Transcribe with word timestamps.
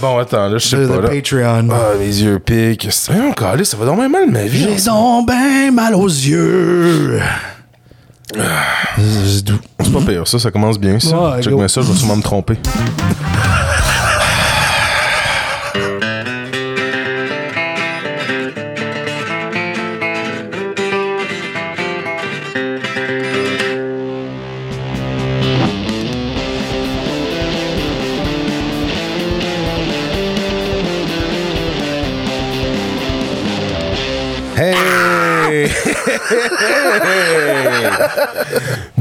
bon, 0.00 0.18
attends, 0.18 0.48
là, 0.48 0.58
je 0.58 0.66
sais 0.66 0.86
pas. 0.86 1.00
Là. 1.00 1.08
Patreon. 1.08 1.68
Ah, 1.70 1.96
mes 1.98 2.06
yeux 2.06 2.38
piquent. 2.38 2.88
C'est 2.90 3.20
encore 3.20 3.54
ça 3.64 3.76
va 3.76 3.84
dormir 3.84 4.08
mal 4.08 4.30
ma 4.30 4.44
vie. 4.44 4.68
J'ai 4.76 4.84
donc 4.84 5.26
ben 5.26 5.72
mal 5.72 5.94
aux 5.94 6.08
yeux. 6.08 7.20
C'est 8.34 9.44
doux. 9.44 9.58
C'est 9.82 9.92
pas 9.92 10.00
pire, 10.00 10.26
ça, 10.26 10.38
ça 10.38 10.50
commence 10.50 10.78
bien, 10.78 10.98
ça. 10.98 11.36
Ouais, 11.36 11.42
Check 11.42 11.52
go. 11.52 11.68
ça, 11.68 11.80
je 11.80 11.86
vais 11.92 11.96
sûrement 11.96 12.16
me 12.16 12.22
tromper. 12.22 12.56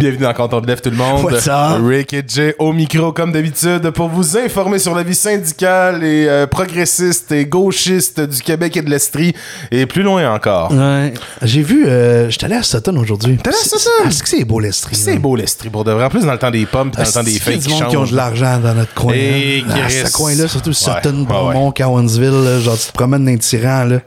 Bienvenue 0.05 0.25
dans 0.25 0.33
Canton 0.33 0.61
de 0.61 0.67
Lève 0.67 0.81
tout 0.81 0.91
le 0.91 0.97
monde. 0.97 1.23
What's 1.23 1.47
up? 1.47 1.81
Rick 1.83 2.13
et 2.13 2.23
Jay 2.27 2.55
au 2.59 2.73
micro 2.73 3.11
comme 3.11 3.31
d'habitude 3.31 3.89
pour 3.89 4.07
vous 4.07 4.37
informer 4.37 4.77
sur 4.77 4.93
la 4.93 5.01
vie 5.01 5.15
syndicale 5.15 6.03
et 6.03 6.27
euh, 6.29 6.45
progressiste 6.45 7.31
et 7.31 7.47
gauchiste 7.47 8.19
du 8.19 8.39
Québec 8.43 8.77
et 8.77 8.83
de 8.83 8.89
l'Estrie 8.91 9.33
et 9.71 9.87
plus 9.87 10.03
loin 10.03 10.31
encore. 10.31 10.71
Ouais. 10.71 11.11
J'ai 11.41 11.63
vu, 11.63 11.87
euh, 11.87 12.29
j'étais 12.29 12.45
allé 12.45 12.53
à 12.53 12.61
Sutton 12.61 12.95
aujourd'hui. 12.97 13.37
T'es 13.37 13.49
allé 13.49 13.57
à 13.57 13.63
Sutton? 13.63 14.07
Est-ce 14.07 14.21
que 14.21 14.29
c'est 14.29 14.43
beau 14.43 14.59
l'Estrie? 14.59 14.95
C'est 14.95 15.17
beau 15.17 15.35
l'Estrie 15.35 15.71
pour 15.71 15.83
de 15.83 15.91
vrai. 15.91 16.05
En 16.05 16.09
plus 16.09 16.23
dans 16.23 16.33
le 16.33 16.37
temps 16.37 16.51
des 16.51 16.67
pommes, 16.67 16.91
dans 16.91 17.01
le 17.01 17.11
temps 17.11 17.23
des 17.23 17.39
du 17.39 17.69
monde 17.69 17.87
qui 17.87 17.97
ont 17.97 18.05
de 18.05 18.15
l'argent 18.15 18.59
dans 18.59 18.75
notre 18.75 18.93
coin. 18.93 19.15
Et 19.15 19.61
là? 19.67 19.75
Ah, 19.85 19.89
ce 19.89 20.11
coin-là, 20.11 20.47
surtout 20.47 20.73
Sutton, 20.73 21.25
Beaumont, 21.27 21.71
Cowansville, 21.71 22.59
genre 22.61 22.77
tu 22.77 22.85
te 22.85 22.93
promènes 22.93 23.25
dans 23.25 23.31
les 23.31 23.39
tirants, 23.39 23.85
là, 23.85 24.01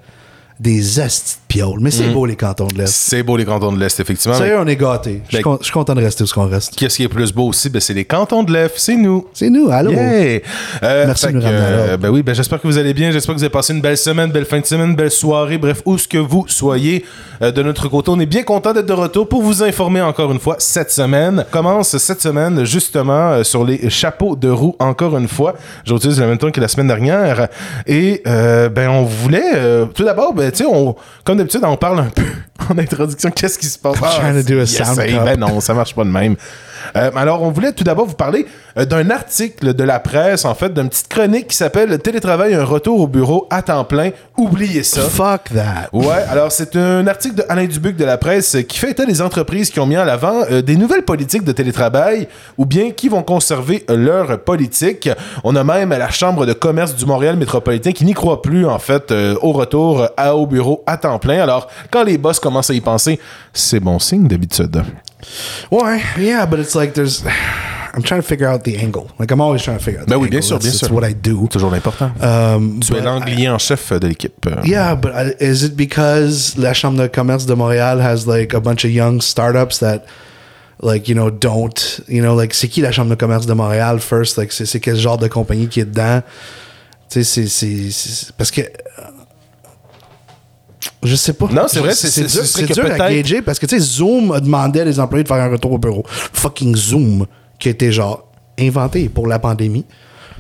des 0.61 1.01
astis 1.01 1.38
de 1.49 1.55
pioles. 1.55 1.79
Mais 1.81 1.91
c'est 1.91 2.09
beau 2.11 2.27
les 2.27 2.37
cantons 2.37 2.67
de 2.67 2.79
l'Est. 2.79 2.87
C'est 2.93 3.23
beau 3.23 3.37
les 3.37 3.45
cantons 3.45 3.73
de 3.73 3.81
l'Est, 3.81 3.99
effectivement. 4.01 4.37
Sérieux, 4.37 4.59
on 4.61 4.67
est 4.67 4.77
gâtés. 4.77 5.23
Je 5.25 5.29
suis 5.29 5.37
Ben- 5.39 5.43
con- 5.43 5.59
je 5.61 5.65
suis 5.65 5.73
content 5.73 5.95
de 5.95 6.01
rester 6.03 6.23
où 6.25 6.27
ce 6.27 6.35
qu'on 6.35 6.47
reste. 6.49 6.77
Qu'est-ce 6.77 6.97
qui 6.97 7.05
est 7.05 7.09
plus 7.09 7.33
beau 7.33 7.49
aussi? 7.49 7.71
Ben, 7.71 7.81
c'est 7.81 7.95
les 7.95 8.05
cantons 8.05 8.43
de 8.43 8.53
l'Est, 8.53 8.73
c'est 8.77 8.97
nous. 8.97 9.27
C'est 9.33 9.51
nous, 9.51 9.71
allô? 9.71 9.91
Yeah! 9.93 10.41
Euh, 10.83 11.07
Merci 11.07 11.27
de 11.29 11.33
nous 11.33 11.41
ramener 11.43 11.59
euh, 11.61 11.97
ben 11.97 12.11
oui, 12.11 12.23
ben 12.23 12.35
j'espère 12.35 12.61
que 12.61 12.67
vous 12.67 12.79
allez 12.79 12.95
bien. 12.95 13.11
J'espère 13.11 13.35
que 13.35 13.39
vous 13.41 13.45
avez 13.45 13.51
passé 13.51 13.73
une 13.73 13.81
belle 13.81 13.97
semaine, 13.97 14.31
belle 14.31 14.45
fin 14.45 14.61
de 14.61 14.67
semaine, 14.67 14.95
belle 14.95 15.11
soirée. 15.11 15.59
Bref, 15.59 15.83
où 15.85 15.97
ce 15.99 16.07
que 16.07 16.19
vous 16.19 16.45
soyez 16.49 17.05
euh, 17.43 17.51
de 17.51 17.63
notre 17.63 17.89
côté, 17.89 18.11
on 18.11 18.21
est 18.21 18.27
bien 18.27 18.43
content 18.43 18.73
d'être 18.73 18.87
de 18.87 18.93
retour 18.93 19.29
pour 19.29 19.43
vous 19.43 19.63
informer 19.63 20.01
encore 20.03 20.31
une 20.33 20.41
fois 20.41 20.57
cette 20.59 20.91
semaine. 20.91 21.45
Commence 21.51 21.97
cette 21.99 22.21
semaine 22.21 22.65
justement 22.65 23.43
sur 23.45 23.65
les 23.65 23.89
chapeaux 23.91 24.37
de 24.37 24.49
roue 24.49 24.77
encore 24.79 25.17
une 25.17 25.29
fois. 25.29 25.55
J'utilise 25.85 26.21
le 26.21 26.27
même 26.27 26.39
temps 26.39 26.51
que 26.51 26.61
la 26.61 26.69
semaine 26.69 26.89
dernière. 26.89 27.49
Et 27.87 28.23
ben 28.25 28.89
on 28.89 29.03
voulait 29.05 29.87
tout 29.95 30.05
d'abord, 30.05 30.35
ben 30.35 30.51
tu 30.51 30.59
sais, 30.59 30.65
on 30.71 30.95
comme 31.25 31.38
d'habitude, 31.39 31.61
on 31.65 31.77
parle 31.77 32.01
un 32.01 32.11
peu 32.11 32.23
en 32.71 32.79
introduction. 32.79 33.31
Qu'est-ce 33.31 33.59
qui 33.59 33.67
se 33.67 33.79
passe? 33.79 33.99
trying 33.99 34.43
to 34.43 34.47
do 34.47 34.57
a 34.57 34.61
yes, 34.61 34.77
sound 34.77 34.99
hey, 34.99 35.15
cup. 35.15 35.25
ben 35.25 35.39
non, 35.39 35.61
ça 35.61 35.75
marche 35.75 35.95
pas 35.95 36.05
de 36.05 36.11
même. 36.11 36.37
Euh, 36.97 37.11
alors, 37.17 37.43
on 37.43 37.51
voulait 37.51 37.73
tout 37.73 37.85
d'abord 37.85 38.07
vous 38.07 38.15
parler 38.15 38.47
d'un 38.87 39.11
article 39.11 39.75
de 39.75 39.85
la 39.85 40.01
presse, 40.01 40.45
en 40.45 40.55
fait, 40.55 40.73
d'une 40.73 40.89
petite 40.89 41.09
chronique 41.09 41.49
qui 41.49 41.57
s'appelle 41.57 41.99
Télétravail, 41.99 42.55
un 42.55 42.65
retour 42.65 43.01
au 43.01 43.07
bureau 43.07 43.47
à 43.51 43.63
temps 43.63 43.85
plein. 43.85 44.11
Oubliez 44.37 44.83
ça. 44.83 45.03
Fuck 45.03 45.51
that. 45.55 45.89
Ouais, 45.93 46.25
alors 46.31 46.53
c'est 46.53 46.77
un 46.77 47.07
article 47.07 47.37
de 47.37 47.45
Alain 47.49 47.67
Dubuc 47.67 47.97
de 47.97 48.05
la 48.05 48.19
presse 48.19 48.55
euh, 48.55 48.63
qui 48.63 48.79
fait 48.79 48.91
état 48.91 49.05
des 49.05 49.21
entreprises 49.21 49.71
qui 49.71 49.81
ont 49.81 49.87
mis 49.87 49.99
en 49.99 50.07
avant 50.07 50.43
euh, 50.51 50.63
des 50.63 50.77
nouvelles 50.77 51.05
politiques 51.05 51.45
de 51.45 51.53
télétravail 51.53 52.29
ou 52.57 52.67
bien 52.67 52.91
qui 52.93 53.09
vont 53.09 53.23
conserver 53.23 53.85
euh, 53.91 53.97
leur 53.97 54.39
politique. 54.41 55.09
On 55.45 55.57
a 55.57 55.65
même 55.65 55.91
la 55.91 56.11
Chambre 56.11 56.47
de 56.47 56.53
commerce 56.53 56.95
du 56.95 57.05
Montréal 57.07 57.37
métropolitain 57.37 57.93
qui 57.93 58.05
n'y 58.05 58.15
croit 58.15 58.43
plus 58.43 58.67
en 58.67 58.79
fait 58.79 59.11
euh, 59.11 59.35
au 59.43 59.53
retour 59.53 60.03
euh, 60.03 60.07
à, 60.17 60.35
au 60.37 60.47
bureau 60.47 60.83
à 60.87 60.97
temps 60.97 61.19
plein. 61.19 61.43
Alors 61.43 61.69
quand 61.91 62.05
les 62.05 62.19
boss 62.19 62.39
commencent 62.41 62.71
à 62.71 62.75
y 62.75 62.81
penser, 62.81 63.19
c'est 63.53 63.81
bon 63.81 63.99
signe 63.99 64.27
d'habitude. 64.27 64.83
Ouais, 65.71 66.01
yeah, 66.19 66.47
but 66.47 66.61
it's 66.61 66.75
like 66.75 66.93
there's. 66.93 67.25
I'm 67.95 68.03
trying 68.03 68.21
to 68.21 68.27
figure 68.27 68.47
out 68.47 68.63
the 68.65 68.77
angle. 68.79 69.09
Like 69.19 69.31
I'm 69.33 69.41
always 69.41 69.63
trying 69.63 69.79
to 69.79 69.83
figure 69.85 70.01
out. 70.01 70.09
Ben 70.09 70.17
the 70.19 70.23
oui, 70.23 70.29
bien 70.31 70.39
angle. 70.41 70.49
sûr, 70.49 70.59
That's- 70.59 70.63
bien 70.65 70.73
that's 70.73 70.89
sûr. 70.89 70.95
what 70.95 71.09
I 71.09 71.15
do. 71.15 71.49
Toujours 71.49 71.71
l'important. 71.71 72.11
Um, 72.21 72.81
tu 72.81 72.95
es 72.95 73.01
l'anglier 73.01 73.49
en 73.49 73.59
chef 73.59 73.93
de 73.93 74.07
l'équipe. 74.09 74.47
euh. 74.47 74.63
Yeah, 74.65 74.95
but 74.95 75.11
uh, 75.15 75.33
is 75.41 75.63
it 75.65 75.77
because 75.77 76.57
la 76.59 76.73
Chambre 76.75 76.99
de 77.03 77.07
commerce 77.09 77.47
de 77.47 77.55
Montréal 77.55 78.01
has 78.01 78.27
like 78.27 78.55
a 78.55 78.61
bunch 78.61 78.85
of 78.85 78.91
young 78.91 79.21
startups 79.21 79.79
that 79.81 80.05
like 80.83 81.09
you 81.09 81.15
know 81.15 81.31
don't 81.31 82.01
you 82.09 82.21
know 82.23 82.37
like 82.37 82.55
c'est 82.55 82.69
qui 82.69 82.81
la 82.83 82.93
Chambre 82.93 83.11
de 83.11 83.17
commerce 83.17 83.47
de 83.47 83.55
Montréal 83.55 83.99
first? 84.01 84.37
Like 84.37 84.53
c'est 84.53 84.81
quel 84.81 84.97
genre 84.97 85.19
de 85.19 85.29
compagnie 85.29 85.69
qui 85.69 85.81
est 85.81 85.85
dedans? 85.87 86.23
Tu 87.11 87.25
sais 87.25 87.47
c'est 87.49 87.91
c'est 87.91 88.33
parce 88.37 88.51
que 88.51 88.61
euh, 88.61 88.65
je 91.03 91.15
sais 91.17 91.33
pas. 91.33 91.47
Non, 91.51 91.65
c'est 91.69 91.81
vrai, 91.81 91.95
c'est- 91.95 92.21
dur, 92.21 92.45
c'est 92.45 92.67
dur 92.73 92.85
à 92.93 93.11
gager 93.11 93.41
parce 93.43 93.59
que 93.59 93.67
tu 93.67 93.77
sais 93.79 93.85
Zoom 93.85 94.33
a 94.33 94.41
demandé 94.41 94.81
à 94.81 94.85
des 94.85 95.01
employés 95.01 95.23
de 95.25 95.29
faire 95.29 95.39
un 95.39 95.49
retour 95.51 95.73
au 95.73 95.79
bureau. 95.79 96.05
Fucking 96.09 96.75
Zoom 96.77 97.27
qui 97.59 97.69
a 97.69 97.71
été 97.71 97.93
genre 97.93 98.31
inventé 98.59 99.09
pour 99.09 99.27
la 99.27 99.39
pandémie. 99.39 99.85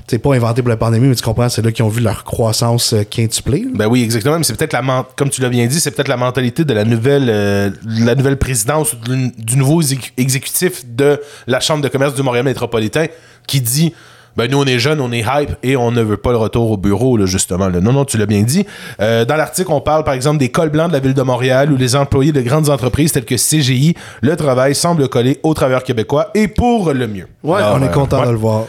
C'est 0.07 0.19
pas 0.19 0.35
inventé 0.35 0.63
pour 0.63 0.71
la 0.71 0.79
pandémie, 0.79 1.09
mais 1.09 1.15
tu 1.15 1.23
comprends, 1.23 1.51
c'est 1.51 1.61
là 1.61 1.71
qu'ils 1.71 1.85
ont 1.85 1.91
vu 1.91 2.01
leur 2.01 2.25
croissance 2.25 2.95
euh, 2.95 3.03
quintuplée. 3.05 3.67
Ben 3.75 3.87
oui, 3.89 4.03
exactement. 4.03 4.39
Mais 4.39 4.45
c'est 4.45 4.57
peut-être 4.57 4.73
la 4.73 5.07
comme 5.17 5.29
tu 5.29 5.43
l'as 5.43 5.51
bien 5.51 5.67
dit, 5.67 5.81
c'est 5.81 5.91
peut-être 5.91 6.09
la 6.09 6.17
mentalité 6.17 6.65
de 6.65 6.73
la 6.73 6.85
nouvelle, 6.85 7.29
euh, 7.29 8.37
présidence 8.37 8.97
du 8.97 9.57
nouveau 9.57 9.83
exé- 9.83 10.11
exécutif 10.17 10.85
de 10.87 11.21
la 11.47 11.61
Chambre 11.61 11.83
de 11.83 11.89
commerce 11.89 12.15
du 12.15 12.23
Montréal 12.23 12.45
métropolitain 12.45 13.07
qui 13.47 13.61
dit. 13.61 13.93
Ben 14.39 14.49
nous 14.49 14.59
on 14.59 14.65
est 14.67 14.79
jeunes, 14.79 15.01
on 15.01 15.11
est 15.11 15.25
hype 15.27 15.57
et 15.65 15.77
on 15.77 15.91
ne 15.91 16.01
veut 16.01 16.17
pas 16.17 16.31
le 16.31 16.37
retour 16.37 16.71
au 16.71 16.77
bureau 16.77 17.17
là, 17.17 17.27
justement. 17.27 17.67
là. 17.69 17.81
Non 17.81 17.93
non, 17.93 18.05
tu 18.05 18.19
l'as 18.19 18.27
bien 18.27 18.43
dit. 18.43 18.65
Euh, 19.01 19.25
dans 19.25 19.35
l'article, 19.35 19.73
on 19.73 19.81
parle 19.81 20.05
par 20.05 20.15
exemple 20.15 20.39
des 20.39 20.49
cols 20.49 20.71
blancs 20.71 20.87
de 20.87 20.93
la 20.93 21.01
ville 21.01 21.13
de 21.13 21.23
Montréal 21.23 21.73
où 21.73 21.77
les 21.77 21.97
employés 21.97 22.31
de 22.31 22.41
grandes 22.41 22.69
entreprises 22.69 23.11
telles 23.11 23.25
que 23.25 23.35
CGI, 23.35 23.97
le 24.21 24.37
travail 24.37 24.77
semble 24.77 25.09
coller 25.09 25.41
aux 25.43 25.55
travailleurs 25.55 25.83
québécois 25.83 26.31
et 26.37 26.47
pour 26.47 26.93
le 26.93 27.09
mieux. 27.09 27.27
Ouais, 27.43 27.59
Alors, 27.59 27.79
on 27.81 27.83
est 27.83 27.87
euh, 27.87 27.89
content 27.89 28.21
ouais. 28.21 28.27
de 28.27 28.31
le 28.31 28.37
voir. 28.39 28.67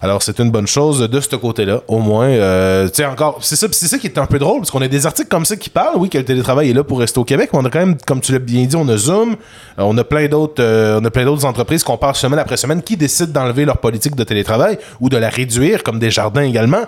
Alors, 0.00 0.22
c'est 0.22 0.38
une 0.38 0.50
bonne 0.50 0.66
chose 0.66 1.00
de 1.00 1.20
ce 1.20 1.34
côté-là, 1.36 1.80
au 1.88 1.98
moins. 1.98 2.28
Euh, 2.28 2.88
tu 2.88 2.96
sais, 2.96 3.04
encore, 3.04 3.38
c'est 3.40 3.56
ça, 3.56 3.66
c'est 3.70 3.88
ça 3.88 3.98
qui 3.98 4.06
est 4.06 4.18
un 4.18 4.26
peu 4.26 4.38
drôle, 4.38 4.60
parce 4.60 4.70
qu'on 4.70 4.80
a 4.80 4.88
des 4.88 5.06
articles 5.06 5.28
comme 5.28 5.44
ça 5.44 5.56
qui 5.56 5.70
parlent, 5.70 5.96
oui, 5.96 6.08
que 6.08 6.18
le 6.18 6.24
télétravail 6.24 6.70
est 6.70 6.74
là 6.74 6.84
pour 6.84 7.00
rester 7.00 7.18
au 7.18 7.24
Québec, 7.24 7.50
mais 7.52 7.58
on 7.58 7.64
a 7.64 7.70
quand 7.70 7.80
même, 7.80 7.96
comme 8.06 8.20
tu 8.20 8.32
l'as 8.32 8.38
bien 8.38 8.64
dit, 8.64 8.76
on 8.76 8.88
a 8.88 8.96
Zoom, 8.96 9.32
euh, 9.32 9.34
on 9.78 9.96
a 9.98 10.04
plein 10.04 10.28
d'autres, 10.28 10.62
euh, 10.62 11.00
on 11.00 11.04
a 11.04 11.10
plein 11.10 11.24
d'autres 11.24 11.44
entreprises 11.44 11.82
qu'on 11.82 11.96
parle 11.96 12.14
semaine 12.14 12.38
après 12.38 12.56
semaine 12.56 12.82
qui 12.82 12.96
décident 12.96 13.32
d'enlever 13.32 13.64
leur 13.64 13.78
politique 13.78 14.14
de 14.14 14.24
télétravail 14.24 14.78
ou 15.00 15.08
de 15.08 15.16
la 15.16 15.28
réduire, 15.28 15.82
comme 15.82 15.98
des 15.98 16.10
jardins 16.10 16.42
également. 16.42 16.82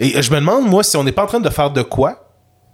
Et 0.00 0.20
je 0.20 0.30
me 0.32 0.40
demande, 0.40 0.68
moi, 0.68 0.82
si 0.82 0.96
on 0.96 1.04
n'est 1.04 1.12
pas 1.12 1.22
en 1.22 1.28
train 1.28 1.40
de 1.40 1.50
faire 1.50 1.70
de 1.70 1.82
quoi, 1.82 2.23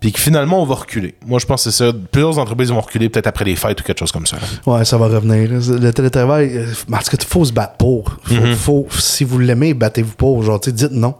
puis 0.00 0.12
que 0.12 0.18
finalement 0.18 0.62
on 0.62 0.66
va 0.66 0.74
reculer. 0.76 1.14
Moi, 1.26 1.38
je 1.38 1.46
pense 1.46 1.64
que 1.64 1.70
c'est 1.70 1.84
ça. 1.84 1.92
Plusieurs 2.10 2.38
entreprises 2.38 2.70
vont 2.70 2.80
reculer 2.80 3.08
peut-être 3.10 3.26
après 3.26 3.44
les 3.44 3.54
fêtes 3.56 3.80
ou 3.80 3.84
quelque 3.84 3.98
chose 4.00 4.12
comme 4.12 4.26
ça. 4.26 4.36
Ouais, 4.66 4.84
ça 4.84 4.96
va 4.96 5.06
revenir. 5.08 5.50
Le 5.50 5.90
télétravail, 5.92 6.50
euh, 6.56 6.66
parce 6.90 7.08
que 7.10 7.16
faut 7.24 7.44
se 7.44 7.52
battre 7.52 7.74
pour. 7.76 8.16
Faut, 8.24 8.34
Mm-hmm. 8.34 8.54
faut- 8.54 8.86
si 8.98 9.24
vous 9.24 9.38
l'aimez, 9.38 9.74
battez-vous 9.74 10.14
pour. 10.16 10.42
Genre, 10.42 10.58
dites 10.58 10.90
non. 10.90 11.14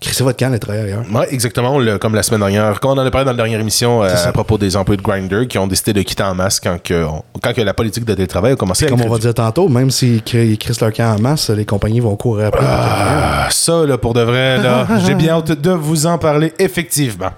Crissez 0.00 0.24
votre 0.24 0.38
camp, 0.38 0.48
les 0.50 0.58
travailleurs. 0.58 1.02
Ouais, 1.12 1.26
exactement. 1.30 1.78
comme 2.00 2.14
la 2.14 2.22
semaine 2.22 2.40
dernière, 2.40 2.80
quand 2.80 2.88
on 2.88 2.98
en 2.98 3.04
a 3.04 3.10
parlé 3.10 3.26
dans 3.26 3.32
la 3.32 3.36
dernière 3.36 3.60
émission 3.60 4.02
euh, 4.02 4.08
à 4.24 4.32
propos 4.32 4.56
des 4.56 4.74
employés 4.74 4.96
de 4.96 5.02
Grindr 5.02 5.46
qui 5.46 5.58
ont 5.58 5.66
décidé 5.66 5.92
de 5.92 6.00
quitter 6.00 6.22
en 6.22 6.34
masse 6.34 6.58
quand, 6.58 6.78
que, 6.82 7.04
quand 7.42 7.52
que 7.52 7.60
la 7.60 7.74
politique 7.74 8.06
de 8.06 8.14
télétravail 8.14 8.52
a 8.52 8.56
commencé 8.56 8.86
à 8.86 8.88
Comme 8.88 9.02
on 9.02 9.10
va 9.10 9.18
dire 9.18 9.34
tantôt, 9.34 9.68
même 9.68 9.90
s'ils 9.90 10.22
cri- 10.22 10.52
ils 10.52 10.56
crissent 10.56 10.80
leur 10.80 10.90
camp 10.94 11.14
en 11.16 11.20
masse, 11.20 11.50
les 11.50 11.66
compagnies 11.66 12.00
vont 12.00 12.16
courir 12.16 12.46
après. 12.46 12.64
Ah, 12.66 13.48
ça, 13.50 13.84
là, 13.84 13.98
pour 13.98 14.14
de 14.14 14.22
vrai, 14.22 14.56
là, 14.62 14.86
j'ai 15.04 15.14
bien 15.14 15.34
hâte 15.34 15.52
de 15.52 15.70
vous 15.72 16.06
en 16.06 16.16
parler, 16.16 16.54
effectivement. 16.58 17.32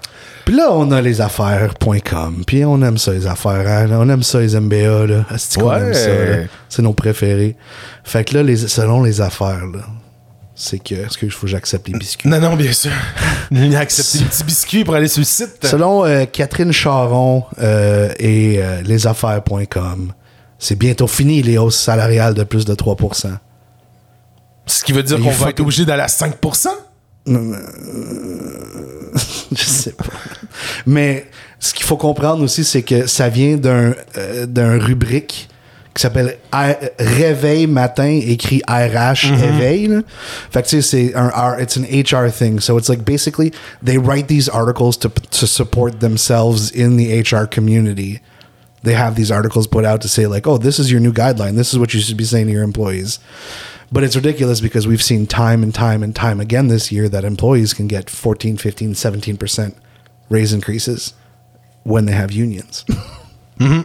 Puis 0.45 0.55
là, 0.55 0.71
on 0.71 0.91
a 0.91 1.01
les 1.01 1.21
affaires.com. 1.21 2.43
Puis 2.45 2.65
on 2.65 2.81
aime 2.81 2.97
ça, 2.97 3.13
les 3.13 3.27
affaires. 3.27 3.65
hein. 3.67 3.87
On 3.91 4.09
aime 4.09 4.23
ça, 4.23 4.39
les 4.41 4.55
MBA. 4.59 5.07
Là. 5.07 5.25
Qu'on 5.55 5.69
Ouais. 5.69 5.77
aime 5.79 5.93
ça. 5.93 6.07
là? 6.09 6.37
C'est 6.69 6.81
nos 6.81 6.93
préférés. 6.93 7.55
Fait 8.03 8.23
que 8.25 8.35
là, 8.35 8.43
les, 8.43 8.57
selon 8.57 9.03
les 9.03 9.21
affaires, 9.21 9.65
là, 9.65 9.79
c'est 10.55 10.79
que. 10.79 10.95
Est-ce 10.95 11.17
qu'il 11.17 11.31
faut 11.31 11.41
que 11.41 11.47
j'accepte 11.47 11.87
les 11.87 11.97
biscuits? 11.97 12.27
Non, 12.29 12.39
non, 12.41 12.55
bien 12.57 12.73
sûr. 12.73 12.91
Il 13.51 13.73
a 13.75 13.79
accepté 13.79 14.17
les 14.19 14.25
petits 14.25 14.43
biscuits 14.43 14.83
pour 14.83 14.95
aller 14.95 15.07
sur 15.07 15.21
le 15.21 15.25
site. 15.25 15.59
Selon 15.65 16.05
euh, 16.05 16.25
Catherine 16.25 16.71
Charon 16.73 17.45
euh, 17.61 18.09
et 18.19 18.57
euh, 18.61 18.81
lesaffaires.com, 18.81 20.11
c'est 20.59 20.75
bientôt 20.77 21.07
fini 21.07 21.41
les 21.41 21.57
hausses 21.57 21.79
salariales 21.79 22.33
de 22.33 22.43
plus 22.43 22.65
de 22.65 22.73
3% 22.75 23.29
Ce 24.65 24.83
qui 24.83 24.91
veut 24.91 25.03
dire 25.03 25.19
qu'on 25.19 25.31
va 25.31 25.49
être 25.51 25.59
obligé 25.61 25.85
d'aller 25.85 26.03
à 26.03 26.07
5%? 26.07 26.67
Je 29.55 29.63
sais 29.63 29.91
pas. 29.91 30.05
Mais 30.85 31.25
ce 31.59 31.73
qu'il 31.73 31.85
faut 31.85 31.97
comprendre 31.97 32.43
aussi, 32.43 32.63
c'est 32.63 32.83
que 32.83 33.07
ça 33.07 33.29
vient 33.29 33.57
d'un 33.57 33.93
euh, 34.17 34.45
d'un 34.45 34.77
rubrique 34.77 35.49
qui 35.93 36.01
s'appelle 36.01 36.37
Réveil 36.99 37.67
matin, 37.67 38.19
écrit 38.23 38.61
RH, 38.67 39.31
mhm. 39.31 39.43
éveil. 39.43 39.87
là. 39.87 40.01
Fait 40.49 40.63
que 40.63 40.67
tu 40.67 40.81
sais, 40.81 41.11
c'est 41.11 41.15
un 41.15 41.27
R, 41.27 41.59
it's 41.59 41.77
an 41.77 41.83
HR 41.83 42.31
thing. 42.31 42.59
So 42.59 42.77
it's 42.77 42.89
like 42.89 43.05
basically 43.05 43.53
they 43.83 43.97
write 43.97 44.27
these 44.27 44.49
articles 44.49 44.97
to, 44.99 45.09
to 45.09 45.45
support 45.45 45.99
themselves 45.99 46.71
in 46.71 46.97
the 46.97 47.21
HR 47.21 47.45
community. 47.45 48.21
They 48.83 48.95
have 48.95 49.15
these 49.15 49.31
articles 49.31 49.67
put 49.67 49.85
out 49.85 50.01
to 50.01 50.09
say 50.09 50.27
like, 50.27 50.47
oh, 50.47 50.57
this 50.57 50.77
is 50.79 50.91
your 50.91 50.99
new 50.99 51.13
guideline. 51.13 51.55
This 51.55 51.71
is 51.71 51.79
what 51.79 51.93
you 51.93 52.01
should 52.01 52.17
be 52.17 52.25
saying 52.25 52.47
to 52.47 52.51
your 52.51 52.63
employees. 52.63 53.19
But 53.91 54.03
it's 54.03 54.15
ridiculous 54.15 54.59
because 54.59 54.87
we've 54.87 55.03
seen 55.03 55.27
time 55.27 55.61
and 55.61 55.73
time 55.73 56.01
and 56.01 56.15
time 56.15 56.41
again 56.41 56.67
this 56.67 56.91
year 56.91 57.07
that 57.09 57.23
employees 57.23 57.73
can 57.73 57.87
get 57.87 58.09
14, 58.09 58.57
15, 58.57 58.93
17% 58.93 59.75
raise 60.29 60.53
increases 60.53 61.13
when 61.83 62.05
they 62.05 62.13
have 62.13 62.31
unions. 62.31 62.85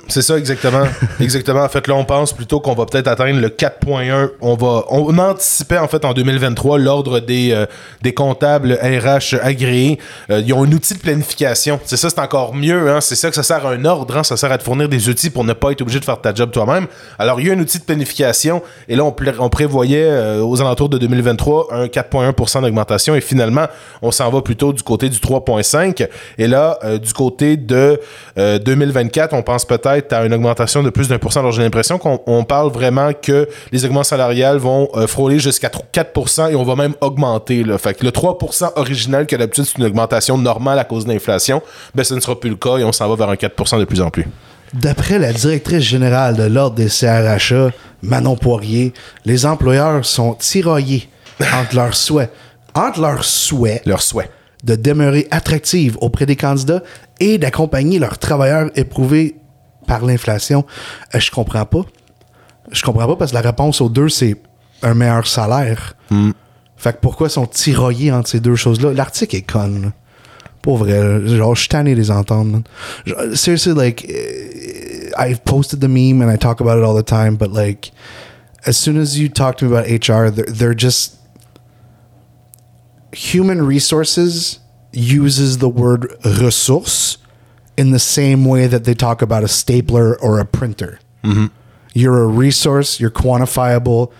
C'est 0.08 0.22
ça, 0.22 0.38
exactement. 0.38 0.84
exactement. 1.20 1.62
En 1.62 1.68
fait, 1.68 1.86
là, 1.86 1.94
on 1.94 2.04
pense 2.04 2.32
plutôt 2.32 2.60
qu'on 2.60 2.74
va 2.74 2.86
peut-être 2.86 3.08
atteindre 3.08 3.40
le 3.40 3.48
4.1. 3.48 4.30
On 4.40 4.54
va, 4.54 4.84
on 4.88 5.16
anticipait, 5.18 5.78
en 5.78 5.88
fait, 5.88 6.04
en 6.04 6.12
2023, 6.14 6.78
l'ordre 6.78 7.20
des, 7.20 7.52
euh, 7.52 7.66
des 8.02 8.14
comptables 8.14 8.72
RH 8.82 9.36
agréés. 9.42 9.98
Euh, 10.30 10.42
ils 10.44 10.52
ont 10.52 10.64
un 10.64 10.72
outil 10.72 10.94
de 10.94 10.98
planification. 10.98 11.80
C'est 11.84 11.96
ça, 11.96 12.10
c'est 12.10 12.18
encore 12.20 12.54
mieux. 12.54 12.90
Hein? 12.90 13.00
C'est 13.00 13.14
ça 13.14 13.28
que 13.28 13.36
ça 13.36 13.42
sert 13.42 13.66
à 13.66 13.70
un 13.70 13.84
ordre. 13.84 14.16
hein. 14.16 14.24
Ça 14.24 14.36
sert 14.36 14.50
à 14.50 14.58
te 14.58 14.64
fournir 14.64 14.88
des 14.88 15.08
outils 15.08 15.30
pour 15.30 15.44
ne 15.44 15.52
pas 15.52 15.72
être 15.72 15.82
obligé 15.82 16.00
de 16.00 16.04
faire 16.04 16.20
ta 16.20 16.34
job 16.34 16.50
toi-même. 16.50 16.86
Alors, 17.18 17.40
il 17.40 17.46
y 17.46 17.50
a 17.50 17.54
un 17.54 17.60
outil 17.60 17.78
de 17.78 17.84
planification. 17.84 18.62
Et 18.88 18.96
là, 18.96 19.04
on, 19.04 19.48
prévoyait 19.48 20.04
euh, 20.04 20.42
aux 20.42 20.60
alentours 20.60 20.88
de 20.88 20.98
2023 20.98 21.68
un 21.72 21.86
4.1% 21.86 22.62
d'augmentation. 22.62 23.14
Et 23.14 23.20
finalement, 23.20 23.66
on 24.02 24.10
s'en 24.10 24.30
va 24.30 24.40
plutôt 24.42 24.72
du 24.72 24.82
côté 24.82 25.08
du 25.08 25.18
3.5. 25.18 26.08
Et 26.38 26.46
là, 26.46 26.78
du 26.98 27.12
côté 27.12 27.56
de 27.56 28.00
euh, 28.38 28.58
2024, 28.58 29.34
on 29.34 29.42
pense 29.42 29.57
peut-être 29.64 30.12
à 30.12 30.24
une 30.24 30.34
augmentation 30.34 30.82
de 30.82 30.90
plus 30.90 31.08
d'un 31.08 31.18
pour 31.18 31.32
cent. 31.32 31.40
Alors 31.40 31.52
j'ai 31.52 31.62
l'impression 31.62 31.98
qu'on 31.98 32.20
on 32.26 32.44
parle 32.44 32.70
vraiment 32.70 33.12
que 33.12 33.48
les 33.72 33.84
augments 33.84 34.04
salariales 34.04 34.58
vont 34.58 34.88
euh, 34.94 35.06
frôler 35.06 35.38
jusqu'à 35.38 35.68
4% 35.68 36.52
et 36.52 36.54
on 36.54 36.64
va 36.64 36.76
même 36.76 36.94
augmenter. 37.00 37.64
Là. 37.64 37.78
Fait 37.78 37.94
que 37.94 38.04
le 38.04 38.10
3% 38.10 38.72
original, 38.76 39.26
que 39.26 39.36
d'habitude 39.36 39.64
c'est 39.64 39.78
une 39.78 39.84
augmentation 39.84 40.38
normale 40.38 40.78
à 40.78 40.84
cause 40.84 41.04
de 41.04 41.12
l'inflation, 41.12 41.62
ben 41.94 42.04
ce 42.04 42.14
ne 42.14 42.20
sera 42.20 42.38
plus 42.38 42.50
le 42.50 42.56
cas 42.56 42.78
et 42.78 42.84
on 42.84 42.92
s'en 42.92 43.08
va 43.08 43.16
vers 43.16 43.30
un 43.30 43.34
4% 43.34 43.78
de 43.78 43.84
plus 43.84 44.00
en 44.00 44.10
plus. 44.10 44.26
D'après 44.74 45.18
la 45.18 45.32
directrice 45.32 45.82
générale 45.82 46.36
de 46.36 46.42
l'Ordre 46.42 46.76
des 46.76 46.88
CRHA, 46.88 47.70
Manon 48.02 48.36
Poirier, 48.36 48.92
les 49.24 49.46
employeurs 49.46 50.04
sont 50.04 50.34
tiraillés 50.34 51.08
entre 51.40 51.74
leurs 51.74 51.94
souhaits, 51.94 52.30
entre 52.74 53.00
leurs 53.00 53.24
souhaits 53.24 53.82
Leur 53.86 54.02
souhait. 54.02 54.28
de 54.64 54.76
demeurer 54.76 55.26
attractives 55.30 55.96
auprès 56.00 56.26
des 56.26 56.36
candidats 56.36 56.82
et 57.18 57.38
d'accompagner 57.38 57.98
leurs 57.98 58.18
travailleurs 58.18 58.70
éprouvés 58.76 59.36
par 59.88 60.04
l'inflation. 60.04 60.64
Euh, 61.14 61.18
je 61.18 61.32
comprends 61.32 61.64
pas. 61.66 61.82
Je 62.70 62.82
comprends 62.84 63.06
pas 63.08 63.16
parce 63.16 63.32
que 63.32 63.36
la 63.36 63.40
réponse 63.40 63.80
aux 63.80 63.88
deux, 63.88 64.08
c'est 64.08 64.36
un 64.82 64.94
meilleur 64.94 65.26
salaire. 65.26 65.94
Fait 66.76 66.92
que 66.92 66.98
pourquoi 67.00 67.28
sont 67.28 67.46
tiraillés 67.46 68.12
entre 68.12 68.28
ces 68.28 68.38
deux 68.38 68.54
choses-là? 68.54 68.92
L'article 68.92 69.34
est 69.34 69.50
con. 69.50 69.80
là. 69.82 69.92
Pour 70.62 70.76
vrai, 70.76 71.26
genre, 71.26 71.54
je 71.54 71.60
suis 71.60 71.68
tanné 71.68 71.94
de 71.94 72.00
les 72.00 72.10
entendre. 72.10 72.62
Genre, 73.06 73.20
Seriously, 73.34 73.72
like, 73.74 74.04
eh, 74.08 75.10
I've 75.18 75.40
posted 75.44 75.80
the 75.80 75.88
meme 75.88 76.20
and 76.22 76.30
I 76.32 76.36
talk 76.36 76.60
about 76.60 76.78
it 76.78 76.84
all 76.84 76.94
the 76.94 77.04
time, 77.04 77.36
but 77.36 77.52
like, 77.52 77.90
as 78.66 78.76
soon 78.76 78.98
as 79.00 79.18
you 79.18 79.28
talk 79.28 79.56
to 79.58 79.64
me 79.64 79.70
about 79.72 79.86
HR, 79.88 80.30
they're, 80.30 80.46
they're 80.46 80.74
just 80.78 81.16
human 83.12 83.62
resources 83.66 84.60
uses 84.92 85.58
the 85.58 85.68
word 85.68 86.14
ressource 86.24 87.16
in 87.78 87.92
the 87.92 87.98
same 87.98 88.44
way 88.44 88.66
that 88.66 88.84
they 88.84 88.92
talk 88.92 89.22
about 89.22 89.42
a 89.44 89.48
stapler 89.48 90.18
or 90.20 90.38
a 90.40 90.44
printer. 90.44 90.98
You're 91.94 92.22
a 92.22 92.26
resource, 92.26 93.00
you're 93.00 93.10
quantifiable, 93.10 94.12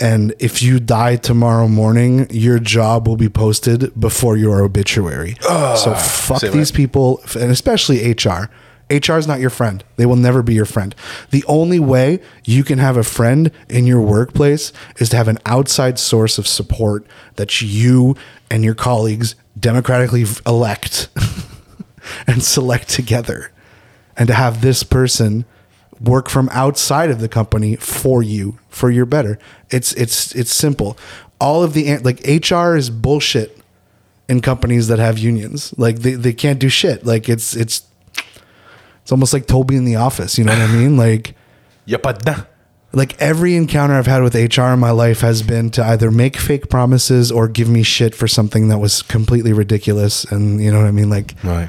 and 0.00 0.34
if 0.38 0.62
you 0.62 0.78
die 0.80 1.16
tomorrow 1.16 1.68
morning, 1.68 2.26
your 2.30 2.58
job 2.58 3.06
will 3.08 3.16
be 3.16 3.28
posted 3.28 3.98
before 3.98 4.36
your 4.36 4.62
obituary. 4.62 5.36
so 5.76 5.90
fuck 5.94 6.40
these 6.52 6.70
people, 6.70 7.20
and 7.34 7.50
especially 7.50 8.12
HR. 8.12 8.48
HR 8.90 9.16
is 9.16 9.26
not 9.26 9.40
your 9.40 9.50
friend. 9.50 9.82
They 9.96 10.04
will 10.04 10.16
never 10.16 10.42
be 10.42 10.52
your 10.54 10.66
friend. 10.66 10.94
The 11.30 11.44
only 11.46 11.78
way 11.78 12.20
you 12.44 12.62
can 12.62 12.78
have 12.78 12.96
a 12.98 13.04
friend 13.04 13.50
in 13.70 13.86
your 13.86 14.00
workplace 14.02 14.70
is 14.98 15.08
to 15.10 15.16
have 15.16 15.28
an 15.28 15.38
outside 15.46 15.98
source 15.98 16.36
of 16.36 16.46
support 16.46 17.06
that 17.36 17.62
you 17.62 18.16
and 18.50 18.64
your 18.64 18.74
colleagues 18.74 19.34
democratically 19.58 20.24
elect 20.46 21.08
and 22.26 22.42
select 22.42 22.88
together. 22.88 23.52
And 24.16 24.28
to 24.28 24.34
have 24.34 24.60
this 24.60 24.82
person 24.82 25.44
work 26.00 26.28
from 26.28 26.48
outside 26.52 27.10
of 27.10 27.20
the 27.20 27.28
company 27.28 27.76
for 27.76 28.22
you 28.22 28.58
for 28.68 28.90
your 28.90 29.06
better. 29.06 29.38
It's 29.70 29.92
it's 29.94 30.34
it's 30.34 30.52
simple. 30.52 30.98
All 31.40 31.62
of 31.62 31.72
the 31.72 31.98
like 31.98 32.20
HR 32.26 32.76
is 32.76 32.90
bullshit 32.90 33.58
in 34.28 34.40
companies 34.40 34.88
that 34.88 34.98
have 34.98 35.18
unions. 35.18 35.74
Like 35.78 36.00
they, 36.00 36.12
they 36.12 36.32
can't 36.32 36.58
do 36.58 36.68
shit. 36.68 37.04
Like 37.06 37.28
it's 37.28 37.54
it's 37.56 37.86
it's 39.02 39.12
almost 39.12 39.32
like 39.32 39.46
Toby 39.46 39.76
in 39.76 39.84
the 39.84 39.96
office, 39.96 40.38
you 40.38 40.44
know 40.44 40.52
what 40.52 40.62
I 40.62 40.72
mean? 40.72 40.96
Like 41.02 41.34
Y 41.86 41.94
a 41.94 41.98
pas 41.98 42.18
de 42.18 42.46
like 42.94 43.20
every 43.20 43.56
encounter 43.56 43.94
I've 43.94 44.06
had 44.06 44.22
with 44.22 44.34
HR 44.34 44.72
in 44.74 44.78
my 44.78 44.90
life 44.90 45.20
has 45.20 45.42
been 45.42 45.70
to 45.70 45.82
either 45.84 46.10
make 46.10 46.36
fake 46.36 46.68
promises 46.68 47.32
or 47.32 47.48
give 47.48 47.68
me 47.68 47.82
shit 47.82 48.14
for 48.14 48.28
something 48.28 48.68
that 48.68 48.78
was 48.78 49.02
completely 49.02 49.52
ridiculous 49.52 50.24
and 50.24 50.62
you 50.62 50.70
know 50.70 50.78
what 50.78 50.86
I 50.86 50.92
mean? 50.92 51.08
Like 51.10 51.34
Ouais. 51.42 51.68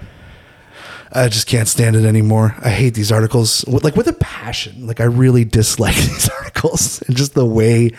I 1.15 1.29
just 1.29 1.45
can't 1.45 1.67
stand 1.67 1.95
it 1.95 2.05
anymore. 2.05 2.55
I 2.63 2.69
hate 2.69 2.95
these 2.95 3.11
articles, 3.11 3.63
like 3.67 3.95
with 3.95 4.07
a 4.07 4.13
passion. 4.13 4.87
Like 4.87 4.99
I 4.99 5.05
really 5.05 5.45
dislike 5.59 5.95
these 6.09 6.29
articles 6.29 7.03
and 7.07 7.15
just 7.15 7.35
the 7.35 7.45
way 7.45 7.91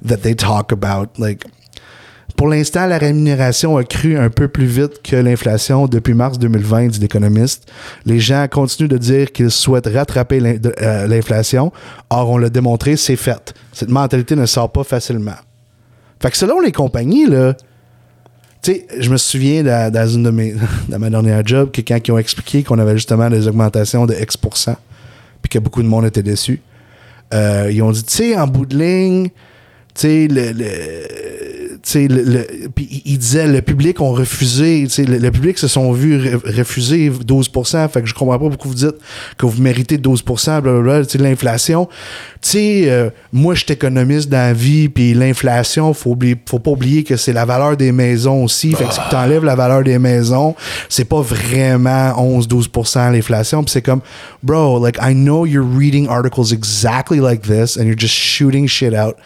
that 0.00 0.22
they 0.22 0.34
talk 0.34 0.72
about. 0.72 1.18
Like, 1.18 1.44
pour 2.36 2.48
l'instant, 2.48 2.86
la 2.86 2.96
rémunération 2.96 3.76
a 3.76 3.84
cru 3.84 4.16
un 4.16 4.30
peu 4.30 4.48
plus 4.48 4.64
vite 4.64 5.02
que 5.02 5.16
l'inflation 5.16 5.86
depuis 5.86 6.14
mars 6.14 6.38
2020, 6.38 6.88
dit 6.88 7.00
l'économiste. 7.00 7.70
Les 8.06 8.20
gens 8.20 8.46
continuent 8.50 8.88
de 8.88 8.96
dire 8.96 9.32
qu'ils 9.32 9.50
souhaitent 9.50 9.90
rattraper 9.92 10.40
euh, 10.40 11.06
l'inflation. 11.06 11.72
Or, 12.08 12.30
on 12.30 12.38
l'a 12.38 12.48
démontré, 12.48 12.96
c'est 12.96 13.16
fait. 13.16 13.52
Cette 13.72 13.90
mentalité 13.90 14.34
ne 14.34 14.46
sort 14.46 14.72
pas 14.72 14.82
facilement. 14.82 15.36
Fait 16.20 16.34
selon 16.34 16.60
les 16.60 16.72
compagnies, 16.72 17.26
là, 17.26 17.54
tu 18.62 18.72
sais, 18.72 18.86
je 18.98 19.10
me 19.10 19.16
souviens 19.16 19.90
dans, 19.90 20.06
une 20.06 20.22
de 20.22 20.30
mes 20.30 20.54
dans 20.88 20.98
ma 20.98 21.10
dernière 21.10 21.44
job 21.46 21.70
que 21.72 21.80
quand 21.80 21.98
ils 22.06 22.12
ont 22.12 22.18
expliqué 22.18 22.62
qu'on 22.62 22.78
avait 22.78 22.94
justement 22.96 23.28
des 23.28 23.48
augmentations 23.48 24.06
de 24.06 24.14
X%, 24.14 24.76
puis 25.42 25.50
que 25.50 25.58
beaucoup 25.58 25.82
de 25.82 25.88
monde 25.88 26.06
était 26.06 26.22
déçu, 26.22 26.60
euh, 27.34 27.70
ils 27.72 27.82
ont 27.82 27.90
dit, 27.90 28.04
tu 28.04 28.14
sais, 28.14 28.36
en 28.38 28.46
bout 28.46 28.66
de 28.66 28.78
ligne, 28.78 29.28
tu 29.94 30.00
sais, 30.02 30.28
le, 30.28 30.52
le- 30.52 31.61
le, 31.94 32.06
le- 32.08 32.68
puis 32.74 33.02
ils 33.04 33.18
disaient, 33.18 33.46
le 33.48 33.60
public 33.62 34.00
ont 34.00 34.12
refusé, 34.12 34.86
le, 34.98 35.18
le 35.18 35.30
public 35.30 35.58
se 35.58 35.68
sont 35.68 35.92
vus 35.92 36.16
re- 36.18 36.56
refuser 36.58 37.10
12%, 37.10 37.88
fait 37.88 38.02
que 38.02 38.08
je 38.08 38.14
comprends 38.14 38.38
pas 38.38 38.48
pourquoi 38.48 38.68
vous 38.70 38.76
dites 38.76 38.96
que 39.36 39.46
vous 39.46 39.60
méritez 39.60 39.98
12%, 39.98 40.60
blablabla, 40.60 41.02
l'inflation. 41.18 41.88
Tu 42.40 42.48
sais, 42.50 42.82
euh, 42.86 43.10
moi, 43.32 43.54
je 43.54 43.64
suis 43.64 43.72
économiste 43.72 44.28
dans 44.28 44.38
la 44.38 44.52
vie, 44.52 44.88
puis 44.88 45.14
l'inflation, 45.14 45.92
faut 45.94 46.10
oublier, 46.10 46.36
faut 46.48 46.58
pas 46.58 46.70
oublier 46.70 47.04
que 47.04 47.16
c'est 47.16 47.32
la 47.32 47.44
valeur 47.44 47.76
des 47.76 47.92
maisons 47.92 48.44
aussi, 48.44 48.72
fait 48.72 48.84
que 48.84 48.94
si 48.94 49.00
tu 49.10 49.16
enlèves 49.16 49.44
la 49.44 49.54
valeur 49.54 49.82
des 49.82 49.98
maisons, 49.98 50.54
c'est 50.88 51.04
pas 51.04 51.20
vraiment 51.20 52.10
11-12% 52.40 53.12
l'inflation, 53.12 53.62
puis 53.64 53.72
c'est 53.72 53.82
comme, 53.82 54.00
bro, 54.42 54.84
like, 54.84 54.98
I 55.02 55.14
know 55.14 55.46
you're 55.46 55.66
reading 55.66 56.08
articles 56.08 56.52
exactly 56.52 57.18
like 57.18 57.42
this, 57.42 57.76
and 57.76 57.84
you're 57.84 57.98
just 57.98 58.14
shooting 58.14 58.66
shit 58.66 58.94
out, 58.94 59.16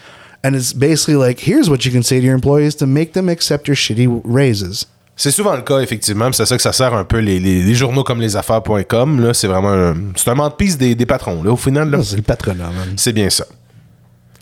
and 0.45 0.55
it's 0.55 0.73
basically 0.73 1.15
like, 1.17 1.41
here's 1.41 1.69
what 1.69 1.85
you 1.85 1.93
can 1.93 2.03
say 2.03 2.21
to 2.21 2.25
your 2.27 2.35
employees 2.35 2.77
to 2.77 2.87
make 2.87 3.13
them 3.13 3.29
accept 3.29 3.67
your 3.69 3.77
shitty 3.77 4.07
raises. 4.25 4.87
C'est 5.19 5.31
souvent 5.31 5.57
le 5.57 5.63
cas, 5.63 5.81
effectivement. 5.81 6.31
C'est 6.33 6.45
ça 6.45 6.57
que 6.57 6.63
ça 6.63 6.73
sert 6.73 6.93
un 6.93 7.05
peu 7.05 7.19
les, 7.19 7.41
les- 7.41 7.63
les 7.63 7.75
journaux 7.75 8.05
comme 8.05 8.21
lesaffaires.com. 8.21 9.21
Là, 9.25 9.33
c'est 9.33 9.47
vraiment 9.47 9.73
un, 9.73 9.95
c'est 10.15 10.25
un 10.45 10.53
des, 10.77 10.95
des 10.95 11.07
patrons. 11.07 11.43
Là, 11.43 11.53
au 11.53 11.57
final, 11.57 11.89
là, 11.91 12.03
c'est 12.03 12.17
le 12.17 12.23
patronat, 12.23 12.65
man. 12.65 12.95
c'est 12.97 13.15
bien 13.15 13.31
ça. 13.31 13.47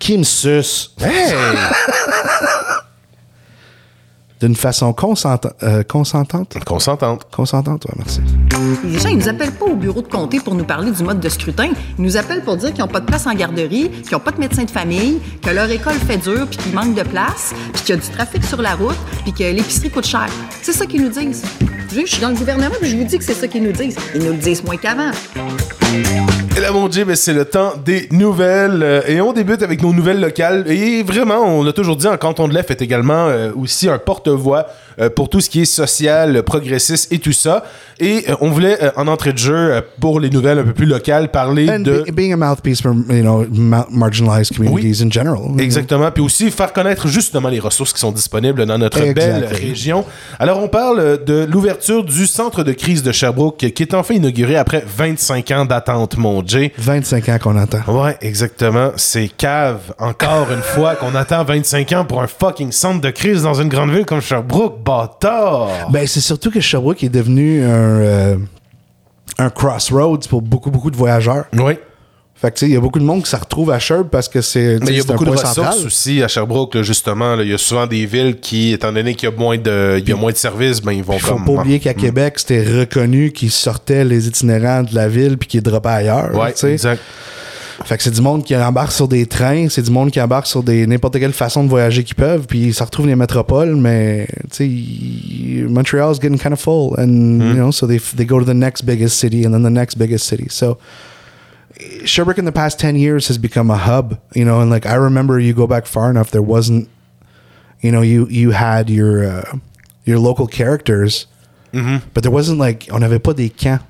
Qui 0.01 0.19
me 0.19 0.25
suce? 0.25 0.93
Hey! 1.01 1.33
d'une 4.41 4.57
façon 4.57 4.93
consenta- 4.93 5.55
euh, 5.63 5.83
consentante? 5.85 6.57
Consentante. 6.65 7.23
Consentante, 7.31 7.85
ouais, 7.87 7.95
merci. 7.97 8.21
Les 8.85 8.99
gens, 8.99 9.09
ils 9.09 9.19
nous 9.19 9.29
appellent 9.29 9.53
pas 9.53 9.65
au 9.67 9.77
bureau 9.77 10.03
de 10.03 10.09
comté 10.09 10.41
pour 10.41 10.55
nous 10.55 10.65
parler 10.65 10.91
du 10.91 11.03
mode 11.03 11.21
de 11.21 11.29
scrutin. 11.29 11.71
Ils 11.99 12.05
nous 12.05 12.17
appellent 12.17 12.43
pour 12.43 12.57
dire 12.57 12.73
qu'ils 12.73 12.83
n'ont 12.85 12.89
pas 12.91 13.01
de 13.01 13.07
place 13.07 13.27
en 13.27 13.35
garderie, 13.35 13.91
qu'ils 13.91 14.13
n'ont 14.13 14.21
pas 14.21 14.33
de 14.33 14.41
médecin 14.41 14.65
de 14.65 14.71
famille, 14.71 15.21
que 15.43 15.51
leur 15.51 15.71
école 15.71 15.95
fait 15.95 16.19
dur, 16.19 16.47
puis 16.49 16.59
qu'il 16.59 16.75
manque 16.75 16.95
de 16.95 17.03
place, 17.03 17.53
puis 17.73 17.83
qu'il 17.85 17.95
y 17.95 17.99
a 17.99 18.01
du 18.01 18.09
trafic 18.09 18.45
sur 18.45 18.61
la 18.61 18.75
route, 18.75 18.97
puis 19.23 19.33
que 19.33 19.45
l'épicerie 19.45 19.91
coûte 19.91 20.07
cher. 20.07 20.27
C'est 20.63 20.73
ça 20.73 20.85
qu'ils 20.87 21.03
nous 21.03 21.11
disent. 21.11 21.43
Je 21.93 22.01
je 22.01 22.07
suis 22.07 22.21
dans 22.21 22.31
le 22.31 22.35
gouvernement, 22.37 22.75
puis 22.81 22.91
je 22.91 22.97
vous 22.97 23.05
dis 23.05 23.19
que 23.19 23.25
c'est 23.25 23.35
ça 23.35 23.47
qu'ils 23.47 23.63
nous 23.63 23.73
disent. 23.73 23.97
Ils 24.17 24.23
nous 24.25 24.33
le 24.33 24.39
disent 24.39 24.65
moins 24.65 24.77
qu'avant. 24.77 25.11
Ben, 26.67 27.15
c'est 27.15 27.35
le 27.35 27.45
temps 27.45 27.75
des 27.85 28.09
nouvelles. 28.11 28.83
euh, 28.83 29.03
et 29.07 29.21
on 29.21 29.35
débute 29.35 29.63
avec 29.63 29.83
nos 29.83 29.93
nouvelles 29.93 30.19
locales. 30.19 30.65
Et 30.67 31.03
vraiment, 31.03 31.43
on 31.43 31.63
l'a 31.63 31.75
toujours 31.75 31.97
dit, 31.97 32.07
en 32.07 32.17
canton 32.17 32.49
de 32.49 32.55
l'Ef 32.55 32.71
est 32.71 32.81
également 32.81 33.27
euh, 33.27 33.51
aussi 33.55 33.87
un 33.91 33.99
porte-voix 33.99 34.67
pour 35.15 35.29
tout 35.29 35.41
ce 35.41 35.51
qui 35.51 35.63
est 35.63 35.65
social, 35.65 36.37
euh, 36.37 36.43
progressiste 36.43 37.13
et 37.13 37.19
tout 37.19 37.33
ça. 37.33 37.65
Et 38.01 38.25
euh, 38.29 38.35
on 38.41 38.51
voulait, 38.51 38.83
euh, 38.83 38.91
en 38.97 39.07
entrée 39.09 39.33
de 39.33 39.39
jeu, 39.39 39.55
euh, 39.55 39.81
pour 40.01 40.21
les 40.21 40.31
nouvelles 40.31 40.59
un 40.59 40.65
peu 40.65 40.73
plus 40.73 40.87
locales, 40.87 41.31
parler 41.31 41.69
And 41.71 41.81
de... 41.81 42.05
be- 42.07 42.13
being 42.13 42.33
a 42.33 42.37
mouthpiece 42.37 42.81
for, 42.83 42.93
you 43.11 43.23
know, 43.23 43.47
ma- 43.51 43.87
marginalized 43.91 44.57
communities 44.57 45.03
in 45.03 45.11
general. 45.11 45.59
Exactement. 45.59 46.11
Puis 46.11 46.23
aussi 46.23 46.51
faire 46.51 46.73
connaître 46.73 47.09
justement 47.09 47.49
les 47.49 47.61
ressources 47.61 47.93
qui 47.93 48.01
sont 48.01 48.13
disponibles 48.13 48.67
dans 48.67 48.79
notre 48.79 49.01
belle 49.13 49.47
région. 49.47 50.05
Alors, 50.39 50.59
on 50.63 50.69
parle 50.69 51.25
de 51.25 51.45
l'ouverture 51.51 52.05
du 52.05 52.27
centre 52.27 52.63
de 52.65 52.73
crise 52.73 53.03
de 53.03 53.13
Sherbrooke 53.13 53.57
qui 53.57 53.83
est 53.83 53.95
enfin 53.95 54.15
inauguré 54.15 54.57
après 54.57 54.85
25 54.87 55.51
ans 55.53 55.65
d'attente, 55.65 56.17
mon. 56.17 56.45
Jay. 56.47 56.73
25 56.79 57.29
ans 57.29 57.39
qu'on 57.41 57.57
attend. 57.57 57.79
Ouais, 57.89 58.17
exactement. 58.21 58.91
C'est 58.97 59.29
cave, 59.29 59.95
encore 59.99 60.49
une 60.53 60.63
fois, 60.63 60.95
qu'on 60.97 61.15
attend 61.15 61.43
25 61.45 61.93
ans 61.93 62.05
pour 62.05 62.21
un 62.23 62.27
fucking 62.27 62.73
centre 62.73 63.01
de 63.01 63.11
crise 63.11 63.43
dans 63.43 63.55
une 63.55 63.69
grande 63.69 63.91
ville 63.91 64.05
comme 64.05 64.21
Sherbrooke. 64.21 64.83
Bâtard! 64.85 65.91
Ben, 65.91 66.07
c'est 66.07 66.21
surtout 66.21 66.51
que 66.51 66.61
Sherbrooke 66.61 67.03
est 67.05 67.09
devenu 67.09 67.63
un, 67.65 67.69
euh, 67.69 68.37
un 69.39 69.51
crossroads 69.51 70.21
pour 70.29 70.43
beaucoup, 70.43 70.71
beaucoup 70.71 70.91
de 70.91 70.97
voyageurs. 70.97 71.47
oui. 71.55 71.75
Fait 72.37 72.51
que, 72.51 72.59
tu 72.59 72.67
sais, 72.67 72.71
il 72.71 72.75
y 72.75 72.77
a 72.77 72.81
beaucoup 72.81 72.99
de 72.99 73.05
monde 73.05 73.23
qui 73.23 73.31
se 73.31 73.37
retrouve 73.37 73.71
à 73.71 73.79
Sherbrooke 73.79 74.11
parce 74.11 74.29
que 74.29 74.43
c'est 74.43 74.79
Mais 74.83 74.89
il 74.89 74.97
y 74.99 75.01
a 75.01 75.05
beaucoup 75.05 75.25
de 75.25 75.31
ressources 75.31 75.55
central. 75.55 75.87
aussi 75.87 76.21
à 76.23 76.29
Sherbrooke, 76.29 76.75
là, 76.75 76.83
justement. 76.83 77.41
Il 77.41 77.49
y 77.49 77.55
a 77.55 77.59
souvent 77.59 77.87
des 77.87 78.05
villes 78.07 78.39
qui, 78.41 78.73
étant 78.73 78.93
donné 78.93 79.15
qu'il 79.15 79.31
y 79.31 79.33
a 79.33 79.35
moins 79.35 79.57
de, 79.57 79.99
il 80.03 80.07
y 80.07 80.13
a 80.13 80.17
moins 80.17 80.33
de 80.33 80.37
services, 80.37 80.83
ben, 80.83 80.93
ils 80.93 81.03
vont 81.05 81.15
Il 81.15 81.21
faut 81.21 81.35
comme. 81.37 81.45
pas 81.45 81.53
oublier 81.53 81.79
qu'à 81.79 81.95
Québec, 81.95 82.35
c'était 82.41 82.65
reconnu 82.81 83.31
qu'ils 83.31 83.53
sortaient 83.53 84.05
les 84.05 84.27
itinérants 84.27 84.83
de 84.83 84.95
la 84.95 85.09
ville 85.09 85.39
puis 85.39 85.49
qu'ils 85.49 85.63
droppaient 85.63 85.89
ailleurs. 85.89 86.35
Ouais, 86.35 86.53
tu 86.53 86.59
sais. 86.59 86.73
exact. 86.73 87.01
Fait 87.85 87.97
que 87.97 88.03
c'est 88.03 88.11
du 88.13 88.21
monde 88.21 88.45
qui 88.45 88.55
embarque 88.57 88.93
sur 88.93 89.09
des 89.09 89.27
trains, 89.27 89.69
c'est 89.69 89.83
du 89.83 89.91
monde 89.91 90.11
qui 90.11 90.21
embarque 90.21 90.47
sur 90.47 90.63
des 90.63 90.87
n'importe 90.87 91.19
quelle 91.19 91.33
façon 91.33 91.65
de 91.65 91.69
voyager 91.69 92.05
qu'ils 92.05 92.15
peuvent, 92.15 92.47
puis 92.47 92.61
ils 92.67 92.75
se 92.75 92.83
retrouvent 92.83 93.07
dans 93.07 93.11
les 93.11 93.17
métropoles, 93.17 93.75
mais 93.75 94.29
tu 94.53 95.63
sais, 95.63 95.69
Montreal's 95.69 96.21
getting 96.21 96.39
kind 96.39 96.53
of 96.53 96.61
full, 96.61 96.95
and 96.99 97.09
Mm-hmm. 97.41 97.49
you 97.49 97.55
know, 97.55 97.71
so 97.73 97.87
they 97.87 97.99
they 97.99 98.25
go 98.25 98.39
to 98.39 98.45
the 98.45 98.55
next 98.55 98.83
biggest 98.85 99.19
city 99.19 99.45
and 99.45 99.53
then 99.53 99.63
the 99.63 99.71
next 99.71 99.97
biggest 99.99 100.27
city. 100.27 100.47
So 100.51 100.79
Sherbrooke 102.05 102.39
in 102.39 102.45
the 102.45 102.53
past 102.53 102.79
ten 102.79 102.97
years 102.97 103.27
has 103.29 103.39
become 103.39 103.71
a 103.71 103.77
hub, 103.77 104.19
you 104.35 104.45
know, 104.45 104.61
and 104.61 104.71
like 104.71 104.87
I 104.87 104.95
remember, 104.95 105.41
you 105.41 105.53
go 105.55 105.67
back 105.67 105.87
far 105.87 106.11
enough, 106.11 106.31
there 106.31 106.43
wasn't, 106.43 106.89
you 107.81 107.91
know, 107.91 108.03
you 108.03 108.29
you 108.31 108.53
had 108.53 108.89
your 108.89 109.25
uh, 109.25 109.59
your 110.05 110.19
local 110.19 110.47
characters, 110.47 111.27
Mm-hmm. 111.73 112.09
but 112.15 112.23
there 112.23 112.31
wasn't 112.31 112.61
like 112.61 112.89
on 112.93 113.01
n'avait 113.01 113.19
pas 113.21 113.35
des 113.35 113.49
camps. 113.49 113.81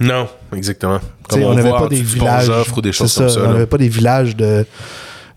Non, 0.00 0.28
exactement. 0.54 0.98
Comme 1.28 1.42
on 1.42 1.54
n'avait 1.54 1.70
pas 1.70 1.88
des 1.88 2.02
villages. 2.02 2.50
Ou 2.76 2.80
des 2.80 2.92
choses 2.92 3.14
comme 3.14 3.28
ça. 3.28 3.40
On 3.44 3.52
n'avait 3.52 3.66
pas 3.66 3.78
des 3.78 3.88
villages 3.88 4.34
de, 4.36 4.66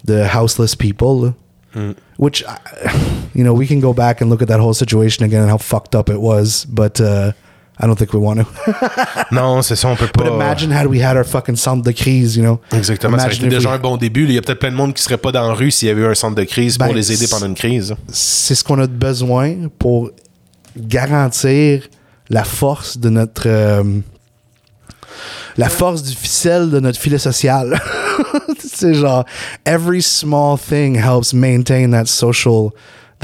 de 0.05 0.23
houseless 0.35 0.75
people. 0.75 1.25
là. 1.25 1.33
Mm. 1.75 1.93
Which, 2.17 2.43
you 3.35 3.43
know, 3.43 3.53
we 3.53 3.67
can 3.67 3.79
go 3.79 3.93
back 3.93 4.21
and 4.21 4.29
look 4.29 4.41
at 4.41 4.45
that 4.47 4.59
whole 4.59 4.73
situation 4.73 5.25
again 5.25 5.43
and 5.43 5.51
how 5.51 5.57
fucked 5.57 5.93
up 5.93 6.09
it 6.09 6.19
was, 6.21 6.65
but 6.69 7.01
uh, 7.01 7.33
I 7.77 7.85
don't 7.85 7.97
think 7.97 8.13
we 8.13 8.19
want 8.19 8.37
to. 8.39 8.45
Non, 9.33 9.61
c'est 9.61 9.75
ça, 9.75 9.89
on 9.89 9.95
peut 9.97 10.07
pas. 10.07 10.23
but 10.23 10.31
imagine 10.33 10.71
had 10.71 10.87
we 10.87 11.01
had 11.03 11.17
our 11.17 11.25
fucking 11.25 11.57
centre 11.57 11.83
de 11.83 11.91
crise, 11.91 12.37
you 12.37 12.43
know. 12.43 12.61
Exactement, 12.71 13.17
ça 13.17 13.25
a 13.25 13.27
Imagine 13.27 13.45
été 13.47 13.55
déjà 13.57 13.69
we- 13.71 13.75
un 13.75 13.79
bon 13.81 13.97
début. 13.97 14.23
Il 14.23 14.31
y 14.31 14.37
a 14.37 14.41
peut-être 14.41 14.59
plein 14.59 14.71
de 14.71 14.77
monde 14.77 14.93
qui 14.93 15.03
serait 15.03 15.17
pas 15.17 15.33
dans 15.33 15.45
la 15.49 15.53
rue 15.53 15.69
s'il 15.71 15.89
y 15.89 15.91
avait 15.91 16.01
eu 16.03 16.05
un 16.07 16.15
centre 16.15 16.35
de 16.35 16.43
crise 16.45 16.77
pour 16.77 16.87
Ben, 16.87 16.95
les 16.95 17.11
aider 17.11 17.27
pendant 17.27 17.47
une 17.47 17.55
crise. 17.55 17.93
C'est 18.07 18.55
ce 18.55 18.63
qu'on 18.63 18.79
a 18.79 18.87
besoin 18.87 19.53
pour 19.77 20.11
garantir 20.77 21.83
la 22.29 22.43
force 22.43 22.97
de 22.97 23.09
notre. 23.09 23.43
euh, 23.47 23.83
la 25.57 25.69
force 25.69 26.03
du 26.03 26.15
ficelle 26.15 26.69
de 26.69 26.79
notre 26.79 26.99
filet 26.99 27.17
social. 27.17 27.79
c'est 28.59 28.93
genre, 28.93 29.25
every 29.65 30.01
small 30.01 30.57
thing 30.57 30.95
helps 30.95 31.33
maintain 31.33 31.91
that 31.91 32.05
social, 32.05 32.71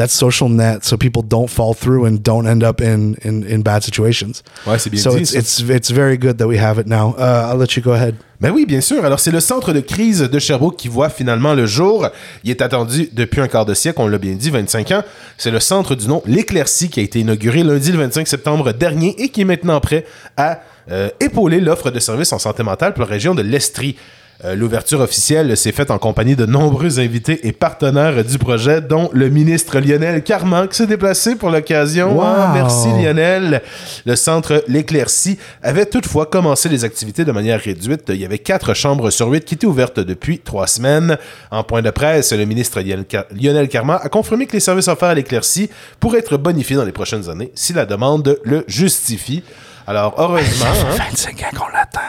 that 0.01 0.09
social 0.09 0.49
net 0.49 0.83
so 0.83 0.97
people 0.97 1.21
don't 1.21 1.49
fall 1.49 1.73
through 1.75 2.05
and 2.05 2.17
don't 2.23 2.47
end 2.47 2.63
up 2.63 2.81
in, 2.81 3.15
in, 3.23 3.43
in 3.43 3.61
bad 3.61 3.83
situations. 3.83 4.43
Ouais, 4.65 4.79
c'est 4.79 4.89
bien 4.89 5.01
so 5.01 5.11
dit, 5.11 5.21
it's, 5.21 5.31
ça. 5.31 5.39
it's, 5.39 5.59
it's 5.59 5.91
very 5.91 6.17
good 6.17 6.37
that 6.37 6.47
we 6.47 6.57
have 6.57 6.79
it 6.79 6.87
now. 6.87 7.15
Uh, 7.17 7.49
I'll 7.51 7.57
let 7.57 7.75
you 7.75 7.83
go 7.83 7.91
ahead. 7.91 8.15
Ben 8.39 8.49
oui, 8.49 8.65
bien 8.65 8.81
sûr. 8.81 9.05
Alors, 9.05 9.19
c'est 9.19 9.29
le 9.29 9.39
centre 9.39 9.71
de 9.71 9.81
crise 9.81 10.21
de 10.21 10.39
Sherbrooke 10.39 10.75
qui 10.75 10.87
voit 10.87 11.09
finalement 11.09 11.53
le 11.53 11.67
jour. 11.67 12.09
Il 12.43 12.49
est 12.49 12.63
attendu 12.63 13.07
depuis 13.13 13.39
un 13.39 13.47
quart 13.47 13.65
de 13.65 13.75
siècle, 13.75 14.01
on 14.01 14.07
l'a 14.07 14.17
bien 14.17 14.33
dit, 14.33 14.49
25 14.49 14.91
ans. 14.91 15.03
C'est 15.37 15.51
le 15.51 15.59
centre 15.59 15.93
du 15.93 16.07
nom 16.07 16.23
L'Éclaircie 16.25 16.89
qui 16.89 17.01
a 17.01 17.03
été 17.03 17.19
inauguré 17.19 17.61
lundi 17.61 17.91
le 17.91 17.99
25 17.99 18.27
septembre 18.27 18.71
dernier 18.71 19.15
et 19.21 19.29
qui 19.29 19.41
est 19.41 19.45
maintenant 19.45 19.79
prêt 19.79 20.05
à 20.37 20.61
euh, 20.89 21.09
épauler 21.19 21.59
l'offre 21.59 21.91
de 21.91 21.99
services 21.99 22.33
en 22.33 22.39
santé 22.39 22.63
mentale 22.63 22.93
pour 22.93 23.03
la 23.03 23.09
région 23.09 23.35
de 23.35 23.43
l'Estrie. 23.43 23.95
Euh, 24.43 24.55
L'ouverture 24.55 24.99
officielle 25.01 25.55
s'est 25.55 25.71
faite 25.71 25.91
en 25.91 25.99
compagnie 25.99 26.35
de 26.35 26.45
nombreux 26.47 26.99
invités 26.99 27.47
et 27.47 27.51
partenaires 27.51 28.23
du 28.23 28.37
projet, 28.39 28.81
dont 28.81 29.09
le 29.13 29.29
ministre 29.29 29.79
Lionel 29.79 30.23
Carman 30.23 30.67
qui 30.67 30.77
s'est 30.77 30.87
déplacé 30.87 31.35
pour 31.35 31.49
l'occasion. 31.51 32.15
Wow. 32.17 32.23
Ah, 32.25 32.51
merci 32.53 32.87
Lionel. 32.87 33.61
Le 34.05 34.15
centre 34.15 34.63
L'Éclaircie 34.67 35.37
avait 35.61 35.85
toutefois 35.85 36.25
commencé 36.25 36.69
les 36.69 36.83
activités 36.83 37.23
de 37.23 37.31
manière 37.31 37.59
réduite. 37.59 38.03
Il 38.09 38.15
y 38.15 38.25
avait 38.25 38.39
quatre 38.39 38.73
chambres 38.73 39.11
sur 39.11 39.27
huit 39.27 39.45
qui 39.45 39.53
étaient 39.55 39.67
ouvertes 39.67 39.99
depuis 39.99 40.39
trois 40.39 40.65
semaines. 40.67 41.17
En 41.51 41.63
point 41.63 41.81
de 41.83 41.91
presse, 41.91 42.31
le 42.33 42.45
ministre 42.45 42.79
Lionel 42.81 43.05
Car- 43.05 43.25
Lionel 43.31 43.67
Carman 43.69 43.99
a 44.01 44.09
confirmé 44.09 44.47
que 44.47 44.53
les 44.53 44.59
services 44.59 44.87
offerts 44.87 45.09
à 45.09 45.13
l'Éclaircie 45.13 45.69
pourraient 45.99 46.19
être 46.19 46.37
bonifiés 46.37 46.75
dans 46.77 46.85
les 46.85 46.91
prochaines 46.91 47.29
années 47.29 47.51
si 47.53 47.73
la 47.73 47.85
demande 47.85 48.39
le 48.43 48.63
justifie. 48.67 49.43
Alors, 49.87 50.15
heureusement, 50.17 50.65
hein, 50.67 50.95
25 51.11 51.43
ans 51.43 51.57
qu'on 51.59 51.67
l'attend. 51.75 51.99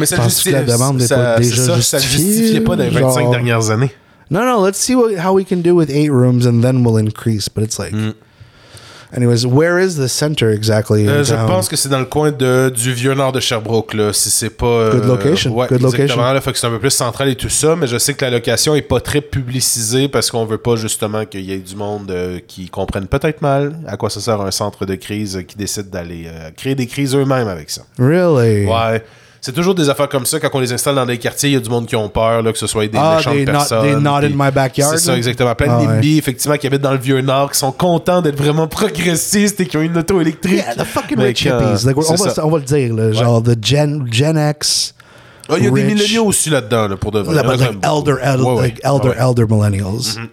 Mais 0.00 0.06
ça 0.06 0.16
que 0.16 0.50
la 0.50 0.62
demande 0.64 0.98
n'est 0.98 1.06
ça- 1.06 1.16
pas 1.16 1.38
déjà 1.38 1.56
ça, 1.56 1.80
ça 1.82 1.98
justifiée, 1.98 2.26
justifiait 2.36 2.60
pas 2.62 2.76
dans 2.76 2.84
les 2.84 2.90
25 2.90 3.20
genre- 3.20 3.30
dernières 3.30 3.70
années. 3.70 3.90
No, 4.30 4.40
no, 4.44 4.64
let's 4.66 4.78
see 4.78 4.94
what, 4.94 5.10
how 5.24 5.32
we 5.34 5.44
can 5.48 5.56
do 5.58 5.72
with 5.72 5.90
eight 5.90 6.10
rooms 6.10 6.46
and 6.46 6.60
then 6.62 6.84
we'll 6.86 6.98
increase. 7.04 7.48
But 7.48 7.64
it's 7.64 7.78
like. 7.78 7.92
Anyways, 9.12 9.44
where 9.44 9.80
is 9.80 9.96
the 9.96 10.06
center 10.06 10.52
exactly? 10.52 11.04
Euh, 11.08 11.24
je 11.24 11.34
pense 11.34 11.68
que 11.68 11.74
c'est 11.74 11.88
dans 11.88 11.98
le 11.98 12.04
coin 12.04 12.30
de, 12.30 12.70
du 12.72 12.92
vieux 12.92 13.12
nord 13.14 13.32
de 13.32 13.40
Sherbrooke, 13.40 13.92
là, 13.94 14.12
si 14.12 14.30
c'est 14.30 14.50
pas... 14.50 14.66
euh, 14.66 14.92
Good 14.92 15.04
location, 15.04 15.50
Ouais, 15.52 15.66
good 15.66 15.78
exactement, 15.82 16.02
location. 16.22 16.32
là, 16.34 16.40
fait 16.40 16.52
que 16.52 16.58
c'est 16.58 16.66
un 16.68 16.70
peu 16.70 16.78
plus 16.78 16.90
central 16.92 17.28
et 17.28 17.34
tout 17.34 17.48
ça, 17.48 17.74
mais 17.74 17.88
je 17.88 17.98
sais 17.98 18.14
que 18.14 18.24
la 18.24 18.30
location 18.30 18.72
est 18.76 18.82
pas 18.82 19.00
très 19.00 19.20
publicisée 19.20 20.06
parce 20.06 20.30
qu'on 20.30 20.44
veut 20.44 20.58
pas 20.58 20.76
justement 20.76 21.24
qu'il 21.24 21.40
y 21.40 21.52
ait 21.52 21.58
du 21.58 21.74
monde 21.74 22.08
euh, 22.12 22.38
qui 22.46 22.68
comprenne 22.68 23.08
peut-être 23.08 23.42
mal 23.42 23.80
à 23.88 23.96
quoi 23.96 24.10
ça 24.10 24.20
sert 24.20 24.40
un 24.42 24.52
centre 24.52 24.86
de 24.86 24.94
crise 24.94 25.42
qui 25.48 25.56
décide 25.56 25.90
d'aller 25.90 26.28
créer 26.56 26.76
des 26.76 26.86
crises 26.86 27.12
eux-mêmes 27.16 27.48
avec 27.48 27.68
ça. 27.70 27.82
Really? 27.98 28.66
Ouais. 28.66 29.02
C'est 29.42 29.52
toujours 29.52 29.74
des 29.74 29.88
affaires 29.88 30.08
comme 30.08 30.26
ça. 30.26 30.38
Quand 30.38 30.50
on 30.52 30.60
les 30.60 30.72
installe 30.72 30.94
dans 30.96 31.06
des 31.06 31.16
quartiers, 31.16 31.48
il 31.50 31.52
y 31.54 31.56
a 31.56 31.60
du 31.60 31.70
monde 31.70 31.86
qui 31.86 31.96
ont 31.96 32.08
peur, 32.10 32.42
là, 32.42 32.52
que 32.52 32.58
ce 32.58 32.66
soit 32.66 32.86
des 32.88 32.98
Ah, 32.98 33.16
méchantes 33.16 33.38
not- 33.38 33.44
personnes. 33.46 33.82
they 33.82 33.94
not 33.96 34.16
in 34.18 34.28
my 34.34 34.50
backyard, 34.52 34.90
C'est 34.92 34.98
ça, 35.06 35.16
exactement. 35.16 35.54
Plein 35.54 35.78
Ah, 35.78 35.82
de 35.82 36.00
ouais. 36.00 36.16
Effectivement, 36.18 36.56
qui 36.58 36.66
habitent 36.66 36.82
dans 36.82 36.92
le 36.92 36.98
Vieux-Nord, 36.98 37.52
qui 37.52 37.58
sont 37.58 37.72
contents 37.72 38.20
d'être 38.20 38.36
vraiment 38.36 38.66
progressistes 38.68 39.58
et 39.60 39.66
qui 39.66 39.76
ont 39.78 39.82
une 39.82 39.96
auto 39.96 40.20
électrique. 40.20 40.56
Yeah, 40.66 40.74
the 40.74 40.84
fucking 40.84 41.16
Mais 41.16 41.24
rich 41.28 41.42
hippies. 41.46 41.86
Like, 41.86 41.96
on, 41.96 42.00
va, 42.02 42.16
ça. 42.30 42.44
on 42.46 42.50
va 42.50 42.58
le 42.58 42.64
dire, 42.64 42.94
là, 42.94 43.12
genre 43.12 43.42
the 43.42 43.56
Gen, 43.64 44.06
Gen 44.10 44.36
X. 44.58 44.94
Ah, 45.48 45.54
Il 45.58 45.64
y 45.64 45.66
a 45.66 45.70
des 45.70 45.82
milléniaux 45.84 46.26
aussi 46.26 46.50
là-dedans, 46.50 46.86
là, 46.88 46.96
pour 46.96 47.10
de 47.10 47.20
vrai. 47.20 47.34
Like, 47.34 47.44
Il 47.44 47.60
y 47.60 47.64
en 47.64 47.68
a 47.68 47.72
like 47.72 47.84
elder, 47.84 48.14
elder, 48.22 48.42
Ouais, 48.44 48.62
like 48.62 48.80
elder, 48.84 49.12
elder 49.18 49.44
millennials. 49.48 50.16
But 50.16 50.30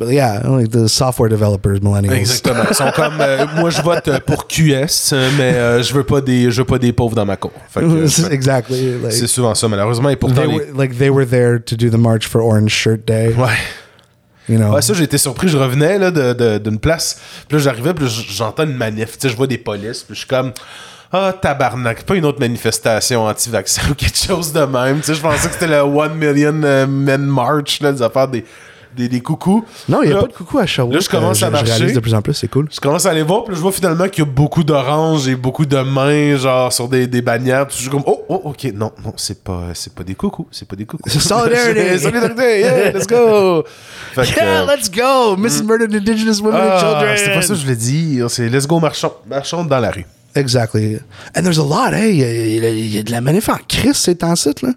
yeah, 0.00 0.40
like 0.48 0.70
the 0.70 0.86
software 0.88 1.28
developers 1.28 1.80
millennials. 1.82 2.14
Exactement. 2.14 2.64
Ils 2.68 2.74
sont 2.74 2.90
comme 2.94 3.20
euh, 3.20 3.46
moi 3.56 3.70
je 3.70 3.82
vote 3.82 4.08
euh, 4.08 4.18
pour 4.24 4.46
QS, 4.48 5.12
mais 5.36 5.54
euh, 5.54 5.82
je 5.82 5.92
veux 5.92 6.04
pas 6.04 6.20
des 6.20 6.50
je 6.50 6.58
veux 6.62 6.66
pas 6.66 6.78
des 6.78 6.92
pauvres 6.92 7.14
dans 7.14 7.26
ma 7.26 7.36
cour. 7.36 7.52
Exactly. 8.30 8.98
Like, 9.02 9.12
c'est 9.12 9.26
souvent 9.26 9.54
ça 9.54 9.68
malheureusement 9.68 10.08
et 10.08 10.16
pourtant 10.16 10.36
they 10.42 10.46
les- 10.46 10.54
were, 10.54 10.66
like 10.76 10.98
they 10.98 11.10
were 11.10 11.26
there 11.26 11.58
to 11.60 11.76
do 11.76 11.88
the 11.90 11.98
march 12.00 12.26
for 12.26 12.42
Orange 12.42 12.70
Shirt 12.70 13.06
Day. 13.06 13.34
Ouais. 13.36 13.48
You 14.48 14.58
know? 14.58 14.72
Ouais, 14.74 14.82
ça, 14.82 14.92
j'ai 14.94 15.04
été 15.04 15.18
surpris. 15.18 15.48
Je 15.48 15.56
revenais 15.56 15.98
là, 15.98 16.10
de- 16.10 16.32
de- 16.32 16.58
d'une 16.58 16.78
place. 16.80 17.20
Puis 17.48 17.58
là, 17.58 17.62
j'arrivais, 17.62 17.94
puis 17.94 18.06
j'entends 18.08 18.64
une 18.64 18.76
manif. 18.76 19.12
Tu 19.12 19.20
sais, 19.20 19.28
je 19.28 19.36
vois 19.36 19.46
des 19.46 19.58
polices, 19.58 20.02
puis 20.02 20.14
je 20.14 20.20
suis 20.20 20.28
comme. 20.28 20.52
Ah, 21.12 21.32
tabarnak, 21.38 22.04
pas 22.04 22.14
une 22.16 22.24
autre 22.24 22.40
manifestation 22.40 23.26
anti-vaccin 23.26 23.82
ou 23.90 23.94
quelque 23.94 24.16
chose 24.16 24.52
de 24.52 24.64
même. 24.64 24.98
Tu 25.00 25.04
sais, 25.08 25.14
je 25.14 25.20
pensais 25.20 25.46
que 25.46 25.52
c'était 25.54 25.66
le 25.68 25.80
One 25.82 26.14
Million 26.14 26.52
Men 26.88 27.20
March, 27.26 27.80
là, 27.82 27.92
des 27.92 28.00
affaires 28.02 28.28
des, 28.28 28.44
des, 28.96 29.08
des 29.08 29.20
coucous. 29.20 29.64
non, 29.88 30.02
il 30.02 30.06
n'y 30.06 30.12
a 30.12 30.16
Là, 30.16 30.20
pas 30.22 30.28
de 30.28 30.32
coucou 30.32 30.58
à 30.58 30.66
Sherbrooke. 30.66 30.94
là, 30.94 31.00
je 31.00 31.08
commence 31.08 31.42
euh, 31.42 31.46
à 31.46 31.48
Je 31.48 31.52
marcher. 31.52 31.72
réalise 31.72 31.94
de 31.94 32.00
plus 32.00 32.14
en 32.14 32.22
plus, 32.22 32.34
c'est 32.34 32.48
cool. 32.48 32.68
Je 32.72 32.80
commence 32.80 33.06
à 33.06 33.10
aller 33.10 33.22
voir, 33.22 33.44
puis 33.44 33.54
je 33.54 33.60
vois 33.60 33.72
finalement 33.72 34.08
qu'il 34.08 34.24
y 34.24 34.26
a 34.26 34.30
beaucoup 34.30 34.64
d'oranges 34.64 35.28
et 35.28 35.34
beaucoup 35.36 35.66
de 35.66 35.76
mains, 35.78 36.36
genre, 36.36 36.72
sur 36.72 36.88
des, 36.88 37.06
des 37.06 37.22
bannières. 37.22 37.66
Puis 37.66 37.76
je 37.76 37.82
suis 37.82 37.90
comme, 37.90 38.02
oh, 38.06 38.24
oh, 38.28 38.40
ok, 38.44 38.64
non, 38.74 38.92
non, 39.04 39.12
c'est 39.16 39.42
pas, 39.42 39.64
c'est 39.74 39.94
pas 39.94 40.04
des 40.04 40.14
coucous, 40.14 40.46
c'est 40.50 40.66
pas 40.68 40.76
des 40.76 40.84
coucous. 40.86 41.02
C'est 41.10 41.20
solidarity. 41.20 41.98
solidarité, 42.02 42.60
yeah, 42.60 42.92
let's 42.92 43.06
go! 43.06 43.64
Fait 44.14 44.22
que, 44.26 44.36
Yeah, 44.40 44.64
let's 44.66 44.90
go! 44.90 45.36
Mrs. 45.36 45.64
Murdered 45.64 45.94
Indigenous 45.94 46.40
Women 46.42 46.60
and 46.60 46.68
ah, 46.72 46.78
Children. 46.80 47.16
c'était 47.16 47.34
pas 47.34 47.42
ça 47.42 47.48
que 47.48 47.54
je 47.54 47.62
voulais 47.64 47.76
dire. 47.76 48.30
C'est 48.30 48.48
let's 48.48 48.66
go 48.66 48.78
marchons. 48.80 49.12
Marchons 49.28 49.64
dans 49.64 49.78
la 49.80 49.90
rue. 49.90 50.06
Exactly. 50.34 50.98
And 51.36 51.42
there's 51.42 51.58
a 51.58 51.62
lot, 51.62 51.92
hey. 51.94 52.16
Il 52.18 52.88
y 52.94 52.98
a 52.98 53.02
de 53.02 53.10
la 53.10 53.20
manif 53.20 53.48
en 53.48 53.56
crise 53.68 53.96
ces 53.96 54.14
temps-ci, 54.16 54.50
là. 54.62 54.70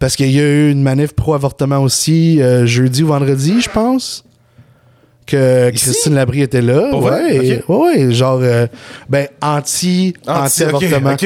Parce 0.00 0.16
qu'il 0.16 0.30
y 0.30 0.40
a 0.40 0.42
eu 0.42 0.70
une 0.70 0.82
manif 0.82 1.12
pro-avortement 1.12 1.78
aussi 1.78 2.40
euh, 2.42 2.66
jeudi 2.66 3.02
ou 3.02 3.08
vendredi, 3.08 3.60
je 3.60 3.70
pense. 3.70 4.24
Que 5.26 5.72
Ici? 5.72 5.84
Christine 5.86 6.14
Labrie 6.16 6.42
était 6.42 6.60
là. 6.60 6.88
Pour 6.90 7.04
ouais, 7.04 7.36
et- 7.46 7.62
Ok. 7.66 7.80
ouais, 7.80 8.12
genre, 8.12 8.40
euh, 8.42 8.66
ben, 9.08 9.26
anti, 9.40 10.12
Anti- 10.26 10.64
anti-avortement. 10.64 11.16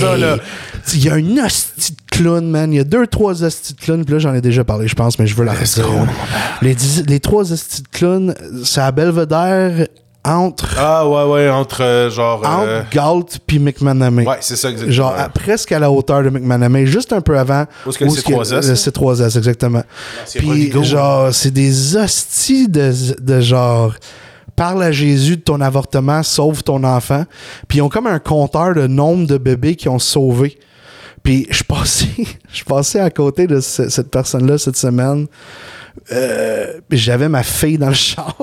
ça, 0.00 0.16
là. 0.16 0.38
Il 0.94 1.04
y 1.04 1.10
a 1.10 1.16
une 1.18 1.38
hostie 1.40 1.92
de 1.92 2.16
clown, 2.16 2.48
man. 2.48 2.72
Il 2.72 2.76
y 2.76 2.80
a 2.80 2.84
deux, 2.84 3.06
trois 3.06 3.42
hosties 3.44 3.74
de 3.74 3.80
clowns. 3.80 4.04
Puis 4.06 4.14
là, 4.14 4.18
j'en 4.18 4.32
ai 4.32 4.40
déjà 4.40 4.64
parlé, 4.64 4.88
je 4.88 4.94
pense, 4.94 5.18
mais 5.18 5.26
je 5.26 5.34
veux 5.34 5.44
la 5.44 5.52
go. 5.54 5.90
Les, 6.62 6.74
les 7.06 7.20
trois 7.20 7.52
hosties 7.52 7.82
de 7.82 7.88
clowns, 7.88 8.34
c'est 8.64 8.80
à 8.80 8.90
Belvedere 8.92 9.88
entre, 10.24 10.76
Ah, 10.78 11.08
ouais, 11.08 11.24
ouais, 11.32 11.50
entre 11.50 11.82
euh, 11.82 12.10
genre. 12.10 12.42
euh, 12.44 12.80
entre 12.80 12.90
Galt 12.90 13.38
puis 13.46 13.58
McManamé. 13.58 14.26
Ouais, 14.26 14.38
c'est 14.40 14.56
ça, 14.56 14.70
exactement. 14.70 14.92
Genre 14.94 15.14
à- 15.16 15.28
presque 15.28 15.70
à 15.72 15.78
la 15.78 15.90
hauteur 15.90 16.22
de 16.22 16.30
McManamé, 16.30 16.86
juste 16.86 17.12
un 17.12 17.20
peu 17.20 17.38
avant. 17.38 17.64
Où 17.86 17.90
est-ce 17.90 17.98
que 17.98 18.04
le 18.04 18.10
est-ce 18.10 18.22
qu'il 18.22 18.34
y 18.34 18.38
a- 18.38 18.42
C3S, 18.42 18.50
Le 18.66 18.70
hein? 18.70 18.74
C3S, 18.74 19.36
exactement. 19.38 19.82
Puis 20.36 20.72
genre, 20.84 21.34
c'est 21.34 21.50
des 21.50 21.96
hosties 21.96 22.68
de, 22.68 22.92
de 23.20 23.40
genre. 23.40 23.94
Parle 24.56 24.84
à 24.84 24.92
Jésus 24.92 25.36
de 25.36 25.42
ton 25.42 25.60
avortement, 25.60 26.22
sauve 26.22 26.62
ton 26.62 26.84
enfant. 26.84 27.24
Puis 27.66 27.78
ils 27.78 27.82
ont 27.82 27.88
comme 27.88 28.06
un 28.06 28.20
compteur 28.20 28.72
de 28.74 28.86
nombre 28.86 29.26
de 29.26 29.36
bébés 29.36 29.74
qui 29.74 29.88
ont 29.88 29.98
sauvé. 29.98 30.56
Puis 31.24 31.46
je 31.50 31.64
passais, 31.64 32.06
je 32.52 32.62
passais 32.64 33.00
à 33.00 33.10
côté 33.10 33.46
de 33.48 33.58
ce- 33.60 33.88
cette 33.88 34.10
personne-là 34.12 34.56
cette 34.58 34.76
semaine. 34.76 35.26
Euh, 36.12 36.74
j'avais 36.90 37.28
ma 37.28 37.42
fille 37.42 37.78
dans 37.78 37.88
le 37.88 37.94
char. 37.94 38.36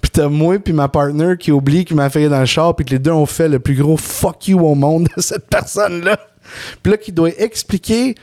Puis 0.00 0.10
t'as 0.10 0.28
moi 0.28 0.58
puis 0.58 0.72
ma 0.72 0.88
partner 0.88 1.36
qui 1.38 1.52
oublie 1.52 1.84
qu'il 1.84 1.96
m'a 1.96 2.10
fait 2.10 2.28
dans 2.28 2.40
le 2.40 2.46
char 2.46 2.74
puis 2.76 2.84
que 2.84 2.90
les 2.90 2.98
deux 2.98 3.10
ont 3.10 3.26
fait 3.26 3.48
le 3.48 3.58
plus 3.58 3.74
gros 3.74 3.96
fuck 3.96 4.48
you 4.48 4.60
au 4.60 4.74
monde 4.74 5.08
de 5.16 5.22
cette 5.22 5.48
personne-là. 5.48 6.18
Puis 6.82 6.92
là, 6.92 6.98
qui 6.98 7.12
doit 7.12 7.30
expliquer 7.38 8.14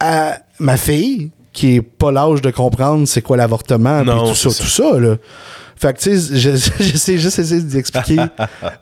à 0.00 0.38
ma 0.58 0.76
fille, 0.76 1.30
qui 1.52 1.76
est 1.76 1.82
pas 1.82 2.10
l'âge 2.10 2.42
de 2.42 2.50
comprendre 2.50 3.06
c'est 3.06 3.22
quoi 3.22 3.36
l'avortement 3.36 4.02
puis 4.02 4.10
tout 4.10 4.34
ça, 4.34 4.48
tout 4.48 4.68
ça, 4.68 4.98
là. 4.98 5.16
Fait 5.76 5.92
que, 5.92 5.98
tu 6.00 6.18
sais, 6.18 6.36
je- 6.38 6.56
j'essaie 6.82 7.18
juste 7.18 7.38
essayer 7.38 7.60
d'expliquer. 7.60 8.16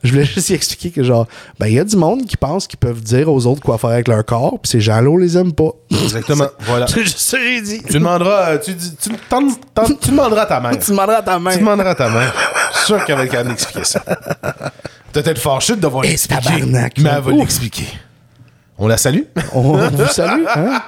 je 0.02 0.11
voulais 0.12 0.25
juste 0.25 0.50
y 0.50 0.54
expliquer 0.54 0.90
que, 0.90 1.02
genre, 1.02 1.26
ben, 1.58 1.66
il 1.66 1.75
y 1.75 1.78
a 1.78 1.84
du 1.84 1.96
monde 1.96 2.26
qui 2.26 2.37
pense 2.37 2.66
qu'ils 2.66 2.78
peuvent 2.78 3.00
dire 3.00 3.32
aux 3.32 3.46
autres 3.46 3.61
quoi 3.62 3.78
faire 3.78 3.90
avec 3.90 4.08
leur 4.08 4.25
corps, 4.25 4.58
puis 4.61 4.70
ces 4.70 4.80
gens-là, 4.80 5.08
on 5.08 5.16
les 5.16 5.37
aime 5.37 5.52
pas. 5.52 5.70
Exactement. 5.90 6.46
Voilà. 6.61 6.87
C'est 6.87 7.02
juste 7.02 7.18
ça 7.18 7.38
que 7.38 7.44
j'ai 7.44 7.61
dit. 7.62 7.82
Tu 7.87 7.94
demanderas, 7.94 8.50
euh, 8.50 8.58
tu, 8.58 8.75
dis- 8.75 8.94
tu, 8.96 9.11
t'en- 9.28 9.49
t'en- 9.75 9.87
tu 10.00 10.11
demanderas 10.11 10.42
à 10.42 10.46
ta 10.46 10.61
mère. 10.61 10.78
Tu 10.78 10.90
demanderas 10.90 11.18
à 11.18 11.22
ta 11.22 11.38
mère. 11.38 11.52
Tu 11.54 11.58
demanderas 11.61 11.90
à 11.90 11.94
ta 11.94 12.08
mère. 12.11 12.32
Je 12.72 12.76
suis 12.78 12.87
sûr 12.87 13.04
qu'elle 13.04 13.16
va 13.16 13.25
être 13.25 13.30
capable 13.30 13.50
d'expliquer 13.50 13.84
ça. 13.84 14.02
Peut-être 15.12 15.38
fâchée 15.40 15.76
de 15.76 15.80
devoir 15.80 16.02
l'expliquer. 16.04 16.40
tabarnak, 16.42 16.99
Mais 16.99 17.11
elle 17.11 17.20
va 17.22 17.32
l'expliquer. 17.32 17.87
On 18.78 18.87
la 18.88 18.96
salue? 18.96 19.22
On 19.52 19.72
vous 19.88 20.06
salue, 20.08 20.44
hein? 20.56 20.82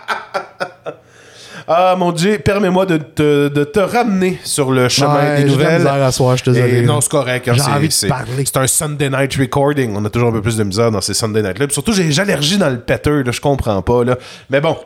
Ah, 1.66 1.94
mon 1.98 2.12
Dieu, 2.12 2.38
permets-moi 2.38 2.84
de 2.86 2.98
te, 2.98 3.48
de 3.48 3.64
te 3.64 3.78
ramener 3.80 4.38
sur 4.44 4.70
le 4.70 4.88
chemin 4.88 5.14
Ouais, 5.16 5.36
des 5.36 5.36
j'ai 5.36 5.42
de 5.44 5.48
la 5.48 5.52
nouvelles. 5.64 5.78
misère 5.78 6.02
à 6.04 6.12
soir, 6.12 6.36
je 6.36 6.42
suis 6.42 6.52
désolé. 6.52 6.78
Et 6.78 6.82
non, 6.82 7.00
c'est 7.00 7.10
correct. 7.10 7.48
hein, 7.48 7.52
J'ai 7.54 7.62
envie 7.62 7.88
de 7.88 8.08
parler. 8.08 8.44
C'est 8.44 8.56
un 8.58 8.66
Sunday 8.66 9.08
night 9.08 9.34
recording. 9.36 9.94
On 9.96 10.04
a 10.04 10.10
toujours 10.10 10.28
un 10.28 10.32
peu 10.32 10.42
plus 10.42 10.56
de 10.58 10.64
misère 10.64 10.90
dans 10.90 11.00
ces 11.00 11.14
Sunday 11.14 11.42
nights-là. 11.42 11.66
Puis 11.66 11.72
Surtout, 11.74 11.92
j'ai 11.92 12.18
allergie 12.20 12.58
dans 12.58 12.68
le 12.68 12.78
péteur, 12.80 13.24
là, 13.24 13.32
je 13.32 13.40
comprends 13.40 13.80
pas. 13.82 14.04
Là. 14.04 14.16
Mais 14.50 14.60
bon. 14.60 14.76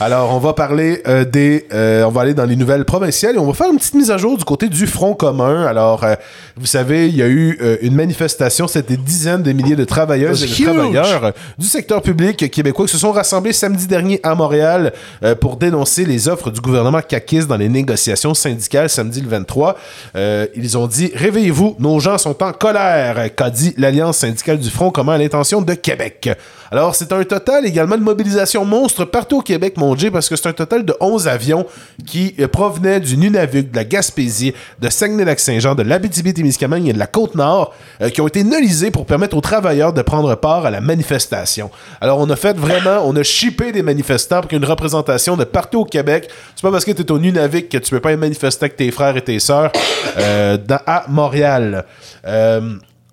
Alors, 0.00 0.34
on 0.34 0.38
va 0.38 0.52
parler 0.52 1.02
euh, 1.06 1.24
des. 1.24 1.66
euh, 1.72 2.04
on 2.04 2.10
va 2.10 2.22
aller 2.22 2.34
dans 2.34 2.44
les 2.44 2.56
nouvelles 2.56 2.84
provinciales 2.84 3.36
et 3.36 3.38
on 3.38 3.46
va 3.46 3.52
faire 3.54 3.70
une 3.70 3.78
petite 3.78 3.94
mise 3.94 4.10
à 4.10 4.16
jour 4.18 4.36
du 4.36 4.44
côté 4.44 4.68
du 4.68 4.86
Front 4.86 5.14
commun. 5.14 5.66
Alors, 5.66 6.04
euh, 6.04 6.14
vous 6.56 6.66
savez, 6.66 7.08
il 7.08 7.16
y 7.16 7.22
a 7.22 7.28
eu 7.28 7.58
une 7.82 7.94
manifestation. 7.94 8.66
C'était 8.68 8.96
des 8.96 9.02
dizaines 9.02 9.42
de 9.42 9.52
milliers 9.52 9.76
de 9.76 9.84
travailleuses 9.84 10.42
et 10.42 10.46
de 10.46 10.70
travailleurs 10.70 11.32
du 11.58 11.66
secteur 11.66 12.02
public 12.02 12.50
québécois 12.50 12.86
qui 12.86 12.92
se 12.92 12.98
sont 12.98 13.12
rassemblés 13.12 13.52
samedi 13.52 13.86
dernier 13.86 14.20
à 14.22 14.34
Montréal 14.34 14.92
pour 15.40 15.56
dénoncer 15.56 16.04
les 16.04 16.28
offres 16.28 16.50
du 16.50 16.60
gouvernement 16.60 17.00
caquiste 17.00 17.48
dans 17.48 17.56
les 17.56 17.68
négociations 17.68 18.34
syndicales 18.34 18.88
samedi 18.88 19.20
le 19.20 19.28
23. 19.28 19.76
Euh, 20.16 20.46
ils 20.54 20.76
ont 20.76 20.86
dit 20.86 21.10
Réveillez-vous, 21.14 21.76
nos 21.78 22.00
gens 22.00 22.18
sont 22.18 22.42
en 22.42 22.52
colère, 22.52 23.34
qu'a 23.34 23.50
dit 23.50 23.74
l'Alliance 23.76 24.18
syndicale 24.18 24.58
du 24.58 24.70
Front 24.70 24.90
commun 24.90 25.14
à 25.14 25.18
l'intention 25.18 25.62
de 25.62 25.74
Québec. 25.74 26.30
Alors, 26.70 26.94
c'est 26.94 27.12
un 27.12 27.24
total 27.24 27.64
également 27.64 27.96
de 27.96 28.02
mobilisation 28.02 28.64
monstre 28.64 29.06
partout 29.06 29.38
au 29.38 29.42
Québec, 29.42 29.57
Dieu, 29.96 30.10
parce 30.10 30.28
que 30.28 30.36
c'est 30.36 30.48
un 30.48 30.52
total 30.52 30.84
de 30.84 30.94
11 31.00 31.28
avions 31.28 31.66
qui 32.06 32.34
euh, 32.38 32.48
provenaient 32.48 33.00
du 33.00 33.16
Nunavut, 33.16 33.62
de 33.62 33.76
la 33.76 33.84
Gaspésie, 33.84 34.54
de 34.80 34.88
Saguenay-Lac-Saint-Jean, 34.88 35.74
de 35.74 35.82
l'Abitibi-Témiscamingue 35.82 36.88
et 36.88 36.92
de 36.92 36.98
la 36.98 37.06
Côte-Nord, 37.06 37.74
euh, 38.00 38.10
qui 38.10 38.20
ont 38.20 38.26
été 38.26 38.44
nolisés 38.44 38.90
pour 38.90 39.06
permettre 39.06 39.36
aux 39.36 39.40
travailleurs 39.40 39.92
de 39.92 40.02
prendre 40.02 40.34
part 40.34 40.66
à 40.66 40.70
la 40.70 40.80
manifestation. 40.80 41.70
Alors, 42.00 42.18
on 42.18 42.28
a 42.30 42.36
fait 42.36 42.56
vraiment, 42.56 43.02
on 43.04 43.14
a 43.16 43.22
chippé 43.22 43.72
des 43.72 43.82
manifestants 43.82 44.40
pour 44.40 44.48
qu'il 44.48 44.58
y 44.58 44.60
ait 44.60 44.64
une 44.64 44.70
représentation 44.70 45.36
de 45.36 45.44
partout 45.44 45.80
au 45.80 45.84
Québec. 45.84 46.28
C'est 46.54 46.62
pas 46.62 46.70
parce 46.70 46.84
que 46.84 46.92
tu 46.92 47.02
es 47.02 47.12
au 47.12 47.18
Nunavut 47.18 47.68
que 47.68 47.78
tu 47.78 47.90
peux 47.90 48.00
pas 48.00 48.10
aller 48.10 48.18
manifester 48.18 48.64
avec 48.64 48.76
tes 48.76 48.90
frères 48.90 49.16
et 49.16 49.22
tes 49.22 49.38
sœurs 49.38 49.72
euh, 50.18 50.56
à 50.86 51.04
Montréal. 51.08 51.84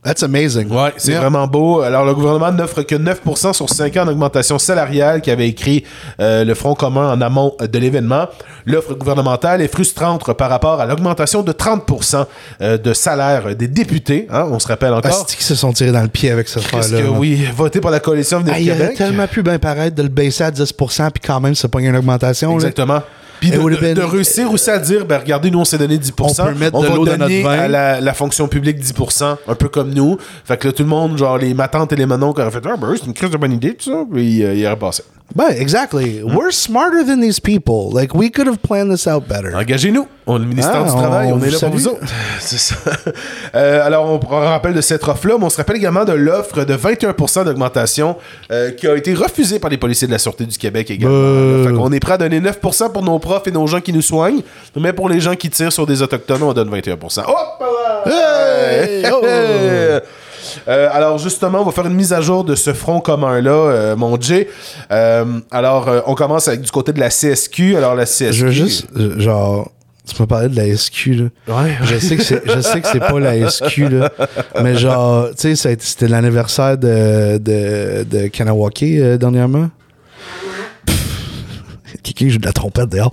That's 0.06 0.22
amazing. 0.24 0.72
Ouais, 0.72 0.94
c'est 0.98 1.12
Yeah. 1.12 1.22
vraiment 1.22 1.48
beau. 1.48 1.82
Alors, 1.82 2.06
le 2.06 2.14
gouvernement 2.14 2.52
n'offre 2.52 2.84
que 2.84 2.96
9% 2.96 3.54
sur 3.54 3.68
5 3.70 3.98
ans 3.98 4.06
d'augmentation 4.06 4.60
salariale 4.60 5.20
qui 5.22 5.32
avait 5.32 5.48
écrit 5.50 5.84
euh, 6.20 6.44
le 6.46 6.54
Front 6.54 6.76
commun 6.76 7.12
en 7.12 7.20
amont 7.22 7.54
de 7.60 7.80
l'événement. 7.80 8.28
L'offre 8.68 8.94
gouvernementale 8.94 9.62
est 9.64 9.68
frustrante 9.68 10.32
par 10.34 10.50
rapport 10.50 10.80
à 10.80 10.86
l'augmentation 10.86 11.42
de 11.42 11.52
30% 11.52 12.26
euh, 12.62 12.78
de 12.78 12.94
salaire 12.94 13.56
des 13.56 13.68
députés. 13.68 14.28
hein, 14.32 14.48
on 14.52 14.60
se 14.60 14.68
rappelle 14.68 14.94
encore. 14.94 15.12
Asti 15.12 15.38
qui 15.38 15.44
se 15.44 15.56
sont 15.56 15.74
tirés 15.74 15.92
dans 15.92 16.02
le 16.04 16.08
pied 16.08 16.30
avec 16.30 16.48
cette 16.50 16.68
Qu'est-ce 16.68 16.94
affaire-là. 16.94 17.02
que 17.12 17.18
oui, 17.18 17.44
voter 17.56 17.82
pour 17.82 17.90
la 17.90 18.00
coalition 18.00 18.40
Venir 18.40 18.54
Ah, 18.56 18.60
il 18.60 18.70
aurait 18.70 18.80
Québec. 18.80 18.98
tellement 18.98 19.28
pu 19.28 19.42
bien 19.42 19.58
paraître 19.58 19.96
de 19.96 20.04
le 20.04 20.10
baisser 20.10 20.44
à 20.44 20.52
10% 20.52 21.10
puis 21.12 21.22
quand 21.26 21.40
même 21.42 21.56
se 21.56 21.66
pogner 21.66 21.88
une 21.90 21.98
augmentation. 21.98 22.58
là. 22.58 22.70
Puis 23.40 23.52
de, 23.52 23.58
de- 23.58 23.94
de 23.94 24.02
réussir 24.02 24.52
aussi 24.52 24.70
à 24.70 24.80
dire, 24.80 25.06
ben 25.06 25.18
regardez, 25.20 25.52
nous 25.52 25.60
on 25.60 25.66
s'est 25.66 25.78
donné 25.78 25.98
10%, 25.98 26.12
On 26.18 26.46
peut 26.46 26.54
mettre 26.60 26.80
de 26.82 26.88
va 26.88 26.96
l'eau 26.96 27.06
dans 27.06 27.18
donner 27.18 27.42
notre 27.44 27.56
vin. 27.56 27.64
à 27.64 27.68
la, 27.68 28.02
la 28.02 28.14
fonction 28.14 28.48
publique 28.48 28.80
10%, 28.84 29.36
un 29.48 29.56
peu 29.56 29.70
comme 29.70 29.92
nous. 29.94 30.18
Fait 30.44 30.58
que 30.58 30.68
là, 30.68 30.74
tout 30.74 30.84
le 30.84 30.90
monde, 30.90 31.18
genre 31.18 31.38
les 31.38 31.54
matantes 31.54 31.92
et 31.94 31.96
les 31.96 32.06
manons 32.06 32.34
qui 32.34 32.42
auraient 32.42 32.52
fait, 32.52 32.64
ah 32.66 32.76
ben 32.78 32.94
c'est 33.00 33.06
une 33.06 33.14
crise 33.14 33.30
de 33.32 33.38
bonne 33.38 33.54
idée, 33.54 33.74
tout 33.76 33.92
ça, 33.92 34.04
puis 34.12 34.44
euh, 34.44 34.54
il 34.54 34.66
aurait 34.66 34.76
passé. 34.78 35.04
Ben, 35.36 35.50
exactly. 35.58 36.22
We're 36.24 36.52
smarter 36.54 37.04
than 37.04 37.20
these 37.20 37.40
people. 37.40 37.90
Like, 37.92 38.14
we 38.14 38.30
could 38.32 38.48
have 38.48 38.60
planned 38.60 38.92
this 38.92 39.08
out 39.08 39.28
better. 39.28 39.56
Engagez-nous. 39.56 40.08
On 40.28 40.36
est 40.38 40.40
le 40.40 40.46
ministère 40.46 40.76
Ah, 40.76 40.84
du 40.84 40.92
Travail, 40.92 41.32
on 41.32 41.38
on, 41.38 41.42
est 41.44 41.50
là 41.50 41.58
vous 41.58 41.66
pour 41.66 41.70
vous 41.72 41.80
salue. 41.80 41.94
autres. 41.96 42.06
C'est 42.40 42.60
ça. 42.60 42.76
Euh, 43.56 43.86
alors, 43.86 44.12
on 44.12 44.20
prend 44.20 44.40
rappel 44.42 44.74
de 44.74 44.82
cette 44.82 45.08
offre-là, 45.08 45.36
mais 45.40 45.46
on 45.46 45.50
se 45.50 45.56
rappelle 45.58 45.78
également 45.78 46.04
de 46.04 46.12
l'offre 46.12 46.66
de 46.66 46.76
21% 46.76 47.46
d'augmentation 47.46 48.18
euh, 48.52 48.72
qui 48.72 48.86
a 48.86 48.96
été 48.98 49.14
refusée 49.14 49.60
par 49.60 49.70
les 49.70 49.78
policiers 49.78 50.08
de 50.08 50.12
la 50.12 50.20
Sûreté 50.20 50.46
du 50.46 50.58
Québec 50.58 50.92
également. 50.92 51.64
Fait 51.64 51.72
qu'on 51.74 51.92
est 51.94 52.00
prêt 52.02 52.14
à 52.14 52.18
donner 52.18 52.42
9% 52.42 52.92
pour 52.92 53.02
nos 53.02 53.18
profs 53.26 53.48
et 53.48 53.52
nos 53.52 53.66
gens 53.66 53.82
qui 53.82 53.92
nous 53.92 54.04
soignent, 54.04 54.42
mais 54.76 54.94
pour 54.94 55.10
les 55.10 55.20
gens 55.20 55.36
qui 55.36 55.50
tirent 55.50 55.74
sur 55.74 55.86
des 55.88 56.02
autochtones, 56.02 56.44
on 56.44 56.54
donne 56.54 56.70
21%. 56.70 57.24
Hop! 57.28 57.64
Hey! 58.06 59.04
Oh! 59.12 59.26
Euh, 60.68 60.90
alors 60.92 61.18
justement, 61.18 61.62
on 61.62 61.66
va 61.66 61.72
faire 61.72 61.88
une 61.88 61.96
mise 61.96 62.14
à 62.14 62.22
jour 62.22 62.44
de 62.44 62.56
ce 62.56 62.72
front 62.72 63.00
commun-là, 63.02 63.52
euh, 63.52 63.96
mon 63.96 64.20
Jay. 64.22 64.48
Euh, 64.92 65.26
alors, 65.52 65.90
on 66.06 66.14
commence 66.14 66.48
avec 66.48 66.62
du 66.62 66.72
côté 66.72 66.94
de 66.94 67.00
la 67.00 67.10
CSQ. 67.10 67.76
Alors, 67.76 67.96
la 67.96 68.06
CSQ... 68.06 68.34
Je 68.34 68.46
veux 68.46 68.52
juste, 68.52 68.88
genre, 69.20 69.72
tu 70.08 70.22
m'as 70.22 70.28
parlé 70.28 70.50
de 70.50 70.56
la 70.56 70.78
SQ, 70.78 71.08
là. 71.08 71.64
Ouais. 71.64 71.78
Je 71.84 71.98
sais 71.98 72.16
que 72.16 72.24
c'est, 72.24 72.42
je 72.46 72.60
sais 72.62 72.80
que 72.80 72.88
c'est 72.88 73.00
pas 73.00 73.20
la 73.20 73.50
SQ, 73.50 73.90
là. 73.90 74.12
Mais 74.62 74.76
genre, 74.76 75.30
tu 75.36 75.56
sais, 75.56 75.78
c'était 75.80 76.08
l'anniversaire 76.08 76.78
de, 76.78 77.38
de, 77.40 78.04
de 78.04 78.28
Kanawake 78.28 79.18
dernièrement. 79.20 79.70
Quelqu'un 82.14 82.30
joue 82.30 82.38
de 82.40 82.46
la 82.46 82.54
trompette 82.54 82.90
dehors. 82.90 83.12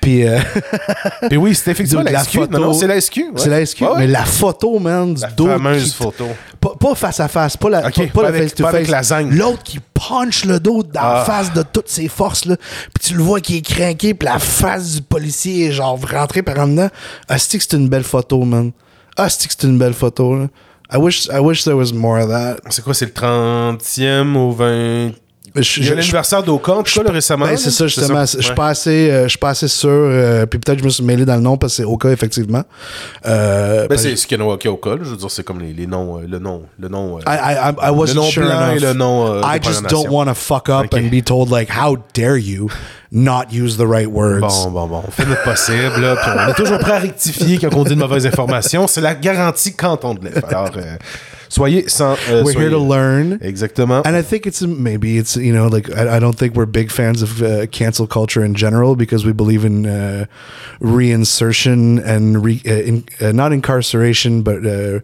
Puis, 0.00 0.26
euh, 0.26 0.38
Puis 1.28 1.36
oui, 1.38 1.54
c'est 1.54 1.70
effectivement 1.70 2.02
la, 2.04 2.12
la 2.12 2.24
SQ. 2.24 2.32
photo. 2.40 2.52
Non, 2.52 2.66
non, 2.66 2.72
c'est 2.74 2.86
la 2.86 3.00
SQ. 3.00 3.16
ouais. 3.18 3.24
c'est 3.36 3.48
la 3.50 3.64
SQ. 3.64 3.80
Ouais, 3.82 3.88
ouais. 3.88 3.98
Mais 4.00 4.06
la 4.06 4.24
photo, 4.24 4.78
man, 4.78 5.14
du 5.14 5.20
La 5.22 5.28
dos. 5.30 5.46
fameuse 5.46 5.84
qui- 5.92 6.02
photo. 6.02 6.26
Pas, 6.60 6.74
pas 6.78 6.94
face 6.94 7.20
à 7.20 7.28
face, 7.28 7.56
pas, 7.56 7.70
la, 7.70 7.86
Ok, 7.86 7.94
pas, 8.12 8.22
pas 8.22 8.28
avec- 8.28 8.54
pas 8.56 8.68
avec 8.68 8.88
la 8.88 9.02
zingue. 9.02 9.32
L'autre 9.32 9.62
qui 9.62 9.78
punch 9.94 10.44
le 10.44 10.60
dos 10.60 10.82
dans 10.82 11.00
la 11.00 11.20
Ah. 11.22 11.24
face 11.24 11.52
de 11.52 11.62
toutes 11.62 11.88
ses 11.88 12.08
forces, 12.08 12.44
là. 12.44 12.56
Puis 12.94 13.08
tu 13.08 13.14
le 13.14 13.22
vois 13.22 13.40
qui 13.40 13.56
est 13.58 13.62
craqué, 13.62 14.14
puis 14.14 14.26
la 14.28 14.38
face 14.38 14.96
du 14.96 15.02
policier 15.02 15.66
est 15.66 15.72
genre 15.72 15.98
rentrée 16.10 16.42
par 16.42 16.58
en 16.58 16.68
dedans. 16.68 16.88
Que 17.28 17.36
c'est 17.38 17.72
une 17.72 17.88
belle 17.88 18.04
photo, 18.04 18.42
man. 18.44 18.72
Que 19.16 19.22
c'est 19.28 19.62
une 19.62 19.78
belle 19.78 19.94
photo, 19.94 20.36
là. 20.36 20.46
I 20.92 20.98
wish, 20.98 21.26
I 21.32 21.38
wish 21.40 21.64
there 21.64 21.74
was 21.76 21.92
more 21.92 22.22
of 22.22 22.30
that. 22.30 22.58
C'est 22.70 22.84
quoi, 22.84 22.94
c'est 22.94 23.06
le 23.06 23.12
30e 23.12 24.36
ou 24.36 24.52
20... 24.52 25.10
Je- 25.62 25.80
Il 25.80 25.86
y 25.86 25.90
a 25.90 25.94
l'anniversaire 25.94 26.42
d'Oka, 26.42 26.72
en 26.72 26.82
tout 26.82 27.02
cas, 27.02 27.10
récemment. 27.12 27.46
Ben, 27.46 27.56
c'est 27.56 27.70
ça, 27.70 27.86
justement. 27.86 28.24
Je 28.24 28.40
suis 28.40 28.54
pas 28.54 28.68
assez, 28.68 29.10
euh, 29.10 29.26
pas 29.40 29.50
assez 29.50 29.68
sûr. 29.68 29.88
euh, 29.90 30.46
puis 30.46 30.58
peut-être 30.58 30.76
que 30.76 30.82
je 30.82 30.86
me 30.86 30.90
suis 30.90 31.04
mêlé 31.04 31.24
dans 31.24 31.36
le 31.36 31.40
nom 31.42 31.56
parce 31.56 31.72
que 31.74 31.76
c'est 31.78 31.84
Oka, 31.84 32.10
effectivement. 32.10 32.62
Euh, 33.26 33.86
Ben, 33.88 33.98
c'est 33.98 34.14
Skinwalker 34.16 34.68
Oka, 34.68 34.90
là. 34.90 34.96
Je 35.02 35.10
veux 35.10 35.16
dire, 35.16 35.30
c'est 35.30 35.44
comme 35.44 35.60
les, 35.60 35.72
les 35.72 35.86
noms, 35.86 36.18
euh, 36.18 36.26
le 36.28 36.38
nom, 36.38 36.62
le 36.78 36.88
nom... 36.88 37.18
euh, 37.18 37.20
I, 37.26 37.36
I, 37.36 37.72
I- 37.88 37.90
wasn't 37.90 38.14
Le 38.16 38.20
nom 38.20 38.22
sure 38.30 38.44
blanc 38.44 38.60
enough. 38.68 38.76
et 38.76 38.80
le 38.80 38.92
nom, 38.94 39.32
euh, 39.34 39.40
I 39.44 39.58
de 39.60 39.64
just 39.64 39.82
don't 39.88 40.08
want 40.10 40.26
to 40.26 40.34
fuck 40.34 40.68
up 40.68 40.86
Ok. 40.92 40.94
and 40.98 41.08
be 41.10 41.22
told 41.24 41.50
like, 41.50 41.68
how 41.70 41.96
dare 42.14 42.36
you 42.38 42.68
not 43.12 43.44
use 43.52 43.76
the 43.76 43.86
right 43.86 44.08
words. 44.08 44.40
Bon, 44.40 44.70
bon, 44.70 44.86
bon. 44.86 45.02
On 45.06 45.10
fait 45.10 45.24
notre 45.26 45.44
possible, 45.44 46.00
là. 46.00 46.16
puis 46.16 46.30
on 46.36 46.48
est 46.50 46.54
toujours 46.54 46.78
prêt 46.78 46.92
à 46.92 46.98
rectifier 46.98 47.58
quand 47.58 47.74
on 47.74 47.84
dit 47.84 47.94
de 47.94 48.00
mauvaises 48.00 48.26
informations. 48.26 48.86
C'est 48.86 49.00
la 49.00 49.14
garantie 49.14 49.74
quand 49.74 50.04
on 50.04 50.14
le 50.14 50.30
fait. 50.30 50.44
Alors, 50.44 50.70
soyez 51.48 51.88
sans... 51.90 52.16
euh, 52.28 52.42
We're 52.44 52.52
soyez- 52.54 52.60
here 52.60 52.70
to 52.70 52.78
learn. 52.78 53.38
Exactement. 53.40 54.02
And 54.06 54.16
I 54.16 54.22
think 54.22 54.46
it's 54.46 54.62
maybe 54.62 55.18
it's 55.18 55.36
you 55.36 55.52
know 55.52 55.66
like 55.68 55.90
I, 55.90 56.16
I 56.16 56.18
don't 56.20 56.36
think 56.36 56.54
we're 56.54 56.66
big 56.66 56.90
fans 56.90 57.22
of 57.22 57.42
uh, 57.42 57.66
cancel 57.66 58.06
culture 58.06 58.44
in 58.44 58.54
general 58.54 58.96
because 58.96 59.24
we 59.24 59.32
believe 59.32 59.64
in 59.64 59.86
uh, 59.86 60.26
reinsertion 60.80 62.02
and 62.04 62.44
re, 62.44 62.60
uh, 62.66 62.70
in, 62.70 63.04
uh, 63.20 63.32
not 63.32 63.52
incarceration 63.52 64.42
but 64.42 64.64
uh, 64.66 65.00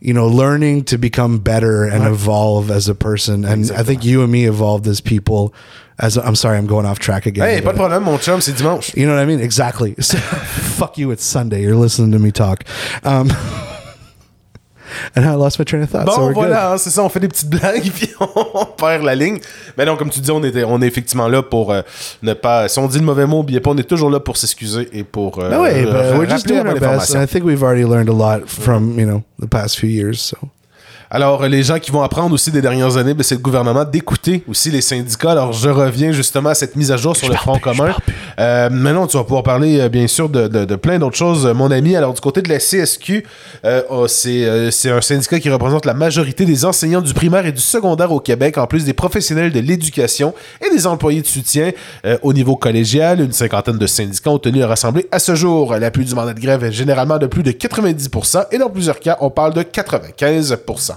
you 0.00 0.14
know 0.14 0.26
learning 0.26 0.84
to 0.84 0.98
become 0.98 1.38
better 1.38 1.84
and 1.84 2.04
evolve 2.06 2.70
as 2.70 2.88
a 2.88 2.94
person. 2.94 3.44
And 3.44 3.70
I 3.72 3.82
think 3.82 4.04
you 4.04 4.22
and 4.22 4.30
me 4.32 4.46
evolved 4.46 4.86
as 4.86 5.00
people 5.00 5.52
as 5.98 6.16
I'm 6.16 6.34
sorry 6.34 6.56
I'm 6.56 6.66
going 6.66 6.86
off 6.86 6.98
track 6.98 7.26
again 7.26 7.44
Hey, 7.46 7.60
pas 7.60 7.72
de 7.72 7.78
problème, 7.78 8.04
mon 8.04 8.18
chum, 8.18 8.40
c'est 8.40 8.54
dimanche. 8.56 8.94
you 8.96 9.06
know 9.06 9.14
what 9.14 9.20
I 9.22 9.26
mean? 9.26 9.40
Exactly. 9.40 9.94
So, 10.00 10.16
fuck 10.78 10.96
you 10.96 11.10
it's 11.10 11.22
Sunday. 11.24 11.60
You're 11.62 11.76
listening 11.76 12.12
to 12.12 12.18
me 12.18 12.30
talk. 12.32 12.64
Um, 13.04 13.28
and 15.16 15.22
I 15.22 15.36
lost 15.36 15.58
my 15.58 15.64
train 15.64 15.82
of 15.82 15.90
thought 15.90 16.06
Bon, 16.06 16.32
voilà, 16.32 16.76
c'est 16.78 16.90
ça, 16.90 17.02
on 17.02 17.08
fait 17.08 17.20
des 17.20 17.28
petites 17.28 17.48
blagues 17.50 17.90
puis 17.94 18.08
on 18.20 18.64
perd 18.64 19.04
la 19.04 19.14
ligne. 19.14 19.38
Mais 19.76 19.84
non, 19.84 19.96
comme 19.96 20.10
tu 20.10 20.20
dis, 20.20 20.30
on, 20.30 20.42
était, 20.42 20.64
on 20.64 20.80
est 20.82 20.86
effectivement 20.86 21.28
là 21.28 21.42
pour 21.42 21.72
euh, 21.72 21.82
ne 22.22 22.32
pas. 22.34 22.68
Si 22.68 22.78
on 22.78 22.86
dit 22.88 22.98
le 22.98 23.04
mauvais 23.04 23.26
mot, 23.26 23.40
oubliez 23.40 23.60
pas, 23.60 23.70
on 23.70 23.76
est 23.78 23.88
toujours 23.88 24.10
là 24.10 24.20
pour 24.20 24.36
s'excuser 24.36 24.88
et 24.92 25.04
pour. 25.04 25.38
Euh, 25.38 25.50
No 25.50 25.62
way, 25.62 25.84
but 25.84 25.94
euh, 25.94 26.18
we're 26.18 26.28
just 26.28 26.46
doing 26.46 26.66
our 26.66 26.78
best, 26.78 27.14
and 27.14 27.22
I 27.22 27.26
think 27.26 27.44
we've 27.44 27.62
already 27.62 27.84
learned 27.84 28.08
a 28.08 28.12
lot 28.12 28.46
from 28.46 28.98
you 28.98 29.06
know 29.06 29.22
the 29.40 29.48
past 29.48 29.78
few 29.78 29.88
years. 29.88 30.20
So 30.20 30.36
Alors, 31.12 31.44
les 31.48 31.64
gens 31.64 31.80
qui 31.80 31.90
vont 31.90 32.02
apprendre 32.02 32.32
aussi 32.32 32.52
des 32.52 32.62
dernières 32.62 32.96
années, 32.96 33.14
ben, 33.14 33.24
c'est 33.24 33.34
le 33.34 33.40
gouvernement 33.40 33.84
d'écouter 33.84 34.44
aussi 34.46 34.70
les 34.70 34.80
syndicats. 34.80 35.32
Alors, 35.32 35.52
je 35.52 35.68
reviens 35.68 36.12
justement 36.12 36.50
à 36.50 36.54
cette 36.54 36.76
mise 36.76 36.92
à 36.92 36.96
jour 36.96 37.16
sur 37.16 37.28
le 37.28 37.34
Front 37.34 37.58
commun. 37.58 37.92
Euh, 38.40 38.70
maintenant, 38.70 39.06
tu 39.06 39.18
vas 39.18 39.24
pouvoir 39.24 39.42
parler, 39.42 39.80
euh, 39.80 39.88
bien 39.90 40.06
sûr, 40.06 40.30
de, 40.30 40.76
plein 40.76 40.98
d'autres 40.98 41.16
choses, 41.16 41.46
euh, 41.46 41.52
mon 41.52 41.70
ami. 41.70 41.94
Alors, 41.94 42.14
du 42.14 42.20
côté 42.20 42.40
de 42.40 42.48
la 42.48 42.58
CSQ, 42.58 43.24
oh, 43.90 44.08
c'est 44.08 44.90
un 44.90 45.00
syndicat 45.00 45.38
qui 45.40 45.50
représente 45.50 45.84
la 45.84 45.92
majorité 45.94 46.46
des 46.46 46.64
enseignants 46.64 47.02
du 47.02 47.12
primaire 47.12 47.44
et 47.44 47.52
du 47.52 47.60
secondaire 47.60 48.12
au 48.12 48.20
Québec, 48.20 48.56
en 48.56 48.66
plus 48.66 48.84
des 48.84 48.94
professionnels 48.94 49.52
de 49.52 49.60
l'éducation 49.60 50.34
et 50.64 50.70
des 50.70 50.86
employés 50.86 51.20
de 51.20 51.26
soutien 51.26 51.72
au 52.22 52.32
niveau 52.32 52.56
collégial. 52.56 53.20
Une 53.20 53.32
cinquantaine 53.32 53.78
de 53.78 53.86
syndicats 53.86 54.30
ont 54.30 54.38
tenu 54.38 54.62
à 54.62 54.68
rassembler 54.68 55.06
à 55.10 55.18
ce 55.18 55.34
jour. 55.34 55.74
L'appui 55.74 56.04
du 56.04 56.14
mandat 56.14 56.32
de 56.32 56.40
grève 56.40 56.64
est 56.64 56.72
généralement 56.72 57.18
de 57.18 57.26
plus 57.26 57.42
de 57.42 57.52
90% 57.52 58.46
et 58.52 58.58
dans 58.58 58.70
plusieurs 58.70 59.00
cas, 59.00 59.18
on 59.20 59.30
parle 59.30 59.54
de 59.54 59.62
95%. 59.62 60.92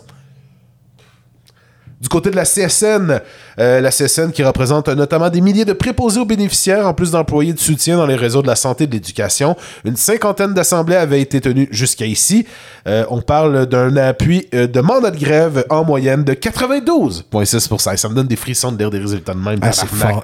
Du 2.04 2.10
côté 2.10 2.30
de 2.32 2.36
la 2.36 2.44
CSN, 2.44 3.22
euh, 3.60 3.80
la 3.80 3.90
CSN 3.90 4.32
qui 4.34 4.44
représente 4.44 4.90
notamment 4.90 5.30
des 5.30 5.40
milliers 5.40 5.64
de 5.64 5.72
préposés 5.72 6.20
aux 6.20 6.26
bénéficiaires 6.26 6.86
en 6.86 6.94
plus 6.94 7.12
d'employés 7.12 7.54
de 7.54 7.60
soutien 7.60 7.96
dans 7.96 8.06
les 8.06 8.18
réseaux 8.18 8.42
de 8.42 8.48
la 8.48 8.58
santé 8.58 8.84
et 8.84 8.88
de 8.88 8.92
l'éducation. 8.92 9.56
Une 9.86 9.96
cinquantaine 9.96 10.54
d'assemblées 10.54 10.98
avaient 10.98 11.22
été 11.22 11.40
tenues 11.40 11.70
jusqu'à 11.72 12.06
ici. 12.06 12.46
Euh, 12.88 13.06
on 13.10 13.22
parle 13.22 13.68
d'un 13.68 13.96
appui 13.96 14.50
euh, 14.54 14.68
de 14.68 14.82
mandat 14.82 15.12
de 15.12 15.18
grève 15.18 15.66
en 15.70 15.86
moyenne 15.86 16.26
de 16.26 16.34
92,6%. 16.34 17.94
Et 17.94 17.98
ça 17.98 18.10
me 18.10 18.16
donne 18.16 18.28
des 18.28 18.36
frissons 18.36 18.74
de 18.74 18.78
lire 18.80 18.90
des 18.90 19.00
résultats 19.00 19.34
de 19.34 19.40
même. 19.40 19.60
Ah. 19.62 19.72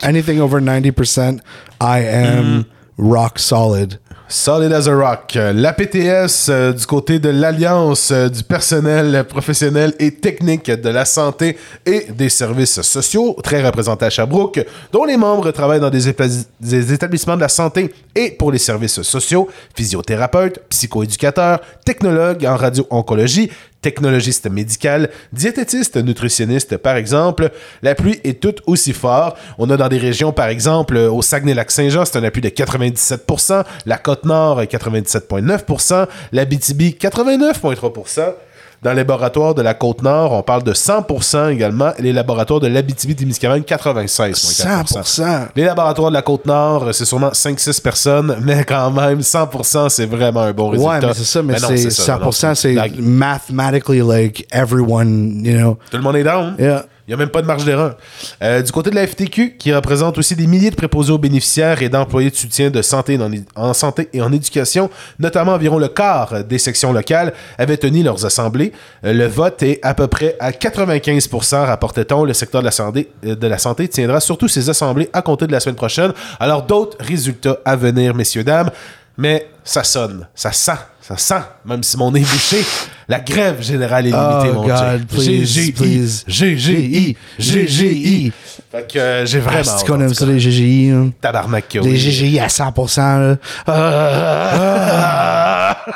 Anything 0.01 0.41
over 0.41 0.59
90%, 0.59 1.37
I 1.81 2.05
am 2.05 2.65
rock 2.97 3.39
solid. 3.39 3.99
Solid 4.31 4.71
as 4.71 4.87
a 4.87 4.93
rock. 4.93 5.33
La 5.33 5.73
PTS 5.73 6.49
euh, 6.49 6.71
du 6.71 6.85
côté 6.85 7.17
de 7.17 7.29
l'Alliance 7.29 8.11
euh, 8.11 8.29
du 8.29 8.43
personnel 8.43 9.23
professionnel 9.27 9.95
et 9.97 10.11
technique 10.11 10.69
de 10.69 10.89
la 10.89 11.03
santé 11.03 11.57
et 11.83 12.05
des 12.11 12.29
services 12.29 12.79
sociaux, 12.81 13.35
très 13.43 13.65
représenté 13.65 14.05
à 14.05 14.11
Sherbrooke, 14.11 14.63
dont 14.91 15.05
les 15.05 15.17
membres 15.17 15.49
travaillent 15.49 15.79
dans 15.79 15.89
des, 15.89 16.13
des 16.59 16.93
établissements 16.93 17.37
de 17.37 17.41
la 17.41 17.49
santé 17.49 17.91
et 18.13 18.29
pour 18.29 18.51
les 18.51 18.59
services 18.59 19.01
sociaux, 19.01 19.49
physiothérapeutes, 19.73 20.59
psychoéducateurs, 20.69 21.59
technologues 21.83 22.45
en 22.45 22.55
radio-oncologie, 22.55 23.49
technologiste 23.81 24.49
médical, 24.49 25.09
diététiste, 25.33 25.97
nutritionniste, 25.97 26.77
par 26.77 26.95
exemple. 26.95 27.51
L'appui 27.81 28.19
est 28.23 28.41
tout 28.41 28.55
aussi 28.65 28.93
fort. 28.93 29.37
On 29.57 29.69
a 29.69 29.77
dans 29.77 29.87
des 29.87 29.97
régions, 29.97 30.31
par 30.31 30.47
exemple, 30.47 30.97
euh, 30.97 31.11
au 31.11 31.21
Saguenay-Lac-Saint-Jean, 31.21 32.05
c'est 32.05 32.17
un 32.17 32.23
appui 32.23 32.41
de 32.41 32.49
97%, 32.49 33.63
la 33.85 33.97
Côte-Nord, 33.97 34.61
97,9%, 34.63 36.07
la 36.31 36.45
BTB, 36.45 36.97
89,3%. 36.99 38.33
Dans 38.81 38.91
les 38.91 38.97
laboratoires 38.97 39.53
de 39.53 39.61
la 39.61 39.73
Côte-Nord, 39.73 40.31
on 40.31 40.41
parle 40.41 40.63
de 40.63 40.73
100% 40.73 41.51
également. 41.51 41.91
Les 41.99 42.13
laboratoires 42.13 42.61
de 42.61 42.67
l'Abitibi-Témiscamingue, 42.67 43.63
96,4%. 43.63 44.93
100%. 45.03 45.47
Les 45.55 45.65
laboratoires 45.65 46.09
de 46.09 46.15
la 46.15 46.21
Côte-Nord, 46.21 46.87
c'est 46.93 47.03
sûrement 47.03 47.31
5-6 47.31 47.81
personnes, 47.81 48.37
mais 48.41 48.63
quand 48.63 48.89
même, 48.91 49.19
100%, 49.19 49.89
c'est 49.89 50.05
vraiment 50.05 50.43
un 50.43 50.53
bon 50.53 50.69
résultat. 50.69 50.91
Ouais, 50.91 50.99
mais 51.01 51.13
c'est 51.13 51.23
ça, 51.25 51.43
mais, 51.43 51.53
non, 51.59 51.67
c'est 51.67 51.89
ça, 51.89 52.17
non, 52.17 52.29
100%, 52.29 52.55
c'est 52.55 52.69
une 52.69 52.75
blague. 52.75 52.99
mathematically 52.99 54.01
like 54.01 54.47
everyone, 54.51 55.41
you 55.43 55.57
know. 55.57 55.77
Tout 55.91 55.97
le 55.97 56.03
monde 56.03 56.15
est 56.15 56.23
down. 56.23 56.55
Yeah. 56.57 56.85
Il 57.09 57.13
n'y 57.13 57.15
a 57.15 57.17
même 57.17 57.29
pas 57.29 57.41
de 57.41 57.47
marge 57.47 57.65
d'erreur. 57.65 57.97
Euh, 58.43 58.61
du 58.61 58.71
côté 58.71 58.91
de 58.91 58.95
la 58.95 59.07
FTQ, 59.07 59.57
qui 59.57 59.73
représente 59.73 60.19
aussi 60.19 60.35
des 60.35 60.45
milliers 60.45 60.69
de 60.69 60.75
préposés 60.75 61.11
aux 61.11 61.17
bénéficiaires 61.17 61.81
et 61.81 61.89
d'employés 61.89 62.29
de 62.29 62.35
soutien 62.35 62.69
de 62.69 62.83
santé 62.83 63.17
en 63.55 63.73
santé 63.73 64.09
et 64.13 64.21
en 64.21 64.31
éducation, 64.31 64.91
notamment 65.17 65.53
environ 65.53 65.79
le 65.79 65.87
quart 65.87 66.43
des 66.43 66.59
sections 66.59 66.93
locales, 66.93 67.33
avaient 67.57 67.77
tenu 67.77 68.03
leurs 68.03 68.27
assemblées. 68.27 68.73
Euh, 69.05 69.13
le 69.13 69.25
vote 69.25 69.63
est 69.63 69.79
à 69.81 69.95
peu 69.95 70.05
près 70.05 70.35
à 70.39 70.51
95%, 70.51 71.65
rapportait-on. 71.65 72.25
Le 72.25 72.33
secteur 72.33 72.61
de 72.61 72.65
la, 72.65 72.71
santé, 72.71 73.09
euh, 73.25 73.35
de 73.35 73.47
la 73.47 73.57
santé 73.57 73.87
tiendra 73.87 74.19
surtout 74.19 74.47
ses 74.47 74.69
assemblées 74.69 75.09
à 75.11 75.23
compter 75.23 75.47
de 75.47 75.51
la 75.51 75.59
semaine 75.59 75.77
prochaine. 75.77 76.13
Alors, 76.39 76.61
d'autres 76.61 76.97
résultats 76.99 77.57
à 77.65 77.75
venir, 77.75 78.13
messieurs, 78.13 78.43
dames. 78.43 78.69
Mais 79.17 79.49
ça 79.63 79.83
sonne, 79.83 80.27
ça 80.35 80.51
sent, 80.51 80.77
ça 81.09 81.17
sent, 81.17 81.41
même 81.65 81.81
si 81.83 81.97
mon 81.97 82.11
nez 82.11 82.21
est 82.21 82.31
bouché. 82.31 82.63
La 83.07 83.19
grève 83.19 83.63
générale 83.63 84.05
est 84.05 84.11
limitée, 84.11 84.49
Oh, 84.51 84.53
mon 84.53 84.67
God, 84.67 85.07
GGI. 85.11 86.23
GGI, 86.27 87.17
GGI. 87.39 88.31
Fait 88.71 88.87
que 88.93 88.99
euh, 88.99 89.25
j'ai 89.25 89.39
vraiment. 89.39 89.63
Ah, 89.67 89.83
qu'on 89.87 89.99
aime 89.99 90.13
ça, 90.13 90.27
les 90.27 90.39
GGI. 90.39 90.91
hein? 90.91 91.09
Tabarnak, 91.19 91.73
Les 91.73 91.79
oui. 91.81 91.97
GGI 91.97 92.39
à 92.39 92.45
100%. 92.47 93.01
Là. 93.01 93.37
Ah. 93.67 95.77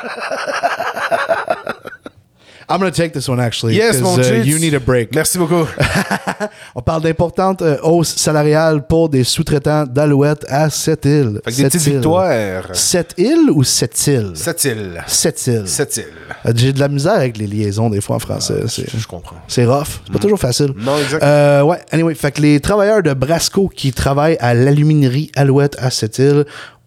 I'm 2.68 2.78
gonna 2.78 2.90
take 2.90 3.12
this 3.12 3.28
one 3.28 3.40
actually. 3.40 3.74
Yes, 3.76 4.00
mon 4.00 4.18
uh. 4.18 4.42
You 4.44 4.58
need 4.58 4.74
a 4.74 4.80
break. 4.80 5.14
Merci 5.14 5.38
beaucoup. 5.38 5.66
On 6.74 6.80
parle 6.82 7.02
d'importantes 7.02 7.62
euh, 7.62 7.76
hausses 7.82 8.14
salariales 8.16 8.86
pour 8.86 9.08
des 9.08 9.24
sous-traitants 9.24 9.84
d'Alouette 9.86 10.44
à 10.48 10.70
Sept-Îles. 10.70 11.40
Fait 11.44 11.50
que 11.50 11.56
des 11.56 11.64
petites 11.64 11.82
victoires. 11.82 12.64
Sept-Îles 12.72 13.50
ou 13.50 13.62
Sept-Îles? 13.64 14.32
Sept-îles. 14.34 15.02
Sept-Îles. 15.06 15.66
Sept-îles. 15.68 16.04
Euh, 16.46 16.52
J'ai 16.54 16.72
de 16.72 16.80
la 16.80 16.88
misère 16.88 17.14
avec 17.14 17.36
les 17.36 17.46
liaisons 17.46 17.90
des 17.90 18.00
fois 18.00 18.16
en 18.16 18.20
français. 18.20 18.62
c'est- 18.68 18.86
Je 18.96 19.06
comprends. 19.06 19.36
C'est 19.48 19.64
rough. 19.66 20.00
C'est 20.06 20.12
pas 20.12 20.18
toujours 20.18 20.38
facile. 20.38 20.72
Non, 20.76 20.98
exact. 20.98 21.22
Euh, 21.22 21.62
ouais, 21.62 21.78
anyway, 21.92 22.14
fait 22.14 22.32
que 22.32 22.40
les 22.40 22.60
travailleurs 22.60 23.02
de 23.02 23.12
Brasco 23.12 23.68
qui 23.68 23.92
travaillent 23.92 24.36
à 24.40 24.54
l'aluminerie 24.54 25.30
Alouette 25.36 25.76
à 25.78 25.90
Sept-Îles 25.90 26.44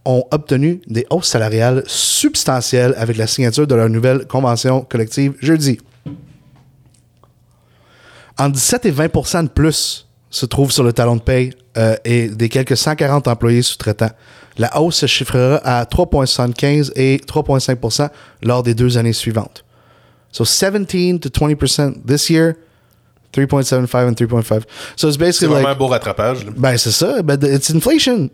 ont 0.07 0.25
obtenu 0.31 0.81
des 0.87 1.05
hausses 1.09 1.27
salariales 1.27 1.83
substantielles 1.85 2.95
avec 2.97 3.17
la 3.17 3.27
signature 3.27 3.67
de 3.67 3.75
leur 3.75 3.89
nouvelle 3.89 4.25
convention 4.25 4.81
collective 4.81 5.33
jeudi. 5.41 5.79
Entre 8.37 8.53
17 8.53 8.85
et 8.85 8.91
20 8.91 9.43
de 9.43 9.49
plus 9.49 10.07
se 10.29 10.45
trouvent 10.45 10.71
sur 10.71 10.83
le 10.83 10.93
talon 10.93 11.17
de 11.17 11.21
paye 11.21 11.53
euh, 11.77 11.95
et 12.05 12.29
des 12.29 12.47
quelques 12.47 12.77
140 12.77 13.27
employés 13.27 13.61
sous-traitants. 13.61 14.11
La 14.57 14.79
hausse 14.79 14.97
se 14.97 15.05
chiffrera 15.07 15.57
à 15.57 15.83
3,75 15.83 16.91
et 16.95 17.17
3,5 17.17 18.09
lors 18.43 18.63
des 18.63 18.73
deux 18.73 18.97
années 18.97 19.13
suivantes. 19.13 19.65
So 20.31 20.45
17 20.45 21.19
to 21.19 21.29
20% 21.29 22.05
this 22.05 22.29
year, 22.29 22.53
3.75 23.45 24.07
and 24.07 24.13
3.5. 24.13 24.61
So 24.95 25.07
it's 25.07 25.17
C'est 25.17 25.17
basically 25.19 25.47
vraiment 25.47 25.67
like 25.69 25.75
un 25.75 25.79
beau 25.79 25.87
rattrapage. 25.87 26.45
là. 26.45 26.51
ben, 26.55 26.77
c'est 26.77 26.91
ça. 26.91 27.21
Ben, 27.21 27.37
it's 27.43 27.69
inflation. 27.73 28.29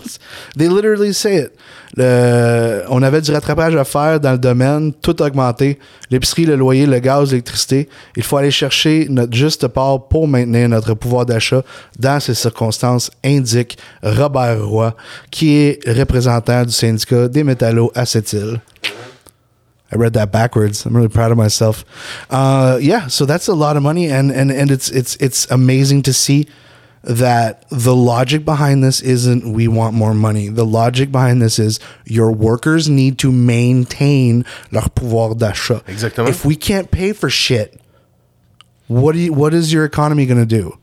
They 0.56 0.68
literally 0.68 1.12
say 1.14 1.36
it. 1.42 1.50
Le- 1.96 2.82
on 2.88 3.02
avait 3.02 3.20
du 3.20 3.30
rattrapage 3.32 3.74
à 3.76 3.84
faire 3.84 4.20
dans 4.20 4.32
le 4.32 4.38
domaine, 4.38 4.92
tout 4.92 5.16
a 5.20 5.26
augmenté. 5.26 5.78
L'épicerie, 6.10 6.44
le 6.44 6.56
loyer, 6.56 6.86
le 6.86 6.98
gaz, 6.98 7.30
l'électricité. 7.30 7.88
Il 8.16 8.22
faut 8.22 8.36
aller 8.36 8.50
chercher 8.50 9.06
notre 9.08 9.34
juste 9.34 9.66
part 9.68 10.08
pour 10.08 10.26
maintenir 10.28 10.68
notre 10.68 10.94
pouvoir 10.94 11.26
d'achat 11.26 11.62
dans 11.98 12.20
ces 12.20 12.34
circonstances, 12.34 13.10
indique 13.24 13.78
Robert 14.02 14.64
Roy, 14.66 14.94
qui 15.30 15.56
est 15.56 15.78
représentant 15.88 16.64
du 16.64 16.72
syndicat 16.72 17.28
des 17.28 17.44
métallos 17.44 17.90
à 17.94 18.04
cette 18.06 18.32
île. 18.32 18.60
I 19.92 19.96
read 19.96 20.14
that 20.14 20.32
backwards. 20.32 20.84
I'm 20.84 20.96
really 20.96 21.08
proud 21.08 21.30
of 21.30 21.38
myself. 21.38 21.84
Uh, 22.28 22.78
yeah, 22.80 23.06
so 23.06 23.24
that's 23.24 23.46
a 23.46 23.54
lot 23.54 23.76
of 23.76 23.82
money, 23.82 24.08
and 24.10 24.32
and 24.32 24.50
and 24.50 24.70
it's 24.70 24.88
it's 24.90 25.16
it's 25.16 25.48
amazing 25.50 26.02
to 26.02 26.12
see 26.12 26.48
that 27.06 27.64
the 27.70 27.94
logic 27.94 28.44
behind 28.44 28.82
this 28.82 29.00
isn't 29.00 29.52
we 29.52 29.68
want 29.68 29.94
more 29.94 30.12
money. 30.12 30.48
The 30.48 30.66
logic 30.66 31.12
behind 31.12 31.40
this 31.40 31.58
is 31.58 31.78
your 32.04 32.32
workers 32.32 32.88
need 32.88 33.18
to 33.20 33.30
maintain 33.30 34.44
leur 34.72 34.88
pouvoir 34.90 35.36
d'achat. 35.36 35.84
Exactement. 35.86 36.28
If 36.28 36.44
we 36.44 36.56
can't 36.56 36.90
pay 36.90 37.12
for 37.12 37.30
shit, 37.30 37.80
what 38.88 39.12
do 39.12 39.20
you, 39.20 39.32
what 39.32 39.54
is 39.54 39.72
your 39.72 39.84
economy 39.84 40.26
going 40.26 40.40
to 40.40 40.46
do? 40.46 40.78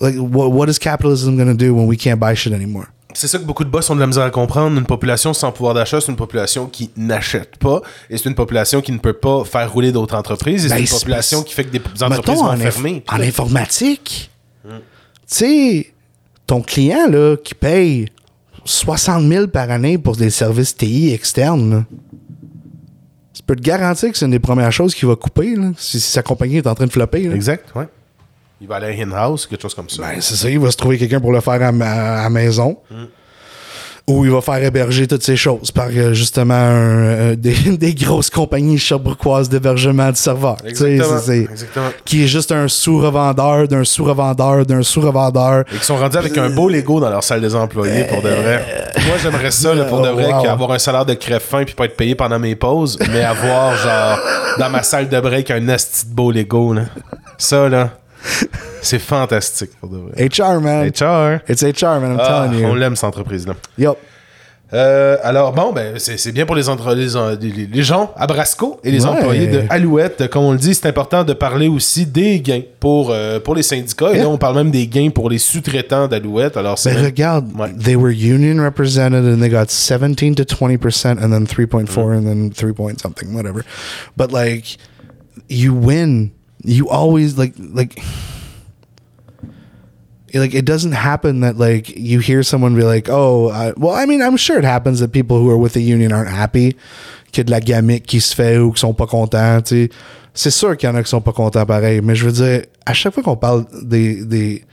Like 0.00 0.14
what 0.14 0.50
what 0.50 0.68
is 0.70 0.78
capitalism 0.78 1.36
going 1.36 1.48
to 1.48 1.56
do 1.56 1.74
when 1.74 1.86
we 1.86 1.98
can't 1.98 2.18
buy 2.18 2.32
shit 2.34 2.54
anymore? 2.54 2.90
C'est 3.14 3.28
ça 3.28 3.38
que 3.38 3.44
beaucoup 3.44 3.64
de 3.64 3.70
boss 3.70 3.88
ont 3.90 3.94
de 3.94 4.00
la 4.00 4.06
misère 4.06 4.24
à 4.24 4.30
comprendre. 4.30 4.76
Une 4.78 4.86
population 4.86 5.32
sans 5.32 5.52
pouvoir 5.52 5.74
d'achat, 5.74 6.00
c'est 6.00 6.10
une 6.10 6.16
population 6.16 6.66
qui 6.66 6.90
n'achète 6.96 7.56
pas. 7.56 7.80
Et 8.10 8.18
c'est 8.18 8.28
une 8.28 8.34
population 8.34 8.80
qui 8.80 8.92
ne 8.92 8.98
peut 8.98 9.12
pas 9.12 9.44
faire 9.44 9.72
rouler 9.72 9.92
d'autres 9.92 10.16
entreprises. 10.16 10.64
Et 10.66 10.68
c'est 10.68 10.74
Ben, 10.74 10.80
une 10.82 10.88
population 10.88 11.42
qui 11.42 11.54
fait 11.54 11.64
que 11.64 11.70
des 11.70 12.02
entreprises 12.02 12.38
vont 12.38 12.46
en, 12.50 12.56
fermer. 12.56 13.02
en 13.10 13.20
informatique, 13.20 14.30
tu 14.64 14.70
sais, 15.26 15.92
ton 16.46 16.60
client 16.60 17.06
là, 17.08 17.36
qui 17.36 17.54
paye 17.54 18.06
60 18.64 19.26
000 19.28 19.46
par 19.48 19.70
année 19.70 19.96
pour 19.98 20.16
des 20.16 20.30
services 20.30 20.76
TI 20.76 21.12
externes, 21.12 21.84
tu 23.32 23.42
peux 23.42 23.56
te 23.56 23.62
garantir 23.62 24.10
que 24.10 24.16
c'est 24.18 24.24
une 24.24 24.30
des 24.30 24.38
premières 24.38 24.72
choses 24.72 24.94
qu'il 24.94 25.08
va 25.08 25.16
couper 25.16 25.54
là, 25.56 25.72
si, 25.76 26.00
si 26.00 26.10
sa 26.10 26.22
compagnie 26.22 26.56
est 26.58 26.66
en 26.66 26.74
train 26.74 26.86
de 26.86 26.92
flopper. 26.92 27.28
là. 27.28 27.34
Exact, 27.34 27.74
ouais. 27.74 27.86
Il 28.64 28.68
va 28.68 28.76
aller 28.76 28.98
in-house, 29.02 29.46
quelque 29.46 29.60
chose 29.60 29.74
comme 29.74 29.90
ça. 29.90 30.00
Ben, 30.00 30.20
c'est 30.22 30.36
ça, 30.36 30.48
il 30.48 30.58
va 30.58 30.70
se 30.70 30.76
trouver 30.78 30.96
quelqu'un 30.96 31.20
pour 31.20 31.32
le 31.32 31.40
faire 31.42 31.60
à, 31.62 31.66
à 31.68 32.22
la 32.22 32.30
maison. 32.30 32.78
Ou 34.06 34.24
il 34.26 34.30
va 34.30 34.40
faire 34.42 34.62
héberger 34.62 35.06
toutes 35.06 35.22
ces 35.22 35.36
choses 35.36 35.70
par 35.70 35.88
euh, 35.94 36.12
justement 36.14 36.52
un, 36.54 37.04
euh, 37.32 37.36
des, 37.38 37.54
des 37.78 37.94
grosses 37.94 38.28
compagnies 38.30 38.76
cherbrouquoises 38.78 39.48
d'hébergement 39.50 40.10
de 40.10 40.16
serveurs. 40.16 40.56
Exactement, 40.66 41.18
c'est- 41.18 41.26
c'est- 41.46 41.50
exactement. 41.52 41.88
Qui 42.06 42.24
est 42.24 42.26
juste 42.26 42.52
un 42.52 42.68
sous-revendeur 42.68 43.66
d'un 43.68 43.82
sous-revendeur 43.84 44.64
d'un 44.66 44.82
sous-revendeur. 44.82 45.64
Et 45.74 45.78
qui 45.78 45.84
sont 45.84 45.96
rendus 45.96 46.16
avec 46.18 46.36
un 46.38 46.50
beau 46.50 46.68
Lego 46.70 47.00
dans 47.00 47.08
leur 47.10 47.24
salle 47.24 47.40
des 47.42 47.54
employés, 47.54 48.04
pour 48.04 48.20
de 48.20 48.28
vrai. 48.28 48.92
Moi, 49.06 49.16
j'aimerais 49.22 49.50
ça, 49.50 49.74
là, 49.74 49.84
pour 49.84 50.02
de 50.02 50.08
vrai, 50.08 50.32
Wow. 50.32 50.42
qu'avoir 50.42 50.72
un 50.72 50.78
salaire 50.78 51.06
de 51.06 51.14
crève-fin 51.14 51.64
puis 51.64 51.74
pas 51.74 51.86
être 51.86 51.96
payé 51.96 52.14
pendant 52.14 52.38
mes 52.38 52.56
pauses, 52.56 52.98
mais 53.10 53.22
avoir, 53.24 53.74
genre, 53.76 54.18
dans 54.58 54.68
ma 54.70 54.82
salle 54.82 55.08
de 55.08 55.18
break 55.20 55.50
un 55.50 55.66
asti 55.70 56.06
de 56.08 56.14
beau 56.14 56.30
Lego, 56.30 56.74
là. 56.74 56.82
Ça, 57.38 57.70
là, 57.70 57.88
c'est 58.82 58.98
fantastique, 58.98 59.70
pour 59.80 59.90
de 59.90 59.98
vrai. 59.98 60.28
HR, 60.28 60.60
man. 60.60 60.88
HR. 60.88 61.40
It's 61.48 61.62
HR, 61.62 62.00
man, 62.00 62.12
I'm 62.14 62.20
Ah, 62.20 62.46
telling 62.48 62.60
you. 62.62 62.68
on 62.68 62.74
l'aime, 62.74 62.96
cette 62.96 63.04
entreprise-là. 63.04 63.54
Yup. 63.78 63.96
Euh, 64.72 65.18
alors 65.22 65.52
bon, 65.52 65.72
ben 65.72 65.98
c'est 65.98 66.32
bien 66.32 66.46
pour 66.46 66.56
les, 66.56 66.68
entre- 66.68 66.94
les, 66.94 67.06
les- 67.40 67.66
les 67.66 67.82
gens 67.84 68.12
à 68.16 68.26
Brasco 68.26 68.80
et 68.82 68.90
les 68.90 69.04
Ouais. 69.04 69.10
employés 69.10 69.46
de 69.46 69.62
Alouette. 69.70 70.28
Comme 70.30 70.42
on 70.44 70.52
le 70.52 70.58
dit, 70.58 70.74
c'est 70.74 70.86
important 70.88 71.22
de 71.22 71.32
parler 71.32 71.68
aussi 71.68 72.06
des 72.06 72.40
gains 72.40 72.62
pour, 72.80 73.10
euh, 73.12 73.38
pour 73.38 73.54
les 73.54 73.62
syndicats. 73.62 74.12
Et 74.14 74.18
là, 74.18 74.28
on 74.28 74.38
parle 74.38 74.56
même 74.56 74.70
des 74.72 74.88
gains 74.88 75.10
pour 75.10 75.30
les 75.30 75.38
sous-traitants 75.38 76.08
d'Alouette. 76.08 76.56
Alors 76.56 76.76
Mais 76.86 76.94
même- 76.94 77.04
regarde, 77.04 77.46
Ouais. 77.56 77.72
they 77.78 77.94
were 77.94 78.10
union 78.10 78.60
represented 78.60 79.24
and 79.24 79.38
they 79.38 79.50
got 79.50 79.66
17 79.68 80.34
to 80.34 80.44
20% 80.44 81.18
and 81.22 81.30
then 81.30 81.46
3.4 81.46 82.08
Mm. 82.10 82.16
and 82.18 82.22
then 82.24 82.50
3 82.50 82.72
point 82.72 82.96
something, 83.00 83.32
whatever. 83.32 83.62
But 84.16 84.32
like, 84.32 84.78
you 85.48 85.72
win. 85.72 86.30
You 86.64 86.88
always, 86.88 87.36
like, 87.36 87.54
like, 87.58 87.98
like 90.32 90.54
it 90.54 90.64
doesn't 90.64 90.92
happen 90.92 91.40
that 91.40 91.56
like 91.58 91.90
you 91.96 92.18
hear 92.20 92.42
someone 92.42 92.74
be 92.74 92.82
like, 92.82 93.08
oh, 93.08 93.50
I, 93.50 93.72
well, 93.76 93.92
I 93.94 94.06
mean, 94.06 94.22
I'm 94.22 94.36
sure 94.36 94.58
it 94.58 94.64
happens 94.64 95.00
that 95.00 95.12
people 95.12 95.38
who 95.38 95.50
are 95.50 95.56
with 95.58 95.74
the 95.74 95.82
union 95.82 96.12
aren't 96.12 96.30
happy, 96.30 96.76
qu'il 97.32 97.38
y 97.38 97.40
a 97.42 97.44
de 97.44 97.50
la 97.50 97.60
gamique 97.60 98.06
qui 98.06 98.20
se 98.20 98.34
fait 98.34 98.58
ou 98.58 98.72
qui 98.72 98.80
sont 98.80 98.94
pas 98.94 99.06
contents, 99.06 99.60
tu 99.62 99.84
sais. 99.86 99.90
C'est 100.36 100.50
sûr 100.50 100.76
qu'il 100.76 100.88
y 100.88 100.92
en 100.92 100.96
a 100.96 101.02
qui 101.04 101.08
sont 101.08 101.20
pas 101.20 101.32
contents 101.32 101.64
pareil, 101.64 102.00
mais 102.02 102.16
je 102.16 102.24
veux 102.24 102.32
dire, 102.32 102.62
à 102.84 102.92
chaque 102.92 103.14
fois 103.14 103.22
qu'on 103.22 103.36
parle 103.36 103.66
des, 103.84 104.24
des, 104.24 104.64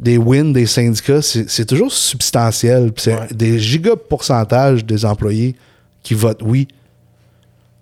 des 0.00 0.16
wins 0.16 0.52
des 0.54 0.64
syndicats, 0.64 1.20
c'est 1.20 1.50
c'est 1.50 1.66
toujours 1.66 1.92
substantiel. 1.92 2.90
C'est 2.96 3.12
Ouais. 3.14 3.26
des 3.30 3.58
giga 3.58 3.96
pourcentages 3.96 4.82
des 4.84 5.04
employés 5.04 5.56
qui 6.02 6.14
votent 6.14 6.40
oui. 6.42 6.68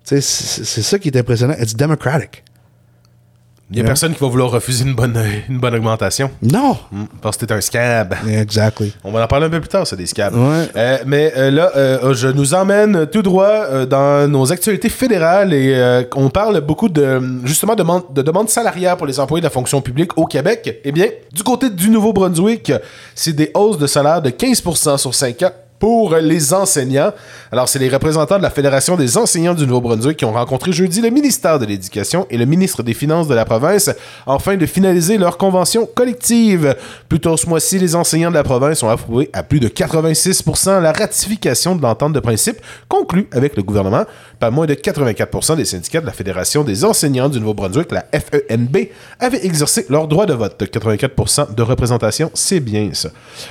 Tu 0.05 0.15
sais, 0.15 0.21
c'est 0.21 0.65
c'est 0.65 0.81
ça 0.81 0.99
qui 0.99 1.07
est 1.07 1.15
impressionnant. 1.17 1.53
It's 1.61 1.73
democratic. 1.75 2.43
Il 3.73 3.77
y 3.77 3.79
a 3.79 3.83
Yeah. 3.83 3.87
personne 3.89 4.13
qui 4.13 4.19
va 4.21 4.27
vouloir 4.27 4.51
refuser 4.51 4.85
une 4.85 4.93
bonne, 4.93 5.19
une 5.49 5.57
bonne 5.59 5.73
augmentation. 5.75 6.29
Non. 6.41 6.77
Hmm, 6.91 7.05
Parce 7.21 7.37
que 7.37 7.45
t'es 7.45 7.53
un 7.53 7.61
scab. 7.61 8.13
Exactly. 8.27 8.93
On 9.03 9.11
va 9.11 9.23
en 9.23 9.27
parler 9.27 9.47
un 9.47 9.49
peu 9.49 9.59
plus 9.59 9.67
tard, 9.69 9.87
ça, 9.87 9.95
des 9.95 10.05
scabs. 10.05 10.35
Ouais. 10.35 10.67
Euh, 10.75 10.97
mais 11.07 11.33
euh, 11.35 11.49
là, 11.51 11.71
euh, 11.75 12.13
je 12.13 12.27
nous 12.27 12.53
emmène 12.53 13.07
tout 13.07 13.23
droit 13.23 13.85
dans 13.85 14.29
nos 14.29 14.51
actualités 14.51 14.89
fédérales 14.89 15.53
et 15.53 16.03
on 16.15 16.29
parle 16.29 16.61
beaucoup 16.61 16.87
de 16.89 17.19
justement 17.45 17.75
de, 17.75 17.83
de 18.13 18.21
demandes 18.21 18.49
salariales 18.49 18.95
pour 18.97 19.07
les 19.07 19.19
employés 19.19 19.41
de 19.41 19.47
la 19.47 19.51
fonction 19.51 19.81
publique 19.81 20.17
au 20.17 20.25
Québec. 20.25 20.79
Eh 20.83 20.91
bien, 20.91 21.07
du 21.31 21.41
côté 21.43 21.69
du 21.69 21.89
Nouveau-Brunswick, 21.89 22.71
c'est 23.15 23.33
des 23.33 23.49
hausses 23.55 23.77
de 23.79 23.87
salaire 23.87 24.21
de 24.21 24.29
15% 24.29 24.97
sur 24.97 25.13
5 25.15 25.41
ans 25.43 25.51
pour 25.83 26.15
les 26.15 26.53
enseignants. 26.53 27.11
Alors, 27.51 27.67
c'est 27.67 27.77
les 27.77 27.89
représentants 27.89 28.37
de 28.37 28.41
la 28.41 28.49
Fédération 28.49 28.95
des 28.95 29.17
enseignants 29.17 29.53
du 29.53 29.67
Nouveau-Brunswick 29.67 30.15
qui 30.15 30.23
ont 30.23 30.31
rencontré 30.31 30.71
jeudi 30.71 31.01
le 31.01 31.09
ministère 31.09 31.59
de 31.59 31.65
l'Éducation 31.65 32.25
et 32.29 32.37
le 32.37 32.45
ministre 32.45 32.83
des 32.83 32.93
Finances 32.93 33.27
de 33.27 33.35
la 33.35 33.43
province 33.43 33.89
afin 34.25 34.55
de 34.55 34.65
finaliser 34.65 35.17
leur 35.17 35.37
convention 35.37 35.85
collective. 35.85 36.77
Plus 37.09 37.19
tôt 37.19 37.35
ce 37.35 37.49
mois-ci, 37.49 37.79
les 37.79 37.97
enseignants 37.97 38.29
de 38.29 38.35
la 38.35 38.43
province 38.43 38.81
ont 38.81 38.87
approuvé 38.87 39.29
à 39.33 39.43
plus 39.43 39.59
de 39.59 39.67
86% 39.67 40.79
la 40.79 40.93
ratification 40.93 41.75
de 41.75 41.81
l'entente 41.81 42.13
de 42.13 42.21
principe 42.21 42.61
conclue 42.87 43.27
avec 43.33 43.57
le 43.57 43.63
gouvernement 43.63 44.05
moins 44.51 44.65
de 44.65 44.73
84% 44.73 45.55
des 45.55 45.65
syndicats 45.65 46.01
de 46.01 46.05
la 46.05 46.11
Fédération 46.11 46.63
des 46.63 46.85
enseignants 46.85 47.29
du 47.29 47.39
Nouveau-Brunswick, 47.39 47.91
la 47.91 48.05
FENB, 48.11 48.89
avaient 49.19 49.45
exercé 49.45 49.85
leur 49.89 50.07
droit 50.07 50.25
de 50.25 50.33
vote. 50.33 50.61
84% 50.61 51.53
de 51.55 51.61
représentation, 51.61 52.31
c'est 52.33 52.59
bien 52.59 52.89
ça. 52.93 53.09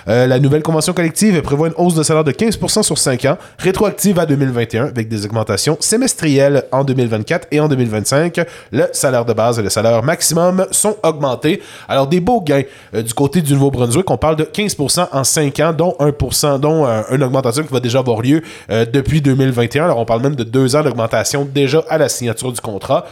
Euh, 0.08 0.26
la 0.26 0.38
nouvelle 0.38 0.62
convention 0.62 0.92
collective 0.92 1.40
prévoit 1.42 1.68
une 1.68 1.74
hausse 1.76 1.94
de 1.94 2.02
salaire 2.02 2.24
de 2.24 2.32
15% 2.32 2.82
sur 2.82 2.98
5 2.98 3.24
ans, 3.24 3.38
rétroactive 3.58 4.18
à 4.18 4.26
2021, 4.26 4.86
avec 4.86 5.08
des 5.08 5.24
augmentations 5.24 5.76
semestrielles 5.80 6.64
en 6.72 6.84
2024 6.84 7.48
et 7.50 7.60
en 7.60 7.68
2025. 7.68 8.40
Le 8.72 8.86
salaire 8.92 9.24
de 9.24 9.32
base 9.32 9.58
et 9.58 9.62
le 9.62 9.70
salaire 9.70 10.02
maximum 10.02 10.66
sont 10.70 10.96
augmentés. 11.02 11.62
Alors, 11.88 12.06
des 12.06 12.20
beaux 12.20 12.40
gains 12.40 12.62
euh, 12.94 13.02
du 13.02 13.14
côté 13.14 13.40
du 13.42 13.52
Nouveau-Brunswick. 13.54 14.10
On 14.10 14.18
parle 14.18 14.36
de 14.36 14.44
15% 14.44 15.08
en 15.12 15.24
5 15.24 15.60
ans, 15.60 15.72
dont 15.72 15.96
1%, 15.98 16.60
dont 16.60 16.86
euh, 16.86 17.02
une 17.10 17.22
augmentation 17.22 17.62
qui 17.62 17.72
va 17.72 17.80
déjà 17.80 18.00
avoir 18.00 18.22
lieu 18.22 18.42
depuis 18.68 19.20
2021. 19.20 19.84
Alors, 19.84 19.98
on 19.98 20.04
parle 20.04 20.22
même 20.22 20.34
de 20.34 20.44
2 20.44 20.76
ans 20.76 20.81
d'augmentation 20.82 21.44
déjà 21.44 21.82
à 21.88 21.98
la 21.98 22.08
signature 22.08 22.52
du 22.52 22.60
contrat. 22.60 23.06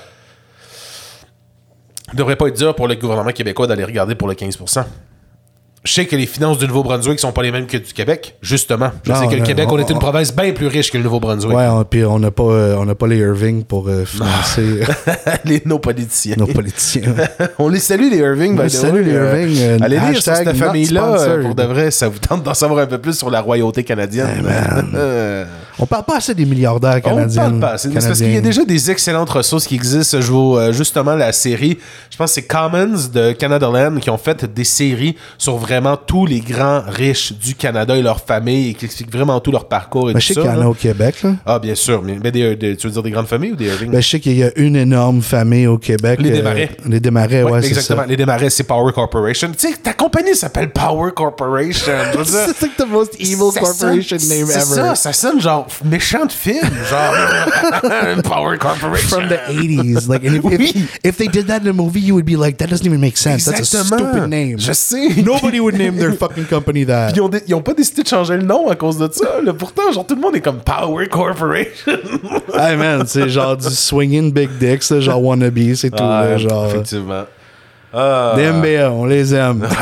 Il 2.12 2.16
devrait 2.16 2.36
pas 2.36 2.48
être 2.48 2.56
dur 2.56 2.74
pour 2.74 2.88
le 2.88 2.96
gouvernement 2.96 3.30
québécois 3.32 3.66
d'aller 3.66 3.84
regarder 3.84 4.14
pour 4.14 4.26
le 4.28 4.34
15%. 4.34 4.84
Je 5.82 5.90
sais 5.94 6.04
que 6.04 6.14
les 6.14 6.26
finances 6.26 6.58
du 6.58 6.66
Nouveau-Brunswick 6.66 7.18
sont 7.18 7.32
pas 7.32 7.42
les 7.42 7.50
mêmes 7.50 7.66
que 7.66 7.78
du 7.78 7.94
Québec, 7.94 8.36
justement. 8.42 8.90
Je 9.02 9.12
Non, 9.12 9.18
sais 9.18 9.28
que 9.28 9.36
le 9.36 9.46
Québec, 9.46 9.66
on, 9.70 9.76
on- 9.76 9.78
est 9.78 9.88
une 9.88 9.98
province 9.98 10.30
bien 10.34 10.52
plus 10.52 10.66
riche 10.66 10.90
que 10.92 10.98
le 10.98 11.04
Nouveau-Brunswick. 11.04 11.56
Ouais, 11.56 11.66
puis 11.88 12.04
on 12.04 12.18
n'a 12.18 12.30
pas, 12.30 12.42
euh, 12.42 12.76
on 12.76 12.94
pas 12.94 13.06
les 13.06 13.16
Irving 13.16 13.64
pour 13.64 13.88
euh, 13.88 14.04
financer 14.04 14.80
les, 15.46 15.62
nos 15.64 15.78
politiciens. 15.78 16.34
nos 16.36 16.48
politiciens. 16.48 17.14
on 17.58 17.68
les 17.70 17.78
salue, 17.78 18.10
les 18.10 18.18
Irving. 18.18 18.60
On 18.60 18.64
the 18.66 18.68
salue, 18.68 19.06
les 19.06 19.14
Euh, 19.14 19.40
Irving, 19.40 19.58
euh, 19.62 19.78
allez 19.80 19.98
lire 20.00 20.20
sur 20.20 20.32
hashtag 20.32 20.48
cette 20.48 20.58
not 20.58 20.66
famille-là. 20.66 21.18
euh. 21.18 21.42
Pour 21.44 21.54
de 21.54 21.62
vrai, 21.62 21.90
ça 21.90 22.08
vous 22.10 22.18
tente 22.18 22.42
d'en 22.42 22.52
savoir 22.52 22.80
un 22.80 22.86
peu 22.86 22.98
plus 22.98 23.14
sur 23.16 23.30
la 23.30 23.40
royauté 23.40 23.82
canadienne. 23.82 24.44
Euh, 24.94 25.46
on 25.80 25.86
parle 25.86 26.04
pas 26.04 26.16
assez 26.18 26.34
des 26.34 26.44
milliardaires 26.44 27.00
On 27.04 27.08
canadiens. 27.08 27.42
parle 27.42 27.60
pas. 27.60 27.78
C'est 27.78 27.90
parce 27.92 28.18
qu'il 28.18 28.32
y 28.32 28.36
a 28.36 28.40
déjà 28.40 28.64
des 28.64 28.90
excellentes 28.90 29.30
ressources 29.30 29.66
qui 29.66 29.74
existent. 29.74 30.20
Je 30.20 30.30
vois 30.30 30.60
euh, 30.60 30.72
justement 30.72 31.14
la 31.14 31.32
série, 31.32 31.78
je 32.10 32.16
pense 32.16 32.30
que 32.30 32.34
c'est 32.34 32.42
Commons 32.42 33.08
de 33.12 33.32
Canada 33.32 33.68
Land 33.68 33.98
qui 34.00 34.10
ont 34.10 34.18
fait 34.18 34.44
des 34.52 34.64
séries 34.64 35.16
sur 35.38 35.56
vraiment 35.56 35.96
tous 35.96 36.26
les 36.26 36.40
grands 36.40 36.82
riches 36.86 37.32
du 37.32 37.54
Canada 37.54 37.96
et 37.96 38.02
leurs 38.02 38.20
familles 38.20 38.70
et 38.70 38.74
qui 38.74 38.84
expliquent 38.84 39.12
vraiment 39.12 39.40
tout 39.40 39.52
leur 39.52 39.66
parcours 39.68 40.10
et 40.10 40.14
Ben, 40.14 40.18
tout 40.20 40.22
je 40.22 40.28
sais 40.28 40.34
ça. 40.34 40.42
qu'il 40.42 40.50
y 40.50 40.54
en 40.54 40.60
a 40.62 40.66
au 40.66 40.74
Québec. 40.74 41.22
Là. 41.22 41.32
Ah, 41.46 41.58
bien 41.58 41.74
sûr. 41.74 42.02
Mais, 42.02 42.18
mais 42.22 42.30
des, 42.30 42.56
des- 42.56 42.76
tu 42.76 42.86
veux 42.86 42.92
dire 42.92 43.02
des 43.02 43.10
grandes 43.10 43.26
familles 43.28 43.52
ou 43.52 43.56
des? 43.56 43.70
Ben, 43.86 44.00
je 44.00 44.08
sais 44.08 44.20
qu'il 44.20 44.36
y 44.36 44.44
a 44.44 44.50
une 44.56 44.76
énorme 44.76 45.22
famille 45.22 45.66
au 45.66 45.78
Québec. 45.78 46.20
Les 46.22 46.30
euh, 46.30 46.34
Desmarais. 46.36 46.70
les 46.86 47.00
Desmarais, 47.00 47.42
ouais, 47.42 47.50
Ouais, 47.52 47.66
exactement. 47.66 48.02
ça. 48.02 48.06
Les 48.06 48.16
Desmarais, 48.16 48.50
c'est 48.50 48.64
Power 48.64 48.92
Corporation. 48.92 49.50
Tu 49.56 49.68
sais, 49.68 49.74
ta 49.82 49.92
compagnie 49.94 50.34
s'appelle 50.34 50.70
Power 50.70 51.10
Corporation. 51.14 51.92
C'est 52.24 52.62
like 52.62 52.76
the 52.76 52.86
most 52.90 53.14
evil 53.18 53.50
ça 53.52 53.60
corporation 53.60 54.18
sonne- 54.18 54.28
name 54.28 54.46
c'est 54.48 54.56
ever. 54.56 54.64
ça, 54.74 54.94
ça 54.94 55.12
sonne 55.12 55.40
genre 55.40 55.66
méchant 55.84 56.26
de 56.26 56.32
film. 56.32 56.68
Genre 56.88 58.22
Power 58.22 58.56
Corporation. 58.58 59.08
From 59.08 59.28
the 59.28 59.38
80s. 59.48 60.08
Like, 60.08 60.24
and 60.24 60.36
if, 60.36 60.44
Oui. 60.44 60.54
if, 60.74 60.98
if 61.04 61.16
they 61.18 61.28
did 61.28 61.46
that 61.48 61.62
in 61.62 61.68
a 61.68 61.72
movie, 61.72 62.00
you 62.00 62.14
would 62.14 62.24
be 62.26 62.36
like, 62.36 62.58
that 62.58 62.68
doesn't 62.68 62.86
even 62.86 63.00
make 63.00 63.16
sense. 63.16 63.44
That's 63.44 63.58
a 63.74 63.78
Exactement. 63.78 64.10
stupid 64.12 64.28
name. 64.30 64.58
Je 64.58 64.72
sais. 64.72 65.22
Nobody 65.22 65.60
would 65.60 65.76
name 65.76 65.96
their 65.96 66.12
fucking 66.12 66.46
company 66.46 66.84
that. 66.86 67.12
Puis 67.12 67.16
Ils 67.16 67.22
ont, 67.22 67.30
ils 67.46 67.54
ont 67.54 67.62
pas 67.62 67.74
décidé 67.74 68.02
de 68.02 68.08
changer 68.08 68.36
le 68.36 68.42
nom 68.42 68.68
à 68.68 68.76
cause 68.76 68.98
de 68.98 69.08
ça. 69.12 69.40
là. 69.42 69.52
Pourtant, 69.52 69.90
genre, 69.92 70.06
tout 70.06 70.14
le 70.14 70.20
monde 70.20 70.36
est 70.36 70.40
comme 70.40 70.60
Power 70.60 71.06
Corporation. 71.08 71.92
hey 72.54 72.76
man, 72.76 73.04
c'est 73.06 73.28
genre 73.28 73.56
du 73.56 73.68
swinging 73.70 74.32
big 74.32 74.50
dicks, 74.58 74.88
là, 74.90 75.00
genre 75.00 75.22
wannabe, 75.22 75.74
c'est 75.74 75.90
tout. 75.90 76.02
là, 76.02 76.36
genre, 76.38 76.66
Effectivement. 76.70 77.24
Ah. 77.92 78.34
des 78.36 78.50
MBA, 78.52 78.90
on 78.92 79.04
les 79.04 79.34
aime. 79.34 79.66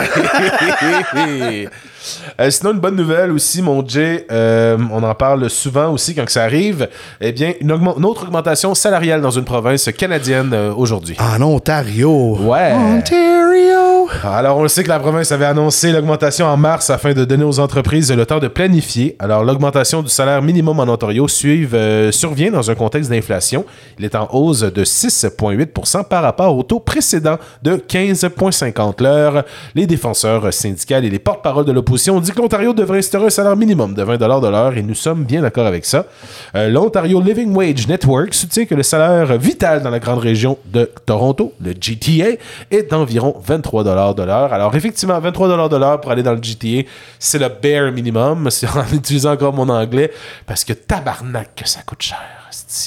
Euh, 2.41 2.51
sinon, 2.51 2.73
une 2.73 2.81
bonne 2.81 2.97
nouvelle 2.97 3.33
aussi, 3.33 3.63
mon 3.63 3.87
Jay, 3.87 4.27
euh, 4.31 4.79
on 4.93 5.03
en 5.03 5.15
parle 5.15 5.49
souvent 5.51 5.91
aussi 5.93 6.15
quand 6.15 6.25
que 6.25 6.33
ça 6.33 6.45
arrive. 6.45 6.89
Eh 7.21 7.33
bien, 7.33 7.53
une, 7.61 7.73
autre 7.73 8.25
augmentation 8.25 8.75
salariale 8.75 9.21
dans 9.21 9.31
une 9.31 9.45
province 9.45 9.91
canadienne 9.97 10.53
euh, 10.53 10.73
aujourd'hui. 10.75 11.17
En 11.19 11.41
Ontario. 11.43 12.37
Ouais. 12.41 12.73
Ontario. 12.73 13.88
Alors, 14.25 14.57
on 14.57 14.67
sait 14.69 14.83
que 14.83 14.89
la 14.89 14.99
province 14.99 15.33
avait 15.33 15.45
annoncé 15.45 15.93
l'augmentation 15.93 16.47
en 16.47 16.57
mars 16.57 16.89
afin 16.91 17.13
de 17.13 17.25
donner 17.25 17.45
aux 17.45 17.61
entreprises 17.61 18.11
le 18.11 18.25
temps 18.25 18.39
de 18.39 18.49
planifier. 18.49 19.17
Alors, 19.19 19.45
l'augmentation 19.45 20.03
du 20.03 20.09
salaire 20.09 20.41
minimum 20.43 20.81
en 20.81 20.89
Ontario 20.89 21.27
euh, 21.45 22.11
survient 22.11 22.51
dans 22.51 22.71
un 22.71 22.75
contexte 22.75 23.11
d'inflation. 23.11 23.65
Il 23.99 24.05
est 24.05 24.15
en 24.15 24.29
hausse 24.33 24.61
de 24.61 24.85
6,8% 24.85 26.05
par 26.09 26.23
rapport 26.23 26.57
au 26.57 26.63
taux 26.63 26.81
précédent 26.81 27.37
de 27.63 27.77
15,50 27.77 29.03
l'heure. 29.03 29.45
Les 29.75 29.87
défenseurs 29.87 30.53
syndicaux 30.53 30.97
et 30.97 31.11
les 31.11 31.19
porte-parole 31.19 31.67
de 31.67 31.73
l'opposition 31.73 32.17
ont 32.17 32.21
dit 32.21 32.33
que 32.33 32.41
l'Ontario 32.41 32.73
devrait 32.73 32.99
instaurer 32.99 33.27
un 33.27 33.31
salaire 33.31 33.57
minimum 33.57 33.95
de 33.95 34.03
20 34.03 34.17
de 34.17 34.49
l'heure 34.49 34.77
et 34.77 34.83
nous 34.83 34.95
sommes 34.95 35.25
bien 35.25 35.43
d'accord 35.43 35.67
avec 35.67 35.85
ça. 35.85 36.07
Euh, 36.55 36.69
L'Ontario 36.69 37.21
Living 37.21 37.55
Wage 37.55 37.87
Network 37.87 38.33
soutient 38.33 38.65
que 38.65 38.75
le 38.75 38.83
salaire 38.83 39.37
vital 39.37 39.83
dans 39.83 39.91
la 39.91 39.99
grande 39.99 40.21
région 40.21 40.57
de 40.73 40.91
Toronto, 41.05 41.53
le 41.63 41.73
GTA, 41.73 42.39
est 42.71 42.91
d'environ 42.91 43.37
23 43.45 43.85
de 44.15 44.23
l'heure. 44.23 44.53
Alors 44.53 44.75
effectivement, 44.75 45.19
23 45.19 45.69
de 45.69 45.77
l'heure 45.77 46.01
pour 46.01 46.11
aller 46.11 46.23
dans 46.23 46.33
le 46.35 46.43
GTA, 46.43 46.89
c'est 47.19 47.39
le 47.39 47.49
bare 47.49 47.93
minimum, 47.93 48.51
c'est 48.51 48.69
en 48.69 48.85
utilisant 48.93 49.33
encore 49.33 49.53
mon 49.53 49.69
anglais, 49.69 50.11
parce 50.47 50.65
que 50.65 50.73
tabarnak 50.73 51.55
que 51.57 51.69
ça 51.69 51.81
coûte 51.85 52.03
cher. 52.03 52.19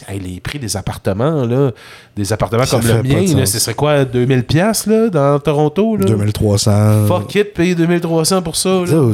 Hey, 0.07 0.19
les 0.19 0.39
prix 0.39 0.59
des 0.59 0.75
appartements, 0.75 1.45
là, 1.45 1.71
des 2.15 2.33
appartements 2.33 2.65
Ça 2.65 2.77
comme 2.77 2.87
le 2.87 3.03
mien, 3.03 3.35
là, 3.37 3.45
ce 3.45 3.59
serait 3.59 3.73
quoi, 3.73 4.05
2000 4.05 4.43
pièces 4.43 4.85
là, 4.85 5.09
dans 5.09 5.39
Toronto? 5.39 5.97
Là? 5.97 6.05
2300. 6.05 7.07
Fuck 7.07 7.35
it, 7.35 7.53
payer 7.53 7.75
2300 7.75 8.41
pour 8.41 8.55
ça. 8.55 8.69
là. 8.69 9.13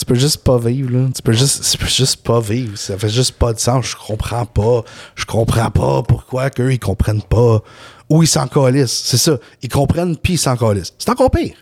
Tu- 0.00 0.06
peux 0.06 0.14
juste 0.14 0.38
pas 0.44 0.58
vivre, 0.58 0.90
là. 0.90 1.08
Tu 1.14 1.22
peux 1.22 1.32
juste, 1.32 1.70
tu 1.70 1.78
peux 1.78 1.86
juste 1.86 2.22
pas 2.24 2.40
vivre. 2.40 2.76
Ça 2.76 2.98
fait 2.98 3.08
juste 3.08 3.32
pas 3.32 3.52
de 3.52 3.58
sens. 3.58 3.86
Je 3.86 3.96
comprends 3.96 4.46
pas. 4.46 4.82
Je 5.14 5.24
comprends 5.24 5.70
pas 5.70 6.02
pourquoi 6.02 6.50
qu'eux, 6.50 6.72
ils 6.72 6.78
comprennent 6.78 7.22
pas. 7.22 7.60
Ou 8.08 8.22
ils 8.22 8.26
s'en 8.26 8.46
calissent. 8.48 9.02
C'est 9.04 9.18
ça. 9.18 9.38
Ils 9.62 9.68
comprennent 9.68 10.16
puis 10.16 10.34
ils 10.34 10.38
s'en 10.38 10.56
calissent. 10.56 10.92
C'est 10.98 11.10
encore 11.10 11.30
pire. 11.30 11.54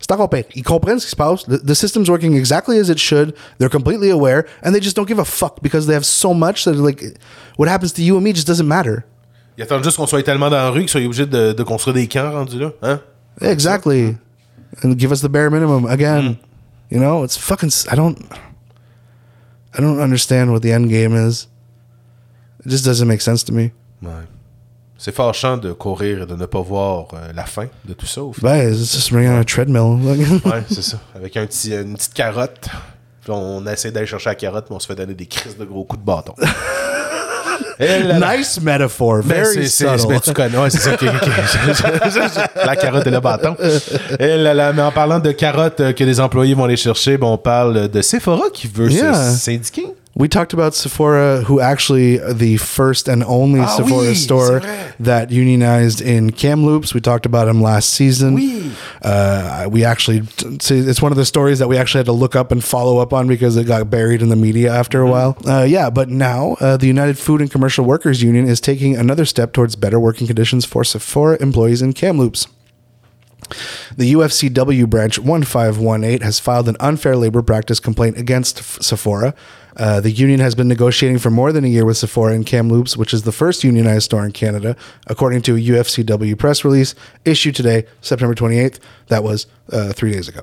C'est 0.00 0.12
encore 0.12 0.28
pire. 0.28 0.44
Ils 0.54 0.62
comprennent 0.62 0.98
ce 0.98 1.04
qui 1.06 1.12
se 1.12 1.16
passe. 1.16 1.44
The, 1.44 1.64
the 1.64 1.74
system's 1.74 2.08
working 2.10 2.34
exactly 2.36 2.78
as 2.78 2.88
it 2.90 2.98
should. 2.98 3.34
They're 3.58 3.70
completely 3.70 4.10
aware, 4.10 4.44
and 4.62 4.72
they 4.72 4.82
just 4.82 4.96
don't 4.96 5.06
give 5.08 5.18
a 5.20 5.24
fuck 5.24 5.62
because 5.62 5.86
they 5.86 5.94
have 5.94 6.04
so 6.04 6.34
much 6.34 6.64
that 6.64 6.74
like 6.74 7.02
what 7.56 7.68
happens 7.68 7.92
to 7.94 8.02
you 8.02 8.16
and 8.16 8.22
me 8.22 8.34
just 8.34 8.46
doesn't 8.46 8.66
matter. 8.66 9.04
Ils 9.56 9.62
attendent 9.62 9.84
juste 9.84 9.96
qu'on 9.96 10.06
soit 10.06 10.22
tellement 10.22 10.50
dans 10.50 10.56
la 10.56 10.70
rue 10.70 10.80
qu'ils 10.80 10.88
soient 10.90 11.00
obligés 11.00 11.26
de, 11.26 11.52
de 11.52 11.62
construire 11.62 11.94
des 11.94 12.08
camps 12.08 12.30
rendus 12.32 12.58
là. 12.58 12.72
Hein? 12.82 13.00
Exactly. 13.40 14.16
And 14.82 14.98
give 14.98 15.12
us 15.12 15.20
the 15.20 15.28
bare 15.28 15.50
minimum 15.50 15.86
again. 15.86 16.36
You 16.94 17.00
know, 17.00 17.24
it's 17.24 17.36
fucking. 17.36 17.70
I 17.90 17.96
don't. 17.96 18.16
I 19.76 19.80
don't 19.80 19.98
understand 20.00 20.52
what 20.52 20.62
the 20.62 20.70
end 20.70 20.88
game 20.88 21.12
is. 21.12 21.48
It 22.64 22.68
just 22.68 22.84
doesn't 22.84 23.08
make 23.08 23.20
sense 23.20 23.42
to 23.44 23.52
me. 23.52 23.72
Ouais. 24.00 24.28
C'est 24.96 25.12
fâchant 25.12 25.56
de 25.56 25.72
courir 25.72 26.22
et 26.22 26.26
de 26.26 26.36
ne 26.36 26.46
pas 26.46 26.60
voir 26.60 27.08
euh, 27.14 27.32
la 27.34 27.44
fin 27.46 27.66
de 27.84 27.94
tout 27.94 28.06
ça. 28.06 28.22
Au 28.22 28.32
final. 28.32 28.70
But 28.70 28.72
it's 28.72 28.92
just 28.94 29.10
running 29.10 29.30
on 29.30 29.40
a 29.40 29.44
treadmill. 29.44 29.98
Ouais, 30.44 30.62
c'est 30.68 30.82
ça. 30.82 31.00
Avec 31.16 31.36
un 31.36 31.46
petit, 31.46 31.74
une 31.74 31.94
petite 31.94 32.14
carotte. 32.14 32.68
Puis 33.22 33.32
on 33.32 33.66
essaie 33.66 33.90
d'aller 33.90 34.06
chercher 34.06 34.30
la 34.30 34.36
carotte, 34.36 34.66
mais 34.70 34.76
on 34.76 34.78
se 34.78 34.86
fait 34.86 34.94
donner 34.94 35.14
des 35.14 35.26
crises 35.26 35.58
de 35.58 35.64
gros 35.64 35.84
coups 35.84 36.00
de 36.00 36.06
bâton. 36.06 36.34
Eh 37.80 38.02
nice 38.14 38.60
metaphor. 38.60 39.22
Ben, 39.24 39.42
Very 39.44 39.68
subtle. 39.68 40.06
ben, 40.08 40.20
tu 40.20 40.32
connais, 40.32 40.56
ouais, 40.58 40.70
c'est 40.70 40.78
ça. 40.78 40.96
la 42.66 42.76
carotte 42.76 43.06
et 43.06 43.10
le 43.10 43.20
bâton. 43.20 43.56
Et 44.18 44.36
là, 44.36 44.54
là, 44.54 44.72
mais 44.72 44.82
en 44.82 44.92
parlant 44.92 45.18
de 45.18 45.32
carottes 45.32 45.80
euh, 45.80 45.92
que 45.92 46.04
les 46.04 46.20
employés 46.20 46.54
vont 46.54 46.64
aller 46.64 46.76
chercher, 46.76 47.16
ben, 47.18 47.26
on 47.26 47.38
parle 47.38 47.88
de 47.88 48.02
Sephora 48.02 48.44
qui 48.52 48.68
veut 48.68 48.90
Yeah. 48.90 49.14
se 49.14 49.38
syndiquer. 49.38 49.86
We 50.16 50.28
talked 50.28 50.52
about 50.52 50.74
Sephora, 50.74 51.42
who 51.42 51.58
actually 51.58 52.18
the 52.32 52.56
first 52.58 53.08
and 53.08 53.24
only 53.24 53.60
Ah 53.60 53.66
Sephora 53.66 54.08
oui, 54.08 54.14
store 54.14 54.60
that 55.00 55.32
unionized 55.32 56.00
in 56.00 56.30
Kamloops. 56.30 56.94
We 56.94 57.00
talked 57.00 57.26
about 57.26 57.48
him 57.48 57.60
last 57.60 57.90
season. 57.90 58.34
Oui. 58.34 58.72
Uh, 59.02 59.68
we 59.70 59.84
actually, 59.84 60.22
see, 60.60 60.78
it's 60.78 61.02
one 61.02 61.10
of 61.10 61.16
the 61.16 61.24
stories 61.24 61.58
that 61.58 61.66
we 61.66 61.76
actually 61.76 61.98
had 61.98 62.06
to 62.06 62.12
look 62.12 62.36
up 62.36 62.52
and 62.52 62.62
follow 62.62 62.98
up 62.98 63.12
on 63.12 63.26
because 63.26 63.56
it 63.56 63.64
got 63.64 63.90
buried 63.90 64.22
in 64.22 64.28
the 64.28 64.36
media 64.36 64.72
after 64.72 65.00
a 65.02 65.10
while. 65.10 65.36
Uh, 65.44 65.64
yeah, 65.64 65.90
but 65.90 66.08
now 66.08 66.56
uh, 66.60 66.76
the 66.76 66.86
United 66.86 67.18
Food 67.18 67.40
and 67.40 67.50
Commercial 67.50 67.84
Workers 67.84 68.22
Union 68.22 68.46
is 68.46 68.60
taking 68.60 68.96
another 68.96 69.24
step 69.24 69.52
towards 69.52 69.74
better 69.74 69.98
working 69.98 70.28
conditions 70.28 70.64
for 70.64 70.84
Sephora 70.84 71.42
employees 71.42 71.82
in 71.82 71.92
Kamloops. 71.92 72.46
The 73.96 74.12
UFCW 74.14 74.88
branch 74.88 75.18
1518 75.18 76.20
has 76.22 76.38
filed 76.40 76.68
an 76.68 76.76
unfair 76.80 77.16
labor 77.16 77.42
practice 77.42 77.78
complaint 77.80 78.16
against 78.16 78.58
F- 78.60 78.78
Sephora. 78.80 79.34
Uh, 79.76 80.00
the 80.00 80.10
union 80.10 80.40
has 80.40 80.54
been 80.54 80.68
negotiating 80.68 81.18
for 81.18 81.30
more 81.30 81.52
than 81.52 81.64
a 81.64 81.68
year 81.68 81.84
with 81.84 81.96
Sephora 81.96 82.34
in 82.34 82.44
Kamloops, 82.44 82.96
which 82.96 83.12
is 83.12 83.22
the 83.22 83.32
first 83.32 83.64
unionized 83.64 84.04
store 84.04 84.24
in 84.24 84.32
Canada, 84.32 84.76
according 85.06 85.42
to 85.42 85.56
a 85.56 85.58
UFCW 85.58 86.38
press 86.38 86.64
release 86.64 86.94
issued 87.24 87.54
today, 87.56 87.86
September 88.00 88.34
28th. 88.34 88.78
That 89.08 89.22
was 89.22 89.46
uh, 89.72 89.92
three 89.92 90.12
days 90.12 90.28
ago. 90.28 90.42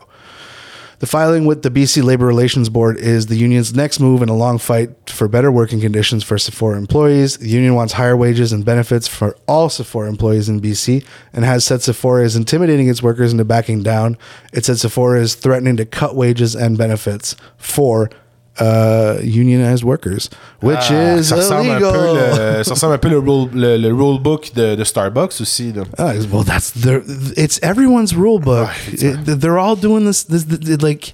The 1.02 1.08
filing 1.08 1.46
with 1.46 1.64
the 1.64 1.72
BC 1.72 2.04
Labor 2.04 2.28
Relations 2.28 2.70
Board 2.70 2.96
is 2.96 3.26
the 3.26 3.36
union's 3.36 3.74
next 3.74 4.00
move 4.00 4.22
in 4.22 4.30
a 4.30 4.36
long 4.36 4.60
fight 4.60 5.10
for 5.10 5.28
better 5.28 5.52
working 5.52 5.82
conditions 5.82 6.24
for 6.24 6.38
Sephora 6.38 6.78
employees. 6.78 7.38
The 7.38 7.50
union 7.50 7.74
wants 7.74 7.94
higher 7.94 8.16
wages 8.16 8.54
and 8.54 8.64
benefits 8.64 9.08
for 9.08 9.36
all 9.48 9.68
Sephora 9.68 10.08
employees 10.10 10.48
in 10.48 10.62
BC 10.62 11.04
and 11.34 11.44
has 11.44 11.66
said 11.66 11.82
Sephora 11.82 12.24
is 12.24 12.36
intimidating 12.36 12.88
its 12.88 13.02
workers 13.02 13.32
into 13.32 13.44
backing 13.44 13.82
down. 13.82 14.16
It 14.54 14.64
said 14.64 14.78
Sephora 14.78 15.22
is 15.22 15.34
threatening 15.34 15.76
to 15.78 15.86
cut 15.86 16.16
wages 16.16 16.56
and 16.56 16.78
benefits 16.78 17.36
for 17.58 18.12
uh, 18.60 19.18
unionized 19.24 19.84
workers, 19.84 20.30
which 20.62 20.78
Ah, 20.92 21.16
is 21.16 21.30
ça, 21.30 21.36
ressemble 21.38 21.70
un 21.72 21.80
illegal. 21.80 21.92
peu 21.94 22.58
le, 22.58 22.64
ça 22.64 22.74
ressemble 22.74 22.94
un 22.94 22.98
peu 22.98 23.10
le, 23.10 23.18
rule, 23.20 23.50
le, 23.54 23.78
le 23.78 23.94
rulebook 23.94 24.54
de, 24.54 24.76
de 24.76 24.84
Starbucks 24.84 25.40
aussi. 25.42 25.72
Là. 25.74 25.84
Ah, 25.98 26.14
well, 26.32 26.44
that's 26.44 26.72
the 26.72 27.02
it's 27.38 27.60
everyone's 27.64 28.14
rule 28.16 28.40
book. 28.40 28.68
Right. 28.68 29.04
It- 29.04 29.40
they're 29.40 29.58
all 29.58 29.76
doing 29.76 30.06
this, 30.06 30.24
this, 30.24 30.44
this. 30.44 30.82
Like, 30.82 31.14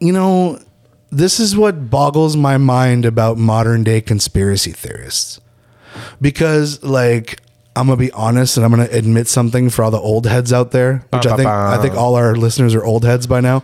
you 0.00 0.12
know, 0.12 0.58
this 1.10 1.40
is 1.40 1.56
what 1.56 1.90
boggles 1.90 2.36
my 2.36 2.58
mind 2.58 3.04
about 3.04 3.38
modern 3.38 3.82
day 3.82 4.00
conspiracy 4.00 4.72
theorists. 4.72 5.40
Because, 6.20 6.82
like, 6.84 7.40
I'm 7.74 7.86
gonna 7.86 7.96
be 7.96 8.12
honest, 8.12 8.56
and 8.56 8.64
I'm 8.64 8.70
gonna 8.70 8.88
admit 8.92 9.26
something 9.26 9.70
for 9.70 9.82
all 9.84 9.90
the 9.90 9.98
old 10.00 10.26
heads 10.26 10.52
out 10.52 10.70
there, 10.72 11.02
which 11.12 11.26
I 11.26 11.34
think 11.36 11.48
I 11.48 11.78
think 11.80 11.94
all 11.94 12.14
our 12.14 12.36
listeners 12.36 12.74
are 12.74 12.84
old 12.84 13.04
heads 13.04 13.26
by 13.26 13.40
now. 13.40 13.62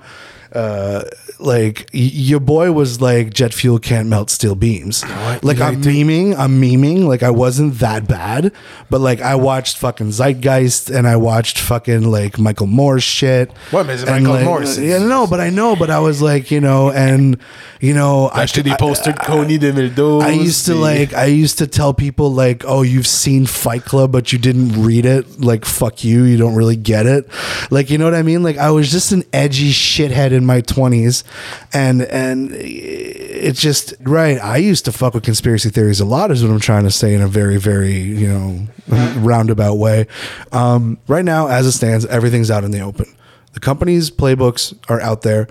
Uh, 0.53 1.03
like 1.38 1.88
y- 1.92 2.01
your 2.12 2.40
boy 2.40 2.73
was 2.73 3.01
like 3.01 3.33
jet 3.35 3.53
fuel 3.53 3.79
can't 3.79 4.09
melt 4.09 4.31
steel 4.31 4.55
beams. 4.55 5.03
Like 5.42 5.61
I'm 5.61 5.83
memeing, 5.83 6.37
I'm 6.38 6.61
memeing. 6.61 7.05
Like 7.07 7.23
I 7.23 7.31
wasn't 7.31 7.79
that 7.81 8.07
bad, 8.09 8.53
but 8.90 9.01
like 9.01 9.20
I 9.20 9.35
watched 9.35 9.77
fucking 9.79 10.11
Zeitgeist 10.12 10.90
and 10.90 11.07
I 11.07 11.16
watched 11.16 11.59
fucking 11.59 12.11
like 12.11 12.38
Michael 12.38 12.66
Moore's 12.66 13.03
shit. 13.03 13.53
What 13.70 13.88
is 13.90 14.03
And, 14.05 14.25
Michael 14.25 14.37
like, 14.37 14.44
Moore, 14.44 14.66
c'est- 14.66 14.85
Yeah, 14.87 14.99
no, 14.99 15.27
but 15.27 15.40
I 15.40 15.51
know, 15.51 15.75
but 15.77 15.90
I 15.90 15.99
was 16.01 16.23
like, 16.23 16.51
you 16.51 16.61
know, 16.61 16.90
and 16.90 17.37
you 17.81 17.92
know, 17.94 18.31
J'ai 18.35 18.40
acheté 18.42 18.62
des 18.64 18.70
I- 18.73 18.77
posters 18.77 19.14
de 19.14 19.20
Coney 19.25 19.59
2012. 19.59 20.23
I 20.23 20.31
used 20.31 20.66
to 20.66 20.75
like 20.75 21.12
I 21.14 21.27
used 21.27 21.59
to 21.59 21.66
tell 21.66 21.92
people 21.92 22.33
like, 22.33 22.64
"Oh, 22.66 22.83
you've 22.83 23.07
seen 23.07 23.47
Fight 23.47 23.85
Club 23.85 24.12
but 24.12 24.33
you 24.33 24.38
didn't 24.38 24.83
read 24.83 25.05
it. 25.05 25.40
Like 25.40 25.64
fuck 25.64 26.05
you, 26.05 26.23
you 26.25 26.37
don't 26.37 26.55
really 26.55 26.77
get 26.77 27.07
it." 27.07 27.29
Like, 27.70 27.90
you 27.90 27.99
know 27.99 28.05
what 28.05 28.14
I 28.14 28.23
mean? 28.23 28.42
Like 28.42 28.57
I 28.59 28.70
was 28.70 28.90
just 28.90 29.12
an 29.12 29.25
edgy 29.33 29.73
shithead 29.73 30.31
in 30.33 30.47
my 30.47 30.61
20s 30.62 31.24
and 31.73 32.03
and 32.03 32.51
it's 32.53 33.61
just 33.61 33.95
right. 34.01 34.39
I 34.39 34.59
used 34.59 34.85
to 34.87 34.93
fuck 34.93 35.15
with 35.15 35.25
conspiracy 35.25 35.71
theories 35.71 36.01
a 36.01 36.05
lot 36.05 36.31
is 36.31 36.43
what 36.43 36.51
I'm 36.53 36.61
trying 36.61 36.85
to 36.85 36.91
say 36.91 37.15
in 37.15 37.23
a 37.23 37.29
very 37.29 37.59
very, 37.59 37.95
you 37.95 38.29
know, 38.29 38.67
roundabout 39.19 39.75
way. 39.75 40.07
Um, 40.53 40.99
right 41.09 41.25
now 41.25 41.49
as 41.49 41.67
it 41.67 41.73
stands, 41.73 42.07
everything's 42.07 42.51
out 42.51 42.65
in 42.65 42.71
the 42.71 42.81
open. 42.81 43.07
The 43.53 43.61
company's 43.61 44.11
playbooks 44.11 44.77
are 44.91 45.01
out 45.01 45.23
there. 45.23 45.49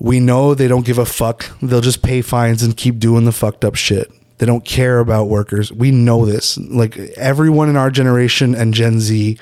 We 0.00 0.20
know 0.20 0.54
they 0.54 0.68
don't 0.68 0.86
give 0.86 0.98
a 0.98 1.06
fuck. 1.06 1.46
They'll 1.60 1.80
just 1.80 2.02
pay 2.02 2.22
fines 2.22 2.62
and 2.62 2.76
keep 2.76 2.98
doing 2.98 3.24
the 3.24 3.32
fucked 3.32 3.64
up 3.64 3.74
shit. 3.74 4.10
They 4.38 4.46
don't 4.46 4.64
care 4.64 4.98
about 4.98 5.28
workers. 5.28 5.72
We 5.72 5.92
know 5.92 6.26
this. 6.26 6.58
Like 6.58 6.96
everyone 7.16 7.68
in 7.68 7.76
our 7.76 7.90
generation 7.90 8.54
and 8.54 8.74
Gen 8.74 8.98
Z 8.98 9.38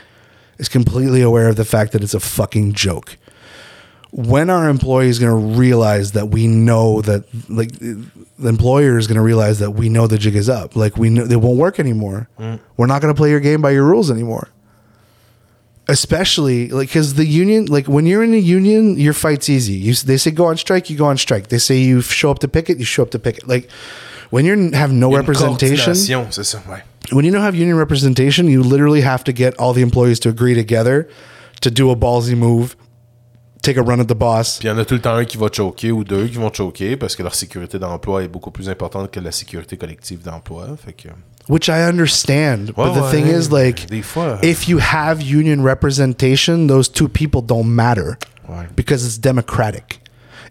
is 0.59 0.69
completely 0.69 1.23
aware 1.23 1.49
of 1.49 1.57
the 1.57 1.64
fact 1.64 1.93
that 1.93 2.03
it's 2.03 2.12
a 2.12 2.21
fucking 2.21 2.75
joke. 2.75 3.16
When 4.12 4.51
are 4.51 4.68
employees 4.68 5.18
going 5.18 5.31
to 5.31 5.59
realize 5.59 6.12
that 6.12 6.31
we 6.31 6.46
know 6.49 7.01
that 7.03 7.25
like 7.49 7.70
the 7.79 8.49
employer 8.49 8.99
is 8.99 9.07
going 9.07 9.16
to 9.16 9.23
realize 9.23 9.61
that 9.61 9.73
we 9.73 9.88
know 9.88 10.07
the 10.07 10.18
jig 10.18 10.35
is 10.35 10.49
up. 10.49 10.75
Like 10.75 10.96
we 10.96 11.11
know 11.11 11.25
they 11.27 11.37
won't 11.37 11.59
work 11.59 11.79
anymore. 11.79 12.29
Mm. 12.38 12.59
We're 12.77 12.87
not 12.87 13.03
going 13.03 13.14
to 13.14 13.16
play 13.16 13.31
your 13.31 13.40
game 13.40 13.62
by 13.62 13.70
your 13.70 13.85
rules 13.85 14.11
anymore 14.11 14.49
especially 15.90 16.68
like 16.68 16.88
because 16.88 17.14
the 17.14 17.27
union 17.27 17.66
like 17.66 17.88
when 17.88 18.07
you're 18.07 18.23
in 18.23 18.33
a 18.33 18.37
union 18.37 18.96
your 18.96 19.12
fight's 19.12 19.49
easy 19.49 19.73
you 19.73 19.92
they 19.94 20.16
say 20.16 20.31
go 20.31 20.46
on 20.46 20.57
strike 20.57 20.88
you 20.88 20.96
go 20.96 21.07
on 21.07 21.18
strike 21.18 21.49
they 21.49 21.59
say 21.59 21.77
you 21.79 22.01
show 22.01 22.31
up 22.31 22.38
to 22.38 22.46
picket 22.46 22.79
you 22.79 22.85
show 22.85 23.03
up 23.03 23.11
to 23.11 23.18
picket 23.18 23.46
like 23.49 23.68
when 24.31 24.44
you 24.44 24.70
have 24.70 24.92
no 24.92 25.12
representation 25.12 25.92
coordination, 25.92 26.31
c'est 26.31 26.44
ça, 26.44 26.62
ouais. 26.68 26.83
when 27.11 27.25
you 27.25 27.33
don't 27.33 27.42
have 27.42 27.57
union 27.57 27.77
representation 27.77 28.46
you 28.46 28.62
literally 28.62 29.01
have 29.01 29.25
to 29.25 29.33
get 29.33 29.59
all 29.59 29.73
the 29.73 29.83
employees 29.83 30.20
to 30.20 30.29
agree 30.29 30.55
together 30.55 31.09
to 31.61 31.70
do 31.73 31.90
a 31.90 31.96
ballsy 31.96 32.37
move 32.37 32.77
take 33.62 33.79
a 33.79 33.83
run 33.83 34.01
at 34.01 34.05
the 34.07 34.14
boss 34.14 34.59
Puis 34.59 34.68
il 34.68 34.70
y 34.70 34.75
en 34.75 34.79
a 34.79 34.85
tout 34.85 34.94
le 34.94 35.01
temps 35.01 35.14
un 35.14 35.25
qui 35.25 35.37
va 35.37 35.49
choquer 35.53 35.92
ou 35.92 36.05
deux 36.05 36.27
qui 36.27 36.37
vont 36.37 36.53
choquer 36.53 36.96
parce 36.96 37.16
que 37.16 37.23
leur 37.23 37.35
sécurité 37.35 37.79
d'emploi 37.79 38.23
est 38.25 38.29
beaucoup 38.29 38.51
plus 38.51 38.68
importante 38.68 39.11
que 39.11 39.20
la 39.20 39.33
sécurité 39.33 39.77
collective 39.77 40.23
d'emploi. 40.23 40.68
Fait 40.85 40.92
que. 40.92 41.09
which 41.49 41.68
I 41.68 41.83
understand. 41.83 42.73
but 42.77 42.92
the 42.94 43.01
ouais, 43.03 43.11
thing 43.11 43.27
is, 43.27 43.51
like, 43.51 43.88
fois. 44.05 44.38
Euh, 44.42 44.49
if 44.49 44.68
you 44.68 44.79
have 44.79 45.20
union 45.20 45.62
representation, 45.62 46.66
those 46.68 46.88
two 46.88 47.09
people 47.09 47.42
don't 47.42 47.66
matter 47.68 48.16
Ouais. 48.49 48.66
because 48.77 49.05
it's 49.05 49.18
democratic. 49.18 50.00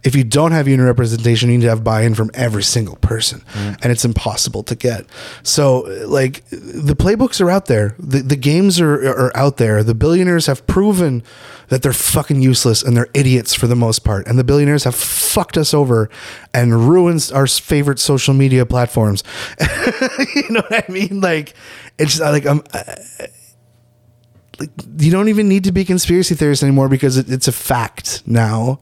If 0.04 0.16
you 0.16 0.24
don't 0.24 0.54
have 0.54 0.68
union 0.68 0.86
representation, 0.88 1.50
you 1.50 1.58
need 1.58 1.64
to 1.64 1.70
have 1.70 1.84
buy-in 1.84 2.16
from 2.16 2.32
every 2.34 2.64
single 2.64 2.96
person, 2.98 3.42
mm. 3.54 3.78
and 3.82 3.92
it's 3.92 4.06
impossible 4.06 4.64
to 4.64 4.76
get. 4.76 5.06
So, 5.44 5.82
like, 6.06 6.46
the 6.50 6.96
playbooks 6.96 7.42
are 7.42 7.50
out 7.50 7.66
there. 7.66 7.96
The, 8.00 8.20
the 8.20 8.38
games 8.38 8.80
are, 8.80 8.94
are 8.94 9.36
out 9.36 9.58
there. 9.58 9.84
The 9.84 9.96
billionaires 9.96 10.46
have 10.46 10.66
proven 10.68 11.24
that 11.70 11.82
they're 11.82 11.94
fucking 11.94 12.42
useless 12.42 12.84
and 12.84 12.96
they're 12.96 13.10
idiots 13.14 13.54
for 13.54 13.68
the 13.68 13.76
most 13.76 14.00
part. 14.00 14.28
And 14.28 14.38
the 14.38 14.44
billionaires 14.44 14.84
have 14.84 14.96
fucked 14.96 15.58
us 15.58 15.74
over 15.74 16.10
and 16.54 16.90
ruined 16.90 17.32
our 17.34 17.48
favorite 17.48 18.00
social 18.00 18.34
media 18.34 18.66
platforms. 18.66 19.24
you 20.36 20.50
know 20.50 20.62
what 20.68 20.90
I 20.90 20.92
mean? 20.92 21.22
Like, 21.22 21.54
it's 21.98 22.20
like 22.20 22.46
I'm. 22.46 22.64
Like, 24.60 24.72
you 24.98 25.10
don't 25.10 25.30
even 25.30 25.48
need 25.48 25.64
to 25.66 25.72
be 25.72 25.86
conspiracy 25.86 26.36
theorists 26.36 26.64
anymore 26.64 26.90
because 26.90 27.16
it, 27.16 27.30
it's 27.30 27.48
a 27.48 27.52
fact 27.54 28.24
now 28.26 28.82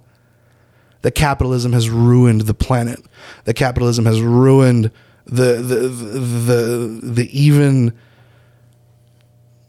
that 1.02 1.12
capitalism 1.12 1.74
has 1.74 1.90
ruined 1.90 2.42
the 2.42 2.54
planet. 2.54 3.00
That 3.46 3.56
capitalism 3.56 4.06
has 4.06 4.22
ruined 4.22 4.92
the 5.26 5.56
the 5.56 5.88
the 5.88 6.20
the, 6.20 7.00
the 7.04 7.40
even 7.40 7.94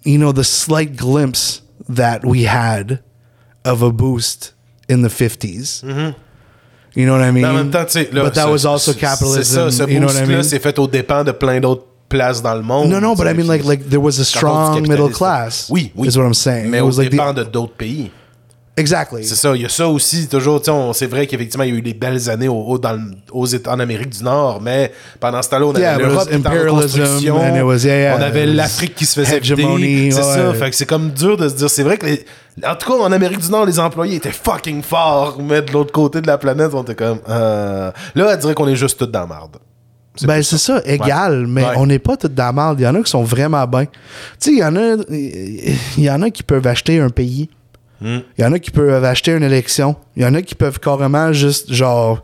you 0.05 0.19
know 0.19 0.33
the 0.33 0.45
slight 0.45 0.97
glimpse 0.97 1.63
that 1.89 2.25
we 2.25 2.45
had 2.45 3.03
of 3.65 3.83
a 3.83 3.93
boost 3.93 4.53
in 4.89 5.03
the 5.03 5.09
50s. 5.09 5.85
Mm-hmm. 5.85 6.19
You 6.95 7.07
know 7.07 7.13
what 7.13 7.23
I 7.23 7.31
mean? 7.31 7.43
Mais 7.43 7.49
en 7.49 7.55
même 7.55 7.71
temps, 7.71 7.95
là, 8.13 8.25
but 8.25 8.35
that 8.35 8.49
was 8.49 8.65
also 8.65 8.93
capitalism. 8.93 9.71
Ça, 9.71 9.89
you 9.89 10.01
know 10.01 10.07
what 10.07 10.17
I 10.17 10.27
mean? 10.27 10.43
c'est 10.43 10.59
fait 10.59 10.79
aux 10.79 10.89
dépens 10.89 11.25
de 11.25 11.33
plein 11.33 11.61
d'autres 11.61 11.85
places 12.09 12.43
dans 12.43 12.55
le 12.55 12.63
monde. 12.63 12.89
No, 12.89 12.99
no, 12.99 13.15
but 13.15 13.27
I 13.27 13.35
mean, 13.35 13.47
like, 13.47 13.65
like 13.65 13.89
there 13.89 14.01
was 14.01 14.19
a 14.19 14.25
c'est 14.25 14.39
à 14.39 14.41
cause 14.41 14.79
du 14.79 14.85
strong 14.85 14.89
middle 14.89 15.13
class. 15.13 15.69
Oui, 15.71 15.93
oui. 15.95 16.09
is 16.09 16.17
what 16.17 16.25
I'm 16.25 16.35
saying. 16.35 16.71
Mais 16.71 16.79
it 16.79 16.83
aux 16.83 16.87
was 16.87 16.99
like 16.99 17.11
the, 17.11 17.35
de 17.35 17.45
d'autres 17.45 17.75
pays. 17.75 18.11
Exactly. 18.79 19.25
C'est 19.25 19.35
ça, 19.35 19.55
il 19.55 19.63
y 19.63 19.65
a 19.65 19.69
ça 19.69 19.89
aussi, 19.89 20.29
toujours, 20.29 20.61
tu 20.61 20.67
sais, 20.67 20.71
on- 20.71 20.93
c'est 20.93 21.07
vrai 21.07 21.27
qu'effectivement, 21.27 21.65
il 21.65 21.71
y 21.73 21.75
a 21.75 21.79
eu 21.79 21.83
des 21.83 21.95
belles 21.95 22.31
années 22.31 22.49
au, 22.49 22.55
au- 22.63 22.79
dans 22.79 22.99
aux 23.33 23.55
en 23.67 23.81
Amérique 23.81 24.11
du 24.11 24.23
Nord, 24.23 24.61
mais 24.63 24.93
pendant 25.21 25.43
ce 25.43 25.49
temps-là, 25.51 25.67
on 25.67 25.71
avait 25.71 25.81
Yeah, 25.81 25.99
l'Europe 25.99 26.29
en 26.33 26.37
it 27.57 27.63
was- 27.63 27.85
yeah, 27.85 28.17
on 28.19 28.23
avait 28.23 28.47
l'Afrique 28.47 28.95
qui 28.95 29.05
se 29.07 29.21
faisait 29.21 29.41
vider, 29.41 30.11
c'est 30.11 30.19
ouais. 30.19 30.23
ça, 30.23 30.55
fait 30.55 30.71
que 30.71 30.77
c'est 30.77 30.87
comme 30.87 31.11
dur 31.11 31.37
de 31.37 31.49
se 31.49 31.55
dire, 31.55 31.69
c'est 31.71 31.83
vrai 31.83 31.99
que, 31.99 32.07
les- 32.07 32.25
en 32.67 32.75
tout 32.75 32.91
cas, 32.93 32.99
en 32.99 33.13
Amérique 33.13 33.41
du 33.41 33.51
Nord, 33.51 33.67
les 33.67 33.79
employés 33.79 34.17
étaient 34.17 34.33
fucking 34.33 34.83
forts, 34.83 35.39
mais 35.41 35.63
de 35.63 35.73
l'autre 35.73 35.93
côté 35.93 36.21
de 36.21 36.27
la 36.27 36.39
planète, 36.39 36.71
on 36.73 36.83
était 36.83 36.95
comme, 36.95 37.19
euh... 37.29 37.91
là, 38.15 38.31
elle 38.33 38.39
dirait 38.39 38.55
qu'on 38.55 38.69
est 38.69 38.77
juste 38.77 38.99
tous 38.99 39.07
dans 39.07 39.21
la 39.21 39.27
marde. 39.27 39.57
Ben, 40.23 40.43
c'est 40.43 40.59
ça, 40.59 40.83
égal, 40.85 41.47
mais 41.47 41.63
Ouais. 41.63 41.75
on 41.77 41.87
n'est 41.87 42.01
pas 42.01 42.17
tous 42.17 42.27
dans 42.27 42.47
la 42.47 42.53
merde. 42.53 42.81
Il 42.81 42.83
y 42.83 42.87
en 42.89 42.95
a 42.97 43.03
qui 43.03 43.09
sont 43.11 43.23
vraiment 43.23 43.65
bien. 43.69 43.85
Tu 43.85 43.91
sais, 44.41 44.51
il 44.51 44.59
y 44.59 44.65
en 44.65 44.75
a, 44.75 44.97
il 45.97 46.05
y 46.05 46.11
en 46.11 46.23
a 46.23 46.31
qui 46.31 46.43
peuvent 46.43 46.67
acheter 46.67 46.99
un 46.99 47.09
pays. 47.11 47.49
Il 48.01 48.23
y 48.39 48.45
en 48.45 48.53
a 48.53 48.59
qui 48.59 48.71
peuvent 48.71 49.05
acheter 49.05 49.33
une 49.33 49.43
élection. 49.43 49.97
Il 50.17 50.23
y 50.23 50.27
en 50.27 50.35
a 50.35 50.43
qui 50.43 50.55
peuvent 50.55 50.79
carrément 50.79 51.33
juste, 51.33 51.73
genre, 51.73 52.23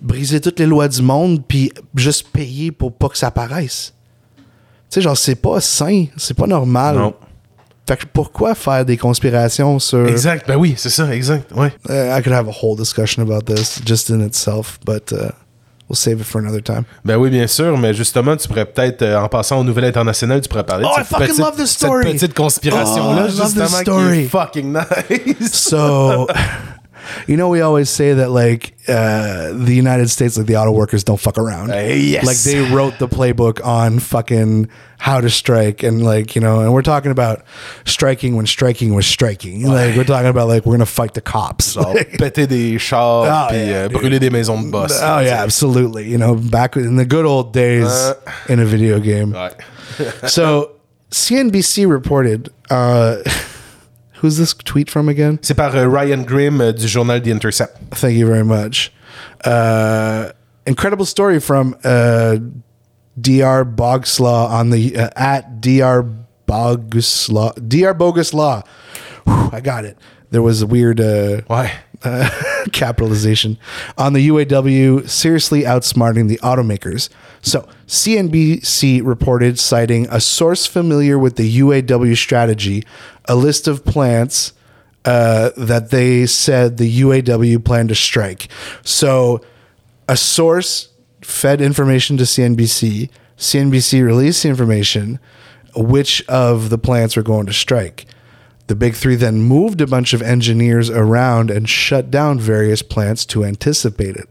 briser 0.00 0.40
toutes 0.40 0.58
les 0.60 0.66
lois 0.66 0.88
du 0.88 1.02
monde 1.02 1.42
puis 1.46 1.72
juste 1.94 2.28
payer 2.28 2.72
pour 2.72 2.92
pas 2.92 3.08
que 3.08 3.18
ça 3.18 3.30
paraisse. 3.30 3.94
Tu 4.36 4.44
sais, 4.90 5.00
genre, 5.00 5.16
c'est 5.16 5.34
pas 5.34 5.60
sain, 5.60 6.06
c'est 6.16 6.36
pas 6.36 6.46
normal. 6.46 6.96
Non. 6.96 7.14
Fait 7.86 7.96
que 7.96 8.04
pourquoi 8.12 8.54
faire 8.54 8.84
des 8.84 8.98
conspirations 8.98 9.78
sur. 9.78 10.06
Exact, 10.06 10.46
ben 10.46 10.56
oui, 10.56 10.74
c'est 10.76 10.90
ça, 10.90 11.10
exact, 11.14 11.50
ouais. 11.52 11.72
Uh, 11.88 12.18
I 12.18 12.22
could 12.22 12.34
have 12.34 12.46
a 12.46 12.52
whole 12.62 12.76
discussion 12.76 13.22
about 13.22 13.46
this 13.46 13.80
just 13.84 14.10
in 14.10 14.20
itself, 14.20 14.78
but 14.84 15.10
uh, 15.10 15.30
we'll 15.88 15.96
save 15.96 16.20
it 16.20 16.24
for 16.24 16.40
another 16.40 16.62
time. 16.62 16.84
Ben 17.04 17.16
oui, 17.16 17.30
bien 17.30 17.46
sûr, 17.46 17.76
mais 17.78 17.94
justement, 17.94 18.36
tu 18.36 18.46
pourrais 18.48 18.66
peut-être, 18.66 19.02
euh, 19.02 19.18
en 19.20 19.28
passant 19.28 19.58
aux 19.60 19.64
nouvelles 19.64 19.86
internationales, 19.86 20.40
tu 20.40 20.48
pourrais 20.48 20.64
parler 20.64 20.84
Oh, 20.86 20.94
de 20.96 21.00
I 21.02 21.04
cette, 21.04 21.06
fucking 21.08 21.26
petite, 21.28 21.38
love 21.44 21.56
this 21.56 21.70
story! 21.70 22.04
cette 22.04 22.12
petite 22.20 22.34
conspiration-là, 22.34 23.26
Oh, 23.26 23.32
I 23.32 23.36
love 23.36 23.36
this 23.36 23.44
justement, 23.44 23.66
qui 23.78 23.82
story. 23.84 24.18
est 24.20 24.28
fucking 24.28 24.72
nice. 25.40 25.52
So, 25.52 26.26
you 27.26 27.36
know, 27.36 27.48
we 27.48 27.60
always 27.60 27.88
say 27.90 28.12
that 28.14 28.30
like 28.30 28.74
uh, 28.88 29.52
the 29.52 29.74
United 29.74 30.08
States, 30.10 30.36
like 30.36 30.46
the 30.46 30.56
auto 30.56 30.72
workers, 30.72 31.04
don't 31.04 31.20
fuck 31.20 31.38
around. 31.38 31.70
Uh, 31.70 31.76
yes. 31.76 32.24
Like 32.26 32.38
they 32.38 32.60
wrote 32.74 32.98
the 32.98 33.08
playbook 33.08 33.64
on 33.64 33.98
fucking 33.98 34.68
how 34.98 35.20
to 35.20 35.30
strike, 35.30 35.82
and 35.82 36.02
like 36.04 36.34
you 36.34 36.40
know, 36.40 36.60
and 36.60 36.72
we're 36.72 36.82
talking 36.82 37.10
about 37.10 37.44
striking 37.84 38.34
when 38.36 38.46
striking 38.46 38.94
was 38.94 39.06
striking. 39.06 39.66
Like 39.66 39.96
we're 39.96 40.04
talking 40.04 40.28
about 40.30 40.48
like 40.48 40.64
we're 40.66 40.74
gonna 40.74 40.86
fight 40.86 41.14
the 41.14 41.20
cops. 41.20 41.74
Genre, 41.74 41.94
péter 42.18 42.46
des 42.48 42.78
chars, 42.78 43.28
Ah, 43.28 43.48
puis 43.50 43.58
yeah, 43.66 43.88
dude. 43.88 43.98
brûler 44.00 44.18
des 44.20 44.30
maisons 44.30 44.62
de 44.64 44.70
boss. 44.70 44.92
Oh 45.02 45.20
yeah, 45.20 45.42
absolutely. 45.42 46.08
You 46.10 46.18
know, 46.18 46.34
back 46.34 46.76
in 46.76 46.96
the 46.96 47.04
good 47.06 47.26
old 47.26 47.52
days 47.52 47.86
Uh. 47.86 48.14
in 48.48 48.58
a 48.60 48.64
video 48.64 48.98
game. 49.00 49.32
Ouais. 49.32 49.52
So 50.28 50.72
CNBC 51.10 51.88
reported. 51.88 52.50
Uh, 54.18 54.20
who's 54.20 54.36
this 54.36 54.54
tweet 54.54 54.90
from 54.90 55.08
again? 55.08 55.38
C'est 55.42 55.54
par 55.54 55.74
euh, 55.76 55.88
Ryan 55.88 56.24
Grimm 56.24 56.60
euh, 56.60 56.72
du 56.72 56.88
journal 56.88 57.20
The 57.20 57.28
Intercept. 57.28 57.76
Thank 57.94 58.16
you 58.16 58.26
very 58.26 58.44
much. 58.44 58.92
Uh, 59.44 60.32
incredible 60.66 61.06
story 61.06 61.40
from 61.40 61.74
uh, 61.84 62.36
Dr. 63.20 63.64
Bogslaw 63.64 64.50
on 64.50 64.70
the 64.70 64.96
uh, 64.96 65.10
at 65.16 65.60
Dr. 65.60 66.04
Boguslaw. 66.46 67.54
Dr. 67.68 67.94
Boguslaw. 67.94 68.64
Whew, 69.24 69.50
I 69.52 69.60
got 69.60 69.84
it. 69.84 69.96
There 70.30 70.42
was 70.42 70.62
a 70.62 70.66
weird 70.66 71.00
uh, 71.00 71.42
Ouais. 71.48 71.72
capitalization 72.72 73.58
on 73.96 74.12
the 74.12 74.28
UAW 74.28 75.08
seriously 75.08 75.62
outsmarting 75.62 76.28
the 76.28 76.38
automakers. 76.38 77.08
So, 77.40 77.68
CNBC 77.86 79.04
reported 79.04 79.58
citing 79.58 80.06
a 80.10 80.20
source 80.20 80.66
familiar 80.66 81.18
with 81.18 81.36
the 81.36 81.58
UAW 81.60 82.16
strategy, 82.16 82.84
a 83.26 83.34
list 83.34 83.68
of 83.68 83.84
plants 83.84 84.52
uh, 85.04 85.50
that 85.56 85.90
they 85.90 86.26
said 86.26 86.76
the 86.76 87.00
UAW 87.00 87.64
planned 87.64 87.88
to 87.90 87.94
strike. 87.94 88.48
So, 88.82 89.40
a 90.08 90.16
source 90.16 90.88
fed 91.22 91.60
information 91.60 92.16
to 92.16 92.24
CNBC. 92.24 93.10
CNBC 93.36 94.04
released 94.04 94.42
the 94.42 94.48
information 94.48 95.20
which 95.76 96.26
of 96.28 96.70
the 96.70 96.78
plants 96.78 97.16
were 97.16 97.22
going 97.22 97.46
to 97.46 97.52
strike. 97.52 98.06
The 98.68 98.76
big 98.76 98.94
three 98.94 99.16
then 99.16 99.40
moved 99.40 99.80
a 99.80 99.86
bunch 99.86 100.12
of 100.12 100.22
engineers 100.22 100.90
around 100.90 101.50
and 101.50 101.68
shut 101.68 102.10
down 102.10 102.38
various 102.38 102.82
plants 102.82 103.24
to 103.26 103.44
anticipate 103.44 104.16
it. 104.16 104.28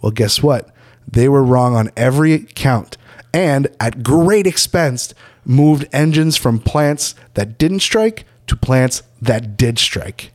Well, 0.00 0.12
guess 0.12 0.42
what? 0.42 0.70
They 1.10 1.28
were 1.28 1.42
wrong 1.42 1.74
on 1.74 1.90
every 1.96 2.46
count 2.54 2.96
and 3.34 3.68
at 3.80 4.02
great 4.02 4.46
expense 4.46 5.12
moved 5.44 5.88
engines 5.92 6.36
from 6.36 6.60
plants 6.60 7.14
that 7.34 7.58
didn't 7.58 7.80
strike 7.80 8.24
to 8.46 8.56
plants 8.56 9.02
that 9.20 9.56
did 9.56 9.78
strike. 9.78 10.32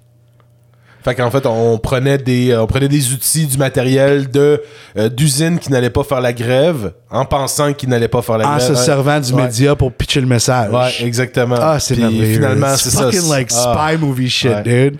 Fait 1.08 1.16
qu'en 1.16 1.32
fait, 1.32 1.46
on 1.46 1.78
prenait 1.78 2.18
des, 2.18 2.52
euh, 2.52 2.64
on 2.64 2.68
prenait 2.68 2.90
des 2.90 3.14
outils, 3.14 3.46
du 3.46 3.58
matériel 3.58 4.30
de 4.30 4.62
euh, 4.98 5.08
d'usines 5.08 5.58
qui 5.58 5.72
n'allaient 5.72 5.90
pas 5.90 6.04
faire 6.04 6.20
la 6.20 6.34
grève, 6.34 6.92
en 7.10 7.24
pensant 7.24 7.72
qu'ils 7.72 7.88
n'allaient 7.88 8.10
pas 8.10 8.22
faire 8.22 8.38
la 8.38 8.46
En 8.46 8.56
grève. 8.58 8.68
se 8.68 8.74
Ouais. 8.74 8.78
servant 8.78 9.20
du 9.22 9.32
Ouais. 9.32 9.44
média 9.44 9.74
pour 9.78 9.94
pitcher 9.94 10.20
le 10.20 10.28
message. 10.28 10.70
Ouais, 10.74 10.92
exactement. 11.00 11.56
Ah, 11.62 11.80
c'est 11.80 11.96
merveilleux. 11.98 12.34
Finalement, 12.34 12.76
c'est 12.76 12.90
ça. 12.90 13.04
fucking 13.10 13.30
like 13.30 13.50
Ah. 13.56 13.90
spy 13.94 13.98
movie 13.98 14.30
shit, 14.30 14.52
Ouais. 14.52 14.64
dude. 14.64 14.98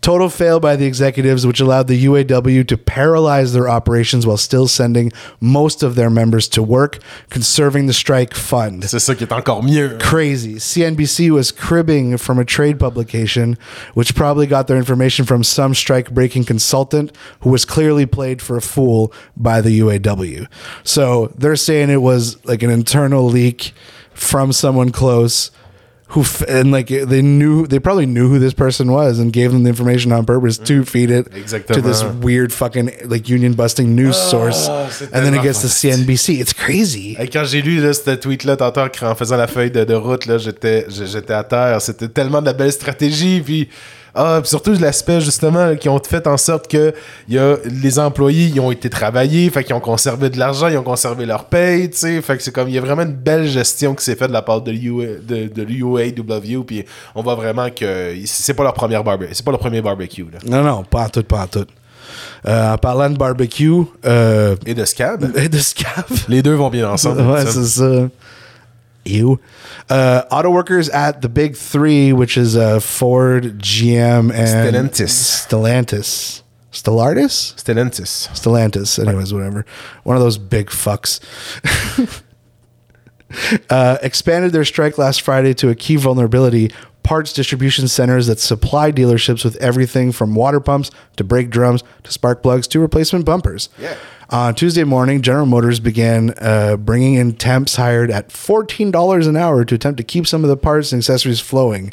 Total 0.00 0.30
fail 0.30 0.60
by 0.60 0.76
the 0.76 0.86
executives, 0.86 1.46
which 1.46 1.60
allowed 1.60 1.86
the 1.86 2.04
UAW 2.06 2.66
to 2.66 2.78
paralyze 2.78 3.52
their 3.52 3.68
operations 3.68 4.26
while 4.26 4.38
still 4.38 4.66
sending 4.66 5.12
most 5.40 5.82
of 5.82 5.94
their 5.94 6.08
members 6.08 6.48
to 6.48 6.62
work, 6.62 6.98
conserving 7.28 7.86
the 7.86 7.92
strike 7.92 8.34
fund. 8.34 8.84
C'est 8.84 8.98
ça 8.98 9.14
qui 9.14 9.24
est 9.24 9.32
encore 9.32 9.62
mieux. 9.62 9.98
Crazy. 9.98 10.54
CNBC 10.54 11.30
was 11.30 11.52
cribbing 11.52 12.16
from 12.16 12.38
a 12.38 12.44
trade 12.44 12.78
publication, 12.78 13.58
which 13.94 14.14
probably 14.14 14.46
got 14.46 14.68
their 14.68 14.78
information 14.78 15.26
from 15.26 15.44
some 15.44 15.74
strike 15.74 16.10
breaking 16.10 16.44
consultant 16.44 17.12
who 17.40 17.50
was 17.50 17.64
clearly 17.64 18.06
played 18.06 18.40
for 18.40 18.56
a 18.56 18.62
fool 18.62 19.12
by 19.36 19.60
the 19.60 19.80
UAW. 19.80 20.46
So 20.82 21.32
they're 21.36 21.56
saying 21.56 21.90
it 21.90 22.02
was 22.02 22.42
like 22.46 22.62
an 22.62 22.70
internal 22.70 23.24
leak 23.24 23.72
from 24.14 24.52
someone 24.52 24.90
close. 24.92 25.50
Who 26.10 26.22
f- 26.22 26.42
and 26.48 26.72
like 26.72 26.88
they 26.88 27.22
knew 27.22 27.66
they 27.66 27.78
probably 27.78 28.06
knew 28.06 28.28
who 28.28 28.38
this 28.38 28.54
person 28.54 28.90
was 28.90 29.18
and 29.18 29.32
gave 29.32 29.52
them 29.52 29.62
the 29.62 29.68
information 29.68 30.12
on 30.12 30.24
purpose 30.24 30.58
to 30.58 30.80
mm-hmm. 30.80 30.82
feed 30.82 31.10
it 31.10 31.30
to 31.68 31.80
this 31.80 32.02
uh, 32.02 32.12
weird 32.20 32.52
fucking 32.52 32.90
like 33.04 33.28
union 33.28 33.52
busting 33.54 33.94
news 33.94 34.16
oh, 34.16 34.30
source 34.30 34.68
c'est 34.90 35.04
and 35.14 35.24
then 35.24 35.34
it 35.34 35.42
tellement 35.42 35.42
gets 35.42 35.62
to. 35.62 35.68
CNBC 35.68 36.40
it's 36.40 36.52
crazy 36.52 37.16
Et 37.18 37.28
quand 37.28 37.44
j'ai 37.44 37.62
lu 37.62 37.80
là, 37.80 37.92
ce 37.92 38.10
tweet-là 38.10 38.56
tantôt 38.56 38.80
en 39.02 39.14
faisant 39.14 39.36
la 39.36 39.46
feuille 39.46 39.70
de, 39.70 39.84
de 39.84 39.94
route, 39.94 40.26
là, 40.26 40.38
j'étais, 40.38 40.86
j'étais 40.88 41.32
à 41.32 41.44
terre. 41.44 41.80
C'était 41.80 42.08
tellement 42.08 42.40
de 42.40 42.46
la 42.46 42.52
belle 42.52 42.72
stratégie. 42.72 43.40
Puis, 43.40 43.68
ah, 44.14 44.40
surtout 44.44 44.72
l'aspect 44.72 45.20
justement 45.20 45.76
qui 45.76 45.88
ont 45.88 46.00
fait 46.02 46.26
en 46.26 46.36
sorte 46.36 46.68
que 46.68 46.92
y 47.28 47.38
a, 47.38 47.56
les 47.64 47.98
employés 47.98 48.46
ils 48.46 48.60
ont 48.60 48.70
été 48.70 48.90
travaillés, 48.90 49.50
fait 49.50 49.64
qu'ils 49.64 49.74
ont 49.74 49.80
conservé 49.80 50.30
de 50.30 50.38
l'argent, 50.38 50.68
ils 50.68 50.78
ont 50.78 50.82
conservé 50.82 51.26
leur 51.26 51.44
paye, 51.44 51.90
tu 51.90 51.98
sais. 51.98 52.22
Fait 52.22 52.36
que 52.36 52.42
c'est 52.42 52.52
comme 52.52 52.68
il 52.68 52.74
y 52.74 52.78
a 52.78 52.80
vraiment 52.80 53.02
une 53.02 53.14
belle 53.14 53.46
gestion 53.46 53.94
qui 53.94 54.04
s'est 54.04 54.16
faite 54.16 54.28
de 54.28 54.32
la 54.32 54.42
part 54.42 54.62
de 54.62 54.70
l'UA, 54.70 55.20
de, 55.26 55.48
de 55.48 55.62
l'UAW. 55.62 56.64
Puis 56.64 56.84
on 57.14 57.22
voit 57.22 57.34
vraiment 57.34 57.68
que 57.70 58.14
c'est 58.26 58.54
pas 58.54 58.64
leur 58.64 58.74
première 58.74 59.04
barbecue, 59.04 59.34
c'est 59.34 59.44
pas 59.44 59.52
leur 59.52 59.60
premier 59.60 59.82
barbecue 59.82 60.26
là. 60.32 60.38
Non, 60.46 60.62
non, 60.62 60.84
pas 60.84 61.04
en 61.04 61.08
tout, 61.08 61.22
pas 61.22 61.42
en 61.42 61.46
tout. 61.46 61.66
Euh, 62.48 62.72
en 62.72 62.78
parlant 62.78 63.10
de 63.10 63.16
barbecue 63.16 63.70
euh, 64.06 64.56
Et 64.66 64.74
de 64.74 64.84
scab, 64.84 65.30
et 65.36 65.48
de 65.48 65.58
scab. 65.58 66.04
les 66.28 66.42
deux 66.42 66.54
vont 66.54 66.70
bien 66.70 66.90
ensemble. 66.90 67.22
ouais, 67.22 67.44
c'est 67.46 67.64
ça. 67.64 68.08
Ew. 69.10 69.40
Uh, 69.88 70.24
auto 70.30 70.50
workers 70.50 70.88
at 70.88 71.22
the 71.22 71.28
big 71.28 71.56
three, 71.56 72.12
which 72.12 72.36
is 72.36 72.56
uh, 72.56 72.80
Ford, 72.80 73.58
GM, 73.58 74.32
and 74.32 74.74
Stellantis. 74.74 75.46
Stellantis. 75.46 76.42
Stellartis? 76.72 77.54
Stellantis. 77.56 78.28
Stellantis. 78.28 79.04
Anyways, 79.04 79.34
whatever. 79.34 79.66
One 80.04 80.16
of 80.16 80.22
those 80.22 80.38
big 80.38 80.68
fucks. 80.68 81.20
uh, 83.70 83.98
expanded 84.02 84.52
their 84.52 84.64
strike 84.64 84.96
last 84.98 85.22
Friday 85.22 85.54
to 85.54 85.68
a 85.68 85.74
key 85.74 85.96
vulnerability 85.96 86.70
parts 87.02 87.32
distribution 87.32 87.88
centers 87.88 88.26
that 88.26 88.38
supply 88.38 88.92
dealerships 88.92 89.44
with 89.44 89.56
everything 89.56 90.12
from 90.12 90.34
water 90.34 90.60
pumps 90.60 90.90
to 91.16 91.24
brake 91.24 91.50
drums 91.50 91.82
to 92.04 92.12
spark 92.12 92.42
plugs 92.42 92.66
to 92.68 92.78
replacement 92.78 93.24
bumpers. 93.24 93.68
Yeah. 93.78 93.96
On 94.30 94.54
Tuesday 94.54 94.84
morning, 94.84 95.22
General 95.22 95.44
Motors 95.46 95.80
began 95.80 96.32
uh, 96.38 96.76
bringing 96.76 97.14
in 97.14 97.34
temps 97.34 97.74
hired 97.74 98.12
at 98.12 98.28
$14 98.28 99.26
an 99.26 99.36
hour 99.36 99.64
to 99.64 99.74
attempt 99.74 99.96
to 99.96 100.04
keep 100.04 100.24
some 100.24 100.44
of 100.44 100.48
the 100.48 100.56
parts 100.56 100.92
and 100.92 101.00
accessories 101.00 101.40
flowing. 101.40 101.92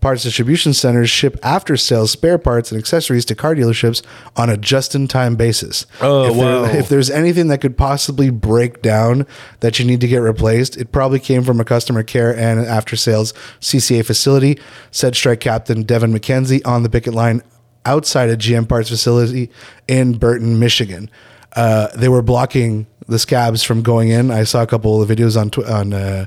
Parts 0.00 0.22
distribution 0.22 0.74
centers 0.74 1.10
ship 1.10 1.36
after 1.42 1.76
sales 1.76 2.12
spare 2.12 2.38
parts 2.38 2.70
and 2.70 2.78
accessories 2.78 3.24
to 3.24 3.34
car 3.34 3.56
dealerships 3.56 4.00
on 4.36 4.48
a 4.48 4.56
just 4.56 4.94
in 4.94 5.08
time 5.08 5.34
basis. 5.34 5.84
Oh, 6.00 6.26
if, 6.30 6.36
there- 6.36 6.62
wow. 6.62 6.64
if 6.66 6.88
there's 6.88 7.10
anything 7.10 7.48
that 7.48 7.60
could 7.60 7.76
possibly 7.76 8.30
break 8.30 8.80
down 8.80 9.26
that 9.58 9.80
you 9.80 9.84
need 9.84 10.00
to 10.02 10.08
get 10.08 10.18
replaced, 10.18 10.76
it 10.76 10.92
probably 10.92 11.18
came 11.18 11.42
from 11.42 11.58
a 11.58 11.64
customer 11.64 12.04
care 12.04 12.36
and 12.36 12.60
after 12.60 12.94
sales 12.94 13.32
CCA 13.60 14.06
facility, 14.06 14.56
said 14.92 15.16
strike 15.16 15.40
captain 15.40 15.82
Devin 15.82 16.12
McKenzie 16.12 16.64
on 16.64 16.84
the 16.84 16.90
picket 16.90 17.12
line 17.12 17.42
outside 17.84 18.28
a 18.28 18.36
GM 18.36 18.68
parts 18.68 18.88
facility 18.88 19.50
in 19.88 20.16
Burton, 20.16 20.60
Michigan. 20.60 21.10
Uh, 21.56 21.88
they 21.94 22.08
were 22.08 22.22
blocking 22.22 22.86
the 23.08 23.18
scabs 23.18 23.62
from 23.62 23.82
going 23.82 24.08
in. 24.10 24.30
I 24.30 24.44
saw 24.44 24.62
a 24.62 24.66
couple 24.66 25.02
of 25.02 25.08
videos 25.08 25.36
on 25.40 25.50
tw- 25.50 25.68
on 25.68 25.92
uh, 25.92 26.24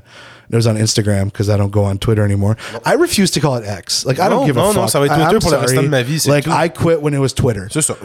It 0.48 0.54
was 0.54 0.68
on 0.68 0.76
Instagram 0.76 1.24
because 1.24 1.48
I 1.50 1.56
don't 1.56 1.72
go 1.72 1.82
on 1.82 1.98
Twitter 1.98 2.22
anymore. 2.24 2.56
I 2.84 2.92
refuse 2.94 3.32
to 3.32 3.40
call 3.40 3.56
it 3.56 3.64
X. 3.66 4.06
Like 4.06 4.20
I 4.20 4.28
don't 4.28 4.40
Non, 4.42 4.46
give 4.46 4.56
a 4.56 4.60
non, 4.60 4.72
fuck. 4.74 4.82
non, 4.82 4.86
ça 4.88 5.00
va 5.00 5.06
être 5.06 5.14
I- 5.18 5.24
Twitter 5.30 5.34
I'm 5.34 5.40
pour 5.40 5.50
le 5.50 5.56
restant 5.56 5.74
sorry. 5.74 5.86
de 5.86 5.90
ma 5.90 6.02
vie, 6.04 6.22
Like 6.28 6.44
tout. 6.44 6.50
I 6.52 6.68
quit 6.68 7.02
when 7.02 7.14
it 7.14 7.18
was 7.18 7.32
Twitter. 7.34 7.66
C'est 7.72 7.82
ça, 7.82 7.96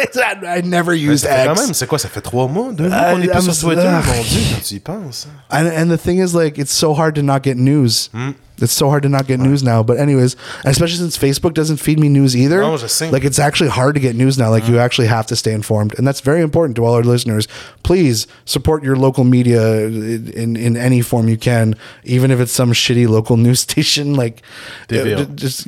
exact. 0.00 0.44
I 0.46 0.62
never 0.62 0.94
used 0.94 1.26
fait 1.26 1.44
quand 1.46 1.52
X. 1.54 1.60
même, 1.66 1.74
c'est 1.74 1.86
quoi, 1.86 1.98
ça 1.98 2.08
fait 2.08 2.22
trois 2.22 2.48
mois, 2.48 2.72
deux 2.72 2.88
mois 2.88 3.10
qu'on 3.12 3.20
est 3.20 3.28
plus 3.28 3.42
sur 3.52 3.68
Twitter, 3.68 3.90
mon 3.90 4.22
Dieu, 4.22 4.40
quand 4.54 4.62
tu 4.64 4.74
y 4.76 4.80
penses. 4.80 5.28
And, 5.50 5.66
and 5.66 5.88
the 5.94 5.98
thing 6.00 6.18
is, 6.18 6.34
like, 6.34 6.56
it's 6.58 6.72
so 6.72 6.94
hard 6.94 7.14
to 7.16 7.22
not 7.22 7.40
get 7.44 7.56
news. 7.56 8.08
Hmm. 8.14 8.30
It's 8.62 8.72
so 8.72 8.88
hard 8.88 9.02
to 9.02 9.08
not 9.08 9.26
get 9.26 9.40
news 9.40 9.62
now. 9.62 9.82
But 9.82 9.98
anyways, 9.98 10.36
especially 10.64 10.98
since 10.98 11.18
Facebook 11.18 11.54
doesn't 11.54 11.78
feed 11.78 11.98
me 11.98 12.08
news 12.08 12.36
either. 12.36 12.60
Non, 12.60 12.78
je 12.78 12.86
sais. 12.86 13.12
Like, 13.12 13.24
it's 13.24 13.38
actually 13.38 13.70
hard 13.70 13.94
to 13.94 14.00
get 14.00 14.14
news 14.16 14.38
now. 14.38 14.50
Like, 14.50 14.68
you 14.68 14.78
actually 14.78 15.08
have 15.08 15.26
to 15.26 15.36
stay 15.36 15.52
informed, 15.52 15.94
and 15.98 16.06
that's 16.06 16.20
very 16.20 16.40
important 16.40 16.76
to 16.76 16.84
all 16.84 16.94
our 16.94 17.02
listeners. 17.02 17.48
Please 17.82 18.26
support 18.44 18.82
your 18.82 18.96
local 18.96 19.24
media 19.24 19.86
in 19.86 20.56
in 20.56 20.76
any 20.76 21.00
form 21.00 21.28
you 21.28 21.36
can, 21.36 21.74
even 22.04 22.30
if 22.30 22.40
it's 22.40 22.52
some 22.52 22.72
shitty 22.72 23.08
local 23.08 23.36
news 23.46 23.60
station. 23.60 24.14
Like, 24.14 24.42
uh, 24.90 25.24
just. 25.34 25.66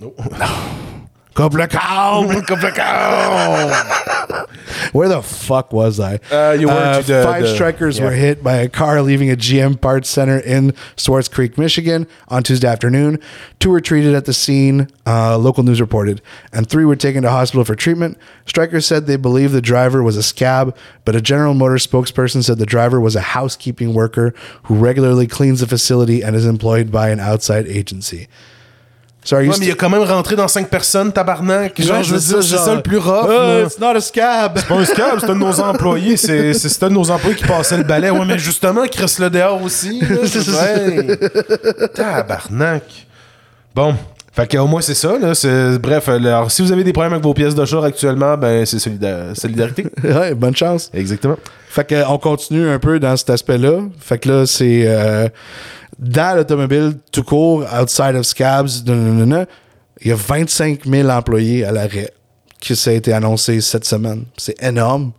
Couple 1.34 1.58
Where 4.92 5.08
the 5.08 5.20
fuck 5.20 5.72
was 5.72 5.98
I? 5.98 6.20
Uh, 6.30 6.56
you 6.58 6.68
were 6.68 7.02
to 7.02 7.06
the- 7.06 7.24
five 7.24 7.42
the- 7.42 7.54
strikers 7.54 7.98
yeah. 7.98 8.04
were 8.04 8.12
hit 8.12 8.42
by 8.44 8.54
a 8.54 8.68
car 8.68 9.02
leaving 9.02 9.30
a 9.30 9.36
GM 9.36 9.80
parts 9.80 10.08
center 10.08 10.38
in 10.38 10.74
Swartz 10.96 11.26
Creek, 11.26 11.58
Michigan 11.58 12.06
on 12.28 12.44
Tuesday 12.44 12.68
afternoon. 12.68 13.18
Two 13.58 13.70
were 13.70 13.80
treated 13.80 14.14
at 14.14 14.26
the 14.26 14.32
scene, 14.32 14.88
uh, 15.06 15.36
local 15.36 15.64
news 15.64 15.80
reported, 15.80 16.22
and 16.52 16.68
three 16.68 16.84
were 16.84 16.94
taken 16.94 17.22
to 17.24 17.30
hospital 17.30 17.64
for 17.64 17.74
treatment. 17.74 18.16
Strikers 18.46 18.86
said 18.86 19.06
they 19.06 19.16
believe 19.16 19.50
the 19.50 19.60
driver 19.60 20.04
was 20.04 20.16
a 20.16 20.22
scab, 20.22 20.76
but 21.04 21.16
a 21.16 21.20
General 21.20 21.54
Motors 21.54 21.84
spokesperson 21.84 22.44
said 22.44 22.58
the 22.58 22.66
driver 22.66 23.00
was 23.00 23.16
a 23.16 23.20
housekeeping 23.20 23.92
worker 23.92 24.32
who 24.64 24.76
regularly 24.76 25.26
cleans 25.26 25.58
the 25.60 25.66
facility 25.66 26.22
and 26.22 26.36
is 26.36 26.46
employed 26.46 26.92
by 26.92 27.08
an 27.10 27.18
outside 27.18 27.66
agency. 27.66 28.28
Ouais, 29.32 29.46
mais 29.58 29.66
il 29.66 29.70
a 29.70 29.74
quand 29.74 29.88
même 29.88 30.02
rentré 30.02 30.36
dans 30.36 30.48
cinq 30.48 30.68
personnes, 30.68 31.12
tabarnak. 31.12 31.80
Genre, 31.80 32.02
je 32.02 32.14
veux 32.14 32.20
c'est 32.20 32.34
dire, 32.34 32.42
ça, 32.42 32.58
c'est 32.58 32.64
ça 32.64 32.74
le 32.74 32.82
plus 32.82 32.98
rough. 32.98 33.28
Là. 33.28 33.62
it's 33.62 33.78
not 33.78 33.96
a 33.96 34.00
scab. 34.00 34.60
pas 34.68 34.74
un 34.74 34.84
scam, 34.84 35.18
c'est 35.18 35.30
un 35.30 35.34
de 35.34 35.38
nos 35.40 35.60
employés. 35.60 36.16
C'est, 36.16 36.52
c'est, 36.52 36.68
c'est 36.68 36.82
un 36.84 36.88
de 36.88 36.94
nos 36.94 37.10
employés 37.10 37.36
qui 37.36 37.44
passait 37.44 37.78
le 37.78 37.84
balai. 37.84 38.10
Ouais, 38.10 38.24
mais 38.26 38.38
justement, 38.38 38.82
reste 38.82 39.18
là 39.18 39.30
dehors 39.30 39.62
aussi. 39.62 40.00
là. 40.00 40.16
Ouais. 40.54 41.18
Tabarnak. 41.94 42.82
Bon. 43.74 43.94
Fait 44.32 44.50
qu'au 44.50 44.66
moins, 44.66 44.80
c'est 44.80 44.94
ça. 44.94 45.16
Là. 45.18 45.32
C'est, 45.34 45.78
bref, 45.78 46.08
alors, 46.08 46.50
si 46.50 46.60
vous 46.62 46.72
avez 46.72 46.82
des 46.82 46.92
problèmes 46.92 47.12
avec 47.12 47.22
vos 47.22 47.34
pièces 47.34 47.54
de 47.54 47.64
char 47.64 47.84
actuellement, 47.84 48.36
ben, 48.36 48.66
c'est 48.66 48.78
solida- 48.78 49.32
solidarité. 49.34 49.86
ouais, 50.04 50.34
bonne 50.34 50.56
chance. 50.56 50.90
Exactement. 50.92 51.36
Fait 51.68 51.84
que, 51.84 51.94
euh, 51.94 52.04
on 52.08 52.18
continue 52.18 52.68
un 52.68 52.80
peu 52.80 52.98
dans 52.98 53.16
cet 53.16 53.30
aspect-là. 53.30 53.82
Fait 54.00 54.18
que 54.18 54.28
là, 54.28 54.46
c'est 54.46 54.84
euh, 54.86 55.28
dans 55.98 56.36
l'automobile 56.36 56.98
tout 57.12 57.22
court, 57.22 57.64
outside 57.80 58.16
of 58.16 58.24
scabs, 58.24 58.68
il 58.86 60.08
y 60.08 60.12
a 60.12 60.16
25 60.16 60.84
000 60.86 61.08
employés 61.08 61.64
à 61.64 61.72
l'arrêt 61.72 62.12
que 62.60 62.74
ça 62.74 62.90
a 62.90 62.94
été 62.94 63.12
annoncé 63.12 63.60
cette 63.60 63.84
semaine. 63.84 64.24
C'est 64.36 64.60
énorme. 64.62 65.12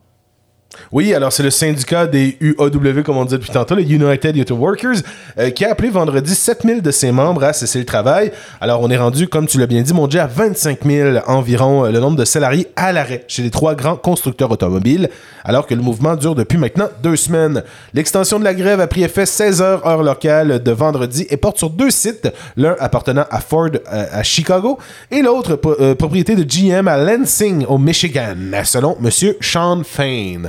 Oui, 0.91 1.13
alors 1.13 1.31
c'est 1.33 1.43
le 1.43 1.49
syndicat 1.49 2.07
des 2.07 2.37
UAW, 2.39 3.03
comme 3.03 3.17
on 3.17 3.25
dit 3.25 3.33
depuis 3.33 3.49
tantôt, 3.51 3.75
le 3.75 3.81
United 3.83 4.37
Auto 4.39 4.55
Workers, 4.55 4.97
euh, 5.39 5.49
qui 5.49 5.65
a 5.65 5.71
appelé 5.71 5.89
vendredi 5.89 6.33
7000 6.35 6.81
de 6.81 6.91
ses 6.91 7.11
membres 7.11 7.43
à 7.43 7.53
cesser 7.53 7.79
le 7.79 7.85
travail. 7.85 8.31
Alors 8.61 8.81
on 8.81 8.89
est 8.89 8.97
rendu, 8.97 9.27
comme 9.27 9.47
tu 9.47 9.57
l'as 9.59 9.67
bien 9.67 9.81
dit, 9.81 9.93
mon 9.93 10.07
Dieu, 10.07 10.19
à 10.19 10.27
25 10.27 10.79
000 10.85 11.17
environ 11.27 11.85
euh, 11.85 11.91
le 11.91 11.99
nombre 11.99 12.17
de 12.17 12.25
salariés 12.25 12.67
à 12.75 12.91
l'arrêt 12.91 13.23
chez 13.27 13.41
les 13.43 13.51
trois 13.51 13.75
grands 13.75 13.95
constructeurs 13.95 14.51
automobiles, 14.51 15.09
alors 15.43 15.65
que 15.67 15.73
le 15.75 15.81
mouvement 15.81 16.15
dure 16.15 16.35
depuis 16.35 16.57
maintenant 16.57 16.89
deux 17.03 17.15
semaines. 17.15 17.63
L'extension 17.93 18.39
de 18.39 18.43
la 18.43 18.53
grève 18.53 18.79
a 18.79 18.87
pris 18.87 19.03
effet 19.03 19.25
16 19.25 19.61
heures 19.61 19.85
heure 19.87 20.03
locale 20.03 20.61
de 20.63 20.71
vendredi 20.71 21.25
et 21.29 21.37
porte 21.37 21.57
sur 21.57 21.69
deux 21.69 21.91
sites, 21.91 22.29
l'un 22.57 22.75
appartenant 22.79 23.25
à 23.29 23.39
Ford 23.41 23.69
euh, 23.73 24.05
à 24.11 24.23
Chicago 24.23 24.77
et 25.11 25.21
l'autre 25.21 25.55
pro- 25.55 25.75
propriété 25.95 26.35
de 26.35 26.43
GM 26.43 26.87
à 26.87 26.97
Lansing 26.97 27.65
au 27.67 27.77
Michigan, 27.77 28.35
selon 28.63 28.97
Monsieur 28.99 29.37
Sean 29.41 29.81
Fain. 29.83 30.43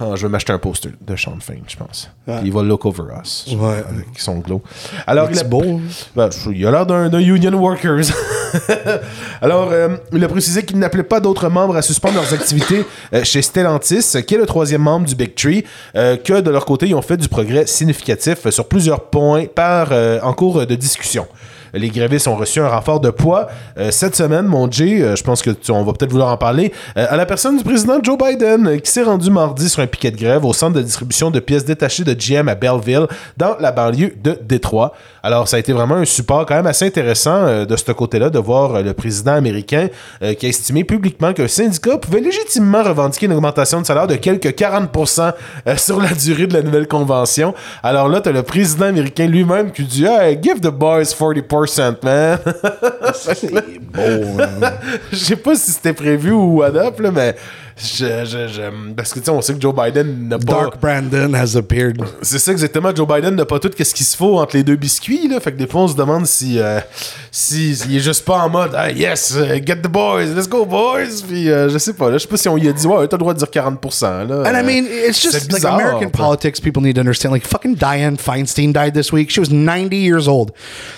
Ah, 0.00 0.12
je 0.16 0.22
vais 0.22 0.28
m'acheter 0.30 0.52
un 0.52 0.58
poster 0.58 0.90
de 1.00 1.16
Sean 1.16 1.36
Fain, 1.40 1.58
je 1.68 1.76
pense. 1.76 2.10
Puis 2.26 2.34
Il 2.44 2.52
va 2.52 2.62
look 2.62 2.86
over 2.86 3.04
us. 3.22 3.46
Ouais. 3.54 3.84
Avec 3.88 4.06
son 4.18 4.38
glow. 4.38 4.62
Alors, 5.06 5.28
Il 5.30 5.36
est 5.36 5.40
a- 5.42 5.44
beau, 5.44 5.62
hein? 5.62 5.80
Ben, 6.16 6.28
il 6.52 6.66
a 6.66 6.70
l'air 6.70 6.86
d'un 6.86 7.08
d'un 7.08 7.18
union 7.20 7.52
workers. 7.52 8.06
Alors, 9.42 9.70
euh, 9.72 9.96
il 10.12 10.22
a 10.24 10.28
précisé 10.28 10.64
qu'il 10.64 10.78
n'appelait 10.78 11.02
pas 11.02 11.20
d'autres 11.20 11.48
membres 11.48 11.76
à 11.76 11.82
suspendre 11.82 12.14
leurs 12.16 12.32
activités 12.34 12.84
euh, 13.12 13.24
chez 13.24 13.42
Stellantis, 13.42 14.22
qui 14.26 14.34
est 14.34 14.38
le 14.38 14.46
troisième 14.46 14.82
membre 14.82 15.06
du 15.06 15.14
Big 15.14 15.34
Tree, 15.34 15.64
euh, 15.96 16.16
que 16.16 16.40
de 16.40 16.50
leur 16.50 16.64
côté, 16.64 16.86
ils 16.88 16.94
ont 16.94 17.02
fait 17.02 17.16
du 17.16 17.28
progrès 17.28 17.66
significatif 17.66 18.48
sur 18.50 18.66
plusieurs 18.68 19.04
points 19.10 19.46
par, 19.46 19.88
euh, 19.92 20.20
en 20.22 20.32
cours 20.32 20.66
de 20.66 20.74
discussion. 20.74 21.26
Les 21.74 21.88
grévistes 21.88 22.28
ont 22.28 22.36
reçu 22.36 22.60
un 22.60 22.68
renfort 22.68 23.00
de 23.00 23.10
poids 23.10 23.48
euh, 23.78 23.90
cette 23.90 24.14
semaine, 24.14 24.46
mon 24.46 24.70
Jay. 24.70 25.02
euh, 25.02 25.16
je 25.16 25.22
pense 25.22 25.40
que 25.42 25.50
on 25.70 25.84
va 25.84 25.92
peut-être 25.92 26.10
vouloir 26.10 26.30
en 26.30 26.36
parler. 26.36 26.72
euh, 26.96 27.06
à 27.08 27.16
la 27.16 27.24
personne 27.26 27.56
du 27.56 27.64
président 27.64 27.98
Joe 28.02 28.18
Biden, 28.18 28.80
qui 28.80 28.90
s'est 28.90 29.02
rendu 29.02 29.30
mardi 29.30 29.68
sur 29.68 29.82
un 29.82 29.86
piquet 29.86 30.10
de 30.10 30.16
grève 30.16 30.44
au 30.44 30.52
centre 30.52 30.74
de 30.74 30.82
distribution 30.82 31.30
de 31.30 31.40
pièces 31.40 31.64
détachées 31.64 32.04
de 32.04 32.12
GM 32.14 32.48
à 32.48 32.54
Belleville, 32.54 33.06
dans 33.36 33.56
la 33.58 33.72
banlieue 33.72 34.12
de 34.22 34.38
Détroit. 34.42 34.92
Alors, 35.24 35.46
ça 35.46 35.56
a 35.56 35.60
été 35.60 35.72
vraiment 35.72 35.94
un 35.96 36.04
support 36.04 36.46
quand 36.46 36.56
même 36.56 36.66
assez 36.66 36.84
intéressant 36.86 37.44
euh, 37.44 37.64
de 37.64 37.76
ce 37.76 37.92
côté-là, 37.92 38.28
de 38.28 38.38
voir 38.40 38.74
euh, 38.74 38.82
le 38.82 38.92
président 38.92 39.34
américain 39.34 39.88
euh, 40.22 40.34
qui 40.34 40.46
a 40.46 40.48
estimé 40.48 40.82
publiquement 40.82 41.32
qu'un 41.32 41.46
syndicat 41.46 41.96
pouvait 41.98 42.20
légitimement 42.20 42.82
revendiquer 42.82 43.26
une 43.26 43.32
augmentation 43.34 43.80
de 43.80 43.86
salaire 43.86 44.08
de 44.08 44.16
quelques 44.16 44.48
40% 44.48 45.32
euh, 45.68 45.76
sur 45.76 46.00
la 46.00 46.08
durée 46.12 46.46
de 46.48 46.54
la 46.54 46.62
nouvelle 46.62 46.88
convention. 46.88 47.54
Alors 47.84 48.08
là, 48.08 48.20
t'as 48.20 48.32
le 48.32 48.42
président 48.42 48.86
américain 48.86 49.26
lui-même 49.26 49.70
qui 49.70 49.84
dit 49.84 50.04
Hey, 50.06 50.38
give 50.42 50.60
the 50.60 50.68
boys 50.72 51.02
40%, 51.04 51.96
man. 52.02 52.38
C'est 53.14 53.50
beau. 53.80 54.00
hein. 54.40 54.72
Je 55.12 55.16
sais 55.16 55.36
pas 55.36 55.54
si 55.54 55.70
c'était 55.70 55.92
prévu 55.92 56.32
ou 56.32 56.58
what 56.58 56.74
up, 56.76 56.98
là, 56.98 57.10
mais 57.12 57.36
je, 57.76 58.24
je- 58.24 58.48
je- 58.48 58.92
parce 58.94 59.12
que 59.12 59.18
tu 59.18 59.24
sais, 59.26 59.30
on 59.30 59.40
sait 59.40 59.54
que 59.54 59.60
Joe 59.60 59.74
Biden 59.74 60.28
n'a 60.28 60.38
pas. 60.38 60.44
Dark 60.52 60.80
Brandon 60.80 61.32
has 61.34 61.56
appeared. 61.56 62.00
C'est 62.22 62.38
ça 62.38 62.52
exactement. 62.52 62.94
Joe 62.94 63.06
Biden 63.08 63.34
n'a 63.34 63.44
pas 63.44 63.58
tout 63.58 63.70
qu'est-ce 63.70 63.94
qu'il 63.94 64.06
se 64.06 64.16
faut 64.16 64.38
entre 64.38 64.56
les 64.56 64.62
deux 64.62 64.76
biscuits. 64.76 65.28
Là. 65.28 65.40
Fait 65.40 65.52
que 65.52 65.56
des 65.58 65.66
fois, 65.66 65.82
on 65.82 65.88
se 65.88 65.96
demande 65.96 66.26
si, 66.26 66.58
euh, 66.58 66.80
si, 67.30 67.74
s'il 67.76 67.96
est 67.96 68.00
juste 68.00 68.24
pas 68.24 68.38
en 68.38 68.48
mode 68.48 68.72
ah, 68.76 68.90
yes, 68.90 69.34
uh, 69.36 69.54
get 69.64 69.76
the 69.76 69.88
boys, 69.88 70.26
let's 70.36 70.48
go 70.48 70.64
boys. 70.64 71.22
Puis 71.26 71.50
euh, 71.50 71.68
je 71.68 71.78
sais 71.78 71.94
pas. 71.94 72.10
Là, 72.10 72.18
je 72.18 72.22
sais 72.22 72.28
pas 72.28 72.36
si 72.36 72.48
on 72.48 72.56
lui 72.56 72.68
a 72.68 72.72
dit 72.72 72.86
ouais, 72.86 73.08
t'as 73.08 73.16
le 73.16 73.20
droit 73.20 73.34
de 73.34 73.38
dire 73.38 73.48
40%. 73.48 74.26
Là. 74.28 74.42
And 74.50 74.58
I 74.58 74.62
mean, 74.64 74.84
Euh, 74.86 75.08
it's 75.08 75.20
just 75.22 75.32
c'est 75.32 75.40
like 75.44 75.54
bizarre, 75.54 75.74
American 75.74 76.10
quoi. 76.10 76.24
politics. 76.26 76.60
People 76.60 76.82
need 76.82 76.94
to 76.96 77.00
understand. 77.00 77.32
Like 77.32 77.46
fucking 77.46 77.74
Diane 77.76 78.16
Feinstein 78.16 78.72
died 78.72 78.94
this 78.94 79.12
week. 79.12 79.30
She 79.30 79.40
was 79.40 79.50
90 79.50 79.96
years 79.96 80.28
old. 80.28 80.52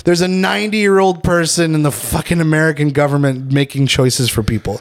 There's 0.04 0.22
a 0.22 0.28
90 0.28 0.76
year 0.76 0.98
old 0.98 1.22
person 1.22 1.74
in 1.74 1.82
the 1.82 1.92
fucking 1.92 2.40
American 2.40 2.90
government 2.92 3.52
making 3.52 3.86
choices 3.86 4.28
for 4.30 4.42
people. 4.42 4.80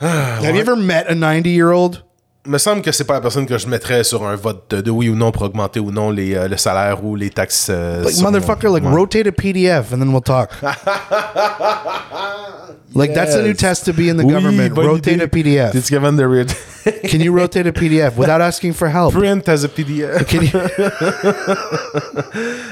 Have 0.02 0.54
you 0.54 0.60
ever 0.62 0.76
met 0.76 1.08
a 1.08 1.14
90 1.14 1.50
year 1.50 1.72
old? 1.72 2.02
Me 2.46 2.58
semble 2.58 2.80
que 2.82 2.90
c'est 2.90 3.04
pas 3.04 3.14
la 3.14 3.20
personne 3.20 3.46
que 3.46 3.58
je 3.58 3.66
mettrais 3.68 4.02
sur 4.02 4.26
un 4.26 4.34
vote 4.34 4.74
de, 4.74 4.90
oui 4.90 5.08
ou 5.10 5.14
non 5.14 5.30
pour 5.30 5.42
augmenter 5.42 5.78
ou 5.80 5.90
non 5.90 6.10
les, 6.10 6.34
euh, 6.34 6.48
le 6.48 6.56
salaire 6.56 7.04
ou 7.04 7.14
les 7.14 7.28
taxes. 7.30 7.68
euh, 7.70 8.02
Like 8.04 8.18
motherfucker, 8.20 8.68
like 8.68 8.84
Ouais. 8.84 8.90
rotate 8.96 9.26
a 9.26 9.32
PDF 9.32 9.92
and 9.92 9.98
then 9.98 10.08
we'll 10.08 10.22
talk. 10.22 10.50
like 12.94 13.12
that's 13.14 13.34
a 13.34 13.42
new 13.42 13.52
test 13.54 13.84
to 13.84 13.92
be 13.92 14.08
in 14.08 14.16
the 14.16 14.24
Oui, 14.24 14.32
government. 14.32 14.70
Rotate 14.74 15.14
idée. 15.14 15.22
a 15.22 15.28
PDF. 15.28 15.88
Capable 15.88 16.16
de 16.16 16.24
read- 16.26 16.52
Can 17.10 17.18
you 17.20 17.36
rotate 17.38 17.66
a 17.66 17.72
PDF 17.72 18.16
without 18.16 18.40
asking 18.40 18.72
for 18.72 18.88
help? 18.88 19.12
Print 19.12 19.46
as 19.50 19.64
a 19.64 19.68
PDF. 19.68 20.24
Can 20.26 20.40
you- 20.42 20.50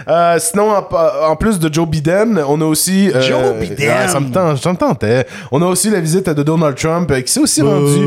Euh, 0.08 0.38
sinon, 0.38 0.70
en, 0.70 0.86
en 1.30 1.36
plus 1.36 1.58
de 1.58 1.72
Joe 1.72 1.86
Biden, 1.86 2.42
on 2.48 2.58
a 2.62 2.64
aussi. 2.64 3.10
Joe 3.20 3.54
Biden! 3.60 4.08
ça 4.08 4.18
me 4.20 4.76
tente. 4.76 5.04
On 5.52 5.60
a 5.60 5.66
aussi 5.66 5.90
la 5.90 6.00
visite 6.00 6.30
de 6.30 6.42
Donald 6.42 6.74
Trump 6.76 7.12
qui 7.22 7.30
s'est 7.32 7.40
aussi 7.40 7.60
rendu 7.60 7.98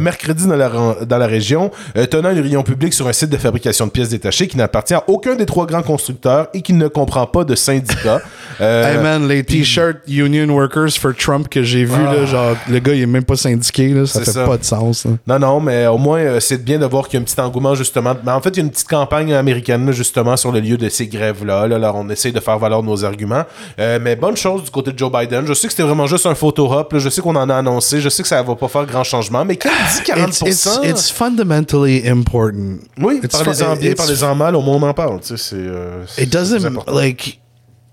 mercredi 0.00 0.46
dans 0.46 0.56
la, 0.56 0.70
dans 1.06 1.18
la 1.18 1.26
région, 1.26 1.70
euh, 1.96 2.06
tenant 2.06 2.30
une 2.30 2.40
réunion 2.40 2.62
publique 2.62 2.92
sur 2.94 3.06
un 3.08 3.12
site 3.12 3.30
de 3.30 3.36
fabrication 3.36 3.86
de 3.86 3.90
pièces 3.90 4.08
détachées 4.10 4.46
qui 4.48 4.56
n'appartient 4.56 4.94
à 4.94 5.04
aucun 5.08 5.34
des 5.36 5.46
trois 5.46 5.66
grands 5.66 5.82
constructeurs 5.82 6.48
et 6.54 6.62
qui 6.62 6.72
ne 6.72 6.88
comprend 6.88 7.26
pas 7.26 7.44
de 7.44 7.54
syndicat. 7.54 8.20
Euh, 8.60 8.94
Hey 8.94 9.02
man, 9.02 9.28
les 9.28 9.44
t-shirts 9.44 9.98
Union 10.08 10.48
Workers 10.48 10.92
for 10.98 11.12
Trump 11.14 11.46
que 11.50 11.62
j'ai 11.62 11.84
vu, 11.84 12.02
là, 12.02 12.24
genre, 12.24 12.56
le 12.70 12.78
gars 12.78 12.94
il 12.94 13.02
est 13.02 13.06
même 13.06 13.24
pas 13.24 13.36
syndiqué, 13.36 13.88
là, 13.88 14.06
ça 14.06 14.20
fait 14.20 14.30
ça. 14.30 14.46
pas 14.46 14.56
de 14.56 14.64
sens. 14.64 15.04
là. 15.04 15.10
Non, 15.26 15.38
non, 15.38 15.60
mais 15.60 15.86
au 15.88 15.98
moins, 15.98 16.20
euh, 16.20 16.40
c'est 16.40 16.64
bien 16.64 16.78
de 16.78 16.86
voir 16.86 17.06
qu'il 17.06 17.14
y 17.14 17.16
a 17.18 17.20
un 17.20 17.24
petit 17.24 17.38
engouement, 17.38 17.74
justement. 17.74 18.14
Mais 18.24 18.32
en 18.32 18.40
fait, 18.40 18.50
il 18.50 18.56
y 18.56 18.60
a 18.60 18.62
une 18.62 18.70
petite 18.70 18.88
campagne 18.88 19.34
américaine, 19.34 19.84
là, 19.84 19.92
justement, 19.92 20.38
sur 20.38 20.52
le 20.52 20.60
lieu 20.60 20.78
de 20.78 20.88
ces 20.88 21.06
grèves-là. 21.06 21.66
Là, 21.66 21.76
Alors, 21.76 21.96
on 21.96 22.08
essaie 22.08 22.32
de 22.32 22.40
faire 22.40 22.58
valoir 22.58 22.82
nos 22.82 23.04
arguments. 23.04 23.42
Euh, 23.78 23.98
mais 24.00 24.16
bonne 24.16 24.36
chose 24.38 24.64
du 24.64 24.70
côté 24.70 24.90
de 24.92 24.98
Joe 24.98 25.12
Biden. 25.12 25.44
Je 25.46 25.52
sais 25.52 25.66
que 25.66 25.72
c'était 25.74 25.82
vraiment 25.82 26.06
juste 26.06 26.24
un 26.24 26.34
photo 26.34 26.72
hop. 26.72 26.94
là. 26.94 26.98
Je 26.98 27.10
sais 27.10 27.20
qu'on 27.20 27.36
en 27.36 27.50
a 27.50 27.56
annoncé. 27.56 28.00
Je 28.00 28.08
sais 28.08 28.22
que 28.22 28.28
ça 28.28 28.42
va 28.42 28.54
pas 28.54 28.68
faire 28.68 28.86
grand 28.86 29.04
changement. 29.04 29.44
Mais 29.44 29.56
quand 29.56 29.68
il 29.68 30.02
dit 30.02 30.10
40%, 30.10 30.46
It's, 30.48 30.68
it's, 30.82 30.95
it's 30.98 31.10
fundamentally 31.10 32.04
important. 32.06 32.88
oui, 32.98 33.20
it's 33.22 33.34
parlez-en 33.36 33.74
fu- 33.76 33.80
bien, 33.82 33.92
it's- 33.92 33.96
parlez-en 34.06 34.34
mal, 34.36 34.54
au 34.56 34.62
moins 34.62 34.76
on 34.76 34.82
en 34.88 34.94
parle. 34.94 35.20
Tu 35.20 35.28
sais, 35.28 35.36
c'est, 35.36 35.56
euh, 35.56 36.06
c'est- 36.06 36.22
It 36.22 36.30
c'est 36.32 36.38
doesn't 36.38 36.64
important. 36.66 36.92
like 36.94 37.38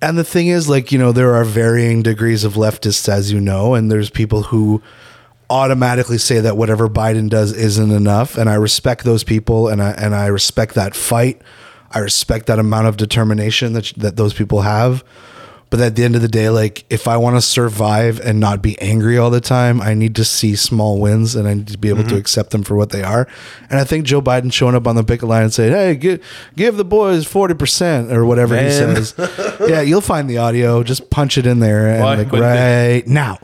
and 0.02 0.18
the 0.18 0.24
thing 0.26 0.48
is 0.48 0.68
like 0.68 0.92
you 0.92 0.98
know 1.00 1.12
there 1.14 1.34
are 1.34 1.46
varying 1.46 2.02
degrees 2.04 2.44
of 2.44 2.56
leftists 2.56 3.08
as 3.08 3.32
you 3.32 3.40
know 3.40 3.74
and 3.74 3.90
there's 3.90 4.10
people 4.10 4.44
who 4.52 4.82
automatically 5.50 6.18
say 6.18 6.40
that 6.42 6.58
whatever 6.58 6.90
Biden 6.90 7.30
does 7.30 7.52
isn't 7.54 7.92
enough 7.92 8.38
and 8.38 8.50
I 8.50 8.56
respect 8.56 9.04
those 9.04 9.24
people 9.24 9.68
and 9.68 9.82
I 9.82 9.92
and 9.92 10.16
I 10.16 10.28
respect 10.28 10.76
that 10.76 10.96
fight 10.96 11.42
I 11.92 12.00
respect 12.00 12.48
that 12.48 12.60
amount 12.60 12.88
of 12.88 12.98
determination 12.98 13.74
that 13.74 13.94
that 13.98 14.16
those 14.16 14.34
people 14.34 14.62
have. 14.62 15.04
But 15.74 15.82
at 15.82 15.96
the 15.96 16.04
end 16.04 16.16
of 16.16 16.22
the 16.22 16.28
day, 16.28 16.50
like 16.50 16.86
if 16.92 17.08
I 17.08 17.18
want 17.18 17.36
to 17.36 17.42
survive 17.42 18.20
and 18.20 18.40
not 18.40 18.62
be 18.62 18.80
angry 18.80 19.18
all 19.18 19.32
the 19.32 19.42
time, 19.42 19.82
I 19.82 19.96
need 19.96 20.14
to 20.18 20.24
see 20.24 20.56
small 20.56 21.02
wins 21.02 21.36
and 21.36 21.48
I 21.48 21.56
need 21.56 21.70
to 21.70 21.80
be 21.80 21.90
able 21.90 22.04
to 22.04 22.16
accept 22.16 22.52
them 22.52 22.62
for 22.62 22.76
what 22.76 22.92
they 22.92 23.02
are. 23.02 23.28
And 23.72 23.80
I 23.80 23.84
think 23.84 24.06
Joe 24.06 24.22
Biden 24.22 24.54
showing 24.54 24.76
up 24.76 24.86
on 24.86 24.96
the 24.96 25.04
picket 25.04 25.28
line 25.28 25.46
and 25.46 25.52
saying, 25.52 25.74
"Hey, 25.74 25.96
give 25.96 26.24
give 26.56 26.78
the 26.78 26.86
boys 26.86 27.26
forty 27.26 27.56
percent 27.56 28.12
or 28.12 28.24
whatever 28.24 28.56
he 28.56 28.70
says," 28.70 29.16
yeah, 29.68 29.82
you'll 29.82 30.02
find 30.02 30.30
the 30.30 30.38
audio. 30.38 30.84
Just 30.84 31.10
punch 31.10 31.40
it 31.40 31.48
in 31.48 31.60
there 31.60 31.88
and 31.88 32.04
Why 32.04 32.16
like 32.18 32.32
wouldn't 32.32 32.44
right 32.44 33.08
now. 33.08 33.40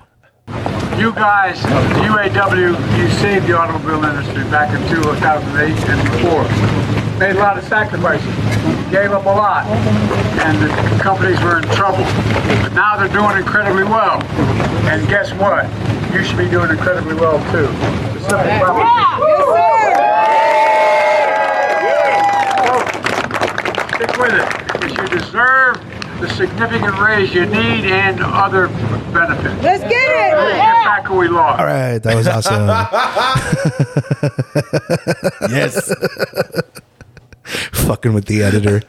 You 0.99 1.11
guys, 1.13 1.59
the 1.63 1.69
UAW, 1.69 2.99
you 2.99 3.09
saved 3.09 3.47
the 3.47 3.57
automobile 3.57 4.03
industry 4.03 4.43
back 4.51 4.69
in 4.79 4.87
2008 4.87 5.89
and 5.89 6.11
before. 6.11 6.78
Made 7.19 7.35
a 7.35 7.39
lot 7.39 7.57
of 7.57 7.63
sacrifices, 7.65 8.25
gave 8.91 9.11
up 9.11 9.25
a 9.25 9.29
lot, 9.29 9.65
and 9.65 10.57
the 10.61 10.69
companies 11.03 11.37
were 11.41 11.57
in 11.57 11.63
trouble. 11.75 12.05
But 12.63 12.71
now 12.73 12.95
they're 12.95 13.09
doing 13.09 13.35
incredibly 13.37 13.83
well. 13.83 14.21
And 14.87 15.05
guess 15.09 15.33
what? 15.33 15.65
You 16.13 16.23
should 16.23 16.37
be 16.37 16.47
doing 16.49 16.69
incredibly 16.71 17.15
well 17.15 17.39
too. 17.51 17.67
The 17.67 18.19
simple 18.21 18.59
proposition. 18.63 19.99
Stick 23.95 24.17
with 24.17 24.33
it, 24.33 24.47
because 24.71 24.93
you 24.97 25.07
deserve 25.19 25.75
the 26.21 26.29
significant 26.29 26.97
raise 26.99 27.33
you 27.33 27.45
need 27.45 27.83
and 27.85 28.21
other 28.21 28.67
benefits. 29.11 29.61
Let's 29.61 29.83
get 29.83 29.91
it. 29.91 30.35
Let's 30.37 30.55
get 30.55 30.83
back 30.85 31.05
who 31.05 31.17
we 31.17 31.27
lost. 31.27 31.59
All 31.59 31.65
right, 31.65 31.97
that 31.99 32.15
was 32.15 32.27
awesome. 32.29 32.69
Yes. 35.51 35.91
Fucking 37.89 38.13
with 38.13 38.25
the 38.25 38.43
editor. 38.43 38.83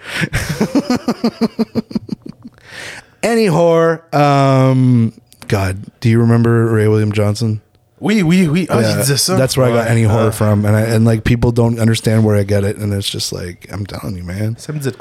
Any 3.22 3.46
whore. 3.46 4.04
Um, 4.14 5.14
God, 5.48 5.78
do 6.00 6.10
you 6.10 6.20
remember 6.20 6.66
Ray 6.66 6.86
William 6.86 7.10
Johnson? 7.10 7.62
Oui, 7.98 8.22
oui. 8.22 8.66
Ah, 8.68 8.80
Yeah. 8.80 9.02
That's 9.38 9.56
where 9.56 9.68
I 9.68 9.72
got 9.72 9.88
any 9.88 10.02
horror 10.02 10.28
Ah, 10.28 10.32
from, 10.32 10.66
and 10.66 10.76
I, 10.76 10.82
and 10.82 11.06
like 11.06 11.24
people 11.24 11.50
don't 11.50 11.78
understand 11.78 12.26
where 12.26 12.36
I 12.36 12.42
get 12.42 12.62
it, 12.62 12.76
and 12.76 12.92
it's 12.92 13.08
just 13.08 13.32
like 13.32 13.72
I'm 13.72 13.86
telling 13.86 14.18
you, 14.18 14.22
man. 14.22 14.56
Ça 14.56 14.74
me 14.74 14.80
dit? 14.80 14.94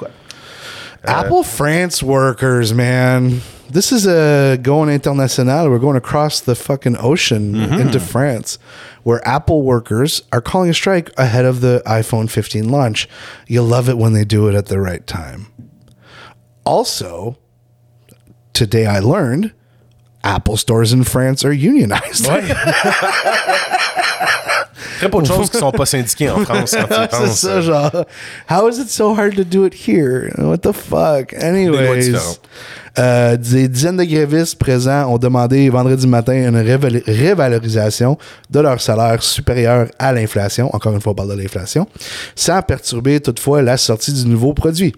Apple 1.03 1.43
France 1.43 2.01
workers, 2.01 2.73
man. 2.73 3.41
This 3.69 3.91
is 3.91 4.07
a 4.07 4.57
going 4.57 4.89
international. 4.89 5.69
We're 5.69 5.77
going 5.77 5.95
across 5.95 6.39
the 6.39 6.55
fucking 6.55 6.97
ocean 6.97 7.53
mm-hmm. 7.53 7.75
into 7.75 7.99
France, 7.99 8.57
where 9.03 9.25
Apple 9.27 9.61
workers 9.61 10.23
are 10.31 10.41
calling 10.41 10.71
a 10.71 10.73
strike 10.73 11.11
ahead 11.17 11.45
of 11.45 11.61
the 11.61 11.83
iPhone 11.85 12.29
15 12.29 12.69
launch. 12.69 13.07
You 13.47 13.61
love 13.61 13.87
it 13.87 13.97
when 13.97 14.13
they 14.13 14.25
do 14.25 14.47
it 14.47 14.55
at 14.55 14.65
the 14.65 14.79
right 14.79 15.05
time. 15.05 15.47
Also, 16.65 17.37
today 18.53 18.87
I 18.87 18.99
learned 18.99 19.53
Apple 20.23 20.57
stores 20.57 20.91
in 20.91 21.03
France 21.03 21.45
are 21.45 21.53
unionized. 21.53 22.25
Très 24.99 25.09
peu 25.09 25.21
de 25.21 25.27
choses 25.27 25.49
qui 25.49 25.57
sont 25.57 25.71
pas 25.71 25.85
syndiquées 25.85 26.29
en 26.29 26.39
France 26.39 26.75
quand 26.75 26.87
tu 26.87 27.15
y 27.15 27.27
C'est 27.27 27.47
ça, 27.47 27.61
genre, 27.61 28.05
how 28.49 28.69
is 28.69 28.79
it 28.79 28.89
so 28.89 29.13
hard 29.15 29.35
to 29.35 29.43
do 29.43 29.65
it 29.65 29.73
here? 29.87 30.31
What 30.37 30.59
the 30.59 30.71
fuck? 30.73 31.33
Anyways, 31.33 32.05
différentes. 32.05 32.39
euh, 32.97 33.37
des 33.37 33.67
dizaines 33.67 33.97
de 33.97 34.03
grévistes 34.03 34.57
présents 34.57 35.11
ont 35.13 35.17
demandé 35.17 35.69
vendredi 35.69 36.07
matin 36.07 36.33
une 36.33 36.57
réval- 36.61 37.03
révalorisation 37.05 38.17
de 38.49 38.59
leur 38.59 38.81
salaire 38.81 39.21
supérieur 39.23 39.87
à 39.99 40.11
l'inflation. 40.11 40.73
Encore 40.75 40.93
une 40.93 41.01
fois, 41.01 41.11
on 41.11 41.15
parle 41.15 41.35
de 41.35 41.41
l'inflation. 41.41 41.87
Sans 42.35 42.61
perturber 42.61 43.19
toutefois 43.19 43.61
la 43.61 43.77
sortie 43.77 44.13
du 44.13 44.25
nouveau 44.27 44.53
produit. 44.53 44.93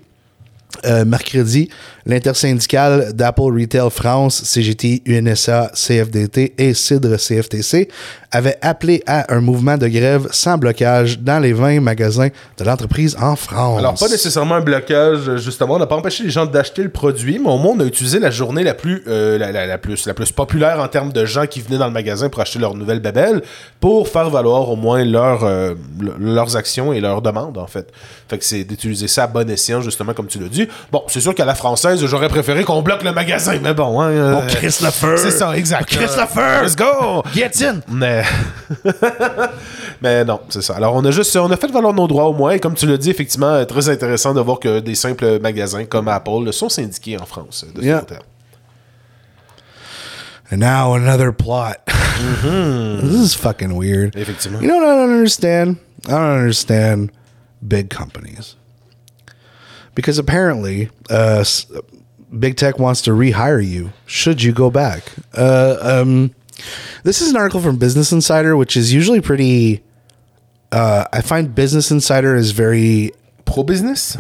Euh, 0.86 1.06
mercredi, 1.06 1.70
l'intersyndicale 2.06 3.14
d'Apple 3.14 3.42
Retail 3.60 3.90
France, 3.92 4.42
CGT, 4.44 5.02
UNSA, 5.06 5.72
CFDT 5.74 6.54
et 6.58 6.74
CIDRE 6.74 7.18
CFTC 7.18 7.88
avait 8.32 8.58
appelé 8.62 9.04
à 9.06 9.34
un 9.36 9.42
mouvement 9.42 9.78
de 9.78 9.88
grève 9.88 10.28
sans 10.32 10.58
blocage 10.58 11.20
dans 11.20 11.40
les 11.40 11.52
20 11.52 11.82
magasins 11.82 12.30
de 12.58 12.64
l'entreprise 12.64 13.18
en 13.22 13.36
France. 13.36 13.80
Alors, 13.80 13.96
pas 13.96 14.08
nécessairement 14.08 14.56
un 14.56 14.62
blocage, 14.62 15.36
justement. 15.38 15.76
On 15.76 15.80
n'a 15.80 15.88
pas 15.88 15.98
empêché 15.98 16.24
les 16.24 16.30
gens 16.30 16.46
d'acheter 16.46 16.82
le 16.84 16.90
produit, 16.90 17.40
mais 17.40 17.50
au 17.50 17.58
moins, 17.58 17.74
on 17.76 17.80
a 17.82 17.86
utilisé 17.86 18.20
la 18.20 18.32
journée 18.32 18.64
la 18.64 18.74
plus, 18.74 19.04
euh, 19.08 19.38
populaire 20.36 20.80
en 20.80 20.88
termes 20.88 21.12
de 21.12 21.26
gens 21.26 21.46
qui 21.46 21.60
venaient 21.62 21.78
dans 21.78 21.88
le 21.88 21.94
magasin 21.94 22.30
pour 22.30 22.42
acheter 22.42 22.60
leur 22.60 22.74
nouvelle 22.74 23.00
babelle 23.02 23.42
pour 23.82 24.08
faire 24.08 24.30
valoir 24.30 24.70
au 24.70 24.76
moins 24.78 25.02
euh, 25.06 25.76
le- 26.00 26.14
leurs 26.20 26.56
actions 26.56 26.94
et 26.94 27.02
leurs 27.02 27.22
demandes, 27.22 27.58
en 27.58 27.68
fait. 27.68 27.92
Fait 28.30 28.38
que 28.38 28.46
c'est 28.46 28.64
d'utiliser 28.64 29.08
ça 29.10 29.24
à 29.24 29.28
bon 29.28 29.50
escient, 29.50 29.82
justement, 29.82 30.14
comme 30.14 30.28
tu 30.28 30.40
l'as 30.40 30.48
dit. 30.48 30.61
Bon, 30.92 31.04
c'est 31.08 31.22
sûr 31.22 31.34
qu'à 31.36 31.46
la 31.46 31.56
française, 31.56 32.04
j'aurais 32.06 32.30
préféré 32.30 32.64
qu'on 32.64 32.82
bloque 32.82 33.04
le 33.04 33.12
magasin, 33.12 33.60
mais 33.62 33.74
bon, 33.74 34.02
hein. 34.02 34.10
euh. 34.10 34.42
C'est 34.60 35.32
ça, 35.32 35.56
exact. 35.58 35.94
Feu. 35.94 36.64
Let's 36.64 36.76
go! 36.76 37.24
Get 37.34 37.52
in! 37.66 37.82
Mais, 37.90 38.24
mais 40.02 40.24
non, 40.26 40.40
c'est 40.50 40.62
ça. 40.62 40.76
Alors, 40.76 40.96
on 40.96 41.04
a 41.06 41.12
juste, 41.12 41.36
on 41.36 41.50
a 41.52 41.58
fait 41.58 41.72
valoir 41.72 41.94
nos 41.94 42.08
droits 42.08 42.26
au 42.26 42.34
moins. 42.34 42.52
Et 42.52 42.60
comme 42.60 42.74
tu 42.76 42.86
l'as 42.86 42.98
dit, 42.98 43.10
effectivement, 43.10 43.48
euh, 43.48 43.66
très 43.66 43.90
intéressant 43.90 44.34
de 44.34 44.42
voir 44.42 44.60
que 44.60 44.80
des 44.80 44.96
simples 44.96 45.40
magasins 45.40 45.86
comme 45.86 46.08
Apple 46.08 46.52
sont 46.52 46.70
syndiqués 46.70 47.18
en 47.18 47.26
France. 47.26 47.66
De 47.76 47.82
ce 47.82 47.86
Yeah. 47.86 48.00
côté. 48.02 48.16
And 50.54 50.58
now 50.60 50.94
another 50.94 51.32
plot. 51.32 51.78
this 52.44 53.14
is 53.14 53.34
fucking 53.36 53.74
weird. 53.78 54.16
Effectivement. 54.18 54.60
You 54.62 54.68
know 54.68 54.78
what 54.78 54.86
I 54.86 54.96
don't 54.98 55.12
understand? 55.14 55.78
I 56.08 56.12
don't 56.12 56.40
understand 56.40 57.10
big 57.62 57.90
companies. 57.90 58.58
Because 59.96 60.18
apparently, 60.18 60.90
uh, 61.10 61.44
big 62.38 62.56
tech 62.56 62.80
wants 62.80 63.02
to 63.04 63.12
rehire 63.12 63.66
you. 63.66 63.92
Should 64.06 64.42
you 64.42 64.54
go 64.54 64.70
back? 64.70 65.04
Uh, 65.34 65.78
um, 65.82 66.34
this 67.04 67.22
is 67.22 67.32
an 67.32 67.36
article 67.36 67.62
from 67.62 67.78
Business 67.78 68.12
Insider, 68.12 68.56
which 68.56 68.78
is 68.78 68.94
usually 68.94 69.22
pretty. 69.22 69.84
Uh, 70.72 71.06
I 71.12 71.22
find 71.22 71.54
Business 71.54 71.92
Insider 71.92 72.36
is 72.36 72.52
very 72.52 73.12
Pro 73.46 73.64
business? 73.64 74.18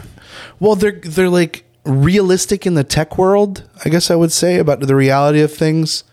well. 0.59 0.75
They're 0.75 0.91
they're 0.91 1.29
like 1.29 1.63
realistic 1.85 2.65
in 2.65 2.73
the 2.73 2.83
tech 2.83 3.17
world. 3.17 3.63
I 3.85 3.89
guess 3.89 4.11
I 4.11 4.15
would 4.15 4.31
say 4.31 4.57
about 4.57 4.81
the 4.81 4.95
reality 4.95 5.41
of 5.41 5.53
things. 5.53 6.03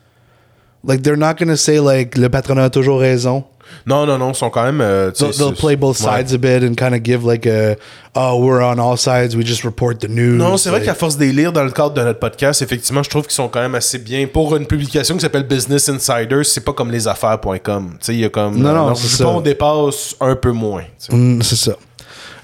Like 0.84 1.02
they're 1.02 1.16
not 1.16 1.36
going 1.36 1.48
to 1.48 1.56
say 1.56 1.80
like 1.80 2.16
le 2.16 2.28
patronat 2.28 2.66
a 2.66 2.70
toujours 2.70 3.02
raison. 3.02 3.44
Non, 3.86 4.04
non, 4.06 4.18
non, 4.18 4.30
ils 4.32 4.34
sont 4.34 4.50
quand 4.50 4.64
même. 4.64 4.80
euh, 4.80 5.10
They'll, 5.12 5.32
they'll 5.32 5.54
play 5.54 5.76
both 5.76 6.00
ouais. 6.00 6.18
sides 6.22 6.34
a 6.34 6.38
bit 6.38 6.62
and 6.62 6.74
kind 6.74 6.94
of 6.94 7.02
give 7.02 7.24
like 7.24 7.46
a 7.46 7.76
oh 8.14 8.38
we're 8.42 8.60
on 8.62 8.78
all 8.78 8.96
sides 8.96 9.34
we 9.36 9.44
just 9.46 9.64
report 9.64 10.00
the 10.00 10.08
news. 10.08 10.36
Non, 10.36 10.56
c'est 10.56 10.70
vrai 10.70 10.82
qu'à 10.82 10.94
force 10.94 11.16
de 11.16 11.24
les 11.24 11.32
lire 11.32 11.52
dans 11.52 11.64
le 11.64 11.70
cadre 11.70 11.94
de 11.94 12.02
notre 12.02 12.18
podcast, 12.18 12.60
effectivement, 12.62 13.02
je 13.02 13.10
trouve 13.10 13.22
qu'ils 13.24 13.32
sont 13.34 13.48
quand 13.48 13.60
même 13.60 13.74
assez 13.74 13.98
bien. 13.98 14.26
Pour 14.26 14.54
une 14.56 14.66
publication 14.66 15.14
qui 15.14 15.20
s'appelle 15.22 15.44
Business 15.44 15.88
Insider, 15.88 16.42
c'est 16.44 16.64
pas 16.64 16.72
comme 16.72 16.90
lesaffaires.com. 16.90 17.90
Tu 17.92 17.96
sais, 18.00 18.14
il 18.14 18.20
y 18.20 18.24
a 18.24 18.28
comme. 18.28 18.56
Non, 18.56 18.72
non, 18.74 18.86
alors, 18.86 18.96
c'est 18.96 19.08
ça. 19.08 19.24
pense 19.24 19.36
on 19.36 19.40
dépasse 19.40 20.16
un 20.20 20.36
peu 20.36 20.52
moins. 20.52 20.84
Mm, 21.10 21.40
c'est 21.42 21.56
ça. 21.56 21.72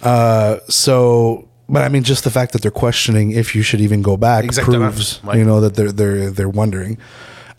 Uh, 0.05 0.59
so, 0.69 1.45
but 1.69 1.81
I 1.83 1.89
mean, 1.89 2.05
just 2.05 2.25
the 2.25 2.31
fact 2.31 2.53
that 2.53 2.59
they're 2.61 2.71
questioning 2.71 3.31
if 3.33 3.55
you 3.55 3.63
should 3.63 3.81
even 3.81 4.03
go 4.03 4.17
back 4.17 4.45
Exactement. 4.45 4.91
proves, 4.91 5.21
Ouais. 5.25 5.39
you 5.39 5.45
know, 5.45 5.61
that 5.61 5.75
they're 5.75 5.93
they're 5.93 6.31
they're 6.31 6.49
wondering. 6.49 6.99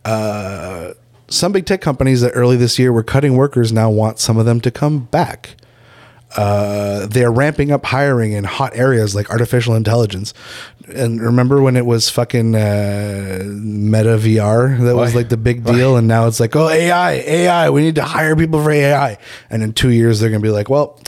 Uh, 0.06 0.94
some 1.28 1.52
big 1.52 1.66
tech 1.66 1.82
companies 1.82 2.22
that 2.22 2.32
early 2.32 2.56
this 2.58 2.78
year 2.78 2.92
were 2.94 3.04
cutting 3.04 3.36
workers 3.36 3.72
now 3.72 3.90
want 3.90 4.20
some 4.20 4.38
of 4.38 4.46
them 4.46 4.62
to 4.62 4.72
come 4.72 5.06
back. 5.06 5.56
Uh, 6.38 7.06
they 7.06 7.24
are 7.24 7.32
ramping 7.32 7.72
up 7.72 7.86
hiring 7.86 8.34
in 8.34 8.44
hot 8.44 8.76
areas 8.76 9.16
like 9.16 9.30
artificial 9.30 9.74
intelligence. 9.74 10.34
And 10.94 11.22
remember 11.22 11.62
when 11.62 11.78
it 11.78 11.86
was 11.86 12.10
fucking 12.10 12.56
uh, 12.56 13.42
Meta 13.46 14.18
VR 14.18 14.78
that 14.82 14.96
was 14.96 15.16
like 15.16 15.30
the 15.30 15.38
big 15.38 15.64
deal, 15.64 15.96
and 15.96 16.08
now 16.08 16.28
it's 16.28 16.40
like, 16.42 16.56
oh 16.56 16.70
AI, 16.70 17.12
AI, 17.14 17.70
we 17.70 17.82
need 17.82 17.96
to 17.96 18.04
hire 18.04 18.36
people 18.36 18.62
for 18.62 18.72
AI. 18.72 19.18
And 19.50 19.64
in 19.64 19.72
two 19.74 19.92
years 19.92 20.20
they're 20.20 20.30
gonna 20.30 20.42
be 20.42 20.50
like, 20.50 20.70
well, 20.70 21.00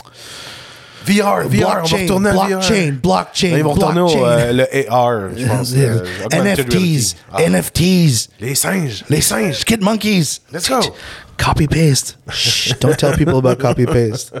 VR, 1.12 1.22
VR, 1.22 1.44
on 1.44 1.48
va 1.48 1.56
blockchain, 1.58 1.96
retourner 2.02 2.28
à 2.28 2.32
blockchain, 2.32 2.90
VR. 2.92 3.00
blockchain, 3.00 3.50
Là, 3.50 3.58
ils 3.58 3.64
vont 3.64 3.72
retourner 3.72 4.00
au 4.00 4.26
euh, 4.26 4.52
le 4.52 4.90
AR, 4.90 5.28
je 5.36 5.46
pense. 5.46 5.72
Euh, 5.76 6.04
augmented 6.24 6.66
NFTs, 6.66 6.74
reality. 6.74 7.16
Ah, 7.32 7.42
NFTs, 7.42 8.28
Les 8.40 8.54
singes. 8.54 9.04
les 9.08 9.20
singes, 9.20 9.64
kid 9.64 9.80
monkeys. 9.82 10.40
Let's 10.52 10.68
go. 10.68 10.80
Copy 11.36 11.66
paste. 11.66 12.16
Shh, 12.30 12.72
don't 12.80 12.98
tell 12.98 13.14
people 13.16 13.38
about 13.38 13.58
copy 13.58 13.86
paste. 13.86 14.32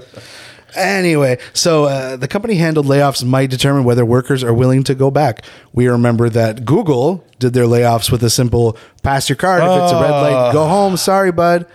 Anyway, 0.76 1.38
so 1.54 1.84
uh, 1.84 2.16
the 2.16 2.28
company 2.28 2.56
handled 2.56 2.86
layoffs 2.86 3.24
might 3.24 3.48
determine 3.50 3.84
whether 3.84 4.04
workers 4.04 4.44
are 4.44 4.52
willing 4.52 4.82
to 4.84 4.94
go 4.94 5.10
back. 5.10 5.42
We 5.72 5.88
remember 5.88 6.28
that 6.30 6.64
Google 6.66 7.24
did 7.38 7.54
their 7.54 7.64
layoffs 7.64 8.12
with 8.12 8.22
a 8.22 8.28
simple 8.30 8.76
pass 9.02 9.28
your 9.30 9.36
card. 9.36 9.62
If 9.62 9.82
it's 9.84 9.92
a 9.92 10.00
red 10.00 10.10
light, 10.10 10.52
go 10.52 10.66
home. 10.66 10.96
Sorry, 10.98 11.32
bud. 11.32 11.66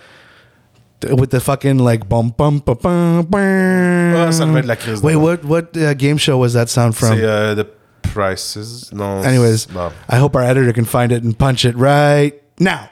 With 1.12 1.32
the 1.32 1.40
fucking 1.40 1.80
like 1.80 2.08
bum 2.08 2.34
bum 2.38 2.60
bum 2.60 2.78
bum. 2.82 3.24
bum. 3.24 4.32
Ça 4.32 4.46
devait 4.46 4.60
être 4.60 4.66
la 4.66 4.76
crise 4.76 5.02
Wait, 5.02 5.16
what 5.16 5.44
what 5.44 5.76
uh, 5.76 5.94
game 5.94 6.18
show 6.18 6.38
was 6.38 6.54
that 6.54 6.68
sound 6.68 6.96
from? 6.96 7.18
C'est 7.18 7.24
euh, 7.24 7.56
The 7.56 7.68
Prices. 8.14 8.92
Non. 8.94 9.24
Anyways, 9.24 9.68
I 10.10 10.18
hope 10.18 10.36
our 10.36 10.44
editor 10.44 10.72
can 10.74 10.86
find 10.86 11.12
it 11.12 11.24
and 11.24 11.38
punch 11.38 11.66
it 11.66 11.76
right 11.76 12.34
now. 12.60 12.90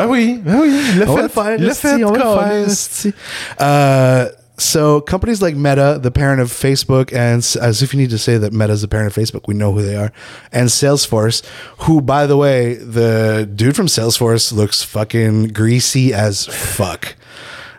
Ah 0.00 0.06
oui, 0.06 0.40
ah 0.46 0.52
oui, 0.60 0.80
il 0.92 0.98
l'a 1.00 1.06
fait. 1.06 1.22
le 1.22 1.28
faire, 1.28 1.56
Il 1.58 1.66
l'a 1.66 1.74
fait, 1.74 2.04
on 2.04 2.12
va 2.12 2.18
le 2.18 2.68
faire. 2.68 4.30
So 4.58 5.00
companies 5.00 5.40
like 5.40 5.54
Meta, 5.54 5.98
the 6.02 6.10
parent 6.10 6.40
of 6.40 6.48
Facebook, 6.48 7.12
and 7.12 7.38
as 7.62 7.82
if 7.82 7.94
you 7.94 8.00
need 8.00 8.10
to 8.10 8.18
say 8.18 8.36
that 8.38 8.52
Meta 8.52 8.72
is 8.72 8.82
the 8.82 8.88
parent 8.88 9.16
of 9.16 9.22
Facebook, 9.22 9.46
we 9.46 9.54
know 9.54 9.72
who 9.72 9.82
they 9.82 9.96
are, 9.96 10.12
and 10.52 10.68
Salesforce, 10.68 11.46
who, 11.78 12.00
by 12.00 12.26
the 12.26 12.36
way, 12.36 12.74
the 12.74 13.48
dude 13.54 13.76
from 13.76 13.86
Salesforce 13.86 14.52
looks 14.52 14.82
fucking 14.82 15.48
greasy 15.48 16.12
as 16.12 16.46
fuck. 16.46 17.16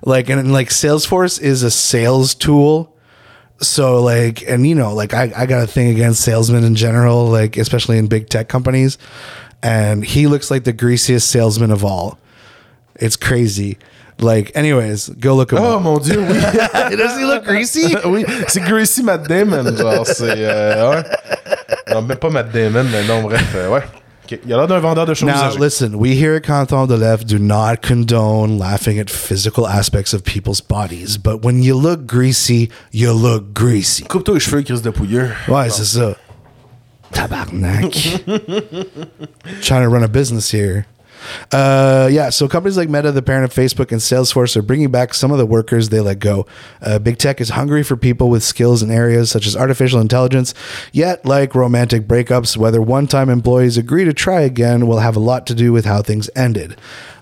Like, 0.04 0.30
and 0.30 0.54
like 0.54 0.70
Salesforce 0.70 1.42
is 1.42 1.64
a 1.64 1.72
sales 1.72 2.34
tool. 2.34 2.96
So 3.62 4.02
like, 4.02 4.42
and 4.48 4.66
you 4.66 4.76
know, 4.76 4.94
like 4.94 5.14
I, 5.14 5.32
I 5.36 5.46
got 5.46 5.64
a 5.64 5.68
thing 5.68 5.90
against 5.90 6.24
salesmen 6.24 6.64
in 6.64 6.76
general, 6.76 7.26
like 7.26 7.58
especially 7.58 7.98
in 7.98 8.08
big 8.08 8.30
tech 8.30 8.48
companies. 8.48 8.98
And 9.62 10.06
he 10.06 10.28
looks 10.28 10.50
like 10.50 10.64
the 10.64 10.72
greasiest 10.72 11.30
salesman 11.30 11.72
of 11.72 11.84
all. 11.84 12.18
It's 12.96 13.18
crazy. 13.18 13.78
Like, 14.20 14.52
anyways, 14.56 15.10
go 15.20 15.36
look 15.36 15.52
him 15.54 15.60
Oh 15.62 15.78
up. 15.78 15.82
mon 15.82 15.98
dieu, 16.00 16.20
oui. 16.20 16.38
Does 16.98 17.18
he 17.18 17.24
look 17.26 17.46
greasy? 17.46 17.96
oui, 18.06 18.26
c'est 18.48 18.62
Gracie 18.62 19.02
Matt 19.04 19.28
Damon, 19.28 19.76
genre, 19.78 20.06
c'est. 20.06 20.34
Euh, 20.38 20.92
ouais. 20.92 21.04
Non, 21.94 22.02
même 22.02 22.18
pas 22.18 22.30
Matt 22.30 22.52
Damon, 22.52 22.84
mais 22.92 23.04
non, 23.06 23.22
bref, 23.24 23.46
euh, 23.56 23.70
ouais. 23.70 23.82
Ok, 24.26 24.40
Il 24.46 24.54
a 24.54 24.58
l'air 24.58 24.68
d'un 24.68 24.80
vendeur 24.80 25.06
de 25.06 25.14
choses 25.14 25.28
Now, 25.30 25.36
usagées. 25.48 25.60
listen, 25.60 25.96
we 25.96 26.12
here 26.12 26.36
at 26.36 26.42
Canton 26.42 26.86
de 26.86 26.96
Left 26.96 27.26
do 27.28 27.40
not 27.40 27.78
condone 27.82 28.60
laughing 28.60 29.00
at 29.00 29.10
physical 29.10 29.66
aspects 29.66 30.14
of 30.14 30.24
people's 30.24 30.62
bodies, 30.62 31.18
but 31.18 31.44
when 31.44 31.64
you 31.64 31.74
look 31.76 32.06
greasy, 32.06 32.70
you 32.92 33.12
look 33.14 33.54
greasy. 33.54 34.04
Coupe-toi 34.04 34.36
les 34.36 34.40
cheveux, 34.42 34.62
Chris 34.64 34.82
de 34.82 34.92
Pouilleux. 34.92 35.32
Ouais, 35.48 35.70
c'est 35.70 35.86
ça. 35.86 36.16
Tabarnak. 37.12 37.92
Trying 39.62 39.82
to 39.84 39.90
run 39.90 40.04
a 40.04 40.08
business 40.08 40.52
here. 40.52 40.86
Uh, 41.52 42.10
yeah, 42.12 42.30
so 42.30 42.48
companies 42.48 42.78
like 42.78 42.90
Meta, 42.90 43.12
the 43.12 43.22
parent 43.22 43.46
of 43.46 43.54
Facebook, 43.54 43.92
and 43.92 44.02
Salesforce 44.02 44.56
are 44.56 44.62
bringing 44.62 44.92
back 44.92 45.14
some 45.14 45.32
of 45.32 45.38
the 45.38 45.46
workers 45.46 45.90
they 45.90 46.00
let 46.00 46.20
go. 46.20 46.46
Uh, 46.82 47.00
big 47.00 47.18
tech 47.18 47.42
is 47.42 47.50
hungry 47.50 47.84
for 47.84 47.96
people 47.96 48.30
with 48.30 48.44
skills 48.44 48.84
in 48.84 48.92
areas 48.92 49.32
such 49.32 49.46
as 49.46 49.56
artificial 49.56 50.00
intelligence. 50.00 50.54
Yet, 50.92 51.26
like 51.26 51.56
romantic 51.56 52.08
breakups, 52.08 52.58
whether 52.58 52.82
one 52.82 53.08
time 53.08 53.30
employees 53.30 53.78
agree 53.78 54.06
to 54.06 54.14
try 54.14 54.42
again 54.42 54.88
will 54.88 55.00
have 55.00 55.16
a 55.16 55.20
lot 55.20 55.48
to 55.48 55.56
do 55.56 55.72
with 55.72 55.86
how 55.86 56.02
things 56.02 56.30
ended. 56.36 56.78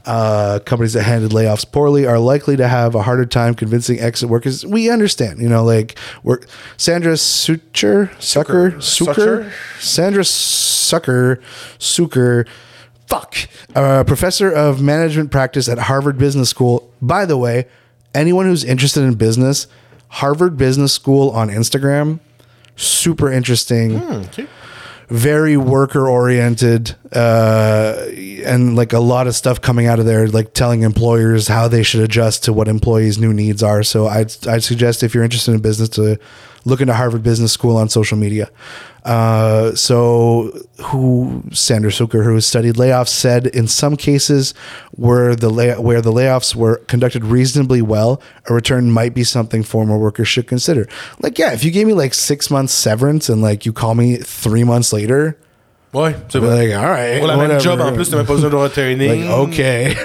Uh, 0.07 0.59
companies 0.59 0.93
that 0.93 1.03
handled 1.03 1.33
layoffs 1.33 1.69
poorly 1.69 2.05
are 2.05 2.17
likely 2.17 2.55
to 2.55 2.65
have 2.65 2.95
a 2.95 3.01
harder 3.01 3.25
time 3.25 3.53
convincing 3.53 3.99
exit 3.99 4.29
workers. 4.29 4.65
We 4.65 4.89
understand, 4.89 5.41
you 5.41 5.49
know, 5.49 5.65
like 5.65 5.99
work. 6.23 6.47
Sandra 6.77 7.13
Sucher, 7.13 8.09
Sucker, 8.21 8.79
Sucker, 8.79 9.43
Sucher? 9.43 9.81
Sandra 9.81 10.23
Sucker, 10.23 11.41
Sucker, 11.77 12.45
fuck, 13.07 13.35
a 13.75 14.03
professor 14.05 14.51
of 14.51 14.81
management 14.81 15.31
practice 15.31 15.67
at 15.67 15.77
Harvard 15.79 16.17
Business 16.17 16.49
School. 16.49 16.91
By 17.01 17.25
the 17.25 17.37
way, 17.37 17.67
anyone 18.13 18.45
who's 18.45 18.63
interested 18.63 19.03
in 19.03 19.15
business, 19.15 19.67
Harvard 20.09 20.57
Business 20.57 20.93
School 20.93 21.31
on 21.31 21.49
Instagram, 21.49 22.19
super 22.75 23.31
interesting 23.31 23.97
Ok. 24.01 24.45
very 25.09 25.57
worker 25.57 26.07
oriented 26.07 26.95
uh, 27.13 28.05
and 28.45 28.75
like 28.75 28.93
a 28.93 28.99
lot 28.99 29.25
of 29.25 29.35
stuff 29.35 29.59
coming 29.61 29.87
out 29.87 29.97
of 29.99 30.05
there 30.05 30.27
like 30.27 30.53
telling 30.53 30.83
employers 30.83 31.47
how 31.47 31.67
they 31.67 31.81
should 31.81 32.01
adjust 32.01 32.43
to 32.43 32.53
what 32.53 32.67
employees 32.67 33.17
new 33.17 33.33
needs 33.33 33.63
are 33.63 33.81
so 33.81 34.05
i'd, 34.07 34.31
I'd 34.47 34.63
suggest 34.63 35.01
if 35.01 35.15
you're 35.15 35.23
interested 35.23 35.53
in 35.53 35.59
business 35.59 35.89
to 35.89 36.19
look 36.65 36.81
into 36.81 36.93
harvard 36.93 37.23
business 37.23 37.51
school 37.51 37.77
on 37.77 37.89
social 37.89 38.17
media 38.17 38.49
uh, 39.05 39.73
so 39.73 40.51
who 40.87 41.41
sandra 41.53 41.89
suker 41.89 42.23
who 42.25 42.33
has 42.35 42.45
studied 42.45 42.75
layoffs 42.75 43.07
said 43.09 43.47
in 43.47 43.65
some 43.67 43.95
cases 43.95 44.53
where 44.91 45.33
the 45.35 45.49
lay- 45.49 45.77
where 45.77 46.01
the 46.01 46.11
layoffs 46.11 46.55
were 46.55 46.77
conducted 46.87 47.23
reasonably 47.23 47.81
well 47.81 48.21
a 48.49 48.53
return 48.53 48.91
might 48.91 49.13
be 49.13 49.23
something 49.23 49.63
former 49.63 49.97
workers 49.97 50.27
should 50.27 50.45
consider 50.47 50.87
like 51.21 51.37
yeah 51.39 51.53
if 51.53 51.63
you 51.63 51.71
gave 51.71 51.87
me 51.87 51.93
like 51.93 52.13
six 52.13 52.51
months 52.51 52.73
severance 52.73 53.29
and 53.29 53.41
like 53.41 53.65
you 53.65 53.71
call 53.71 53.95
me 53.95 54.17
three 54.17 54.63
months 54.65 54.91
later 54.91 55.37
Ouais, 55.93 56.13
c'est 56.27 56.35
I'd 56.37 56.41
be 56.41 56.47
vrai. 56.47 56.67
like 56.67 56.75
all 56.77 56.89
right 56.89 57.17
Pour 57.19 57.27
la 57.27 57.37
même 57.37 57.47
whatever. 57.49 57.59
job, 57.63 57.79
en 57.79 57.93
plus, 57.93 58.09
t'as 58.09 58.17
même 58.17 58.25
pas 58.25 58.33
besoin 58.33 58.49
de 58.49 58.55
retraining. 58.57 59.21
like 59.21 59.29
okay 59.31 59.95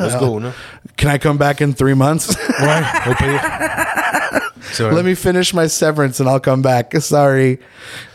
Let's 0.00 0.16
go, 0.18 0.38
là. 0.40 0.52
can 0.96 1.08
i 1.10 1.16
come 1.16 1.38
back 1.38 1.60
in 1.60 1.72
three 1.72 1.94
months 1.94 2.34
Ouais, 2.60 2.82
au 3.06 3.14
pire. 3.14 3.40
Let 4.78 5.02
me 5.02 5.14
finish 5.14 5.54
my 5.54 5.68
severance 5.68 6.20
and 6.20 6.26
i'll 6.26 6.40
come 6.40 6.62
back 6.62 6.94
sorry 7.00 7.58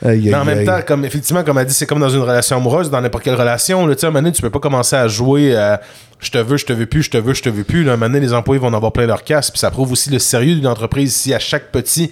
Mais 0.01 0.33
en 0.35 0.45
même 0.45 0.65
temps, 0.65 0.79
comme 0.85 1.05
effectivement, 1.05 1.43
comme 1.43 1.57
elle 1.57 1.65
dit, 1.65 1.73
c'est 1.73 1.85
comme 1.85 1.99
dans 1.99 2.09
une 2.09 2.21
relation 2.21 2.57
amoureuse, 2.57 2.89
dans 2.89 3.01
n'importe 3.01 3.23
quelle 3.23 3.35
relation. 3.35 3.85
Là, 3.85 3.95
tu 3.95 4.01
sais, 4.01 4.05
à 4.05 4.09
un 4.09 4.11
moment 4.11 4.23
donné, 4.23 4.33
tu 4.33 4.41
peux 4.41 4.49
pas 4.49 4.59
commencer 4.59 4.95
à 4.95 5.07
jouer 5.07 5.55
à 5.55 5.81
je 6.19 6.31
te 6.31 6.37
veux, 6.37 6.57
je 6.57 6.65
te 6.65 6.73
veux 6.73 6.85
plus, 6.85 7.03
je 7.03 7.09
te 7.11 7.17
veux, 7.17 7.33
je 7.33 7.43
te 7.43 7.49
veux 7.49 7.63
plus. 7.63 7.83
Là, 7.83 7.91
à 7.91 7.93
un 7.95 7.97
moment 7.97 8.13
donné, 8.13 8.25
les 8.25 8.33
employés 8.33 8.59
vont 8.59 8.67
en 8.67 8.73
avoir 8.73 8.93
plein 8.93 9.05
leur 9.05 9.23
casse. 9.23 9.51
Puis 9.51 9.59
ça 9.59 9.71
prouve 9.71 9.91
aussi 9.91 10.09
le 10.09 10.19
sérieux 10.19 10.55
d'une 10.55 10.67
entreprise 10.67 11.13
si 11.13 11.33
à 11.33 11.39
chaque 11.39 11.71
petit, 11.71 12.11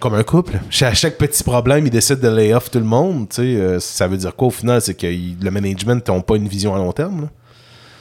comme 0.00 0.14
un 0.14 0.24
couple, 0.24 0.58
à 0.80 0.94
chaque 0.94 1.16
petit 1.16 1.44
problème, 1.44 1.86
ils 1.86 1.90
décident 1.90 2.20
de 2.20 2.34
lay 2.34 2.52
off 2.52 2.70
tout 2.70 2.78
le 2.78 2.84
monde. 2.84 3.28
Tu 3.28 3.36
sais, 3.36 3.42
euh, 3.42 3.80
ça 3.80 4.08
veut 4.08 4.16
dire 4.16 4.34
quoi 4.34 4.48
au 4.48 4.50
final? 4.50 4.80
C'est 4.80 4.94
que 4.94 5.06
le 5.06 5.50
management 5.50 6.06
n'a 6.08 6.20
pas 6.20 6.36
une 6.36 6.48
vision 6.48 6.74
à 6.74 6.78
long 6.78 6.92
terme. 6.92 7.22
là. 7.22 7.28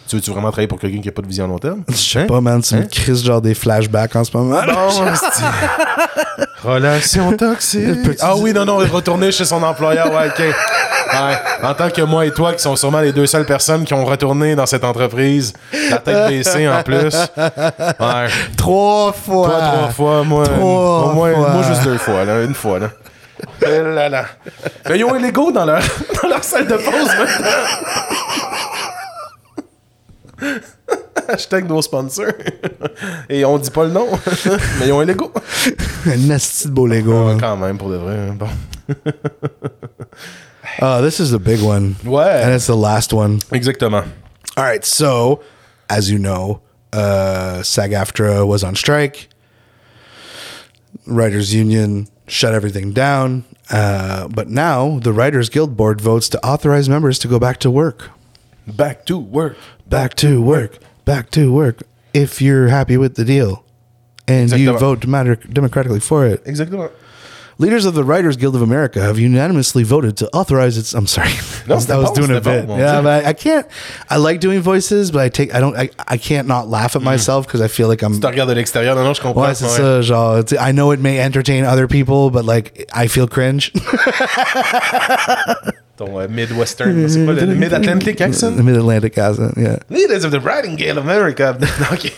Tu 0.08 0.16
veux-tu 0.18 0.30
vraiment 0.32 0.50
travailler 0.52 0.68
pour 0.68 0.80
quelqu'un 0.80 1.00
qui 1.02 1.08
n'a 1.08 1.12
pas 1.12 1.22
de 1.24 1.28
vision 1.28 1.46
à 1.46 1.48
long 1.48 1.58
terme? 1.58 1.82
Je 1.90 1.96
sais 1.96 2.26
pas 2.26 2.40
man 2.42 2.62
tu 2.62 2.76
me 2.76 2.82
Hein? 2.82 2.88
crises 2.92 3.24
genre 3.24 3.42
des 3.42 3.56
flashbacks 3.56 4.16
en 4.16 4.24
ce 4.24 4.36
moment 4.38 4.60
c'est- 4.90 6.68
Relation 6.68 7.32
toxique. 7.34 8.18
Ah 8.22 8.36
oui, 8.36 8.52
non, 8.54 8.66
non, 8.66 8.78
retourner 8.78 9.32
chez 9.32 9.46
son 9.46 9.62
employeur, 9.62 10.12
ouais, 10.12 10.28
ok. 10.30 10.40
Ouais. 10.40 11.38
En 11.68 11.74
tant 11.76 11.90
que 11.90 12.02
moi 12.02 12.26
et 12.26 12.32
toi, 12.32 12.54
qui 12.54 12.62
sont 12.62 12.76
sûrement 12.76 13.00
les 13.02 13.14
deux 13.14 13.28
seules 13.28 13.46
personnes 13.46 13.86
qui 13.86 13.94
ont 13.94 14.04
retourné 14.04 14.56
dans 14.56 14.66
cette 14.66 14.84
entreprise, 14.84 15.54
la 15.92 15.98
tête 15.98 16.28
baissée 16.28 16.68
en 16.68 16.82
plus. 16.84 17.14
Ouais. 17.38 18.28
trois 18.58 19.14
fois 19.14 19.48
Toi, 19.50 19.60
trois 19.62 19.90
fois, 19.90 20.24
moi, 20.24 20.44
Trois 20.46 21.06
au 21.06 21.14
moins, 21.14 21.34
fois. 21.34 21.50
moi, 21.50 21.64
juste 21.64 21.84
deux 21.84 21.98
fois, 22.00 22.26
là, 22.26 22.42
une 22.44 22.56
fois, 22.56 22.80
là. 22.80 22.90
Eh 23.62 23.82
là 23.82 24.10
là. 24.10 24.26
Mais 24.90 24.98
ils 24.98 25.04
ont 25.04 25.14
un 25.14 25.20
Lego 25.20 25.52
dans 25.52 25.66
leur, 25.66 25.82
dans 26.24 26.30
leur 26.30 26.44
salle 26.44 26.66
de 26.68 26.76
pause 26.76 27.08
maintenant. 27.20 28.15
Hashtag 31.28 31.68
nos 31.68 31.82
sponsors. 31.82 32.34
Et 33.30 33.44
on 33.46 33.58
dit 33.58 33.70
pas 33.72 33.86
le 33.86 33.92
nom, 33.92 34.08
mais 34.80 34.88
ils 34.88 34.92
ont 34.92 35.00
un 35.00 35.06
Lego. 35.06 35.32
un 36.06 36.70
beau 36.70 36.86
Lego 36.88 37.12
Ouais, 37.12 37.26
man. 37.26 37.40
quand 37.40 37.58
même, 37.58 37.78
pour 37.78 37.90
de 37.90 37.96
vrai. 37.96 38.32
Bon. 38.38 38.48
oh 40.82 41.02
this 41.02 41.20
is 41.20 41.32
the 41.32 41.40
big 41.40 41.62
one 41.62 41.96
Ouais. 42.06 42.44
and 42.44 42.54
it's 42.54 42.68
the 42.68 42.76
last 42.76 43.14
one 43.14 43.40
Exactement. 43.52 44.04
All 44.58 44.64
right. 44.64 44.86
So, 44.86 45.42
as 45.90 46.10
you 46.10 46.18
know, 46.20 46.62
uh, 46.94 47.62
SAG 47.64 47.92
AFTRA 47.92 48.46
was 48.48 48.64
on 48.64 48.76
strike. 48.76 49.28
Writers 51.06 51.54
Union 51.54 52.08
shut 52.28 52.54
everything 52.54 52.92
down. 52.94 53.44
Uh, 53.70 54.28
but 54.30 54.48
now 54.48 55.00
the 55.00 55.12
Writers 55.12 55.50
Guild 55.50 55.76
Board 55.76 56.00
votes 56.00 56.30
to 56.30 56.46
authorize 56.46 56.88
members 56.88 57.20
to 57.20 57.28
go 57.28 57.38
back 57.40 57.58
to 57.60 57.70
work. 57.72 58.12
Back 58.68 59.06
to 59.06 59.18
work. 59.18 59.58
Back 59.88 60.16
to 60.16 60.42
work. 60.42 60.80
Back 61.06 61.30
to 61.32 61.52
work. 61.52 61.84
If 62.14 62.42
you're 62.42 62.68
happy 62.70 62.98
with 62.98 63.16
the 63.16 63.26
deal 63.26 63.64
and 64.28 64.52
you 64.52 64.78
vote 64.78 65.02
democ- 65.02 65.54
democratically 65.54 66.00
for 66.00 66.26
it. 66.26 66.44
Exactement. 66.46 66.92
Leaders 67.58 67.86
of 67.86 67.94
the 67.94 68.04
Writers 68.04 68.36
Guild 68.36 68.54
of 68.56 68.62
America 68.62 69.00
have 69.02 69.18
unanimously 69.18 69.84
voted 69.84 70.18
to 70.18 70.28
authorize 70.36 70.78
its. 70.78 70.94
I'm 70.94 71.08
sorry, 71.08 71.30
No, 71.68 71.76
I 71.76 71.78
was, 71.78 71.88
was 71.88 72.12
doing 72.12 72.32
a 72.36 72.42
bit. 72.42 72.68
yeah, 72.68 73.02
but 73.02 73.24
I, 73.26 73.30
I 73.30 73.34
can't. 73.34 73.66
I 74.10 74.18
like 74.18 74.42
doing 74.42 74.60
voices, 74.60 75.10
but 75.10 75.22
I 75.22 75.30
take. 75.30 75.56
I 75.56 75.62
don't. 75.62 75.74
I, 75.78 75.90
I 76.06 76.18
can't 76.18 76.50
not 76.50 76.68
laugh 76.68 76.98
at 76.98 77.02
myself 77.02 77.48
because 77.48 77.62
I 77.62 77.70
feel 77.70 77.88
like 77.88 78.02
I'm. 78.02 78.20
Tu 78.20 78.28
regardes 78.28 78.50
de 78.50 78.56
l'extérieur, 78.56 78.94
non, 78.96 79.06
non, 79.06 79.14
je 79.14 79.22
comprends. 79.22 79.44
Ouais, 79.44 79.56
c'est 79.56 79.68
ouais. 79.68 79.78
ça, 79.78 80.02
genre, 80.02 80.44
tu 80.44 80.56
sais, 80.56 80.62
I 80.62 80.74
know 80.74 80.92
it 80.92 81.00
may 81.00 81.22
entertain 81.24 81.64
other 81.64 81.88
people, 81.88 82.30
but 82.30 82.44
like 82.44 82.90
I 82.94 83.08
feel 83.08 83.26
cringe. 83.26 83.72
Ton 85.98 86.20
euh, 86.20 86.28
Midwestern, 86.28 87.08
c'est 87.08 87.24
quoi 87.24 87.34
le 87.34 87.56
Mid-Atlantic 87.56 88.20
accent? 88.20 88.52
The 88.58 88.64
Mid 88.64 88.76
Atlantic 88.76 89.18
accent, 89.18 89.54
yeah. 89.56 89.78
Leaders 89.90 90.26
of 90.26 90.32
the 90.32 90.42
Writing 90.42 90.76
Guild 90.76 90.98
of 90.98 91.06
America. 91.06 91.58
ok. 91.92 92.12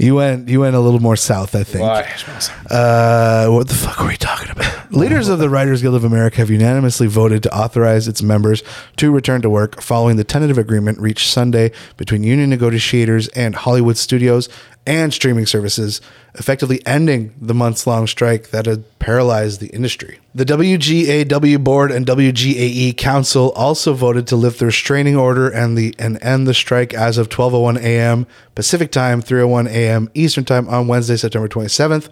You 0.00 0.14
went, 0.14 0.48
you 0.48 0.60
went 0.60 0.74
a 0.74 0.80
little 0.80 0.98
more 0.98 1.16
south, 1.16 1.54
I 1.54 1.62
think. 1.62 1.84
Ouais, 1.84 2.06
je 2.16 2.24
pense. 2.24 2.48
Uh, 2.70 3.48
what 3.50 3.68
the 3.68 3.74
fuck 3.74 3.98
were 3.98 4.06
we 4.06 4.16
talking 4.16 4.50
about? 4.50 4.90
Leaders 4.92 5.28
of 5.28 5.38
the 5.38 5.50
Writers 5.50 5.82
Guild 5.82 5.94
of 5.94 6.04
America 6.04 6.38
have 6.38 6.48
unanimously 6.48 7.06
voted 7.06 7.42
to 7.42 7.54
authorize 7.54 8.08
its 8.08 8.22
members 8.22 8.62
to 8.96 9.10
return 9.12 9.42
to 9.42 9.50
work 9.50 9.82
following 9.82 10.16
the 10.16 10.24
tentative 10.24 10.56
agreement 10.56 10.98
reached 10.98 11.28
Sunday 11.28 11.70
between 11.98 12.22
union 12.22 12.48
negotiators 12.48 13.28
and 13.28 13.54
Hollywood 13.54 13.98
studios 13.98 14.48
and 14.86 15.12
streaming 15.12 15.46
services, 15.46 16.00
effectively 16.34 16.84
ending 16.86 17.34
the 17.40 17.54
months 17.54 17.86
long 17.86 18.06
strike 18.06 18.50
that 18.50 18.66
had 18.66 18.82
paralyzed 18.98 19.60
the 19.60 19.68
industry. 19.68 20.18
The 20.34 20.44
WGAW 20.44 21.62
board 21.62 21.90
and 21.90 22.06
WGAE 22.06 22.96
council 22.96 23.50
also 23.52 23.92
voted 23.92 24.26
to 24.28 24.36
lift 24.36 24.58
the 24.58 24.66
restraining 24.66 25.16
order 25.16 25.48
and 25.48 25.76
the 25.76 25.94
and 25.98 26.22
end 26.22 26.46
the 26.46 26.54
strike 26.54 26.94
as 26.94 27.18
of 27.18 27.28
12:01 27.28 27.78
a.m. 27.80 28.26
Pacific 28.54 28.90
time, 28.90 29.22
3:01 29.22 29.68
a.m. 29.68 30.08
Eastern 30.14 30.44
time 30.44 30.68
on 30.68 30.86
Wednesday, 30.86 31.16
September 31.16 31.48
27th. 31.48 32.08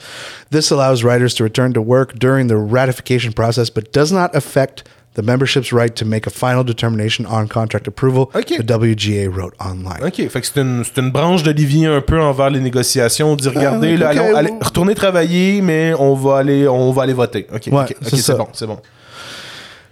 This 0.51 0.71
allows 0.71 1.05
writers 1.05 1.35
to 1.35 1.45
return 1.45 1.73
to 1.75 1.83
work 1.83 2.19
during 2.19 2.49
the 2.49 2.57
ratification 2.57 3.33
process, 3.33 3.71
but 3.71 3.93
does 3.93 4.13
not 4.13 4.35
affect 4.35 4.85
the 5.19 5.23
membership's 5.25 5.73
right 5.73 5.97
to 5.97 6.05
make 6.05 6.29
a 6.29 6.31
final 6.31 6.63
determination 6.63 7.27
on 7.27 7.49
contract 7.49 7.89
approval, 7.89 8.31
Okay. 8.37 8.59
the 8.59 8.63
WGA 8.63 9.27
wrote 9.29 9.53
online. 9.59 10.01
OK, 10.05 10.29
fait 10.29 10.41
que 10.41 10.47
c'est 10.47 10.61
une, 10.61 10.85
c'est 10.85 11.01
une 11.01 11.11
branche 11.11 11.43
d'Olivier 11.43 11.87
un 11.89 12.01
peu 12.01 12.21
envers 12.21 12.51
les 12.51 12.61
négociations. 12.61 13.33
On 13.33 13.37
dit, 13.37 13.49
regardez, 13.49 13.95
ok, 13.95 13.99
là, 14.01 14.09
allons, 14.11 14.37
allez, 14.37 14.53
retournez 14.61 14.95
travailler, 14.95 15.61
mais 15.61 15.93
on 15.99 16.15
va 16.15 16.39
aller, 16.39 16.69
on 16.69 16.93
va 16.93 17.03
aller 17.03 17.15
voter. 17.15 17.49
OK, 17.53 17.63
Ouais, 17.67 17.83
ok, 17.83 17.91
ok, 17.91 17.97
c'est 18.03 18.17
c'est 18.17 18.37
bon, 18.37 18.47
c'est 18.53 18.67
bon. 18.69 18.79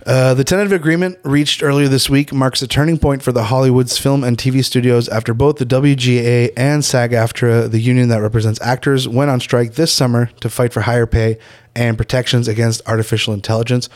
Uh, 0.09 0.35
the 0.35 0.45
tentative 0.45 0.73
agreement 0.73 1.17
reached 1.25 1.65
earlier 1.65 1.89
this 1.89 2.09
week 2.09 2.33
marks 2.33 2.63
a 2.63 2.69
turning 2.69 2.97
point 2.97 3.21
for 3.25 3.33
the 3.33 3.43
Hollywood's 3.51 3.99
film 3.99 4.23
and 4.23 4.39
TV 4.39 4.63
studios 4.65 5.09
after 5.09 5.35
both 5.35 5.57
the 5.57 5.67
WGA 5.67 6.53
and 6.57 6.85
SAG-AFTRA, 6.85 7.69
the 7.69 7.81
union 7.81 8.09
that 8.11 8.23
represents 8.23 8.61
actors, 8.63 9.09
went 9.09 9.31
on 9.33 9.41
strike 9.41 9.75
this 9.75 9.93
summer 9.93 10.31
to 10.41 10.49
fight 10.49 10.73
for 10.73 10.83
higher 10.83 11.07
pay 11.07 11.39
and 11.75 11.97
protections 11.99 12.47
against 12.47 12.83
artificial 12.87 13.35
intelligence. 13.35 13.89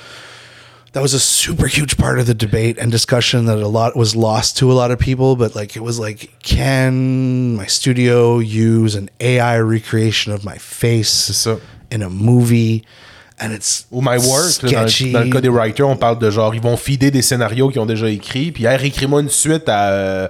That 0.92 1.02
was 1.02 1.14
a 1.14 1.20
super 1.20 1.68
huge 1.68 1.96
part 1.96 2.18
of 2.18 2.26
the 2.26 2.34
debate 2.34 2.76
and 2.76 2.90
discussion 2.90 3.46
that 3.46 3.58
a 3.58 3.68
lot 3.68 3.94
was 3.94 4.16
lost 4.16 4.58
to 4.58 4.72
a 4.72 4.74
lot 4.74 4.90
of 4.90 4.98
people. 4.98 5.36
But 5.36 5.54
like, 5.54 5.76
it 5.76 5.82
was 5.82 6.00
like, 6.00 6.30
can 6.42 7.54
my 7.56 7.66
studio 7.66 8.40
use 8.40 8.96
an 8.96 9.08
AI 9.20 9.56
recreation 9.56 10.32
of 10.32 10.44
my 10.44 10.58
face 10.58 11.10
ça. 11.10 11.60
in 11.92 12.02
a 12.02 12.10
movie? 12.10 12.84
And 13.38 13.52
it's 13.52 13.86
Ou 13.90 14.02
My 14.02 14.18
Work, 14.18 14.62
là, 14.64 14.84
dans, 14.84 15.12
dans 15.12 15.24
le 15.24 15.30
cas 15.30 15.40
des 15.40 15.48
writers, 15.48 15.88
on 15.88 15.96
parle 15.96 16.18
de 16.18 16.30
genre, 16.30 16.54
ils 16.54 16.60
vont 16.60 16.76
feeder 16.76 17.10
des 17.10 17.22
scénarios 17.22 17.70
qu'ils 17.70 17.80
ont 17.80 17.86
déjà 17.86 18.10
écrits, 18.10 18.52
puis 18.52 18.66
hey, 18.66 18.76
réécris-moi 18.76 19.22
une 19.22 19.30
suite 19.30 19.66
à. 19.68 19.90
euh, 19.92 20.28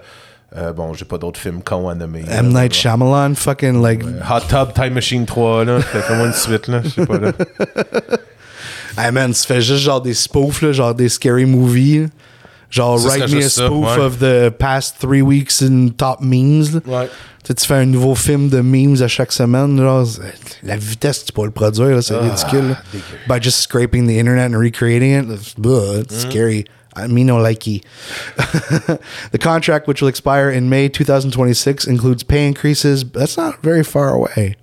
euh, 0.57 0.73
bon, 0.73 0.95
j'ai 0.95 1.05
pas 1.05 1.19
d'autres 1.19 1.41
films 1.41 1.63
cons 1.63 1.89
à 1.89 1.95
nommer. 1.95 2.25
M. 2.29 2.53
Night 2.53 2.73
Shyamalan 2.73 3.35
fucking 3.35 3.83
like 3.83 4.05
Hot 4.05 4.43
Tub 4.49 4.75
Time 4.75 4.95
Machine 4.95 5.27
3, 5.27 5.65
là. 5.65 5.81
Fais-moi 5.81 6.27
une 6.27 6.33
suite, 6.33 6.69
là. 6.69 6.83
Je 6.85 6.89
sais 6.89 7.07
pas, 7.07 7.19
là. 7.19 7.33
Hey 9.01 9.11
man, 9.12 9.32
tu 9.32 9.42
fais 9.46 9.62
juste 9.62 9.82
genre 9.82 10.01
des 10.03 10.14
spoofs, 10.14 10.61
là, 10.62 10.72
genre 10.72 10.94
des 10.94 11.09
scary 11.09 11.46
movies. 11.46 12.09
Genre, 12.70 13.01
Ça 13.01 13.09
write 13.09 13.20
me 13.20 13.24
a 13.24 13.40
juste 13.40 13.57
ça, 13.57 13.66
spoof 13.66 13.96
ouais. 13.96 14.03
of 14.03 14.18
the 14.18 14.51
past 14.51 14.96
three 15.01 15.22
weeks 15.22 15.61
in 15.62 15.88
top 15.88 16.20
memes. 16.20 16.80
là. 16.86 17.03
Ouais. 17.03 17.09
Tu 17.42 17.66
fais 17.66 17.74
un 17.74 17.86
nouveau 17.86 18.14
film 18.14 18.48
de 18.48 18.61
memes 18.61 19.03
à 19.03 19.09
chaque 19.09 19.32
semaine. 19.32 19.76
Genre, 19.78 20.07
la 20.62 20.76
vitesse 20.76 21.20
que 21.20 21.26
tu 21.26 21.32
peux 21.32 21.44
le 21.44 21.51
produire, 21.51 22.03
c'est 22.03 22.14
ah, 22.14 22.20
ridicule. 22.20 22.68
là. 22.68 22.76
By 23.28 23.42
just 23.42 23.61
scraping 23.61 24.07
the 24.07 24.18
internet 24.18 24.53
and 24.53 24.59
recreating 24.59 25.14
it, 25.14 25.24
it's, 25.30 25.55
ugh, 25.64 26.03
it's 26.03 26.20
scary. 26.20 26.66
I 26.94 27.07
mean, 27.07 27.26
no 27.26 27.38
likey. 27.38 27.82
the 29.32 29.38
contract, 29.38 29.88
which 29.88 30.03
will 30.03 30.09
expire 30.09 30.51
in 30.51 30.68
May 30.68 30.88
2026, 30.88 31.86
includes 31.86 32.22
pay 32.22 32.46
increases. 32.46 33.05
That's 33.05 33.36
not 33.36 33.62
very 33.62 33.82
far 33.82 34.11
away. 34.11 34.57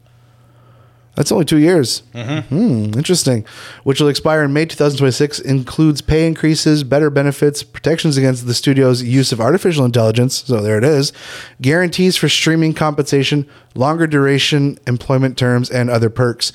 That's 1.17 1.31
only 1.31 1.45
two 1.45 1.57
years. 1.57 2.03
Hmm, 2.13 2.93
interesting. 2.95 3.43
Which 3.83 3.99
will 3.99 4.07
expire 4.07 4.43
in 4.43 4.53
May 4.53 4.67
2026, 4.67 5.39
includes 5.39 5.99
pay 5.99 6.27
increases, 6.27 6.83
better 6.83 7.09
benefits, 7.09 7.63
protections 7.63 8.17
against 8.17 8.45
the 8.45 8.53
studio's 8.53 9.01
use 9.01 9.31
of 9.31 9.41
artificial 9.41 9.83
intelligence. 9.83 10.43
So 10.45 10.61
there 10.61 10.77
it 10.77 10.83
is. 10.83 11.11
Guarantees 11.59 12.17
for 12.17 12.29
streaming 12.29 12.75
compensation, 12.75 13.47
longer 13.73 14.05
duration 14.05 14.77
employment 14.85 15.39
terms, 15.39 15.71
and 15.71 15.89
other 15.89 16.11
perks. 16.11 16.53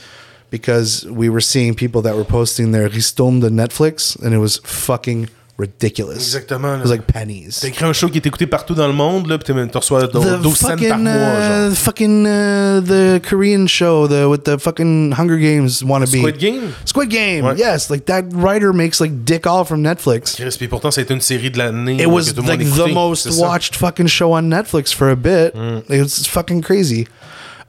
Because 0.49 1.05
we 1.07 1.29
were 1.29 1.41
seeing 1.41 1.75
people 1.75 2.01
that 2.03 2.15
were 2.15 2.25
posting 2.25 2.71
their 2.71 2.89
ristom 2.89 3.41
to 3.41 3.49
Netflix, 3.49 4.17
and 4.23 4.33
it 4.33 4.39
was 4.39 4.59
fucking 4.59 5.29
ridiculous. 5.59 6.15
Exactement. 6.15 6.77
It 6.79 6.83
was 6.83 6.91
like 6.91 7.07
pennies. 7.07 7.59
T'as 7.61 7.69
écrit 7.69 7.85
un 7.85 7.93
show 7.93 8.09
qui 8.09 8.19
est 8.19 8.27
écouté 8.27 8.47
partout 8.47 8.75
dans 8.75 8.87
le 8.87 8.93
monde, 8.93 9.29
là, 9.29 9.39
pis 9.39 9.45
tu 9.45 9.53
reçois 9.79 10.07
do- 10.07 10.21
12 10.39 10.57
cents 10.57 10.77
par 10.77 10.99
mois, 10.99 11.71
uh, 11.71 11.75
fucking 11.75 12.25
uh, 12.27 12.81
the 12.83 13.21
Korean 13.23 13.67
show, 13.67 14.09
the 14.09 14.27
with 14.29 14.45
the 14.45 14.59
fucking 14.59 15.13
Hunger 15.13 15.39
Games 15.39 15.83
wannabe. 15.85 16.09
Squid 16.09 16.39
Game? 16.39 16.73
Squid 16.85 17.09
Game. 17.11 17.45
Ouais. 17.45 17.55
Yes, 17.59 17.91
like 17.91 18.07
that 18.07 18.25
writer 18.33 18.73
makes 18.73 19.01
like 19.01 19.25
dick 19.25 19.47
all 19.47 19.65
from 19.65 19.83
Netflix. 19.83 20.35
Chris, 20.37 20.57
puis 20.59 20.69
pourtant, 20.69 20.91
ça 20.91 21.01
a 21.01 21.05
été 21.05 21.15
une 21.15 21.21
série 21.21 21.51
de 21.51 21.59
l'année. 21.59 22.01
It 22.01 22.07
was 22.09 22.33
tout 22.33 22.37
le 22.37 22.43
monde 22.43 22.59
like 22.61 22.75
the 22.75 22.93
most 22.93 23.29
watched 23.39 23.77
fucking 23.77 24.07
show 24.09 24.35
on 24.35 24.43
Netflix 24.43 24.93
for 24.95 25.09
a 25.11 25.17
bit. 25.17 25.53
It 25.91 26.01
was 26.03 26.27
fucking 26.27 26.63
crazy. 26.63 27.07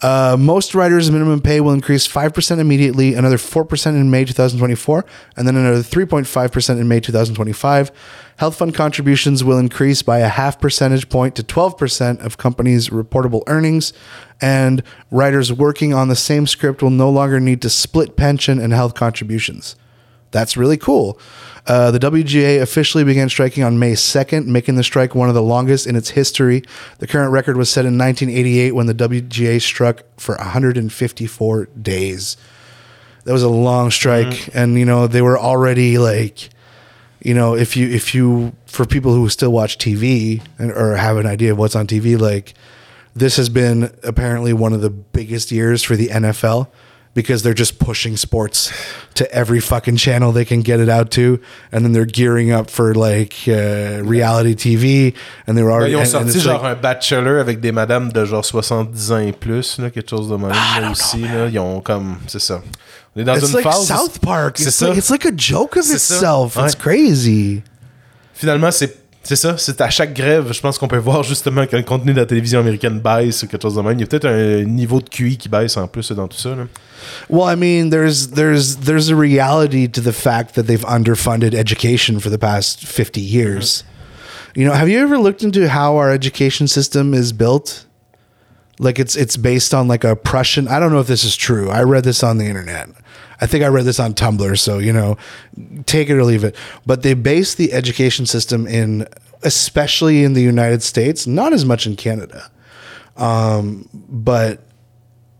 Uh, 0.03 0.35
most 0.37 0.75
writers' 0.75 1.09
minimum 1.09 1.39
pay 1.39 1.61
will 1.61 1.71
increase 1.71 2.05
5% 2.05 2.59
immediately, 2.59 3.13
another 3.13 3.37
4% 3.37 3.87
in 3.87 4.11
May 4.11 4.25
2024, 4.25 5.05
and 5.37 5.47
then 5.47 5.55
another 5.55 5.81
3.5% 5.81 6.77
in 6.77 6.87
May 6.89 6.99
2025. 6.99 7.89
Health 8.35 8.57
fund 8.57 8.75
contributions 8.75 9.45
will 9.45 9.57
increase 9.57 10.01
by 10.01 10.19
a 10.19 10.27
half 10.27 10.59
percentage 10.59 11.07
point 11.07 11.37
to 11.37 11.43
12% 11.43 12.19
of 12.19 12.37
companies' 12.37 12.89
reportable 12.89 13.43
earnings, 13.47 13.93
and 14.41 14.83
writers 15.09 15.53
working 15.53 15.93
on 15.93 16.09
the 16.09 16.17
same 16.17 16.47
script 16.47 16.83
will 16.83 16.89
no 16.89 17.09
longer 17.09 17.39
need 17.39 17.61
to 17.61 17.69
split 17.69 18.17
pension 18.17 18.59
and 18.59 18.73
health 18.73 18.95
contributions. 18.95 19.77
That's 20.33 20.57
really 20.57 20.77
cool. 20.77 21.17
Uh, 21.65 21.91
the 21.91 21.99
WGA 21.99 22.61
officially 22.61 23.05
began 23.05 23.29
striking 23.29 23.63
on 23.63 23.79
May 23.79 23.93
2nd, 23.93 24.47
making 24.47 24.75
the 24.75 24.83
strike 24.83 25.15
one 25.15 25.29
of 25.29 25.35
the 25.35 25.41
longest 25.41 25.87
in 25.87 25.95
its 25.95 26.09
history. 26.09 26.61
The 26.99 27.07
current 27.07 27.31
record 27.31 27.55
was 27.55 27.69
set 27.69 27.85
in 27.85 27.97
1988 27.97 28.73
when 28.73 28.87
the 28.87 28.93
WGA 28.93 29.61
struck 29.61 30.03
for 30.17 30.35
154 30.35 31.65
days. 31.81 32.35
That 33.23 33.31
was 33.31 33.43
a 33.43 33.49
long 33.49 33.91
strike, 33.91 34.53
and 34.53 34.77
you 34.77 34.83
know 34.83 35.07
they 35.07 35.21
were 35.21 35.39
already 35.39 35.97
like, 35.97 36.49
you 37.21 37.33
know, 37.33 37.55
if 37.55 37.77
you 37.77 37.87
if 37.87 38.13
you 38.13 38.53
for 38.65 38.85
people 38.85 39.13
who 39.13 39.29
still 39.29 39.53
watch 39.53 39.77
TV 39.77 40.45
and, 40.59 40.73
or 40.73 40.97
have 40.97 41.15
an 41.15 41.25
idea 41.25 41.53
of 41.53 41.57
what's 41.57 41.77
on 41.77 41.87
TV, 41.87 42.19
like 42.19 42.53
this 43.15 43.37
has 43.37 43.47
been 43.47 43.95
apparently 44.03 44.51
one 44.51 44.73
of 44.73 44.81
the 44.81 44.89
biggest 44.89 45.53
years 45.53 45.83
for 45.83 45.95
the 45.95 46.07
NFL 46.07 46.67
because 47.15 47.43
they're 47.43 47.53
just 47.53 47.77
pushing 47.77 48.17
sports 48.17 48.71
to 49.13 49.31
every 49.31 49.59
fucking 49.59 49.97
channel 49.97 50.31
they 50.31 50.45
can 50.45 50.61
get 50.61 50.79
it 50.79 50.89
out 50.89 51.11
to, 51.11 51.39
and 51.71 51.85
then 51.85 51.91
they're 51.93 52.05
gearing 52.07 52.51
up 52.51 52.69
for 52.71 52.95
like 52.95 53.33
uh, 53.47 54.01
reality 54.03 54.55
TV, 54.55 55.13
and 55.45 55.55
they 55.55 55.61
were 55.61 55.69
Là, 55.69 55.75
already 55.75 55.93
ils 55.93 55.97
ont 55.97 56.05
sorti 56.05 56.29
it's 56.29 56.39
genre 56.43 56.61
like- 56.63 56.77
un 56.77 56.81
bachelor 56.81 57.39
avec 57.39 57.59
des 57.61 57.71
madames 57.71 58.11
de 58.11 58.25
genre 58.25 58.43
70 58.43 59.11
ans 59.11 59.19
et 59.19 59.31
plus, 59.31 59.77
là, 59.79 59.89
quelque 59.91 60.09
chose 60.09 60.27
de 60.29 60.35
même 60.37 60.49
là, 60.49 60.91
aussi. 60.91 61.21
Là, 61.21 61.47
ils 61.51 61.59
ont 61.59 61.81
comme. 61.81 62.17
C'est 62.27 62.39
ça. 62.41 62.61
On 63.15 63.21
est 63.21 63.23
dans 63.23 63.35
it's 63.35 63.47
une 63.49 63.53
like 63.57 63.63
phase. 63.63 63.85
South 63.87 64.17
Park. 64.19 64.57
C'est 64.57 64.69
It's 64.69 64.75
ça. 64.77 64.87
like, 64.87 64.97
it's 64.97 65.09
like 65.11 65.25
a 65.25 65.31
joke 65.35 65.77
of 65.77 65.85
itself. 65.85 66.55
It's 66.57 66.73
Ouais. 66.73 66.79
crazy. 66.81 67.61
Finalement, 68.33 68.71
c'est. 68.71 69.02
C'est 69.25 69.37
ça, 69.37 69.57
c'est 69.57 69.79
à 69.79 69.89
chaque 69.89 70.13
grève, 70.13 70.51
je 70.51 70.59
pense 70.59 70.77
qu'on 70.77 70.89
peut 70.89 70.97
voir 70.97 71.23
justement 71.23 71.65
que 71.65 71.77
le 71.77 71.83
contenu 71.83 72.13
de 72.13 72.19
la 72.19 72.25
télévision 72.25 72.59
américaine 72.59 72.99
baisse 72.99 73.43
ou 73.43 73.47
quelque 73.47 73.61
chose 73.61 73.75
de 73.75 73.81
même. 73.81 73.93
Il 73.93 74.01
y 74.01 74.03
a 74.03 74.07
peut-être 74.07 74.27
un 74.27 74.65
niveau 74.65 74.99
de 74.99 75.07
QI 75.07 75.37
qui 75.37 75.47
baisse 75.47 75.77
en 75.77 75.87
plus 75.87 76.11
dans 76.11 76.27
tout 76.27 76.37
ça. 76.37 76.49
Là. 76.49 76.67
Well, 77.29 77.47
I 77.47 77.55
mean, 77.55 77.89
there's 77.89 78.31
there's 78.31 78.77
there's 78.77 79.09
a 79.09 79.15
reality 79.15 79.87
to 79.87 80.01
the 80.01 80.11
fact 80.11 80.55
that 80.55 80.63
they've 80.63 80.85
underfunded 80.85 81.53
education 81.53 82.19
for 82.19 82.29
the 82.29 82.37
past 82.37 82.85
50 82.85 83.21
years. 83.21 83.83
Mm-hmm. 83.83 84.59
You 84.59 84.67
know, 84.67 84.73
have 84.73 84.89
you 84.89 84.99
ever 84.99 85.17
looked 85.17 85.41
into 85.41 85.69
how 85.69 85.95
our 85.97 86.11
education 86.11 86.67
system 86.67 87.13
is 87.13 87.31
built? 87.31 87.85
Like 88.79 88.99
it's 88.99 89.15
it's 89.15 89.37
based 89.37 89.73
on 89.73 89.87
like 89.87 90.03
a 90.03 90.15
Prussian. 90.15 90.67
I 90.67 90.79
don't 90.79 90.91
know 90.91 90.99
if 90.99 91.07
this 91.07 91.23
is 91.23 91.37
true. 91.37 91.69
I 91.69 91.83
read 91.83 92.03
this 92.03 92.23
on 92.23 92.37
the 92.37 92.45
internet. 92.45 92.89
I 93.43 93.45
think 93.45 93.61
I 93.65 93.67
read 93.67 93.83
this 93.83 93.99
on 93.99 94.13
Tumblr, 94.13 94.57
so 94.57 94.79
you 94.79 94.93
know, 94.93 95.17
take 95.85 96.09
it 96.09 96.13
or 96.13 96.23
leave 96.23 96.45
it. 96.45 96.55
But 96.85 97.03
they 97.03 97.13
base 97.13 97.55
the 97.55 97.73
education 97.73 98.25
system 98.25 98.65
in 98.65 99.05
especially 99.43 100.23
in 100.23 100.31
the 100.31 100.41
United 100.41 100.81
States, 100.81 101.27
not 101.27 101.51
as 101.51 101.65
much 101.65 101.85
in 101.85 101.97
Canada. 101.97 102.49
Um, 103.17 103.89
but 103.93 104.61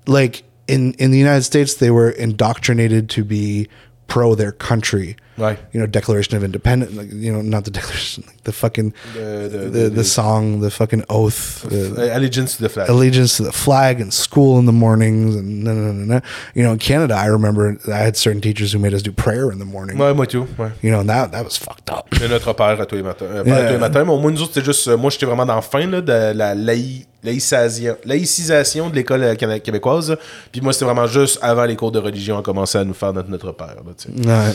like 0.06 0.44
in 0.68 0.96
in 0.96 1.12
the 1.12 1.18
United 1.18 1.44
States, 1.44 1.76
they 1.76 1.92
were 1.92 2.10
indoctrinated 2.10 3.10
to 3.12 3.24
be 3.24 3.70
pro 4.08 4.36
their 4.36 4.52
country. 4.52 5.16
Right. 5.38 5.58
You 5.74 5.80
know, 5.82 5.88
Declaration 5.88 6.38
of 6.38 6.44
Independence. 6.44 6.92
Like, 6.96 7.12
you 7.12 7.32
know, 7.32 7.42
not 7.42 7.64
the 7.66 7.72
Declaration, 7.72 8.24
like 8.28 8.44
the 8.44 8.52
fucking 8.52 8.94
The- 9.16 9.50
the 9.50 9.58
the- 9.70 9.90
the, 9.90 10.04
song, 10.04 10.62
the 10.62 10.70
fucking 10.70 11.04
oath, 11.10 11.64
the, 11.70 12.14
Allegiance 12.16 12.58
to 12.58 12.64
the 12.64 12.70
flag. 12.70 12.90
allegiance 12.90 13.38
to 13.38 13.44
the 13.44 13.52
flag 13.52 14.00
and 14.02 14.12
school 14.12 14.60
in 14.60 14.66
the 14.66 14.72
mornings 14.72 15.36
and 15.36 15.64
no, 15.64 15.74
no, 15.74 15.92
no. 15.94 16.20
You 16.56 16.64
know, 16.64 16.74
in 16.74 16.78
Canada, 16.78 17.16
I 17.18 17.28
remember 17.30 17.78
I 17.88 17.98
had 18.06 18.16
certain 18.16 18.42
teachers 18.42 18.74
who 18.74 18.80
made 18.80 18.94
us 18.94 19.02
do 19.02 19.12
prayer 19.12 19.52
in 19.52 19.58
the 19.60 19.66
morning. 19.66 19.98
Ouais, 20.00 20.14
moi 20.14 20.28
tout. 20.28 20.46
Ouais. 20.60 20.70
You 20.84 20.92
know, 20.92 21.00
and 21.00 21.08
that 21.08 21.32
that 21.32 21.44
was 21.44 21.58
fucked 21.58 21.90
up. 21.90 22.06
Notre 22.30 22.54
père 22.54 22.80
à 22.80 22.86
tous 22.86 22.96
les 22.96 23.04
matins. 23.04 23.26
Euh, 23.26 23.44
Yeah. 23.46 23.56
à 23.58 23.64
tous 23.68 23.74
les 23.74 23.80
matins, 23.80 24.04
mais 24.06 24.12
au 24.14 24.20
moins 24.20 24.32
nous 24.32 24.42
autres, 24.42 24.54
c'était 24.54 24.66
juste. 24.66 24.88
euh, 24.88 24.98
moi, 24.98 25.10
j'étais 25.10 25.26
vraiment 25.26 25.46
dans 25.46 25.56
la 25.56 25.62
fin 25.62 25.86
là, 25.88 26.02
de 26.02 26.34
la 26.38 26.54
laï- 26.56 27.06
laïcisation, 27.24 27.96
laïcisation 28.06 28.90
de 28.90 28.96
l'école 28.96 29.24
euh, 29.24 29.36
québécoise. 29.36 30.16
Puis 30.52 30.62
moi, 30.62 30.74
c'était 30.74 30.86
vraiment 30.86 31.08
juste 31.08 31.40
avant 31.42 31.66
les 31.66 31.76
cours 31.76 31.92
de 31.92 32.00
religion, 32.00 32.38
on 32.38 32.42
commençait 32.42 32.80
à 32.80 32.84
nous 32.84 32.94
faire 32.94 33.14
notre, 33.14 33.30
notre 33.30 33.52
père. 33.54 33.76
Là. 33.78 34.46
Ouais. 34.46 34.54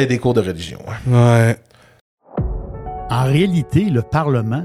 Hey, 0.00 0.06
des 0.06 0.18
cours 0.20 0.34
de 0.34 0.40
religion. 0.40 0.78
ouais. 1.08 1.12
Ouais. 1.14 1.56
En 3.10 3.24
réalité, 3.24 3.86
le 3.90 4.02
Parlement, 4.02 4.62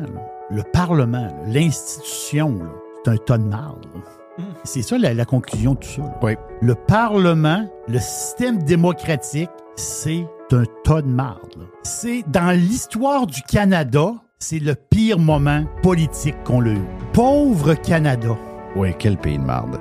le 0.51 0.61
Parlement, 0.71 1.29
l'institution, 1.47 2.59
c'est 3.03 3.11
un 3.11 3.17
tas 3.17 3.37
de 3.39 3.43
marde. 3.43 3.85
là. 3.95 4.43
C'est 4.63 4.81
ça 4.83 4.97
la, 4.97 5.13
la 5.13 5.25
conclusion 5.25 5.73
de 5.73 5.79
tout 5.79 5.87
ça. 5.89 6.01
là. 6.03 6.15
Oui. 6.21 6.35
Le 6.61 6.75
Parlement, 6.75 7.65
le 7.87 7.99
système 7.99 8.61
démocratique, 8.63 9.49
c'est 9.75 10.25
un 10.51 10.63
tas 10.83 11.01
de 11.01 11.07
marde. 11.07 11.67
C'est 11.83 12.23
dans 12.29 12.51
l'histoire 12.55 13.25
du 13.25 13.41
Canada, 13.41 14.13
c'est 14.39 14.59
le 14.59 14.75
pire 14.75 15.17
moment 15.17 15.63
politique 15.81 16.35
qu'on 16.43 16.63
a 16.65 16.69
eu. 16.69 16.81
Pauvre 17.13 17.73
Canada. 17.73 18.35
Oui, 18.75 18.93
quel 18.99 19.17
pays 19.17 19.37
de 19.39 19.43
marde. 19.43 19.79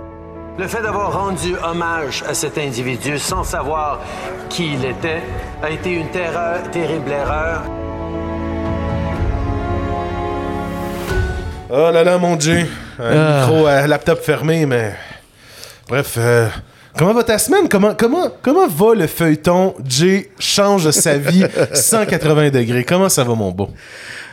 Le 0.57 0.69
fait 0.69 0.83
d'avoir 0.83 1.13
rendu 1.13 1.55
hommage 1.65 2.23
à 2.29 2.35
cet 2.35 2.59
individu 2.59 3.19
sans 3.19 3.43
savoir 3.43 4.01
qui 4.49 4.75
il 4.75 4.85
était 4.85 5.23
a 5.63 5.71
été 5.71 5.91
une 5.91 6.09
terreur, 6.11 6.71
terrible 6.71 7.11
erreur. 7.11 7.63
Oh 11.71 11.91
là 11.93 12.05
là, 12.05 12.19
mon 12.19 12.37
Dieu. 12.37 12.67
Un 13.01 13.17
Ah. 13.17 13.41
micro, 13.47 13.67
euh, 13.67 13.87
laptop 13.89 14.21
fermé, 14.23 14.65
mais. 14.65 14.95
Bref, 15.89 16.15
euh, 16.19 16.47
comment 16.97 17.13
va 17.15 17.25
ta 17.25 17.39
semaine? 17.39 17.69
Comment, 17.69 17.95
comment, 17.95 18.29
comment 18.41 18.69
va 18.69 18.95
le 18.95 19.09
feuilleton 19.09 19.75
Jay 19.85 20.31
change 20.39 20.89
sa 20.93 21.17
vie 21.19 21.45
180 21.75 22.51
degrés? 22.51 22.85
Comment 22.85 23.09
ça 23.09 23.25
va, 23.25 23.35
mon 23.35 23.51
beau? 23.51 23.71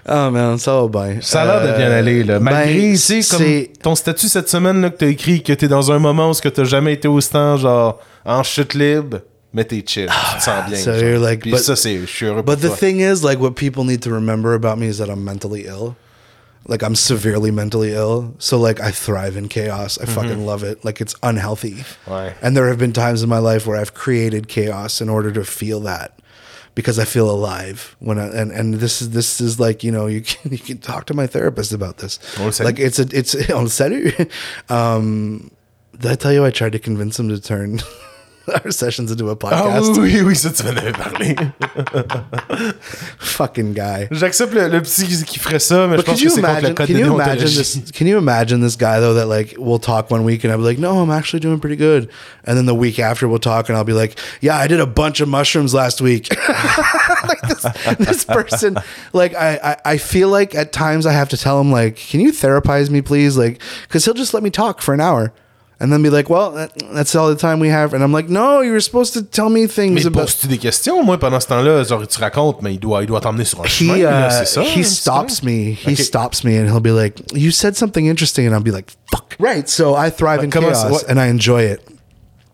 Oh 0.09 0.29
man, 0.31 0.57
ça 0.57 0.81
va 0.81 0.87
bien. 0.87 1.17
Ça 1.21 1.41
a 1.43 1.45
l'air 1.45 1.71
de 1.73 1.77
bien 1.77 1.89
Euh, 1.91 1.99
aller, 1.99 2.23
là. 2.23 2.39
Malgré, 2.39 2.73
ben, 2.93 2.97
comme 2.97 3.39
c'est- 3.39 3.71
ton 3.81 3.95
statut 3.95 4.27
cette 4.27 4.49
semaine, 4.49 4.81
là, 4.81 4.89
que 4.89 4.97
t'as 4.97 5.07
écrit 5.07 5.43
que 5.43 5.53
t'es 5.53 5.67
dans 5.67 5.91
un 5.91 5.99
moment 5.99 6.29
où 6.29 6.33
ce 6.33 6.41
que 6.41 6.49
t'as 6.49 6.63
jamais 6.63 6.93
été 6.93 7.07
au 7.07 7.21
stand, 7.21 7.59
genre, 7.59 7.99
en 8.25 8.41
chute 8.43 8.73
libre, 8.73 9.19
mais 9.53 9.63
t'es 9.63 9.83
chill. 9.85 10.07
tu 10.07 10.37
te 10.37 10.43
sens 10.43 10.65
bien. 10.67 10.77
sérieux, 10.77 11.15
genre. 11.17 11.23
like, 11.27 11.41
Puis 11.41 11.51
but- 11.51 11.59
ça, 11.59 11.75
c'est, 11.75 11.99
je 11.99 12.05
suis 12.05 12.25
heureux 12.25 12.43
pour 12.43 12.55
But 12.55 12.61
the 12.61 12.67
toi. 12.67 12.77
thing 12.77 12.99
is, 12.99 13.21
like, 13.23 13.39
what 13.39 13.51
people 13.51 13.83
need 13.85 13.99
to 14.01 14.09
remember 14.09 14.53
about 14.53 14.77
me 14.77 14.87
is 14.87 14.97
that 14.97 15.07
I'm 15.07 15.23
mentally 15.23 15.65
ill. 15.67 15.93
Like, 16.67 16.83
I'm 16.83 16.95
severely 16.95 17.51
mentally 17.51 17.91
ill. 17.91 18.33
So, 18.37 18.57
like, 18.59 18.79
I 18.79 18.91
thrive 18.91 19.35
in 19.35 19.47
chaos. 19.47 19.99
I 20.01 20.05
fucking 20.05 20.45
love 20.45 20.63
it. 20.63 20.83
Like, 20.85 21.01
it's 21.01 21.15
unhealthy. 21.23 21.77
Ouais. 22.07 22.33
And 22.43 22.55
there 22.55 22.67
have 22.67 22.77
been 22.77 22.93
times 22.93 23.23
in 23.23 23.29
my 23.29 23.39
life 23.39 23.65
where 23.67 23.81
I've 23.81 23.93
created 23.95 24.47
chaos 24.47 25.01
in 25.01 25.09
order 25.09 25.31
to 25.33 25.43
feel 25.43 25.81
that 25.85 26.11
because 26.75 26.97
I 26.99 27.05
feel 27.05 27.29
alive 27.29 27.95
when 27.99 28.17
I, 28.17 28.27
and 28.27 28.51
and 28.51 28.75
this 28.75 29.01
is 29.01 29.09
this 29.11 29.41
is 29.41 29.59
like 29.59 29.83
you 29.83 29.91
know 29.91 30.07
you 30.15 30.21
can 30.21 30.51
you 30.51 30.57
can 30.57 30.77
talk 30.79 31.05
to 31.07 31.13
my 31.13 31.27
therapist 31.27 31.73
about 31.73 31.97
this 31.97 32.19
On 32.39 32.45
le 32.45 32.51
salue. 32.51 32.65
like 32.69 32.79
it's 32.79 32.99
a 32.99 33.07
it's 33.11 33.35
on 33.51 33.67
salut 33.67 34.29
um 34.69 35.51
did 35.99 36.11
I 36.11 36.15
tell 36.15 36.33
you 36.33 36.45
I 36.45 36.51
tried 36.51 36.71
to 36.71 36.79
convince 36.79 37.19
him 37.19 37.29
to 37.29 37.39
turn 37.39 37.79
our 38.65 38.71
sessions 38.71 39.11
into 39.11 39.29
a 39.29 39.33
Ah 39.33 39.35
podcast 39.35 39.97
oui, 39.97 40.15
oui, 40.15 40.21
oui, 40.21 40.35
ça, 40.35 40.49
tu 40.49 40.63
m'en 40.63 40.71
avais 40.71 40.91
parlé. 40.91 41.35
fucking 43.19 43.73
guy 43.73 44.07
J'accepte 44.11 44.53
le, 44.53 44.67
le 44.67 44.81
petit 44.81 45.05
qui 45.25 45.39
ferait 45.39 45.59
ça, 45.59 45.87
mais 45.87 45.93
je 45.97 46.01
But 46.01 46.05
pense 46.07 46.19
que 46.19 46.23
you 46.23 46.29
c'est 46.29 46.41
contre 46.41 46.53
le 46.53 46.59
imagine? 46.59 46.75
code 46.75 46.87
Can 46.87 46.93
de 46.93 46.99
you 46.99 47.13
imagine 47.13 47.35
déontologie. 47.47 47.57
this? 47.57 47.91
Can 47.91 48.05
you 48.07 48.17
imagine 48.17 48.61
this 48.61 48.75
guy 48.75 48.99
though 48.99 49.13
that 49.13 49.27
like 49.27 49.55
we'll 49.57 49.79
talk 49.79 50.09
one 50.11 50.23
week 50.23 50.43
and 50.43 50.51
I'll 50.51 50.57
be 50.57 50.63
like, 50.63 50.79
no, 50.79 50.99
I'm 51.01 51.11
actually 51.11 51.39
doing 51.39 51.59
pretty 51.59 51.75
good, 51.75 52.09
and 52.45 52.57
then 52.57 52.65
the 52.65 52.75
week 52.75 52.99
after 52.99 53.27
we'll 53.27 53.39
talk 53.39 53.69
and 53.69 53.77
I'll 53.77 53.83
be 53.83 53.93
like, 53.93 54.17
yeah, 54.41 54.57
I 54.57 54.67
did 54.67 54.79
a 54.79 54.87
bunch 54.87 55.21
of 55.21 55.29
mushrooms 55.29 55.73
last 55.73 56.01
week. 56.01 56.29
like 57.27 57.41
this, 57.41 57.65
this 57.99 58.25
person, 58.25 58.77
like 59.13 59.35
I, 59.35 59.59
I 59.85 59.91
I 59.93 59.97
feel 59.97 60.29
like 60.29 60.55
at 60.55 60.71
times 60.71 61.05
I 61.05 61.11
have 61.13 61.29
to 61.29 61.37
tell 61.37 61.59
him 61.61 61.71
like, 61.71 61.95
can 61.97 62.19
you 62.19 62.31
therapize 62.31 62.89
me 62.89 63.01
please, 63.01 63.37
like, 63.37 63.61
because 63.83 64.03
he'll 64.05 64.13
just 64.13 64.33
let 64.33 64.43
me 64.43 64.49
talk 64.49 64.81
for 64.81 64.93
an 64.93 65.01
hour. 65.01 65.31
And 65.81 65.91
then 65.91 66.03
be 66.03 66.11
like, 66.11 66.29
well, 66.29 66.51
that, 66.51 66.71
that's 66.93 67.15
all 67.15 67.27
the 67.27 67.35
time 67.35 67.59
we 67.59 67.69
have. 67.69 67.95
And 67.95 68.03
I'm 68.03 68.11
like, 68.13 68.29
no, 68.29 68.61
you 68.61 68.71
were 68.71 68.79
supposed 68.79 69.13
to 69.13 69.23
tell 69.23 69.49
me 69.49 69.65
things 69.65 69.95
Mais 69.95 70.05
about. 70.05 70.27
poses-tu 70.27 70.47
des 70.47 70.59
questions? 70.59 71.03
Moi, 71.03 71.17
pendant 71.17 71.39
ce 71.41 71.47
temps-là, 71.47 71.81
genre, 71.83 72.05
tu 72.07 72.19
racontes, 72.19 72.61
mais 72.61 72.75
il 72.75 72.79
doit, 72.79 73.01
il 73.01 73.07
doit 73.07 73.19
t'emmener 73.19 73.45
sur 73.45 73.61
un 73.61 73.65
chemin. 73.67 73.95
he 73.97 74.03
là, 74.03 74.27
uh, 74.27 74.31
c'est 74.31 74.45
ça? 74.45 74.61
he 74.61 74.75
petit 74.83 74.83
stops 74.83 75.39
peu? 75.41 75.47
me. 75.47 75.71
He 75.73 75.93
Okay. 75.93 76.03
stops 76.03 76.43
me, 76.43 76.59
and 76.59 76.67
he'll 76.67 76.79
be 76.81 76.91
like, 76.91 77.15
"You 77.33 77.49
said 77.49 77.75
something 77.75 78.05
interesting," 78.05 78.45
and 78.45 78.53
I'll 78.53 78.61
be 78.61 78.69
like, 78.69 78.91
"Fuck." 79.09 79.35
Right. 79.39 79.67
So 79.67 79.95
I 79.95 80.11
thrive 80.11 80.43
in 80.43 80.51
chaos, 80.51 80.85
what- 80.87 81.09
and 81.09 81.19
I 81.19 81.29
enjoy 81.29 81.63
it. 81.63 81.81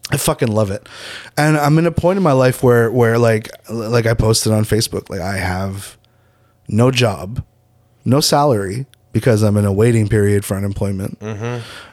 I 0.10 0.16
fucking 0.16 0.48
love 0.48 0.72
it, 0.72 0.88
and 1.36 1.58
I'm 1.58 1.78
in 1.80 1.86
a 1.86 1.92
point 1.92 2.16
in 2.16 2.24
my 2.24 2.32
life 2.32 2.64
where 2.64 2.90
where 2.90 3.18
like 3.18 3.50
like 3.70 4.06
I 4.06 4.14
posted 4.14 4.54
on 4.54 4.64
Facebook, 4.64 5.10
like 5.10 5.20
I 5.20 5.36
have 5.36 5.98
no 6.70 6.92
job, 6.92 7.44
no 8.06 8.22
salary 8.22 8.86
because 9.14 9.44
I'm 9.44 9.58
in 9.58 9.66
a 9.66 9.72
waiting 9.72 10.08
period 10.08 10.44
for 10.46 10.56
unemployment. 10.58 11.18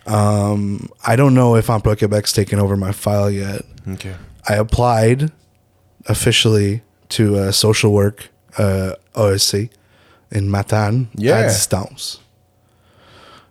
Um, 0.07 0.89
I 1.07 1.17
don't 1.17 1.35
know 1.35 1.57
if 1.57 1.67
Emploi 1.69 1.97
Quebec's 1.97 2.33
taken 2.33 2.59
over 2.59 2.77
my 2.77 2.93
file 2.93 3.31
yet. 3.31 3.63
Ok. 3.91 4.07
I 4.49 4.55
applied 4.57 5.31
officially 6.07 6.83
to 7.11 7.37
uh, 7.37 7.53
social 7.53 7.93
work 7.93 8.29
uh, 8.59 8.93
OSC 9.15 9.71
in 10.31 10.51
Matan 10.51 11.09
Yeah. 11.17 11.39
à 11.45 11.49
distance. 11.49 12.21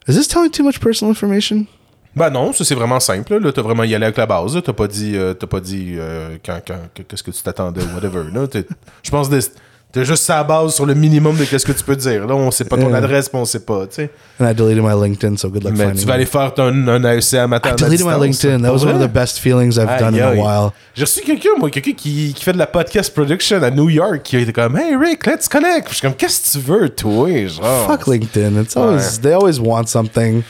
Is 0.08 0.16
this 0.16 0.28
telling 0.28 0.52
too 0.52 0.64
much 0.64 0.80
personal 0.82 1.10
information? 1.12 1.68
Ben 2.16 2.30
non, 2.32 2.54
ça 2.54 2.64
c'est 2.64 2.76
vraiment 2.76 3.00
simple. 3.00 3.40
Là, 3.40 3.52
t'as 3.52 3.64
vraiment 3.64 3.84
y 3.84 3.96
allé 3.96 4.06
avec 4.06 4.18
la 4.18 4.28
base. 4.28 4.54
là. 4.56 4.62
T'as 4.62 4.74
pas 4.74 4.88
dit, 4.88 5.16
euh, 5.16 5.34
t'as 5.34 5.48
pas 5.48 5.60
dit 5.60 5.96
euh, 5.98 6.38
quand, 6.46 6.60
quand, 6.68 7.04
qu'est-ce 7.08 7.24
que 7.24 7.32
tu 7.32 7.42
t'attendais, 7.42 7.82
whatever. 7.96 8.26
là. 8.32 8.46
Je 9.02 9.10
pense 9.10 9.30
que 9.30 9.40
t'es 9.94 10.04
juste 10.04 10.28
la 10.28 10.44
base 10.44 10.74
sur 10.74 10.86
le 10.86 10.94
minimum 10.96 11.38
de 11.38 11.46
qu'est-ce 11.46 11.66
que 11.66 11.72
tu 11.72 11.84
peux 11.84 11.96
dire. 11.96 12.26
Là, 12.28 12.36
on 12.36 12.50
sait 12.52 12.66
pas 12.66 12.76
ton 12.78 12.90
Yeah. 12.90 12.98
adresse, 12.98 13.30
mais 13.32 13.40
on 13.40 13.46
sait 13.46 13.60
pas. 13.60 13.86
tu 13.88 13.96
sais. 13.96 14.10
And 14.42 14.50
I 14.50 14.54
deleted 14.56 14.84
my 14.84 14.94
LinkedIn, 15.00 15.38
so 15.38 15.50
good 15.50 15.64
luck 15.64 15.74
Mais 15.78 15.86
finding 15.86 16.02
tu 16.02 16.08
vas 16.08 16.14
aller 16.16 16.26
faire 16.26 16.54
ton, 16.54 16.88
un 16.88 17.04
AEC 17.04 17.36
à 17.36 17.48
matin. 17.48 17.70
I 17.70 17.76
deleted 17.76 18.06
my 18.06 18.20
LinkedIn. 18.20 18.62
That 18.64 18.74
was 18.74 18.84
one 18.84 18.96
of 18.96 19.02
the 19.02 19.14
best 19.14 19.38
feelings 19.40 19.78
I've 19.78 20.00
done 20.00 20.16
in 20.16 20.24
a 20.24 20.34
while. 20.34 20.72
J'ai 20.96 21.04
reçu 21.04 21.22
quelqu'un, 21.22 21.52
moi, 21.60 21.70
quelqu'un 21.70 21.94
qui, 21.94 22.34
qui 22.34 22.44
fait 22.44 22.54
de 22.54 22.58
la 22.58 22.68
podcast 22.68 23.14
production 23.14 23.62
à 23.62 23.70
New 23.70 23.90
York, 23.90 24.22
qui 24.24 24.38
était 24.38 24.52
comme, 24.52 24.76
Hey 24.78 24.96
Rick, 24.96 25.26
let's 25.28 25.48
connect. 25.48 25.86
Puis 25.86 25.92
Je 25.92 25.94
suis 26.00 26.02
comme, 26.08 26.16
qu'est-ce 26.16 26.54
que 26.54 26.60
tu 26.60 26.66
veux, 26.66 26.90
toi? 26.90 27.48
Genre? 27.48 27.88
Fuck 27.88 28.08
LinkedIn. 28.08 28.62
It's 28.62 28.76
always 28.76 28.96
Ouais. 28.98 29.22
they 29.22 29.34
always 29.34 29.60
want 29.60 29.86
something. 29.88 30.42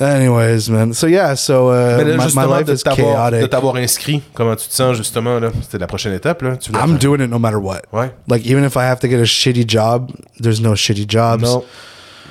Anyways, 0.00 0.70
man. 0.70 0.94
So 0.94 1.06
yeah, 1.06 1.34
so 1.34 1.68
uh, 1.68 1.98
Mais 1.98 2.04
là, 2.04 2.10
my, 2.12 2.16
my 2.16 2.24
justement, 2.24 2.46
life 2.46 2.66
de 2.66 2.72
is 2.72 2.82
t'avoir, 2.82 3.30
de 3.30 3.36
chaotic. 3.36 3.50
t'avoir 3.50 3.76
inscrit, 3.76 4.22
comment 4.32 4.56
tu 4.56 4.66
te 4.68 4.72
sens, 4.72 4.96
justement, 4.96 5.38
là? 5.38 5.50
C'était 5.60 5.78
la 5.78 5.86
prochaine 5.86 6.14
étape, 6.14 6.40
là? 6.42 6.56
Tu 6.56 6.70
voulais 6.70 6.82
I'm 6.82 6.90
faire- 6.92 6.98
doing 6.98 7.20
it 7.20 7.28
no 7.30 7.38
matter 7.38 7.58
what. 7.60 7.82
Ouais. 7.92 8.10
Like 8.26 8.46
even 8.46 8.64
if 8.64 8.74
I 8.76 8.84
have 8.84 9.00
to 9.00 9.08
get 9.08 9.20
a 9.20 9.26
shitty 9.26 9.66
job, 9.66 10.10
there's 10.40 10.60
no 10.62 10.72
shitty 10.74 11.06
jobs. 11.06 11.42
Non. 11.42 11.62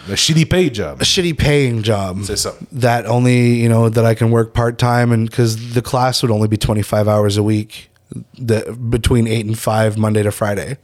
Le 0.09 0.15
shitty 0.15 0.45
pay 0.49 0.71
job. 0.71 0.99
a 0.99 1.03
shitty 1.05 1.37
paying 1.37 1.83
job. 1.83 2.23
C'est 2.23 2.35
ça. 2.37 2.53
That 2.71 3.05
only, 3.05 3.61
you 3.61 3.69
know, 3.69 3.89
that 3.89 4.03
I 4.05 4.15
can 4.15 4.31
work 4.31 4.55
part 4.55 4.79
time 4.79 5.11
and 5.11 5.29
because 5.29 5.73
the 5.75 5.81
class 5.83 6.23
would 6.23 6.31
only 6.31 6.47
be 6.47 6.57
25 6.57 7.07
hours 7.07 7.37
a 7.37 7.43
week, 7.43 7.91
the, 8.39 8.75
between 8.89 9.27
8 9.27 9.45
and 9.45 9.55
5, 9.59 9.97
Monday 9.99 10.23
to 10.23 10.31
Friday. 10.31 10.77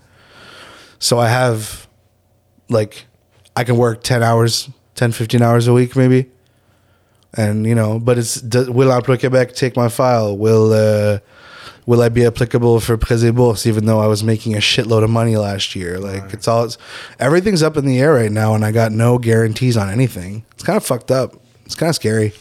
So 1.00 1.18
I 1.18 1.30
have, 1.30 1.88
like, 2.70 3.08
I 3.56 3.64
can 3.64 3.78
work 3.78 4.04
10 4.04 4.22
hours, 4.22 4.70
10, 4.94 5.12
15 5.14 5.42
hours 5.42 5.68
a 5.68 5.74
week 5.74 5.96
maybe. 5.96 6.28
And, 7.38 7.66
you 7.66 7.76
know, 7.76 8.00
but 8.00 8.18
it's, 8.18 8.42
do, 8.42 8.72
will 8.72 8.90
Emploi 8.90 9.20
Quebec 9.20 9.54
take 9.54 9.76
my 9.76 9.90
file? 9.90 10.36
Will, 10.36 10.74
uh, 10.74 11.20
will 11.86 12.02
I 12.02 12.10
be 12.10 12.26
applicable 12.26 12.80
for 12.80 12.98
Prese 12.98 13.34
Bourse 13.34 13.66
even 13.66 13.86
though 13.86 14.00
I 14.00 14.08
was 14.08 14.24
making 14.24 14.56
a 14.56 14.60
shitload 14.60 15.04
of 15.04 15.10
money 15.10 15.38
last 15.38 15.76
year? 15.76 16.00
Like 16.00 16.34
it's 16.34 16.48
all 16.48 16.66
it's, 16.66 16.78
everything's 17.20 17.64
up 17.64 17.78
in 17.78 17.86
the 17.86 18.00
air 18.00 18.14
right 18.14 18.32
now 18.32 18.54
and 18.54 18.66
I 18.66 18.72
got 18.72 18.92
no 18.92 19.18
guarantees 19.18 19.78
on 19.78 19.90
anything. 19.90 20.46
It's 20.54 20.64
kind 20.64 20.78
of 20.78 20.86
fucked 20.86 21.12
up. 21.12 21.36
It's 21.66 21.76
kind 21.76 21.90
of 21.90 21.96
scary. 21.96 22.34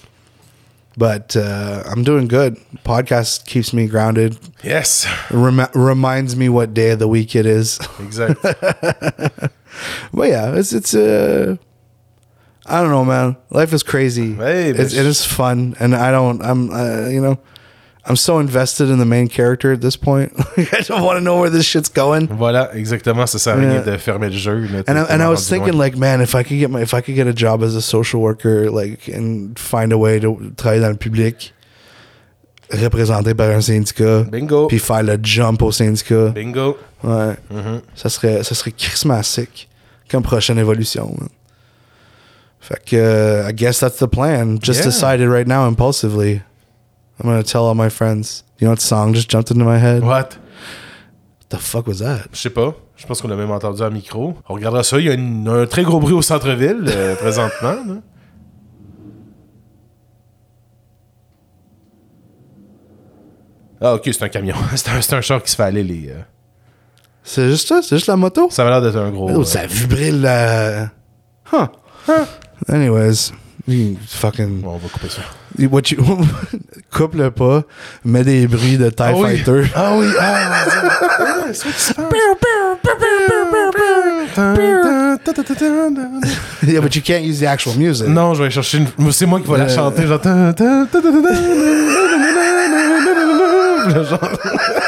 But 0.98 1.36
uh, 1.36 1.82
I'm 1.86 2.04
doing 2.04 2.26
good. 2.26 2.56
Podcast 2.84 3.44
keeps 3.46 3.74
me 3.74 3.86
grounded. 3.86 4.38
Yes. 4.64 5.06
Rem- 5.30 5.68
reminds 5.74 6.36
me 6.36 6.48
what 6.48 6.72
day 6.72 6.90
of 6.90 6.98
the 6.98 7.08
week 7.08 7.36
it 7.36 7.44
is. 7.44 7.78
Exactly. 8.00 8.54
but 10.12 10.28
yeah, 10.28 10.54
it's 10.54 10.72
it's 10.72 10.94
uh 10.94 11.56
I 12.68 12.80
don't 12.80 12.90
know, 12.90 13.04
man. 13.04 13.36
Life 13.50 13.72
is 13.72 13.82
crazy. 13.82 14.34
Hey, 14.34 14.70
it's, 14.70 14.92
it 14.94 15.06
is 15.06 15.24
fun, 15.24 15.74
and 15.80 15.94
I 15.94 16.10
don't. 16.10 16.42
I'm, 16.42 16.70
uh, 16.70 17.08
you 17.08 17.20
know, 17.20 17.38
I'm 18.04 18.16
so 18.16 18.38
invested 18.40 18.88
in 18.90 18.98
the 18.98 19.04
main 19.04 19.28
character 19.28 19.72
at 19.72 19.80
this 19.80 19.96
point. 19.96 20.32
I 20.56 20.82
don't 20.86 21.02
want 21.02 21.16
to 21.18 21.20
know 21.24 21.38
where 21.40 21.50
this 21.50 21.64
shit's 21.64 21.88
going. 21.88 22.26
voilà, 22.28 22.70
exactement. 22.74 23.26
Ça 23.26 23.38
sert 23.38 23.54
à 23.54 23.60
rien 23.60 23.72
Yeah. 23.72 23.82
de 23.84 23.96
fermer 23.98 24.30
le 24.30 24.36
jeu. 24.36 24.66
là. 24.72 24.82
And 24.88 24.98
I, 24.98 25.04
and 25.14 25.22
I 25.22 25.28
was 25.28 25.48
thinking, 25.48 25.74
loin. 25.74 25.78
like, 25.84 25.96
man, 25.96 26.20
if 26.20 26.34
I 26.34 26.42
could 26.42 26.58
get 26.58 26.70
my, 26.70 26.80
if 26.82 26.92
I 26.94 27.00
could 27.02 27.14
get 27.14 27.26
a 27.28 27.32
job 27.32 27.62
as 27.62 27.74
a 27.76 27.80
social 27.82 28.20
worker, 28.20 28.70
like, 28.70 29.08
and 29.08 29.56
find 29.58 29.92
a 29.92 29.98
way 29.98 30.18
to 30.20 30.36
travailler 30.56 30.80
dans 30.82 30.90
le 30.90 30.96
public, 30.96 31.52
représenté 32.72 33.34
par 33.34 33.50
un 33.50 33.60
syndicat, 33.60 34.24
Bingo. 34.24 34.66
puis 34.66 34.78
faire 34.80 35.02
le 35.02 35.18
jump 35.22 35.62
au 35.62 35.70
syndicat, 35.70 36.30
Bingo. 36.34 36.76
ouais, 37.04 37.34
Mm-hmm. 37.52 37.80
ça 37.94 38.08
serait, 38.08 38.42
ça 38.42 38.54
serait 38.56 38.72
christmasique 38.72 39.68
comme 40.10 40.22
prochaine 40.24 40.58
évolution. 40.58 41.14
man. 41.18 41.28
Fait 42.68 42.82
que, 42.84 42.96
uh, 42.96 43.48
I 43.48 43.52
guess 43.54 43.78
that's 43.78 43.98
the 43.98 44.08
plan. 44.08 44.58
Just 44.60 44.80
Yeah. 44.80 44.86
decided 44.86 45.28
right 45.28 45.46
now 45.46 45.68
impulsively. 45.68 46.42
I'm 47.20 47.28
gonna 47.30 47.44
tell 47.44 47.62
all 47.62 47.76
my 47.76 47.88
friends. 47.90 48.44
You 48.60 48.66
know 48.66 48.72
what 48.72 48.80
song 48.80 49.14
just 49.14 49.30
jumped 49.30 49.50
into 49.52 49.64
my 49.64 49.78
head? 49.78 50.02
What? 50.02 50.38
the 51.48 51.58
fuck 51.58 51.86
was 51.86 51.98
that? 52.00 52.26
Je 52.32 52.40
sais 52.40 52.50
pas. 52.50 52.74
Je 52.96 53.06
pense 53.06 53.20
qu'on 53.22 53.28
l'a 53.28 53.36
même 53.36 53.52
entendu 53.52 53.80
à 53.82 53.88
micro. 53.90 54.34
On 54.48 54.54
regardera 54.54 54.82
ça. 54.82 54.98
Il 54.98 55.06
y 55.06 55.10
a 55.10 55.14
une- 55.14 55.46
un 55.48 55.66
très 55.66 55.84
gros 55.84 56.00
bruit 56.00 56.12
au 56.14 56.22
centre-ville 56.22 56.84
euh, 56.88 57.14
présentement. 57.22 57.76
là. 57.86 58.00
Ah, 63.80 63.94
ok, 63.94 64.02
c'est 64.06 64.22
un 64.22 64.28
camion. 64.28 64.54
c'est 64.76 64.88
un, 64.90 65.00
c'est 65.00 65.14
un 65.14 65.20
char 65.20 65.42
qui 65.42 65.50
se 65.50 65.56
fait 65.56 65.62
aller 65.64 65.82
les. 65.84 66.08
euh, 66.10 66.20
C'est 67.22 67.48
juste 67.50 67.68
ça? 67.68 67.80
C'est 67.82 67.96
juste 67.96 68.06
la 68.08 68.16
moto? 68.16 68.48
Ça 68.50 68.62
avait 68.62 68.70
l'air 68.70 68.82
d'être 68.82 68.96
un 68.98 69.10
gros. 69.10 69.30
Oh, 69.32 69.40
euh, 69.40 69.44
ça 69.44 69.66
vibré 69.66 70.10
la. 70.10 70.84
Huh. 71.52 71.66
Anyways, 72.68 73.32
you 73.66 73.96
fucking. 74.06 74.60
bon, 74.62 74.74
on 74.74 74.78
va 74.78 74.88
couper 74.88 75.08
ça. 75.08 75.22
What 75.70 75.90
you... 75.90 75.98
Coupe 76.92 77.14
le 77.14 77.30
pas, 77.30 77.62
mets 78.04 78.24
des 78.24 78.46
bruits 78.46 78.76
de 78.78 78.88
TIE 78.90 79.02
Ah 79.02 79.12
oui. 79.14 79.36
Fighter. 79.38 79.62
Ah 79.74 79.92
oui, 79.96 80.06
ah, 80.18 81.44
passe. 81.46 81.92
yeah, 86.66 86.80
but 86.80 86.94
you 86.94 87.02
can't 87.02 87.24
use 87.24 87.40
the 87.40 87.46
actual 87.46 87.74
music. 87.76 88.08
Non, 88.08 88.34
je 88.34 88.42
vais 88.42 88.50
chercher 88.50 88.78
une. 88.78 89.12
C'est 89.12 89.26
moi 89.26 89.40
qui 89.40 89.50
vais 89.50 89.58
la 89.58 89.64
Euh. 89.64 89.68
chanter. 89.68 90.06
Genre. 90.06 90.20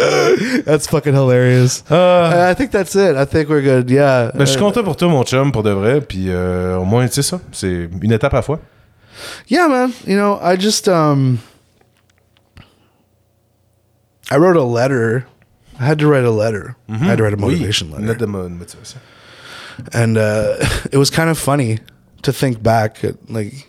That's 0.64 0.86
fucking 0.86 1.14
hilarious. 1.14 1.82
Ah. 1.90 2.48
I 2.50 2.54
think 2.54 2.70
that's 2.70 2.94
it. 2.94 3.16
I 3.16 3.24
think 3.24 3.48
we're 3.48 3.62
good. 3.62 3.90
Yeah. 3.90 4.30
Ben, 4.34 4.46
je 4.46 4.52
suis 4.52 4.58
content 4.60 4.82
pour 4.84 4.96
toi, 4.96 5.08
mon 5.08 5.24
chum, 5.24 5.52
pour 5.52 5.62
de 5.62 5.70
vrai. 5.70 6.00
Puis 6.00 6.26
euh, 6.30 6.76
au 6.78 6.84
moins, 6.84 7.06
tu 7.08 7.14
sais 7.14 7.22
ça. 7.22 7.40
C'est 7.52 7.88
une 8.02 8.12
étape 8.12 8.32
à 8.34 8.38
la 8.38 8.42
fois. 8.42 8.60
yeah, 9.48 9.68
man. 9.68 9.92
You 10.06 10.16
know, 10.16 10.38
I 10.42 10.56
just 10.56 10.88
um, 10.88 11.38
I 14.30 14.36
wrote 14.36 14.56
a 14.56 14.62
letter. 14.64 15.26
I 15.78 15.84
had 15.84 15.98
to 16.00 16.06
write 16.06 16.24
a 16.24 16.30
letter. 16.30 16.76
I 16.88 16.96
had 16.98 17.18
to 17.18 17.24
write 17.24 17.32
a 17.32 17.36
motivation 17.36 17.90
letter. 17.90 18.02
Une 18.02 18.08
lettre 18.08 18.20
de 18.20 18.26
mo- 18.26 18.48
motivation. 18.48 19.00
and 19.92 20.18
uh, 20.18 20.56
it 20.92 20.98
was 20.98 21.10
kind 21.10 21.30
of 21.30 21.38
funny 21.38 21.78
to 22.22 22.32
think 22.32 22.62
back 22.62 23.02
at 23.02 23.14
like 23.30 23.68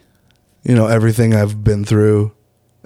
you 0.64 0.76
know 0.76 0.88
everything 0.88 1.34
I've 1.34 1.64
been 1.64 1.86
through, 1.86 2.32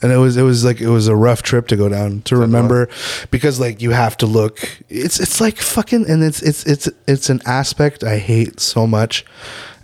and 0.02 0.12
it 0.12 0.18
was 0.18 0.36
it 0.36 0.44
was 0.44 0.66
like 0.66 0.82
it 0.82 0.90
was 0.90 1.08
a 1.08 1.16
rough 1.16 1.42
trip 1.42 1.68
to 1.68 1.78
go 1.78 1.88
down 1.88 2.22
to 2.24 2.36
remember 2.36 2.90
because 3.32 3.60
like 3.60 3.82
you 3.82 3.92
have 3.92 4.18
to 4.18 4.26
look. 4.26 4.82
It's 4.90 5.20
it's 5.20 5.40
like 5.40 5.58
fucking 5.58 6.10
and 6.10 6.24
it's 6.24 6.42
it's 6.42 6.66
it's 6.66 6.90
it's 7.08 7.30
an 7.30 7.42
aspect 7.46 8.04
I 8.04 8.18
hate 8.18 8.60
so 8.60 8.86
much. 8.86 9.26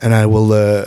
And 0.03 0.15
I 0.15 0.25
will 0.25 0.51
uh, 0.51 0.85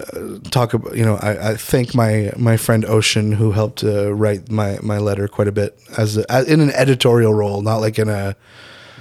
talk 0.50 0.74
about, 0.74 0.96
you 0.96 1.04
know, 1.04 1.14
I, 1.14 1.50
I 1.50 1.56
thank 1.56 1.94
my 1.94 2.32
my 2.36 2.56
friend 2.56 2.84
Ocean 2.84 3.30
who 3.30 3.52
helped 3.52 3.84
uh, 3.84 4.12
write 4.12 4.50
my, 4.50 4.78
my 4.82 4.98
letter 4.98 5.28
quite 5.28 5.46
a 5.46 5.52
bit 5.52 5.78
as, 5.96 6.16
a, 6.16 6.28
as 6.28 6.48
in 6.48 6.60
an 6.60 6.72
editorial 6.72 7.32
role, 7.32 7.62
not 7.62 7.76
like 7.76 7.96
in 7.96 8.08
a 8.08 8.34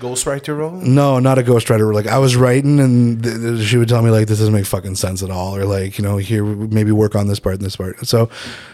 Ghostwriter 0.03 0.57
role? 0.57 0.71
no, 0.71 1.19
not 1.19 1.37
a 1.37 1.43
ghostwriter. 1.43 1.93
Like 1.93 2.07
I 2.07 2.17
was 2.17 2.35
writing, 2.35 2.79
and 2.81 3.23
th- 3.23 3.37
th- 3.37 3.67
she 3.67 3.77
would 3.77 3.87
tell 3.87 4.01
me 4.01 4.09
like 4.11 4.27
this 4.27 4.39
doesn't 4.39 4.53
make 4.53 4.65
fucking 4.65 4.95
sense 4.95 5.23
at 5.23 5.31
all, 5.31 5.55
or 5.55 5.63
like 5.63 5.97
you 5.97 6.03
know 6.03 6.17
here 6.17 6.43
maybe 6.43 6.91
work 6.91 7.15
on 7.15 7.27
this 7.27 7.39
part 7.39 7.55
and 7.55 7.63
this 7.63 7.77
part. 7.77 8.05
So 8.05 8.29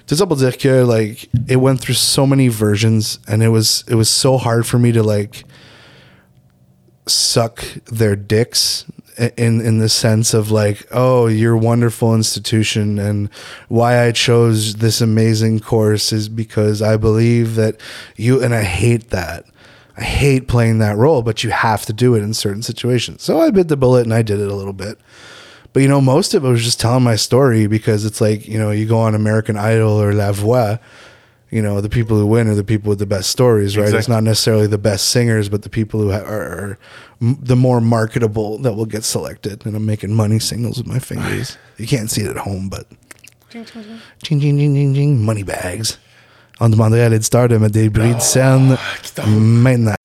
dire 0.08 0.84
like 0.84 1.30
it 1.48 1.58
went 1.58 1.82
through 1.82 1.96
so 1.96 2.26
many 2.26 2.48
versions, 2.48 3.20
and 3.28 3.44
it 3.44 3.50
was 3.50 3.84
it 3.88 3.96
was 3.96 4.10
so 4.10 4.38
hard 4.38 4.66
for 4.66 4.80
me 4.80 4.92
to 4.92 5.04
like 5.04 5.44
suck 7.06 7.64
their 7.86 8.16
dicks 8.16 8.86
in 9.38 9.62
in 9.62 9.80
the 9.80 9.90
sense 9.90 10.34
of 10.34 10.50
like 10.50 10.88
oh 10.92 11.28
you're 11.28 11.56
a 11.56 11.58
wonderful 11.58 12.16
institution 12.16 12.98
and 12.98 13.30
why 13.68 14.06
I 14.06 14.12
chose 14.12 14.76
this 14.76 15.02
amazing 15.02 15.60
course 15.60 16.14
is 16.14 16.30
because 16.30 16.82
I 16.82 16.98
believe 16.98 17.56
that 17.56 17.80
you 18.16 18.42
and 18.42 18.54
I 18.54 18.64
hate 18.64 19.10
that 19.10 19.46
I 20.00 20.04
hate 20.04 20.48
playing 20.48 20.80
that 20.80 20.96
role 20.98 21.22
but 21.22 21.44
you 21.44 21.50
have 21.52 21.86
to 21.86 21.94
do 21.94 22.16
it 22.16 22.22
in 22.22 22.34
certain 22.34 22.62
situations. 22.64 23.22
So 23.24 23.42
I 23.42 23.52
bit 23.52 23.68
the 23.68 23.78
bullet 23.78 24.06
and 24.06 24.14
I 24.14 24.22
did 24.22 24.40
it 24.40 24.50
a 24.50 24.56
little 24.56 24.74
bit. 24.74 24.98
But 25.74 25.82
you 25.82 25.88
know 25.90 26.02
most 26.02 26.34
of 26.34 26.44
it 26.44 26.50
was 26.50 26.64
just 26.64 26.80
telling 26.80 27.04
my 27.04 27.16
story 27.16 27.68
because 27.68 28.06
it's 28.06 28.22
like 28.22 28.48
you 28.48 28.58
know 28.58 28.72
you 28.72 28.86
go 28.88 29.00
on 29.00 29.14
American 29.14 29.58
Idol 29.58 30.02
or 30.02 30.14
La 30.14 30.32
Voix 30.32 30.80
you 31.52 31.62
know 31.62 31.82
the 31.82 31.90
people 31.90 32.18
who 32.18 32.26
win 32.28 32.48
are 32.48 32.56
the 32.56 32.64
people 32.64 32.90
with 32.90 33.00
the 33.00 33.06
best 33.06 33.30
stories 33.30 33.78
right? 33.78 33.94
It's 33.94 34.08
not 34.08 34.24
necessarily 34.24 34.68
the 34.68 34.78
best 34.78 35.10
singers 35.10 35.50
but 35.50 35.64
the 35.64 35.70
people 35.70 36.00
who 36.00 36.12
ha- 36.12 36.20
are, 36.20 36.42
are 36.42 36.80
the 37.20 37.56
more 37.56 37.82
marketable 37.82 38.58
that 38.60 38.74
will 38.74 38.86
get 38.86 39.04
selected. 39.04 39.66
And 39.66 39.76
i'm 39.76 39.86
making 39.86 40.14
money 40.16 40.40
signals 40.40 40.78
with 40.78 40.88
my 40.88 41.00
fingers. 41.00 41.58
You 41.78 41.88
can't 41.88 42.12
see 42.12 42.22
it 42.24 42.30
at 42.30 42.38
home 42.38 42.68
but 42.68 42.88
ching 44.22 44.40
ching 44.40 44.56
ching 44.56 44.76
ching 44.76 44.94
ching 44.94 45.26
money 45.26 45.44
bags 45.44 45.98
on 46.60 46.70
demanderait 46.70 47.04
à 47.04 47.10
l'éditeur 47.10 47.48
de 47.48 47.58
mettre 47.58 47.74
des 47.74 47.90
bris 47.90 48.16
de 48.16 48.22
scène 48.22 48.78
maintenant 49.28 49.96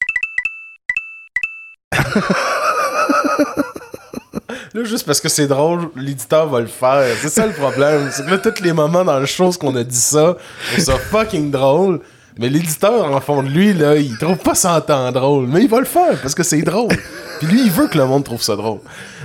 Là, 4.74 4.82
juste 4.82 5.06
parce 5.06 5.20
que 5.20 5.28
c'est 5.28 5.46
drôle, 5.46 5.90
l'éditeur 5.94 6.48
va 6.48 6.60
le 6.60 6.66
faire. 6.66 7.16
C'est 7.20 7.28
ça 7.28 7.46
le 7.46 7.52
problème. 7.52 8.08
C'est 8.10 8.26
que 8.26 8.30
là, 8.30 8.38
tous 8.38 8.60
les 8.60 8.72
moments 8.72 9.04
dans 9.04 9.20
le 9.20 9.26
show 9.26 9.52
qu'on 9.52 9.76
a 9.76 9.84
dit 9.84 9.94
ça, 9.94 10.36
trouve 10.72 10.84
ça 10.84 10.98
fucking 10.98 11.52
drôle. 11.52 12.00
Mais 12.38 12.48
l'éditeur, 12.48 13.12
en 13.12 13.20
fond 13.20 13.44
de 13.44 13.48
lui, 13.48 13.72
là, 13.72 13.94
il 13.94 14.18
trouve 14.18 14.38
pas 14.38 14.56
ça 14.56 14.74
en 14.74 14.80
temps 14.80 15.12
drôle. 15.12 15.46
Mais 15.46 15.62
il 15.62 15.68
va 15.68 15.78
le 15.78 15.84
faire 15.84 16.20
parce 16.20 16.34
que 16.34 16.42
c'est 16.42 16.62
drôle. 16.62 16.88
Puis 17.38 17.46
lui, 17.46 17.62
il 17.64 17.70
veut 17.70 17.86
que 17.86 17.96
le 17.96 18.04
monde 18.06 18.24
trouve 18.24 18.42
ça 18.42 18.56
drôle. 18.56 18.80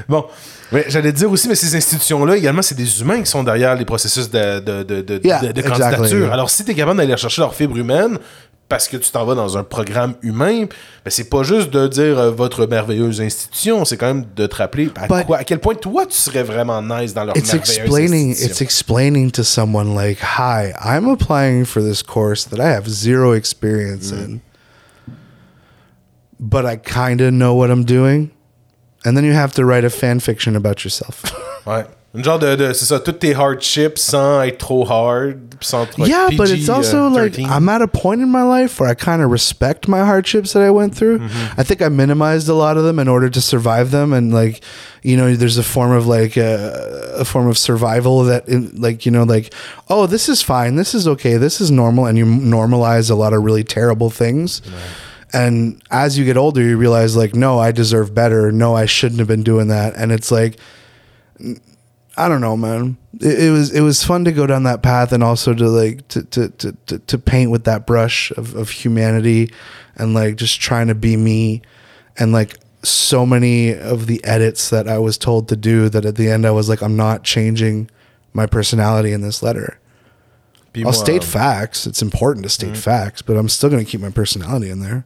Bon. 0.08 0.26
Mais 0.72 0.86
j'allais 0.88 1.12
dire 1.12 1.32
aussi, 1.32 1.48
mais 1.48 1.56
ces 1.56 1.76
institutions-là, 1.76 2.38
également, 2.38 2.62
c'est 2.62 2.76
des 2.76 3.02
humains 3.02 3.22
qui 3.22 3.30
sont 3.30 3.44
derrière 3.44 3.76
les 3.76 3.86
processus 3.86 4.30
de, 4.30 4.60
de, 4.60 4.84
de, 4.84 5.02
de, 5.02 5.20
Yeah, 5.24 5.42
de- 5.42 5.52
de 5.52 5.60
exactly, 5.62 5.80
candidature. 5.98 6.32
Alors, 6.32 6.50
si 6.50 6.64
tu 6.64 6.72
es 6.72 6.76
capable 6.76 6.98
d'aller 7.00 7.18
chercher 7.18 7.42
leur 7.42 7.56
fibre 7.56 7.76
humaine, 7.78 8.20
parce 8.68 8.88
que 8.88 8.98
tu 8.98 9.10
t'en 9.10 9.26
vas 9.26 9.34
dans 9.34 9.58
un 9.58 9.64
programme 9.64 10.14
humain, 10.22 10.66
ben 11.04 11.10
c'est 11.10 11.28
pas 11.28 11.42
juste 11.42 11.72
de 11.72 11.88
dire 11.88 12.20
euh, 12.20 12.30
votre 12.30 12.68
merveilleuse 12.68 13.20
institution, 13.20 13.84
c'est 13.84 13.98
quand 13.98 14.06
même 14.14 14.26
de 14.36 14.46
te 14.46 14.56
rappeler 14.58 14.92
à, 14.96 15.08
But- 15.08 15.26
quoi, 15.26 15.38
à 15.38 15.44
quel 15.44 15.58
point 15.58 15.74
toi 15.74 16.06
tu 16.06 16.16
serais 16.16 16.44
vraiment 16.44 16.80
nice 16.84 17.16
dans 17.16 17.24
leur 17.24 17.36
it's 17.36 17.52
merveilleuse 17.52 17.78
explaining 17.80 18.30
institution. 18.30 18.52
it's 18.52 18.62
explaining 18.62 19.32
to 19.32 19.42
someone 19.44 19.96
like 19.96 20.20
hi 20.22 20.72
i'm 20.86 21.08
applying 21.10 21.66
for 21.66 21.82
this 21.82 22.04
course 22.04 22.46
that 22.48 22.60
i 22.60 22.70
have 22.72 22.88
zero 22.88 23.34
experience 23.34 24.12
in 24.12 24.40
but 26.40 26.64
i 26.64 26.76
kind 26.78 27.22
of 27.22 27.32
know 27.32 27.56
what 27.56 27.72
i'm 27.72 27.84
doing 27.84 28.30
and 29.06 29.16
then 29.16 29.24
you 29.24 29.34
have 29.34 29.54
to 29.54 29.66
write 29.66 29.86
a 29.86 29.90
fan 29.90 30.20
fiction 30.20 30.56
about 30.56 30.84
yourself. 30.84 31.24
Ouais. 31.66 31.86
Une 32.16 32.24
genre 32.24 32.40
de, 32.40 32.56
de- 32.56 32.74
c'est 32.74 32.86
ça, 32.86 33.00
tous 33.00 33.12
tes 33.12 33.36
hardships 33.36 34.00
sans 34.00 34.42
être 34.42 34.58
trop 34.58 34.84
hard, 34.90 35.36
sans 35.62 35.86
trop 35.86 36.08
yeah 36.08 36.30
but 36.36 36.50
it's 36.50 36.68
also 36.68 37.06
euh, 37.06 37.10
like 37.12 37.38
i'm 37.38 37.70
at 37.70 37.84
a 37.84 37.88
point 37.88 38.20
in 38.22 38.28
my 38.32 38.42
life 38.42 38.80
where 38.80 38.90
i 38.90 38.96
kind 38.96 39.22
of 39.22 39.30
respect 39.30 39.88
my 39.88 40.00
hardships 40.00 40.54
that 40.54 40.64
i 40.64 40.72
went 40.72 40.96
through. 40.96 41.20
I 41.56 41.62
think 41.64 41.84
i 41.84 41.90
minimized 41.90 42.50
a 42.50 42.56
lot 42.56 42.78
of 42.78 42.84
them 42.84 42.98
in 42.98 43.08
order 43.08 43.30
to 43.30 43.40
survive 43.42 43.92
them 43.92 44.12
and 44.14 44.34
like 44.34 44.62
you 45.04 45.18
know 45.18 45.36
there's 45.36 45.60
a 45.60 45.64
form 45.64 45.92
of 45.92 46.08
like 46.08 46.36
uh, 46.36 47.20
a 47.20 47.26
form 47.26 47.48
of 47.48 47.60
survival 47.60 48.24
that 48.24 48.48
in, 48.50 48.72
like 48.82 49.06
you 49.06 49.12
know 49.12 49.22
like 49.24 49.54
oh 49.90 50.08
this 50.08 50.30
is 50.30 50.42
fine 50.42 50.78
this 50.78 50.96
is 50.96 51.08
okay 51.08 51.38
this 51.38 51.62
is 51.62 51.70
normal 51.70 52.08
and 52.08 52.18
you 52.18 52.26
normalize 52.26 53.12
a 53.12 53.16
lot 53.16 53.34
of 53.34 53.44
really 53.44 53.64
terrible 53.64 54.10
things 54.10 54.64
and 55.32 55.82
as 55.92 56.18
you 56.18 56.26
get 56.26 56.38
older 56.38 56.62
you 56.62 56.78
realize 56.78 57.16
like 57.16 57.36
no 57.36 57.60
i 57.60 57.72
deserve 57.72 58.14
better 58.14 58.52
no 58.52 58.76
i 58.76 58.86
shouldn't 58.86 59.20
have 59.20 59.28
been 59.28 59.44
doing 59.44 59.68
that 59.68 59.96
and 59.96 60.12
it's 60.12 60.32
like 60.32 60.58
I 62.20 62.28
don't 62.28 62.42
know, 62.42 62.58
man. 62.58 62.98
It, 63.22 63.46
it 63.46 63.52
was 63.52 63.72
it 63.72 63.80
was 63.80 64.04
fun 64.04 64.26
to 64.26 64.34
go 64.34 64.46
down 64.46 64.64
that 64.64 64.84
path 64.84 65.14
and 65.14 65.24
also 65.24 65.54
to 65.54 65.70
like 65.70 66.06
to 66.10 66.24
to 66.24 66.50
to, 66.50 66.72
to, 66.88 67.00
to 67.00 67.18
paint 67.18 67.50
with 67.50 67.64
that 67.64 67.88
brush 67.88 68.32
of, 68.32 68.56
of 68.56 68.70
humanity 68.70 69.54
and 69.96 70.14
like 70.14 70.36
just 70.36 70.60
trying 70.60 70.88
to 70.88 70.96
be 70.96 71.16
me 71.16 71.62
and 72.18 72.34
like 72.34 72.58
so 72.84 73.26
many 73.26 73.74
of 73.74 74.08
the 74.08 74.22
edits 74.26 74.70
that 74.70 74.90
I 74.90 74.98
was 74.98 75.18
told 75.18 75.48
to 75.48 75.56
do 75.56 75.88
that 75.88 76.04
at 76.04 76.18
the 76.18 76.30
end 76.30 76.46
I 76.46 76.52
was 76.52 76.68
like 76.68 76.82
I'm 76.82 76.98
not 76.98 77.24
changing 77.24 77.90
my 78.34 78.46
personality 78.46 79.14
in 79.14 79.22
this 79.22 79.42
letter. 79.42 79.80
Puis 80.74 80.84
I'll 80.84 80.92
moi, 80.92 81.04
state 81.04 81.24
euh, 81.24 81.26
facts. 81.26 81.88
It's 81.88 82.02
important 82.02 82.44
to 82.44 82.50
state 82.50 82.74
mm-hmm. 82.74 82.82
facts, 82.82 83.22
but 83.22 83.38
I'm 83.38 83.48
still 83.48 83.70
going 83.70 83.84
to 83.84 83.90
keep 83.90 84.02
my 84.02 84.12
personality 84.12 84.70
in 84.70 84.82
there. 84.82 85.06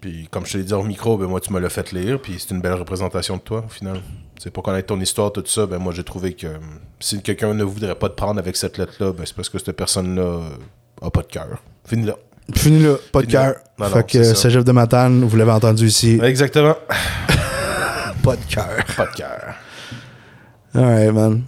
Puis 0.00 0.28
comme 0.30 0.46
je 0.46 0.52
te 0.52 0.58
l'ai 0.58 0.64
dit 0.64 0.72
au 0.72 0.82
micro, 0.82 1.18
ben 1.18 1.26
moi 1.26 1.40
tu 1.40 1.52
me 1.52 1.60
l'as 1.60 1.68
fait 1.68 1.92
lire, 1.92 2.20
puis 2.20 2.36
c'est 2.38 2.54
une 2.54 2.60
belle 2.60 2.74
représentation 2.74 3.36
de 3.36 3.42
toi 3.42 3.64
au 3.66 3.68
final. 3.68 4.00
C'est 4.38 4.50
pour 4.50 4.62
connaître 4.62 4.86
ton 4.86 5.00
histoire, 5.00 5.32
tout 5.32 5.44
ça, 5.46 5.66
ben 5.66 5.78
moi 5.78 5.92
j'ai 5.92 6.04
trouvé 6.04 6.32
que 6.32 6.46
hum, 6.46 6.80
si 7.00 7.20
quelqu'un 7.22 7.52
ne 7.52 7.64
voudrait 7.64 7.94
pas 7.94 8.08
te 8.08 8.14
prendre 8.14 8.38
avec 8.38 8.56
cette 8.56 8.78
lettre-là, 8.78 9.12
ben 9.12 9.24
c'est 9.26 9.36
parce 9.36 9.50
que 9.50 9.58
cette 9.58 9.76
personne-là 9.76 10.22
euh, 10.22 10.48
a 11.02 11.10
pas 11.10 11.22
de 11.22 11.26
cœur. 11.26 11.62
Fini 11.84 12.06
là. 12.06 12.16
Fini 12.54 12.82
là, 12.82 12.94
pas 13.12 13.20
de 13.20 13.26
Fini 13.26 13.32
cœur. 13.32 13.56
Fait 13.92 14.06
que. 14.06 14.34
Cégep 14.34 14.64
de 14.64 14.72
Matane, 14.72 15.24
vous 15.24 15.36
l'avez 15.36 15.52
entendu 15.52 15.86
ici, 15.86 16.18
Exactement. 16.22 16.76
pas 18.22 18.36
de 18.36 18.44
cœur. 18.44 18.84
Pas 18.96 19.06
de 19.06 19.16
cœur. 19.16 19.54
All 20.74 20.84
right, 20.84 21.12
man. 21.12 21.42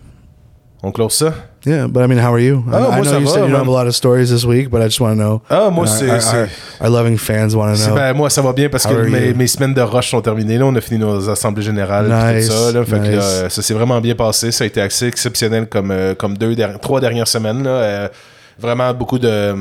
On 0.83 0.91
close 0.91 1.15
ça? 1.15 1.33
Yeah, 1.65 1.87
but 1.87 2.03
I 2.03 2.07
mean, 2.09 2.19
how 2.19 2.33
are 2.35 2.41
you? 2.41 2.65
I, 2.67 2.77
I 2.77 2.81
moi, 2.81 2.91
know 3.05 3.19
you 3.19 3.25
va, 3.27 3.31
said 3.31 3.37
you 3.37 3.43
don't 3.43 3.51
man. 3.53 3.59
have 3.61 3.69
a 3.69 3.71
lot 3.71 3.87
of 3.87 3.95
stories 3.95 4.31
this 4.31 4.45
week, 4.45 4.69
but 4.69 4.81
I 4.83 4.87
just 4.87 5.01
want 5.01 5.13
to 5.17 5.23
know. 5.23 5.43
Ah, 5.49 5.71
moi, 5.71 5.87
c'est- 5.87 6.11
our, 6.11 6.21
c'est- 6.21 6.37
our, 6.37 6.49
our 6.81 6.91
loving 6.91 7.17
fans 7.17 7.55
want 7.55 7.77
to 7.77 7.87
know. 7.87 7.95
ben, 7.95 8.13
moi, 8.15 8.29
ça 8.31 8.43
va 8.43 8.53
bien 8.53 8.69
parce 8.69 8.85
How 8.85 8.89
que 8.91 9.33
mes, 9.35 9.47
semaines 9.47 9.73
de 9.73 9.81
rush 9.81 10.11
sont 10.11 10.21
terminées. 10.21 10.59
Là, 10.59 10.67
on 10.67 10.75
a 10.75 10.81
fini 10.81 10.99
nos 10.99 11.29
assemblées 11.31 11.63
générales. 11.63 12.09
Nice, 12.09 12.49
tout 12.49 12.53
ça, 12.53 12.73
là. 12.73 12.85
Fait 12.85 12.99
que, 12.99 13.17
là, 13.17 13.49
ça 13.49 13.63
s'est 13.63 13.75
vraiment 13.75 14.01
bien 14.01 14.17
passé. 14.17 14.51
Ça 14.51 14.65
a 14.65 14.67
été 14.67 14.81
assez 14.81 15.07
exceptionnel 15.07 15.67
comme, 15.69 15.93
euh, 15.93 16.15
comme 16.17 16.37
deux, 16.37 16.57
der- 16.57 16.81
trois 16.81 17.01
dernières 17.01 17.29
semaines. 17.29 17.63
Là. 17.63 17.71
Euh, 17.71 18.09
vraiment 18.59 18.93
beaucoup 18.93 19.19
de. 19.21 19.55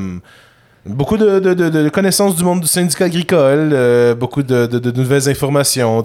Beaucoup 0.84 1.16
de, 1.16 1.38
de, 1.38 1.88
connaissances 1.90 2.34
du 2.34 2.42
monde 2.42 2.60
du 2.60 2.66
syndicat 2.66 3.04
agricole, 3.04 3.70
euh, 3.72 4.16
beaucoup 4.16 4.42
de, 4.42 4.90
nouvelles 4.96 5.28
informations, 5.28 6.02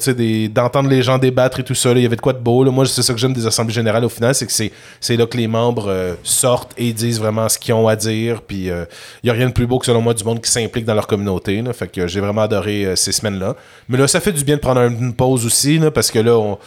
d'entendre 0.54 0.88
les 0.88 1.02
gens 1.02 1.18
débattre 1.18 1.60
et 1.60 1.64
tout 1.64 1.74
ça. 1.74 1.94
Il 1.94 2.04
y 2.04 2.06
avait 2.06 2.16
de 2.16 2.22
quoi 2.22 2.34
de 2.34 2.38
beau. 2.38 2.64
là. 2.64 2.70
Moi, 2.70 2.86
c'est 2.86 3.02
ça 3.02 3.12
que 3.12 3.20
j'aime 3.20 3.34
des 3.34 3.48
assemblées 3.48 3.74
générales 3.74 4.06
au 4.06 4.10
final, 4.10 4.36
c'est 4.36 4.46
que 4.46 4.52
c'est, 4.52 5.18
là 5.18 5.26
que 5.26 5.36
les 5.36 5.48
membres 5.48 5.88
euh, 5.90 6.14
sortent 6.22 6.74
et 6.78 6.94
disent 6.94 7.20
vraiment 7.20 7.50
ce 7.50 7.58
qu'ils 7.58 7.74
ont 7.74 7.88
à 7.88 7.96
dire. 7.96 8.44
Puis 8.44 8.70
euh, 8.70 8.86
il 9.24 9.28
n'y 9.28 9.30
a 9.32 9.34
rien 9.34 9.48
de 9.48 9.52
plus 9.52 9.66
beau 9.66 9.80
que 9.80 9.86
selon 9.88 10.02
moi 10.02 10.14
du 10.14 10.24
monde 10.24 10.42
qui 10.42 10.52
s'implique 10.52 10.86
dans 10.86 10.94
leur 10.94 11.08
communauté. 11.08 11.60
Fait 11.74 11.88
que 11.88 12.06
j'ai 12.06 12.20
vraiment 12.20 12.44
adoré 12.44 12.86
euh, 12.86 12.96
ces 12.96 13.12
semaines-là. 13.12 13.56
Mais 13.90 13.98
là, 13.98 14.08
ça 14.08 14.20
fait 14.20 14.32
du 14.32 14.44
bien 14.44 14.58
de 14.58 14.62
prendre 14.62 14.82
une 14.82 15.14
pause 15.14 15.44
aussi, 15.44 15.80
parce 15.92 16.12
que 16.12 16.20
là, 16.20 16.38
on 16.38 16.60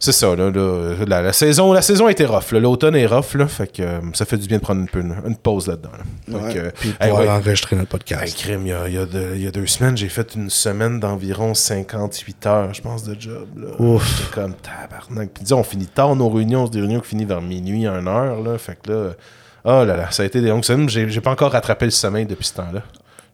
c'est 0.00 0.12
ça, 0.12 0.34
là, 0.36 0.50
là, 0.50 0.94
la, 1.06 1.22
la 1.22 1.32
saison, 1.32 1.72
la 1.72 1.82
saison 1.82 2.06
a 2.06 2.10
été 2.10 2.24
rough. 2.24 2.52
L'automne 2.52 2.96
est 2.96 3.06
rough, 3.06 3.34
là, 3.34 3.46
fait 3.46 3.66
que 3.72 3.82
euh, 3.82 4.00
ça 4.14 4.24
fait 4.24 4.36
du 4.36 4.46
bien 4.48 4.58
de 4.58 4.62
prendre 4.62 4.86
une, 4.94 5.14
une 5.26 5.36
pause 5.36 5.66
là-dedans. 5.68 5.90
là. 6.28 6.52
Que, 6.52 6.58
euh, 6.58 6.70
Puis 6.78 6.94
hey, 7.00 7.10
ouais. 7.12 7.28
enregistrer 7.28 7.76
notre 7.76 7.94
Hey, 7.94 7.98
podcast. 7.98 8.36
crime, 8.38 8.62
il 8.66 8.68
y 8.68 8.72
a, 8.72 8.88
y 8.88 8.98
a 8.98 9.06
deux- 9.06 9.32
il 9.34 9.42
y 9.42 9.46
a 9.46 9.50
deux 9.50 9.66
semaines, 9.66 9.96
j'ai 9.96 10.08
fait 10.08 10.34
une 10.34 10.50
semaine 10.50 11.00
d'environ 11.00 11.54
58 11.54 12.46
heures, 12.46 12.74
je 12.74 12.82
pense, 12.82 13.02
de 13.04 13.16
job. 13.18 13.46
Là. 13.56 13.68
Ouf. 13.78 14.30
Comme 14.34 14.54
tabarnak. 14.54 15.30
Puis 15.32 15.42
disons, 15.44 15.58
on 15.60 15.64
finit 15.64 15.86
tard 15.86 16.14
nos 16.16 16.28
réunions, 16.28 16.66
c'est 16.66 16.72
des 16.72 16.80
réunions 16.80 17.00
qui 17.00 17.08
finissent 17.08 17.28
vers 17.28 17.42
minuit, 17.42 17.86
1 17.86 18.06
heure. 18.06 18.40
Là. 18.42 18.58
Fait 18.58 18.78
que 18.82 18.90
là, 18.90 19.10
oh 19.64 19.84
là 19.84 19.96
là, 19.96 20.10
ça 20.10 20.22
a 20.22 20.26
été 20.26 20.40
des 20.40 20.48
longues 20.48 20.64
semaines. 20.64 20.88
J'ai, 20.88 21.08
j'ai 21.08 21.20
pas 21.20 21.30
encore 21.30 21.52
rattrapé 21.52 21.84
le 21.86 21.90
sommeil 21.90 22.26
depuis 22.26 22.46
ce 22.46 22.54
temps-là. 22.54 22.82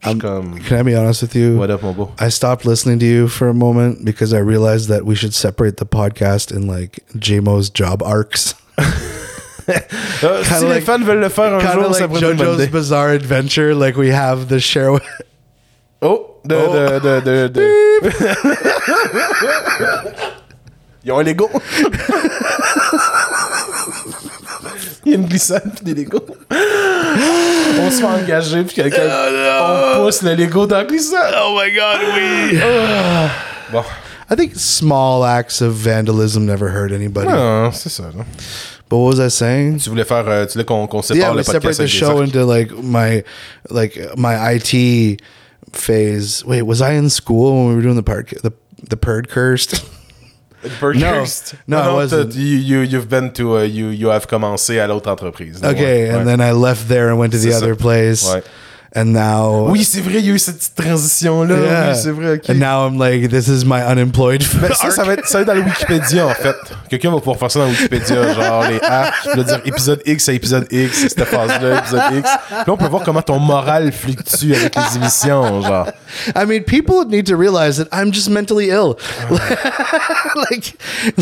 Comme, 0.02 0.58
Can 0.64 0.78
I 0.78 0.82
be 0.82 0.94
honest 0.96 1.22
with 1.22 1.36
you? 1.36 1.56
what 1.56 1.70
up, 1.70 1.80
beau? 1.82 2.12
I 2.18 2.28
stopped 2.28 2.64
listening 2.66 2.98
to 2.98 3.06
you 3.06 3.28
for 3.28 3.48
a 3.48 3.54
moment 3.54 4.04
because 4.04 4.32
I 4.34 4.38
realized 4.40 4.88
that 4.88 5.04
we 5.06 5.14
should 5.14 5.32
separate 5.32 5.76
the 5.76 5.86
podcast 5.86 6.50
in 6.54 6.66
like 6.66 7.04
JMO's 7.16 7.70
job 7.70 8.02
arcs. 8.02 8.54
Euh, 10.24 10.42
si 10.42 10.64
les 10.64 10.68
like- 10.68 10.82
fans 10.82 10.98
veulent 11.04 11.20
le 11.20 11.28
faire 11.28 11.54
un 11.54 11.60
jour, 11.60 11.84
of 11.86 11.94
ça 11.96 12.00
like 12.00 12.08
pourrait 12.10 12.22
être 12.24 12.30
une 12.32 12.36
bonne 12.36 12.58
JoJo's. 12.58 12.66
Bizarre 12.72 13.08
Adventure. 13.10 13.74
Like 13.76 13.96
we 13.96 14.08
have 14.12 14.48
the 14.48 14.58
share. 14.58 14.90
Oh, 16.02 16.34
de, 16.44 16.56
Oh. 16.56 16.72
de, 16.72 16.98
de, 16.98 17.20
de, 17.20 17.48
de. 17.48 17.70
Ont 21.12 21.18
un 21.20 21.22
Lego. 21.22 21.48
Il 25.12 25.16
y 25.16 25.18
a 25.18 25.22
une 25.24 25.28
glissade 25.28 25.70
puis 25.74 25.92
des 25.92 26.04
Legos. 26.04 26.24
On 26.50 27.90
se 27.90 28.00
fait 28.00 28.04
engager 28.04 28.62
puis 28.64 28.74
quelqu'un 28.74 29.02
on 29.62 30.04
pousse 30.04 30.22
le 30.22 30.34
Lego 30.34 30.66
dans 30.66 30.78
la 30.78 30.84
glissade. 30.84 31.34
oh 31.36 31.58
my 31.60 31.70
God, 31.70 32.00
we. 32.14 32.58
Bon, 33.70 33.82
I 34.30 34.34
think 34.36 34.54
small 34.56 35.22
acts 35.24 35.60
of 35.60 35.74
vandalism 35.74 36.46
never 36.46 36.68
hurt 36.70 36.92
anybody. 36.92 37.28
Ah, 37.30 37.70
c'est 37.74 37.90
ça. 37.90 38.04
là. 38.04 38.24
But 38.88 38.96
what 38.96 39.16
was 39.16 39.20
I 39.20 39.28
saying? 39.28 39.78
Tu 39.80 39.90
voulais 39.90 40.04
faire, 40.04 40.26
euh, 40.28 40.46
tu 40.46 40.52
voulais 40.54 40.64
qu'on 40.64 40.86
qu'on 40.86 41.02
sépare 41.02 41.18
yeah, 41.18 41.30
le 41.32 41.36
we 41.38 41.44
podcast 41.44 41.62
separate 41.62 41.78
the 41.78 41.86
show 41.86 42.22
into 42.22 42.44
like 42.46 42.70
my 42.82 43.22
like 43.70 43.98
my 44.16 44.34
IT 44.54 45.20
phase. 45.72 46.42
Wait, 46.46 46.62
was 46.62 46.80
I 46.80 46.94
in 46.94 47.10
school 47.10 47.52
when 47.52 47.68
we 47.68 47.74
were 47.74 47.82
doing 47.82 47.96
the 47.96 48.02
part 48.02 48.28
the 48.42 48.52
the 48.88 48.96
purd 48.96 49.28
cursed? 49.28 49.84
Burgers. 50.80 51.54
No, 51.66 51.78
I 51.78 51.92
wasn't. 51.92 52.34
You, 52.34 52.56
you, 52.56 52.80
you've 52.80 53.08
been 53.08 53.32
to, 53.32 53.58
uh, 53.58 53.62
you, 53.62 53.88
you 53.88 54.08
have 54.08 54.26
commencé 54.28 54.78
à 54.80 54.86
l'autre 54.88 55.08
entreprise. 55.10 55.62
Okay, 55.62 56.08
ouais, 56.08 56.10
and 56.10 56.18
ouais. 56.18 56.24
then 56.24 56.40
I 56.40 56.52
left 56.52 56.88
there 56.88 57.08
and 57.10 57.18
went 57.18 57.32
to 57.32 57.38
the 57.38 57.50
C'est 57.50 57.58
ça. 57.58 57.62
other 57.62 57.74
place. 57.74 58.24
Ouais. 58.32 58.42
And 58.94 59.06
now 59.06 59.70
Oui, 59.70 59.84
c'est 59.84 60.00
vrai, 60.00 60.18
il 60.18 60.26
y 60.26 60.30
a 60.30 60.34
eu 60.34 60.38
cette 60.38 60.58
petite 60.58 60.74
transition-là. 60.74 61.56
Yeah. 61.56 61.88
Oui, 61.88 62.00
c'est 62.02 62.10
vrai, 62.10 62.34
ok. 62.34 62.50
And 62.50 62.54
now 62.58 62.86
I'm 62.86 62.98
like, 62.98 63.30
this 63.30 63.48
is 63.48 63.64
my 63.64 63.80
unemployed. 63.80 64.44
Ben, 64.60 64.74
ça, 64.74 64.90
ça 64.90 65.04
va, 65.04 65.14
être, 65.14 65.26
ça 65.26 65.38
va 65.38 65.42
être 65.42 65.46
dans 65.48 65.54
le 65.54 65.62
Wikipédia, 65.62 66.26
en 66.26 66.34
fait. 66.34 66.54
Quelqu'un 66.90 67.10
va 67.10 67.18
pouvoir 67.18 67.38
faire 67.38 67.50
ça 67.50 67.60
dans 67.60 67.66
le 67.66 67.70
Wikipédia, 67.70 68.34
genre 68.34 68.64
les 68.68 68.80
arcs, 68.82 69.14
puis 69.22 69.38
là, 69.38 69.44
dire 69.44 69.60
épisode 69.64 70.02
X 70.04 70.28
à 70.28 70.32
épisode 70.34 70.66
X, 70.70 71.08
cette 71.08 71.24
phase-là, 71.24 71.78
épisode 71.78 72.02
X. 72.18 72.30
Puis 72.48 72.56
là, 72.56 72.64
on 72.68 72.76
peut 72.76 72.88
voir 72.88 73.02
comment 73.02 73.22
ton 73.22 73.38
moral 73.38 73.92
fluctue 73.92 74.54
avec 74.54 74.76
les 74.76 74.96
émissions, 74.96 75.62
genre. 75.62 75.88
I 76.36 76.44
mean, 76.44 76.62
people 76.64 77.06
need 77.06 77.26
to 77.26 77.36
realize 77.36 77.78
that 77.78 77.88
I'm 77.92 78.12
just 78.12 78.28
mentally 78.28 78.68
ill. 78.68 78.98
Ah. 79.30 80.34
like, 80.50 80.74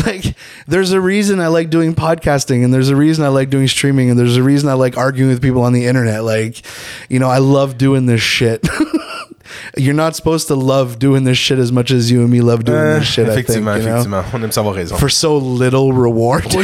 like, 0.05 0.35
there's 0.67 0.91
a 0.91 0.99
reason 0.99 1.39
I 1.39 1.47
like 1.47 1.69
doing 1.69 1.95
podcasting, 1.95 2.65
and 2.65 2.73
there's 2.73 2.89
a 2.89 2.97
reason 2.97 3.23
I 3.23 3.29
like 3.29 3.49
doing 3.49 3.69
streaming, 3.69 4.09
and 4.09 4.19
there's 4.19 4.35
a 4.35 4.43
reason 4.43 4.67
I 4.67 4.73
like 4.73 4.97
arguing 4.97 5.29
with 5.29 5.41
people 5.41 5.61
on 5.61 5.71
the 5.71 5.85
internet. 5.85 6.25
Like, 6.25 6.61
you 7.09 7.19
know, 7.19 7.29
I 7.29 7.37
love 7.37 7.60
doing 7.69 8.05
this 8.07 8.21
shit. 8.21 8.67
You're 9.77 9.93
not 9.93 10.15
supposed 10.15 10.47
to 10.47 10.55
love 10.55 10.97
doing 10.99 11.23
this 11.25 11.37
shit 11.37 11.59
as 11.59 11.71
much 11.71 11.91
as 11.91 12.09
you 12.11 12.21
and 12.21 12.29
me 12.29 12.41
love 12.41 12.63
doing 12.63 12.77
Euh, 12.77 12.99
this 12.99 13.07
shit. 13.07 13.27
I 13.27 13.35
think, 13.35 13.49
effectivement, 13.49 13.77
know? 13.83 13.89
effectivement. 13.89 14.25
On 14.33 14.43
aime 14.43 14.51
ça 14.51 14.61
avoir 14.61 14.75
raison. 14.75 14.97
For 14.97 15.09
so 15.09 15.37
little 15.37 15.91
reward. 15.93 16.45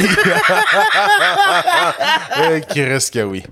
Euh, 2.39 2.59
qui 2.59 2.83
reste 2.83 3.13
que 3.13 3.23
oui. 3.23 3.43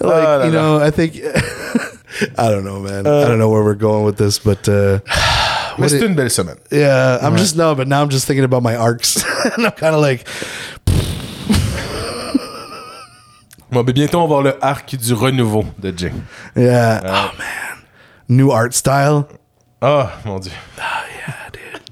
like 0.00 0.12
Ah 0.12 0.38
là 0.38 0.46
you 0.46 0.52
là. 0.52 0.60
know 0.60 0.78
i 0.78 0.90
think 0.90 1.14
i 2.38 2.50
don't 2.50 2.64
know 2.64 2.78
man 2.80 3.06
i 3.06 3.24
don't 3.26 3.38
know 3.38 3.48
where 3.48 3.62
we're 3.62 3.74
going 3.74 4.04
with 4.04 4.16
this 4.18 4.38
but 4.38 4.68
uh 4.68 4.98
Mais 5.78 5.88
c'est 5.88 6.04
une 6.04 6.14
belle 6.14 6.28
semaine. 6.30 6.56
yeah 6.70 7.18
i'm 7.22 7.36
just 7.36 7.56
no 7.56 7.74
but 7.74 7.88
now 7.88 8.02
i'm 8.02 8.10
just 8.10 8.26
thinking 8.26 8.44
about 8.44 8.62
my 8.62 8.76
arcs 8.76 9.24
and 9.56 9.64
i'm 9.66 9.72
kind 9.72 9.94
of 9.94 10.00
like 10.02 10.26
Bon, 13.72 13.82
ben, 13.84 13.92
bientôt, 13.92 14.18
on 14.18 14.22
va 14.22 14.26
voir 14.26 14.42
le 14.42 14.64
arc 14.64 14.96
du 14.96 15.14
renouveau 15.14 15.64
de 15.78 15.94
Jay. 15.96 16.12
yeah 16.56 17.00
oh 17.04 17.36
man 17.38 17.78
new 18.28 18.50
art 18.52 18.72
style 18.72 19.22
Ah, 19.80 20.10
mon 20.24 20.38
Dieu. 20.40 20.52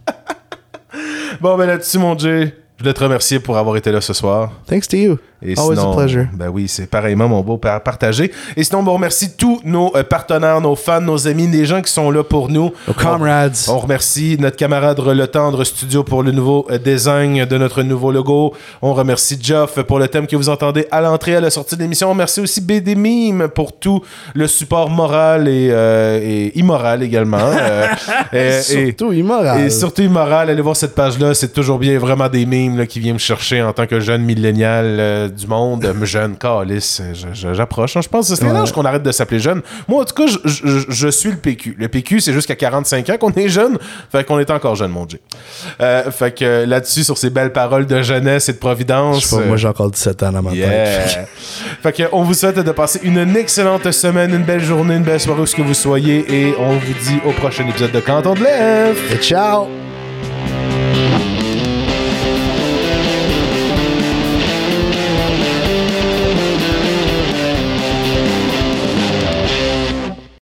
bon, 1.40 1.56
ben 1.56 1.66
là-dessus, 1.66 1.98
mon 1.98 2.18
Jay, 2.18 2.54
je 2.76 2.82
voulais 2.82 2.94
te 2.94 3.00
remercier 3.02 3.38
pour 3.38 3.56
avoir 3.58 3.76
été 3.76 3.92
là 3.92 4.00
ce 4.00 4.12
soir. 4.12 4.52
thanks 4.66 4.88
to 4.88 4.96
you 4.96 5.18
Et 5.40 5.54
always 5.56 5.76
sinon, 5.76 5.92
a 5.92 5.96
pleasure 5.96 6.26
Ben 6.32 6.48
oui, 6.48 6.66
c'est 6.68 6.86
pareillement 6.88 7.28
mon 7.28 7.40
beau 7.42 7.58
par 7.58 7.80
partager. 7.82 8.32
Et 8.56 8.64
sinon, 8.64 8.82
bon, 8.82 8.92
on 8.92 8.94
remercie 8.94 9.36
tous 9.36 9.60
nos 9.64 9.94
euh, 9.96 10.02
partenaires, 10.02 10.60
nos 10.60 10.74
fans, 10.74 11.00
nos 11.00 11.28
amis, 11.28 11.46
les 11.46 11.64
gens 11.64 11.80
qui 11.80 11.92
sont 11.92 12.10
là 12.10 12.24
pour 12.24 12.48
nous. 12.48 12.72
Nos 12.88 12.94
comrades. 12.94 13.54
On, 13.68 13.72
on 13.74 13.78
remercie 13.78 14.36
notre 14.40 14.56
camarade 14.56 14.98
Le 15.00 15.26
Tendre 15.28 15.62
Studio 15.64 16.02
pour 16.02 16.22
le 16.22 16.32
nouveau 16.32 16.66
euh, 16.70 16.78
design 16.78 17.44
de 17.44 17.58
notre 17.58 17.82
nouveau 17.82 18.10
logo. 18.10 18.52
On 18.82 18.94
remercie 18.94 19.38
Geoff 19.40 19.80
pour 19.82 19.98
le 20.00 20.08
thème 20.08 20.26
que 20.26 20.34
vous 20.36 20.48
entendez 20.48 20.86
à 20.90 21.00
l'entrée, 21.00 21.36
à 21.36 21.40
la 21.40 21.50
sortie 21.50 21.76
de 21.76 21.82
l'émission. 21.82 22.08
On 22.08 22.12
remercie 22.12 22.40
aussi 22.40 22.60
BD 22.60 22.94
Mime 22.96 23.48
pour 23.48 23.72
tout 23.78 24.02
le 24.34 24.46
support 24.48 24.90
moral 24.90 25.46
et, 25.48 25.68
euh, 25.70 26.18
et 26.20 26.58
immoral 26.58 27.02
également. 27.02 27.38
Euh, 27.38 27.86
et- 28.32 28.36
et- 28.58 28.62
surtout 28.62 29.12
immoral 29.12 29.60
et 29.60 29.70
surtout 29.70 30.02
immoral, 30.02 30.50
allez 30.50 30.62
voir 30.62 30.74
cette 30.76 30.94
page-là, 30.94 31.34
c'est 31.34 31.52
toujours 31.52 31.78
bien 31.78 31.98
vraiment 31.98 32.28
des 32.28 32.44
mimes 32.44 32.76
là, 32.78 32.86
qui 32.86 32.98
viennent 33.00 33.14
me 33.14 33.18
chercher 33.18 33.62
en 33.62 33.72
tant 33.72 33.86
que 33.86 34.00
jeune 34.00 34.22
millénial 34.22 34.84
euh, 34.98 35.27
du 35.28 35.46
monde. 35.46 35.84
Euh, 35.84 36.04
jeune, 36.04 36.36
calice, 36.36 37.00
euh, 37.02 37.52
j'approche. 37.54 37.96
hein. 37.96 38.00
Je 38.02 38.08
pense 38.08 38.28
que 38.30 38.34
c'est 38.36 38.44
l'âge 38.52 38.72
qu'on 38.72 38.84
arrête 38.84 39.02
de 39.02 39.12
s'appeler 39.12 39.40
jeune. 39.40 39.62
Moi, 39.88 40.02
en 40.02 40.04
tout 40.04 40.14
cas, 40.14 40.26
je, 40.26 40.38
je- 40.48 40.84
je 40.88 41.08
suis 41.08 41.30
le 41.30 41.36
PQ. 41.36 41.76
Le 41.78 41.88
PQ, 41.88 42.20
c'est 42.20 42.32
jusqu'à 42.32 42.56
45 42.56 43.08
ans 43.10 43.16
qu'on 43.18 43.32
est 43.32 43.48
jeune. 43.48 43.78
Fait 44.10 44.24
qu'on 44.24 44.38
est 44.38 44.50
encore 44.50 44.74
jeune, 44.76 44.90
mon 44.90 45.04
Dieu. 45.06 45.18
Euh, 45.80 46.10
fait 46.10 46.32
que 46.36 46.44
euh, 46.44 46.66
là-dessus, 46.66 47.04
sur 47.04 47.16
ces 47.18 47.30
belles 47.30 47.52
paroles 47.52 47.86
de 47.86 48.02
jeunesse 48.02 48.48
et 48.48 48.52
de 48.52 48.58
providence. 48.58 49.20
je 49.22 49.26
sais 49.26 49.36
pas, 49.36 49.44
moi 49.44 49.56
j'ai 49.56 49.68
encore 49.68 49.90
17 49.90 50.22
ans 50.24 50.32
dans 50.32 50.42
ma 50.42 50.52
Yeah. 50.52 51.06
fait 51.82 51.92
que 51.92 52.02
on 52.12 52.22
vous 52.22 52.34
souhaite 52.34 52.58
de 52.58 52.72
passer 52.72 53.00
une 53.02 53.36
excellente 53.36 53.90
semaine, 53.92 54.34
une 54.34 54.42
belle 54.44 54.64
journée, 54.64 54.96
une 54.96 55.02
belle 55.02 55.20
soirée 55.20 55.42
où 55.42 55.46
ce 55.46 55.54
que 55.54 55.62
vous 55.62 55.74
soyez 55.74 56.24
et 56.28 56.54
on 56.58 56.72
vous 56.72 56.94
dit 57.04 57.18
au 57.26 57.32
prochain 57.32 57.66
épisode 57.68 57.92
de 57.92 58.00
Canton 58.00 58.34
de 58.34 58.40
l'Ève. 58.40 58.96
et 59.12 59.16
ciao 59.18 59.68